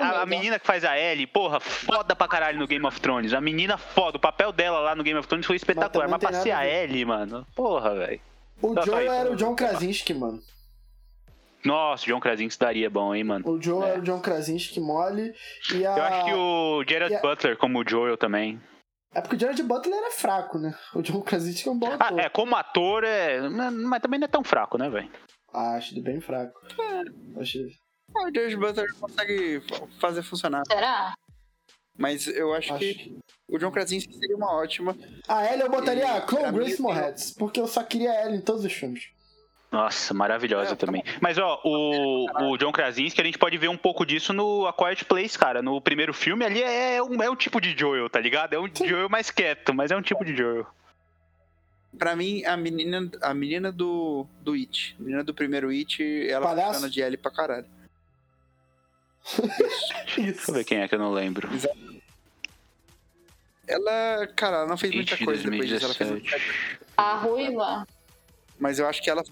A, 0.00 0.22
a- 0.22 0.26
menina 0.26 0.58
que 0.58 0.66
faz 0.66 0.84
a 0.84 0.98
Ellie, 0.98 1.24
porra, 1.26 1.60
foda 1.60 2.16
pra 2.16 2.26
caralho 2.26 2.58
no 2.58 2.66
Game 2.66 2.84
of 2.84 3.00
Thrones. 3.00 3.32
A 3.32 3.40
menina 3.40 3.78
foda, 3.78 4.16
o 4.16 4.20
papel 4.20 4.50
dela 4.50 4.80
lá 4.80 4.94
no 4.96 5.04
Game 5.04 5.16
of 5.18 5.28
Thrones 5.28 5.46
foi 5.46 5.54
espetacular. 5.54 6.06
também 6.08 6.18
Mas, 6.20 6.30
pra 6.30 6.42
ser 6.42 6.50
a. 6.50 6.66
Ellie, 6.66 7.04
mano, 7.04 7.46
porra, 7.54 7.94
velho. 7.94 8.20
O 8.60 8.74
Só- 8.74 8.80
só 8.82 8.86
Joe 8.86 9.04
isso, 9.04 9.12
era 9.14 9.30
o 9.30 9.36
John 9.36 9.54
Krasinski, 9.54 10.14
mano. 10.14 10.40
Nossa, 11.64 12.06
John 12.06 12.18
Krasinski 12.18 12.58
daria 12.58 12.90
bom, 12.90 13.14
hein, 13.14 13.22
mano. 13.22 13.48
O 13.48 13.62
Joe 13.62 13.84
É. 13.84 13.90
era 13.90 14.00
o 14.00 14.02
John 14.02 14.20
Krasinski 14.20 14.80
mole. 14.80 15.32
E 15.72 15.86
a... 15.86 15.96
Eu 15.96 16.02
acho 16.02 16.24
que 16.24 16.32
o 16.34 16.82
e 16.82 17.14
a- 17.14 17.20
Butler 17.20 17.56
como 17.56 17.80
o 17.80 17.88
Joel 17.88 18.16
também. 18.16 18.60
É 19.14 19.20
porque 19.20 19.36
o 19.36 19.38
Jared 19.38 19.62
Butler 19.62 19.94
era 19.98 20.10
fraco, 20.10 20.58
né? 20.58 20.74
O 20.94 21.02
John 21.02 21.20
Krasinski 21.20 21.68
é 21.68 21.72
um 21.72 21.78
bom 21.78 21.88
Ah, 21.98 22.06
ator. 22.06 22.20
é, 22.20 22.28
como 22.30 22.56
ator, 22.56 23.04
é. 23.04 23.40
Mas 23.48 24.00
também 24.00 24.18
não 24.18 24.24
é 24.24 24.28
tão 24.28 24.42
fraco, 24.42 24.78
né, 24.78 24.88
velho? 24.88 25.10
Ah, 25.52 25.74
acho 25.74 25.92
ele 25.92 26.00
bem 26.00 26.20
fraco. 26.20 26.58
Acho... 27.38 27.58
Ah, 28.16 28.28
o 28.28 28.34
George 28.34 28.56
Butler 28.56 28.86
consegue 28.98 29.60
fa- 29.68 29.86
fazer 30.00 30.22
funcionar. 30.22 30.62
Será? 30.66 31.12
Mas 31.98 32.26
eu 32.26 32.54
acho, 32.54 32.72
acho... 32.72 32.78
que 32.80 33.18
o 33.48 33.58
John 33.58 33.70
Krasinski 33.70 34.14
seria 34.14 34.34
uma 34.36 34.50
ótima. 34.54 34.96
A 35.28 35.44
Ellie 35.46 35.60
eu 35.62 35.70
botaria 35.70 36.10
a 36.10 36.18
E, 36.18 36.26
Chloe 36.26 36.40
pra 36.40 36.52
mim, 36.52 36.58
Grace 36.58 36.80
Moretz, 36.80 37.30
porque 37.34 37.60
eu 37.60 37.66
só 37.66 37.82
queria 37.84 38.12
ela 38.14 38.34
em 38.34 38.40
todos 38.40 38.64
os 38.64 38.72
filmes. 38.72 39.04
Nossa, 39.72 40.12
maravilhosa 40.12 40.72
É, 40.72 40.76
tá 40.76 40.86
também. 40.86 41.02
Mas, 41.18 41.38
ó, 41.38 41.58
o, 41.64 42.26
o 42.50 42.58
John 42.58 42.70
Krasinski, 42.70 43.20
a 43.22 43.24
gente 43.24 43.38
pode 43.38 43.56
ver 43.56 43.68
um 43.68 43.76
pouco 43.76 44.04
disso 44.04 44.34
no 44.34 44.66
A 44.66 44.72
Quiet 44.72 45.06
Place, 45.06 45.38
cara. 45.38 45.62
No 45.62 45.80
primeiro 45.80 46.12
filme, 46.12 46.44
ali 46.44 46.62
é 46.62 47.02
um, 47.02 47.22
é 47.22 47.30
um 47.30 47.34
tipo 47.34 47.58
de 47.58 47.74
Joel, 47.76 48.10
tá 48.10 48.20
ligado? 48.20 48.52
É 48.52 48.60
um 48.60 48.68
Joel 48.72 49.08
mais 49.08 49.30
quieto, 49.30 49.72
mas 49.72 49.90
é 49.90 49.96
um 49.96 50.02
tipo 50.02 50.22
de 50.26 50.36
Joel. 50.36 50.66
Pra 51.98 52.14
mim, 52.14 52.44
a 52.44 52.54
menina, 52.54 53.10
a 53.22 53.32
menina 53.32 53.72
do, 53.72 54.26
do 54.42 54.52
It, 54.52 54.94
a 54.98 55.02
menina 55.02 55.24
do 55.24 55.32
primeiro 55.32 55.70
It, 55.70 56.28
ela 56.28 56.46
Palhaço? 56.46 56.66
funciona 56.74 56.90
de 56.90 57.02
L 57.02 57.16
pra 57.16 57.30
caralho. 57.30 57.66
Deixa 60.16 60.50
eu 60.50 60.54
ver 60.54 60.64
quem 60.64 60.78
é 60.80 60.88
que 60.88 60.94
eu 60.94 60.98
não 60.98 61.12
lembro. 61.12 61.48
Ela, 63.66 64.26
cara, 64.36 64.56
ela 64.58 64.66
não 64.66 64.76
fez 64.76 64.94
muita 64.94 65.14
It 65.14 65.24
coisa 65.24 65.42
depois 65.50 65.68
disso. 65.68 65.84
Ela 65.84 65.94
fez 65.94 66.10
2017. 66.10 66.82
A 66.96 67.14
ruiva. 67.16 67.86
Mas 68.58 68.78
eu 68.78 68.86
acho 68.86 69.02
que 69.02 69.08
ela. 69.08 69.22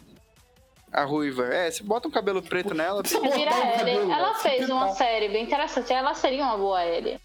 A 0.93 1.05
ruiva. 1.05 1.45
É, 1.47 1.71
você 1.71 1.83
bota 1.83 2.09
um 2.09 2.11
cabelo 2.11 2.43
preto 2.43 2.75
nela. 2.75 3.01
Precisa 3.03 3.21
Vira 3.31 3.51
cabelo, 3.51 4.13
Ela 4.13 4.35
fez 4.37 4.69
uma 4.69 4.93
série 4.95 5.29
bem 5.29 5.45
interessante. 5.45 5.93
Ela 5.93 6.15
seria 6.15 6.43
uma 6.45 6.57
boa 6.59 6.85
Ellie. 6.85 7.21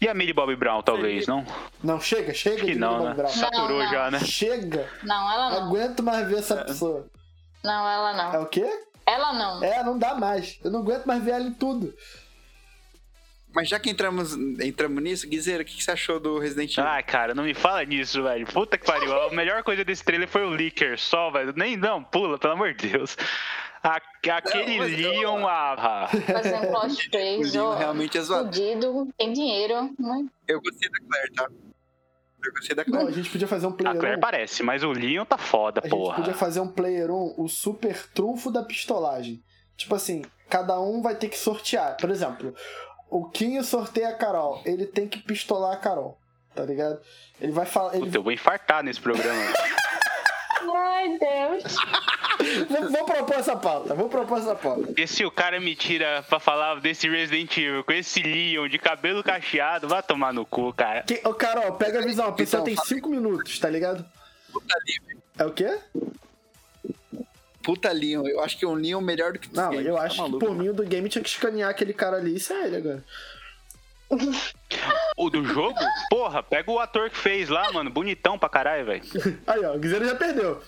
E 0.00 0.08
a 0.08 0.14
Millie 0.14 0.32
Bobby 0.34 0.54
Brown, 0.54 0.80
talvez, 0.82 1.26
não? 1.26 1.44
Não, 1.82 1.98
chega, 2.00 2.32
chega 2.32 2.56
Acho 2.56 2.64
que 2.66 2.72
de 2.74 2.78
não, 2.78 2.98
Millie 2.98 3.08
né? 3.08 3.14
Bobby 3.14 3.22
Brown. 3.22 3.32
Saturou 3.50 3.78
não. 3.82 3.90
já, 3.90 4.10
né? 4.10 4.20
Chega. 4.20 4.88
Não, 5.02 5.32
ela 5.32 5.50
Não 5.50 5.60
não. 5.60 5.66
aguento 5.68 6.02
mais 6.02 6.28
ver 6.28 6.38
essa 6.38 6.56
pessoa. 6.64 7.06
Não, 7.64 7.88
ela 7.88 8.10
É 8.12 8.32
não. 8.36 8.42
o 8.42 8.46
quê? 8.46 8.68
Ela 9.06 9.32
não. 9.32 9.64
É, 9.64 9.82
não 9.82 9.98
dá 9.98 10.14
mais. 10.14 10.58
Eu 10.62 10.70
não 10.70 10.80
aguento 10.80 11.06
mais 11.06 11.22
ver 11.24 11.30
ela 11.32 11.44
em 11.44 11.52
tudo. 11.52 11.92
Mas 13.54 13.68
já 13.68 13.80
que 13.80 13.88
entramos, 13.90 14.34
entramos 14.60 15.02
nisso, 15.02 15.26
Guizeira, 15.28 15.62
o 15.62 15.66
que, 15.66 15.76
que 15.76 15.82
você 15.82 15.90
achou 15.90 16.20
do 16.20 16.38
Resident 16.38 16.72
Evil? 16.76 16.90
Ai, 16.90 17.02
cara, 17.02 17.34
não 17.34 17.44
me 17.44 17.54
fala 17.54 17.82
nisso, 17.84 18.22
velho. 18.22 18.46
Puta 18.46 18.76
que 18.76 18.84
pariu. 18.86 19.12
A 19.22 19.30
melhor 19.32 19.62
coisa 19.62 19.84
desse 19.84 20.04
trailer 20.04 20.28
foi 20.28 20.44
o 20.44 20.54
Licker 20.54 20.98
só, 20.98 21.30
velho. 21.30 21.52
Nem, 21.56 21.76
não, 21.76 22.04
pula, 22.04 22.38
pelo 22.38 22.52
amor 22.52 22.74
de 22.74 22.88
Deus. 22.88 23.16
A- 23.82 24.00
aquele 24.32 24.72
Não, 24.72 24.78
mas 24.78 24.92
eu- 25.00 25.10
Leon, 25.10 25.46
ah, 25.46 26.08
Fazer 26.26 26.54
um 26.56 26.66
plot 26.70 27.10
o 27.16 27.52
Leon 27.52 27.74
realmente 27.76 28.18
é 28.18 28.20
zoado. 28.20 28.44
Fudido, 28.46 29.08
tem 29.16 29.32
dinheiro. 29.32 29.82
Né? 29.98 30.26
Eu 30.46 30.60
gostei 30.60 30.90
da 30.90 30.98
Claire, 31.08 31.32
tá? 31.32 31.48
Eu 32.44 32.52
gostei 32.52 32.76
da 32.76 32.84
Não, 32.84 32.90
Claire. 32.92 33.08
a 33.08 33.12
gente 33.12 33.30
podia 33.30 33.48
fazer 33.48 33.66
um 33.66 33.70
a 33.70 33.72
player 33.72 33.98
Claire 33.98 34.16
1. 34.18 34.20
parece, 34.20 34.62
mas 34.62 34.82
o 34.84 34.92
Leon 34.92 35.24
tá 35.24 35.38
foda, 35.38 35.80
A 35.80 35.88
gente 35.88 35.96
porra. 35.96 36.16
podia 36.16 36.34
fazer 36.34 36.60
um 36.60 36.68
player 36.68 37.10
1, 37.10 37.34
o 37.38 37.48
super 37.48 38.06
trunfo 38.12 38.50
da 38.50 38.62
pistolagem. 38.62 39.42
Tipo 39.76 39.94
assim, 39.94 40.22
cada 40.50 40.78
um 40.80 41.00
vai 41.00 41.14
ter 41.14 41.28
que 41.28 41.38
sortear. 41.38 41.96
Por 42.00 42.10
exemplo, 42.10 42.54
o 43.10 43.28
Kinho 43.28 43.62
sorteia 43.64 44.08
a 44.10 44.14
Carol. 44.14 44.60
Ele 44.64 44.86
tem 44.86 45.08
que 45.08 45.18
pistolar 45.18 45.72
a 45.72 45.76
Carol. 45.76 46.18
Tá 46.54 46.64
ligado? 46.64 47.00
Ele 47.40 47.52
vai 47.52 47.66
falar. 47.66 47.94
Ele... 47.94 48.06
Puta, 48.06 48.18
eu 48.18 48.22
vou 48.22 48.32
infartar 48.32 48.82
nesse 48.82 49.00
programa. 49.00 49.40
Ai, 50.74 51.18
Deus. 51.18 51.76
vou, 52.68 52.90
vou 52.90 53.04
propor 53.04 53.36
essa 53.36 53.56
pauta. 53.56 53.94
Vou 53.94 54.08
propor 54.08 54.38
essa 54.38 54.54
pauta. 54.54 54.92
E 55.00 55.06
se 55.06 55.24
o 55.24 55.30
cara 55.30 55.60
me 55.60 55.74
tira 55.74 56.22
pra 56.28 56.38
falar 56.40 56.80
desse 56.80 57.08
Resident 57.08 57.56
Evil 57.56 57.84
com 57.84 57.92
esse 57.92 58.22
Leon 58.22 58.68
de 58.68 58.78
cabelo 58.78 59.22
cacheado, 59.22 59.88
vai 59.88 60.02
tomar 60.02 60.32
no 60.32 60.44
cu, 60.44 60.72
cara. 60.72 61.02
Que, 61.02 61.20
ô, 61.24 61.32
Carol, 61.32 61.72
pega 61.74 62.00
a 62.00 62.02
visão. 62.02 62.26
A 62.28 62.32
pessoa 62.32 62.60
Então, 62.60 62.64
tem 62.66 62.74
fala 62.74 62.88
5 62.88 63.08
minutos, 63.08 63.58
tá 63.58 63.70
ligado? 63.70 64.04
É 65.38 65.44
o 65.44 65.52
quê? 65.52 65.78
Puta 67.68 67.92
Leon, 67.92 68.26
eu 68.26 68.40
acho 68.40 68.56
que 68.58 68.64
um 68.64 68.72
Leon 68.72 68.98
melhor 69.02 69.34
do 69.34 69.38
que 69.38 69.54
Não, 69.54 69.70
Games, 69.72 69.86
eu 69.86 69.94
tá 69.96 70.02
acho 70.04 70.14
que 70.14 70.22
maluco? 70.22 70.38
por 70.38 70.54
mim 70.54 70.70
o 70.70 70.72
do 70.72 70.84
game 70.84 71.06
tinha 71.06 71.22
que 71.22 71.28
escanear 71.28 71.68
aquele 71.68 71.92
cara 71.92 72.16
ali. 72.16 72.34
Isso 72.34 72.50
é 72.50 72.64
ele 72.64 72.76
agora. 72.78 73.04
O 75.18 75.28
do 75.28 75.44
jogo? 75.44 75.78
Porra, 76.08 76.42
pega 76.42 76.70
o 76.70 76.78
ator 76.78 77.10
que 77.10 77.18
fez 77.18 77.50
lá, 77.50 77.70
mano. 77.70 77.90
Bonitão 77.90 78.38
pra 78.38 78.48
caralho, 78.48 78.86
velho. 78.86 79.02
Aí, 79.46 79.62
ó, 79.66 79.74
o 79.74 79.78
Guizeiro 79.78 80.06
já 80.06 80.14
perdeu. 80.14 80.62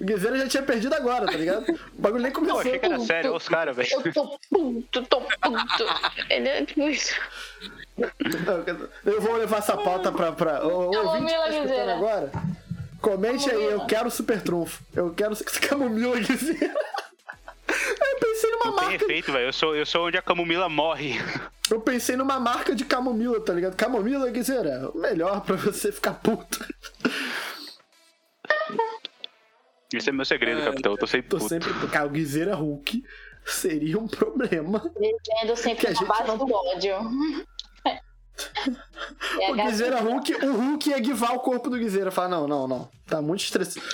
O 0.00 0.04
Guizeiro 0.04 0.38
já 0.38 0.46
tinha 0.46 0.62
perdido 0.62 0.94
agora, 0.94 1.26
tá 1.26 1.32
ligado? 1.36 1.66
O 1.98 2.00
bagulho 2.00 2.22
nem 2.22 2.30
Pô, 2.30 2.38
começou. 2.38 2.60
achei 2.60 2.78
que 2.78 2.86
era 2.86 3.00
sério, 3.00 3.30
olha 3.30 3.36
os 3.38 3.48
caras, 3.48 3.74
velho. 3.74 3.88
Eu 4.04 4.12
tô 4.12 4.38
puto, 4.48 5.02
tô 5.02 5.20
puto. 5.20 5.84
Ele 6.30 6.48
é 6.48 6.64
tipo 6.64 6.88
isso. 6.88 7.12
Eu 9.04 9.20
vou 9.20 9.34
levar 9.34 9.58
essa 9.58 9.76
pauta 9.76 10.12
pra. 10.12 10.30
pra... 10.30 10.64
O, 10.64 10.90
o 10.90 10.90
Camomila 10.92 11.46
ouvinte 11.46 11.68
que 11.68 11.74
tá 11.74 11.92
agora, 11.92 12.30
comente 13.10 13.48
aí, 13.50 13.54
eu 13.56 13.62
Camomila. 13.62 13.86
quero 13.86 14.10
super 14.10 14.40
trunfo. 14.42 14.82
Eu 14.94 15.12
quero 15.14 15.34
camomila 15.68 16.18
Guizeira. 16.18 16.74
Eu 17.68 18.18
pensei 18.20 18.50
numa 18.50 18.64
Não 18.66 18.76
tem 18.76 18.88
marca. 18.88 19.04
efeito, 19.04 19.32
velho. 19.32 19.46
Eu 19.46 19.52
sou, 19.52 19.76
eu 19.76 19.86
sou 19.86 20.06
onde 20.06 20.16
a 20.18 20.22
Camomila 20.22 20.68
morre. 20.68 21.14
Eu 21.70 21.80
pensei 21.80 22.16
numa 22.16 22.38
marca 22.40 22.74
de 22.74 22.84
camomila, 22.84 23.40
tá 23.40 23.52
ligado? 23.52 23.74
Camomila 23.76 24.30
Guizeira, 24.30 24.90
o 24.94 24.98
melhor 24.98 25.40
pra 25.42 25.56
você 25.56 25.90
ficar 25.92 26.14
puto. 26.14 26.64
Esse 29.92 30.10
é 30.10 30.12
meu 30.12 30.24
segredo, 30.24 30.62
capitão. 30.64 30.92
Eu 30.92 30.98
tô 30.98 31.06
sempre 31.06 31.28
Tô 31.28 31.38
puto. 31.38 31.48
sempre. 31.48 31.72
Cara, 31.88 32.06
o 32.06 32.10
Guizeira 32.10 32.54
Hulk 32.54 33.04
seria 33.44 33.98
um 33.98 34.08
problema. 34.08 34.78
Vivendo 34.98 35.54
Que 35.54 35.56
sempre 35.56 35.86
a 35.86 35.90
na 35.90 35.96
gente 35.96 36.08
base 36.08 36.26
não- 36.28 36.38
do 36.38 36.52
ódio. 36.52 36.96
É 39.40 39.50
O 39.50 39.54
Guizeira 39.54 40.00
Hulk, 40.00 40.34
o 40.44 40.52
Hulk 40.52 40.90
ia 40.90 40.98
guivar 40.98 41.34
o 41.34 41.40
corpo 41.40 41.70
do 41.70 41.78
Guizeira. 41.78 42.10
Falar, 42.10 42.28
não, 42.28 42.46
não, 42.48 42.66
não. 42.68 42.90
Tá 43.06 43.20
muito 43.22 43.40
estressado. 43.40 43.84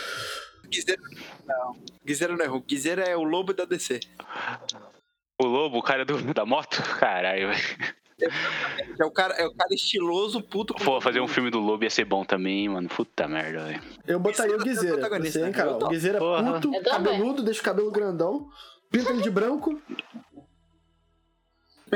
Guizeira 0.69 1.03
não. 1.47 1.77
Guizeira 2.05 2.37
não 2.37 2.45
é 2.45 2.49
Hulk. 2.49 2.67
Guizeira 2.67 3.03
é 3.03 3.17
o 3.17 3.23
lobo 3.23 3.53
da 3.53 3.65
DC. 3.65 4.01
O 5.41 5.47
lobo, 5.47 5.79
o 5.79 5.83
cara 5.83 6.05
do, 6.05 6.33
da 6.33 6.45
moto? 6.47 6.83
Caralho, 6.99 7.49
velho. 7.49 7.95
É 8.99 9.05
o 9.05 9.11
cara, 9.11 9.35
é 9.35 9.45
o 9.47 9.53
cara 9.55 9.75
estiloso, 9.75 10.41
puto. 10.41 10.75
Pô, 10.75 11.01
fazer 11.01 11.21
um 11.21 11.27
filme 11.27 11.51
do 11.51 11.59
lobo 11.59 11.83
ia 11.83 11.91
ser 11.91 12.05
bom 12.05 12.25
também, 12.25 12.69
mano. 12.69 12.89
Puta 12.89 13.27
merda, 13.27 13.65
velho. 13.65 13.83
Eu 14.07 14.21
botaria 14.21 14.57
o 14.57 14.61
é 14.61 14.65
Guizeira. 14.65 14.97
protagonista, 14.99 15.41
Você, 15.41 15.47
hein, 15.47 15.53
cara? 15.53 15.73
O. 15.77 15.89
Guizeira 15.89 16.19
Porra. 16.19 16.61
puto, 16.61 16.71
cabeludo, 16.85 17.43
deixa 17.43 17.61
o 17.61 17.65
cabelo 17.65 17.91
grandão, 17.91 18.49
pinta 18.91 19.11
ele 19.11 19.23
de 19.23 19.31
branco. 19.31 19.81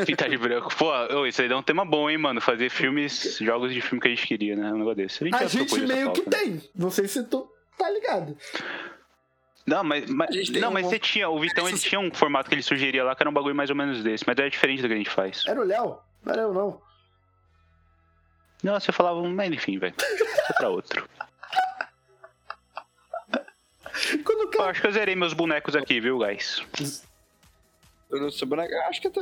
Pintar 0.05 0.29
de 0.29 0.37
branco. 0.37 0.75
Pô, 0.77 0.91
ô, 1.15 1.27
isso 1.27 1.41
aí 1.41 1.49
dá 1.49 1.57
um 1.57 1.63
tema 1.63 1.85
bom, 1.85 2.11
hein, 2.11 2.19
mano. 2.19 2.41
Fazer 2.41 2.69
filmes, 2.69 3.39
jogos 3.41 3.73
de 3.73 3.81
filme 3.81 4.01
que 4.01 4.09
a 4.09 4.11
gente 4.11 4.27
queria, 4.27 4.55
né? 4.55 4.71
Um 4.73 4.79
negócio 4.79 4.97
desse. 4.97 5.25
A 5.35 5.47
gente 5.47 5.57
propôs 5.57 5.83
essa 5.83 5.95
meio 5.95 6.13
que 6.13 6.21
né? 6.23 6.27
tem. 6.31 6.63
Não 6.75 6.91
sei 6.91 7.09
se 7.09 7.25
tu 7.25 7.51
tá 7.79 7.89
ligado. 7.89 8.37
Não, 9.67 9.83
mas, 9.83 10.09
mas- 10.11 10.29
A 10.29 10.33
gente 10.33 10.61
não, 10.61 10.69
um- 10.69 10.73
mas 10.73 10.87
você 10.87 10.99
tinha. 10.99 11.29
O 11.31 11.41
Vitão 11.41 11.67
ele 11.69 11.79
tinha 11.79 11.99
um 11.99 12.13
formato 12.13 12.49
que 12.49 12.55
ele 12.55 12.63
sugeria 12.63 13.03
lá 13.03 13.17
que 13.17 13.23
era 13.23 13.31
um 13.31 13.33
bagulho 13.33 13.55
mais 13.55 13.71
ou 13.71 13.77
menos 13.77 14.03
desse, 14.03 14.25
mas 14.27 14.37
é 14.39 14.49
diferente 14.51 14.83
do 14.83 14.89
que 14.89 14.95
a 14.95 14.99
gente 14.99 15.11
faz. 15.11 15.45
Era 15.47 15.61
o 15.61 15.65
Léo. 15.65 15.99
Não 16.25 16.33
era 16.33 16.43
eu, 16.43 16.53
não. 16.53 16.81
Não, 18.63 18.79
você 18.79 18.93
falava, 18.93 19.23
mas 19.23 19.51
enfim, 19.53 19.79
velho. 19.79 19.95
Isso 19.99 20.51
é 20.51 20.53
pra 20.53 20.69
outro. 20.69 21.09
Quando 24.25 24.55
Eu 24.55 24.65
acho 24.65 24.81
que 24.81 24.87
eu 24.87 24.93
zerei 24.93 25.17
meus 25.17 25.33
bonecos 25.33 25.75
aqui, 25.75 26.01
viu, 26.01 26.19
guys? 26.19 26.63
Eu 28.11 28.21
não 28.21 28.31
sou 28.31 28.47
boneco. 28.47 28.73
Acho 28.89 29.01
que 29.01 29.09
eu 29.09 29.11
tô... 29.11 29.21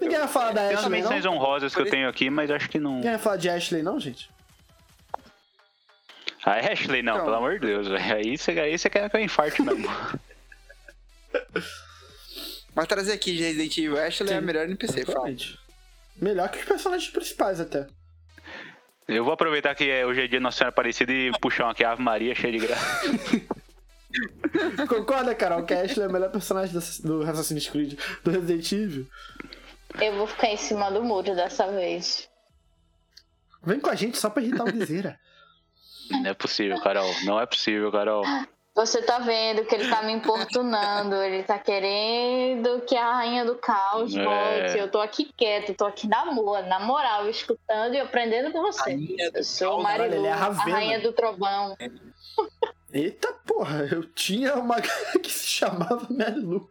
Ninguém 0.00 0.18
vai 0.18 0.28
falar 0.28 0.52
da 0.52 0.68
Tem 0.68 0.76
Ashley, 0.76 0.82
não? 0.84 0.90
menções 1.10 1.26
honrosas 1.26 1.74
que 1.74 1.80
eu 1.82 1.90
tenho 1.90 2.08
aqui, 2.08 2.30
mas 2.30 2.50
acho 2.50 2.68
que 2.68 2.78
não. 2.78 2.94
Ninguém 2.96 3.10
vai 3.10 3.18
falar 3.20 3.36
de 3.36 3.50
Ashley, 3.50 3.82
não, 3.82 4.00
gente? 4.00 4.30
A 6.44 6.52
Ashley, 6.72 7.02
não, 7.02 7.12
Então. 7.14 7.24
pelo 7.26 7.36
amor 7.36 7.58
de 7.60 7.66
Deus. 7.66 7.86
velho. 7.88 8.14
Aí 8.16 8.36
você, 8.38 8.50
aí 8.52 8.76
você 8.78 8.88
quer 8.90 9.08
que 9.10 9.16
eu 9.16 9.20
infarte 9.20 9.60
mesmo. 9.62 9.86
Mas 12.74 12.86
trazer 12.88 13.12
aqui 13.12 13.36
de 13.36 13.42
Resident 13.42 13.76
Evil 13.78 13.98
Ashley 14.02 14.30
é 14.32 14.36
a 14.36 14.40
Sim. 14.40 14.46
melhor 14.46 14.64
NPC. 14.64 15.04
fala. 15.04 15.28
Melhor 16.16 16.48
que 16.50 16.58
os 16.58 16.64
personagens 16.64 17.10
principais, 17.10 17.60
até. 17.60 17.86
Eu 19.06 19.24
vou 19.24 19.34
aproveitar 19.34 19.74
que 19.74 19.90
é- 19.90 20.06
hoje 20.06 20.22
é 20.22 20.26
dia 20.26 20.40
Nossa 20.40 20.58
Senhora 20.58 20.70
Aparecida 20.70 21.12
e 21.12 21.30
puxar 21.38 21.64
uma 21.64 21.72
aqui, 21.72 21.84
Ave 21.84 22.00
Maria, 22.02 22.34
cheia 22.34 22.52
de 22.58 22.66
graça. 22.66 23.02
Concorda, 24.88 25.34
Carol, 25.34 25.64
que 25.64 25.74
a 25.74 25.82
Ashley 25.82 26.04
é 26.04 26.08
o 26.08 26.12
melhor 26.12 26.30
personagem 26.30 26.78
do 27.04 27.22
Assassin's 27.22 27.68
Creed, 27.68 27.98
do 28.22 28.30
Resident 28.30 28.72
Evil? 28.72 29.06
Eu 30.00 30.16
vou 30.16 30.26
ficar 30.26 30.48
em 30.48 30.56
cima 30.56 30.90
do 30.90 31.02
muro 31.02 31.34
dessa 31.34 31.70
vez. 31.70 32.28
Vem 33.62 33.78
com 33.78 33.90
a 33.90 33.94
gente 33.94 34.18
só 34.18 34.28
pra 34.30 34.42
irritar 34.42 34.64
o 34.64 34.72
Guizeira. 34.72 35.18
Não 36.10 36.26
é 36.26 36.34
possível, 36.34 36.80
Carol. 36.80 37.10
Não 37.24 37.40
é 37.40 37.46
possível, 37.46 37.90
Carol. 37.92 38.24
Você 38.74 39.02
tá 39.02 39.18
vendo 39.18 39.66
que 39.66 39.74
ele 39.74 39.88
tá 39.88 40.02
me 40.02 40.12
importunando, 40.12 41.14
ele 41.16 41.42
tá 41.42 41.58
querendo 41.58 42.80
que 42.80 42.96
a 42.96 43.16
rainha 43.16 43.44
do 43.44 43.56
caos 43.56 44.16
É. 44.16 44.24
volte. 44.24 44.78
Eu 44.78 44.90
tô 44.90 44.98
aqui 44.98 45.30
quieto, 45.36 45.74
tô 45.74 45.84
aqui 45.84 46.08
na 46.08 46.32
boa, 46.32 46.62
na 46.62 46.80
moral, 46.80 47.28
escutando 47.28 47.94
e 47.94 48.00
aprendendo 48.00 48.50
com 48.50 48.62
você. 48.62 48.92
Rainha 48.92 49.30
do 49.30 49.38
Eu 49.38 49.44
sou 49.44 49.86
é 49.86 50.30
a 50.30 50.50
rainha 50.50 51.00
do 51.00 51.12
trovão. 51.12 51.76
Eita 52.92 53.32
porra, 53.46 53.88
eu 53.90 54.04
tinha 54.04 54.54
uma 54.56 54.76
que 55.22 55.30
se 55.30 55.46
chamava 55.46 56.06
Marilu. 56.10 56.68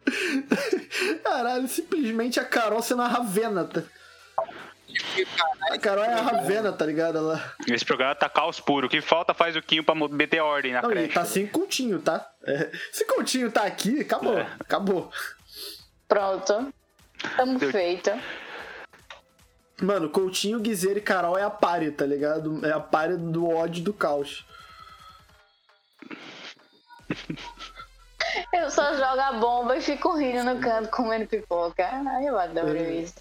Caralho, 1.24 1.66
simplesmente 1.66 2.38
a 2.38 2.44
Carol 2.44 2.80
sendo 2.82 3.02
a 3.02 3.08
Ravena. 3.08 3.64
Tá? 3.64 3.82
A 5.70 5.78
Carol 5.78 6.04
é 6.04 6.12
a 6.12 6.20
Ravena, 6.22 6.72
tá 6.72 6.84
ligado? 6.86 7.18
Ela... 7.18 7.54
Esse 7.66 7.84
programa 7.84 8.14
tá 8.14 8.28
caos 8.28 8.60
puro. 8.60 8.86
O 8.86 8.90
que 8.90 9.00
falta 9.00 9.34
faz 9.34 9.56
o 9.56 9.62
Quinho 9.62 9.82
pra 9.82 9.94
meter 9.94 10.40
ordem 10.40 10.72
na 10.72 10.82
Não, 10.82 10.90
creche. 10.90 11.12
tá 11.14 11.24
sem 11.24 11.46
Coutinho, 11.46 11.98
tá? 12.00 12.30
É, 12.46 12.70
se 12.92 13.04
Coutinho 13.06 13.50
tá 13.50 13.62
aqui, 13.64 14.00
acabou. 14.00 14.38
É. 14.38 14.46
Acabou. 14.60 15.10
Pronto. 16.06 16.72
Tamo 17.36 17.58
Deu- 17.58 17.70
feito. 17.72 18.10
Mano, 19.80 20.08
Coutinho, 20.10 20.60
Guizeira 20.60 20.98
e 20.98 21.02
Carol 21.02 21.36
é 21.36 21.42
a 21.42 21.50
pare, 21.50 21.90
tá 21.90 22.06
ligado? 22.06 22.64
É 22.64 22.70
a 22.70 22.78
pare 22.80 23.16
do 23.16 23.48
ódio 23.48 23.82
do 23.82 23.92
caos. 23.92 24.44
Eu 28.52 28.70
só 28.70 28.92
jogo 28.94 29.20
a 29.20 29.32
bomba 29.32 29.76
e 29.76 29.80
fico 29.80 30.16
rindo 30.16 30.44
no 30.44 30.60
canto 30.60 30.88
comendo 30.90 31.26
pipoca. 31.26 31.86
Ai, 31.86 32.28
eu 32.28 32.38
adoro 32.38 32.76
É. 32.76 32.90
isso. 32.92 33.14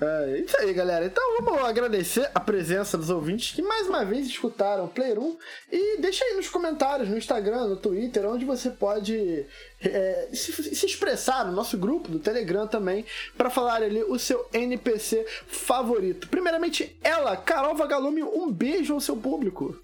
É 0.00 0.38
isso 0.38 0.56
aí, 0.58 0.72
galera. 0.74 1.06
Então 1.06 1.22
vamos 1.40 1.62
agradecer 1.64 2.28
a 2.34 2.40
presença 2.40 2.98
dos 2.98 3.10
ouvintes 3.10 3.54
que 3.54 3.62
mais 3.62 3.86
uma 3.86 4.04
vez 4.04 4.26
escutaram 4.26 4.86
o 4.86 4.88
Player 4.88 5.20
1 5.20 5.38
e 5.70 5.98
deixa 5.98 6.24
aí 6.24 6.34
nos 6.34 6.48
comentários, 6.48 7.08
no 7.08 7.16
Instagram, 7.16 7.68
no 7.68 7.76
Twitter, 7.76 8.26
onde 8.28 8.44
você 8.44 8.70
pode 8.70 9.46
é, 9.80 10.28
se, 10.32 10.52
se 10.74 10.84
expressar 10.86 11.44
no 11.44 11.52
nosso 11.52 11.78
grupo 11.78 12.08
do 12.10 12.18
Telegram 12.18 12.66
também 12.66 13.06
para 13.36 13.48
falar 13.50 13.82
ali 13.84 14.02
o 14.02 14.18
seu 14.18 14.48
NPC 14.52 15.24
favorito. 15.46 16.28
Primeiramente, 16.28 16.98
ela, 17.00 17.36
Carol 17.36 17.76
Vagalume, 17.76 18.24
um 18.24 18.50
beijo 18.50 18.94
ao 18.94 19.00
seu 19.00 19.16
público. 19.16 19.78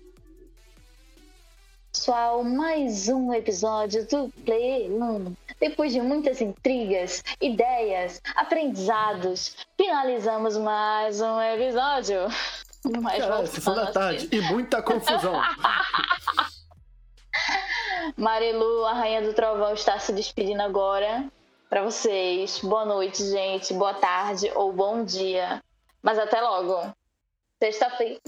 Pessoal, 2.01 2.43
mais 2.43 3.11
um 3.11 3.31
episódio 3.35 4.07
do 4.07 4.31
Play 4.43 4.91
1. 4.91 5.37
Depois 5.61 5.93
de 5.93 6.01
muitas 6.01 6.41
intrigas, 6.41 7.23
ideias, 7.39 8.23
aprendizados, 8.35 9.55
finalizamos 9.77 10.57
mais 10.57 11.21
um 11.21 11.39
episódio. 11.43 12.21
Caralho, 12.83 13.21
voltando 13.21 13.47
sessão 13.49 13.75
da 13.75 13.83
assim. 13.83 13.93
tarde 13.93 14.29
e 14.33 14.41
muita 14.41 14.81
confusão. 14.81 15.43
Marilu, 18.17 18.87
a 18.87 18.95
Rainha 18.95 19.21
do 19.21 19.35
Trovão, 19.35 19.75
está 19.75 19.99
se 19.99 20.15
despedindo 20.15 20.63
agora. 20.63 21.27
Pra 21.69 21.83
vocês. 21.83 22.61
Boa 22.61 22.87
noite, 22.87 23.23
gente. 23.29 23.75
Boa 23.75 23.93
tarde 23.93 24.51
ou 24.55 24.73
bom 24.73 25.05
dia. 25.05 25.63
Mas 26.03 26.19
até 26.19 26.41
logo. 26.41 26.95
Sexta-feira 27.63 28.21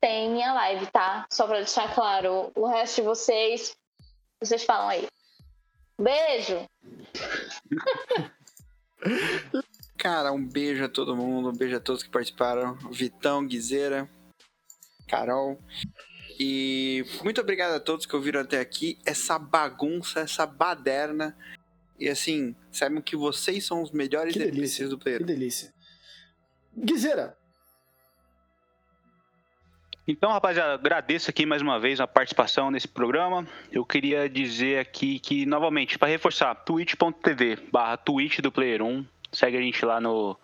tem 0.00 0.30
minha 0.30 0.52
live, 0.54 0.86
tá? 0.90 1.24
Só 1.30 1.46
pra 1.46 1.58
deixar 1.58 1.94
claro. 1.94 2.50
O 2.54 2.66
resto 2.66 2.96
de 2.96 3.02
vocês, 3.02 3.76
vocês 4.40 4.64
falam 4.64 4.88
aí. 4.88 5.06
Beijo! 6.00 6.66
Cara, 9.96 10.32
um 10.32 10.44
beijo 10.44 10.84
a 10.84 10.88
todo 10.88 11.16
mundo, 11.16 11.50
um 11.50 11.56
beijo 11.56 11.76
a 11.76 11.80
todos 11.80 12.02
que 12.02 12.10
participaram. 12.10 12.74
Vitão, 12.90 13.46
Guizeira, 13.46 14.10
Carol. 15.06 15.58
E 16.40 17.04
muito 17.22 17.40
obrigado 17.40 17.74
a 17.74 17.80
todos 17.80 18.04
que 18.06 18.16
ouviram 18.16 18.40
até 18.40 18.58
aqui. 18.58 18.98
Essa 19.06 19.38
bagunça, 19.38 20.20
essa 20.20 20.44
baderna. 20.44 21.36
E 22.00 22.08
assim, 22.08 22.56
saibam 22.72 23.00
que 23.00 23.14
vocês 23.14 23.64
são 23.64 23.80
os 23.80 23.92
melhores 23.92 24.32
Que 24.32 24.40
delícia. 24.40 24.82
NPCs 24.82 24.90
do 24.90 24.98
Que 24.98 25.04
player. 25.04 25.24
delícia. 25.24 25.72
Guizeira, 26.76 27.38
Então, 30.06 30.32
rapaziada, 30.32 30.74
agradeço 30.74 31.30
aqui 31.30 31.46
mais 31.46 31.62
uma 31.62 31.78
vez 31.78 32.00
a 32.00 32.08
participação 32.08 32.72
nesse 32.72 32.88
programa. 32.88 33.46
Eu 33.70 33.84
queria 33.84 34.28
dizer 34.28 34.80
aqui 34.80 35.20
que, 35.20 35.46
novamente, 35.46 35.96
para 35.96 36.08
reforçar, 36.08 36.54
twitch.tv 36.56 37.58
barra 37.70 37.96
Twitch 37.96 38.40
do 38.40 38.50
Player 38.50 38.82
1. 38.82 39.06
Segue 39.30 39.56
a 39.56 39.60
gente 39.60 39.84
lá 39.84 40.00
no, 40.00 40.36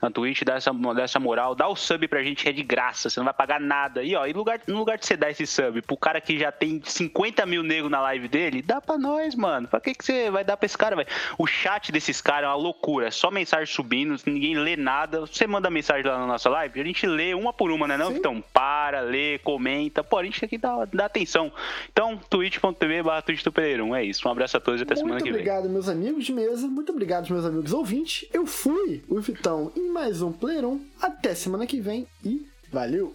na 0.00 0.10
Twitch, 0.10 0.42
dá 0.42 0.54
essa, 0.54 0.72
dá 0.72 1.02
essa 1.02 1.18
moral, 1.18 1.54
dá 1.54 1.68
o 1.68 1.76
sub 1.76 2.06
pra 2.08 2.22
gente 2.22 2.42
que 2.42 2.48
é 2.48 2.52
de 2.52 2.62
graça, 2.62 3.08
você 3.08 3.20
não 3.20 3.24
vai 3.24 3.34
pagar 3.34 3.60
nada. 3.60 4.02
E 4.02 4.14
ó, 4.14 4.26
em 4.26 4.32
lugar, 4.32 4.60
no 4.66 4.78
lugar 4.78 4.98
de 4.98 5.06
você 5.06 5.16
dar 5.16 5.30
esse 5.30 5.46
sub 5.46 5.82
pro 5.82 5.96
cara 5.96 6.20
que 6.20 6.38
já 6.38 6.50
tem 6.50 6.80
50 6.84 7.44
mil 7.46 7.62
negros 7.62 7.90
na 7.90 8.00
live 8.00 8.28
dele, 8.28 8.62
dá 8.62 8.80
pra 8.80 8.98
nós, 8.98 9.34
mano. 9.34 9.68
Pra 9.68 9.80
que, 9.80 9.94
que 9.94 10.04
você 10.04 10.30
vai 10.30 10.44
dar 10.44 10.56
pra 10.56 10.66
esse 10.66 10.76
cara, 10.76 10.96
velho? 10.96 11.08
O 11.38 11.46
chat 11.46 11.92
desses 11.92 12.20
caras 12.20 12.44
é 12.44 12.48
uma 12.48 12.56
loucura, 12.56 13.08
é 13.08 13.10
só 13.10 13.30
mensagem 13.30 13.66
subindo, 13.66 14.16
ninguém 14.26 14.56
lê 14.56 14.76
nada. 14.76 15.20
Você 15.20 15.46
manda 15.46 15.70
mensagem 15.70 16.04
lá 16.04 16.18
na 16.18 16.26
nossa 16.26 16.48
live, 16.48 16.80
a 16.80 16.84
gente 16.84 17.06
lê 17.06 17.34
uma 17.34 17.52
por 17.52 17.70
uma, 17.70 17.86
né? 17.86 17.96
Não? 17.96 18.10
Sim. 18.10 18.16
Então, 18.16 18.42
para, 18.52 19.00
lê, 19.00 19.38
comenta. 19.38 20.02
Pô, 20.02 20.18
a 20.18 20.24
gente 20.24 20.46
que 20.46 20.58
dar, 20.58 20.86
dar 20.86 21.06
atenção. 21.06 21.52
Então, 21.90 22.18
twitch.tv 22.28 23.02
barra 23.02 23.22
Twitch 23.22 23.42
do 23.42 23.52
Player 23.52 23.82
1. 23.82 23.96
É 23.96 24.04
isso. 24.04 24.28
Um 24.28 24.30
abraço 24.30 24.56
a 24.56 24.60
todos 24.60 24.80
e 24.80 24.84
até 24.84 24.94
semana 24.94 25.14
muito 25.14 25.24
que 25.24 25.32
vem. 25.32 25.40
obrigado, 25.40 25.68
meus 25.68 25.88
amigos 25.88 26.24
de 26.24 26.32
mesa. 26.32 26.66
Muito 26.68 26.92
obrigado, 26.92 27.30
meus 27.30 27.44
amigos 27.44 27.72
ouvintes. 27.72 28.28
Eu 28.32 28.46
fui 28.46 29.02
o 29.08 29.20
Vitão 29.20 29.72
em 29.76 29.85
mais 29.92 30.22
um 30.22 30.32
Player 30.32 30.64
1. 30.64 30.80
Até 31.00 31.34
semana 31.34 31.66
que 31.66 31.80
vem 31.80 32.06
e 32.24 32.46
valeu! 32.70 33.14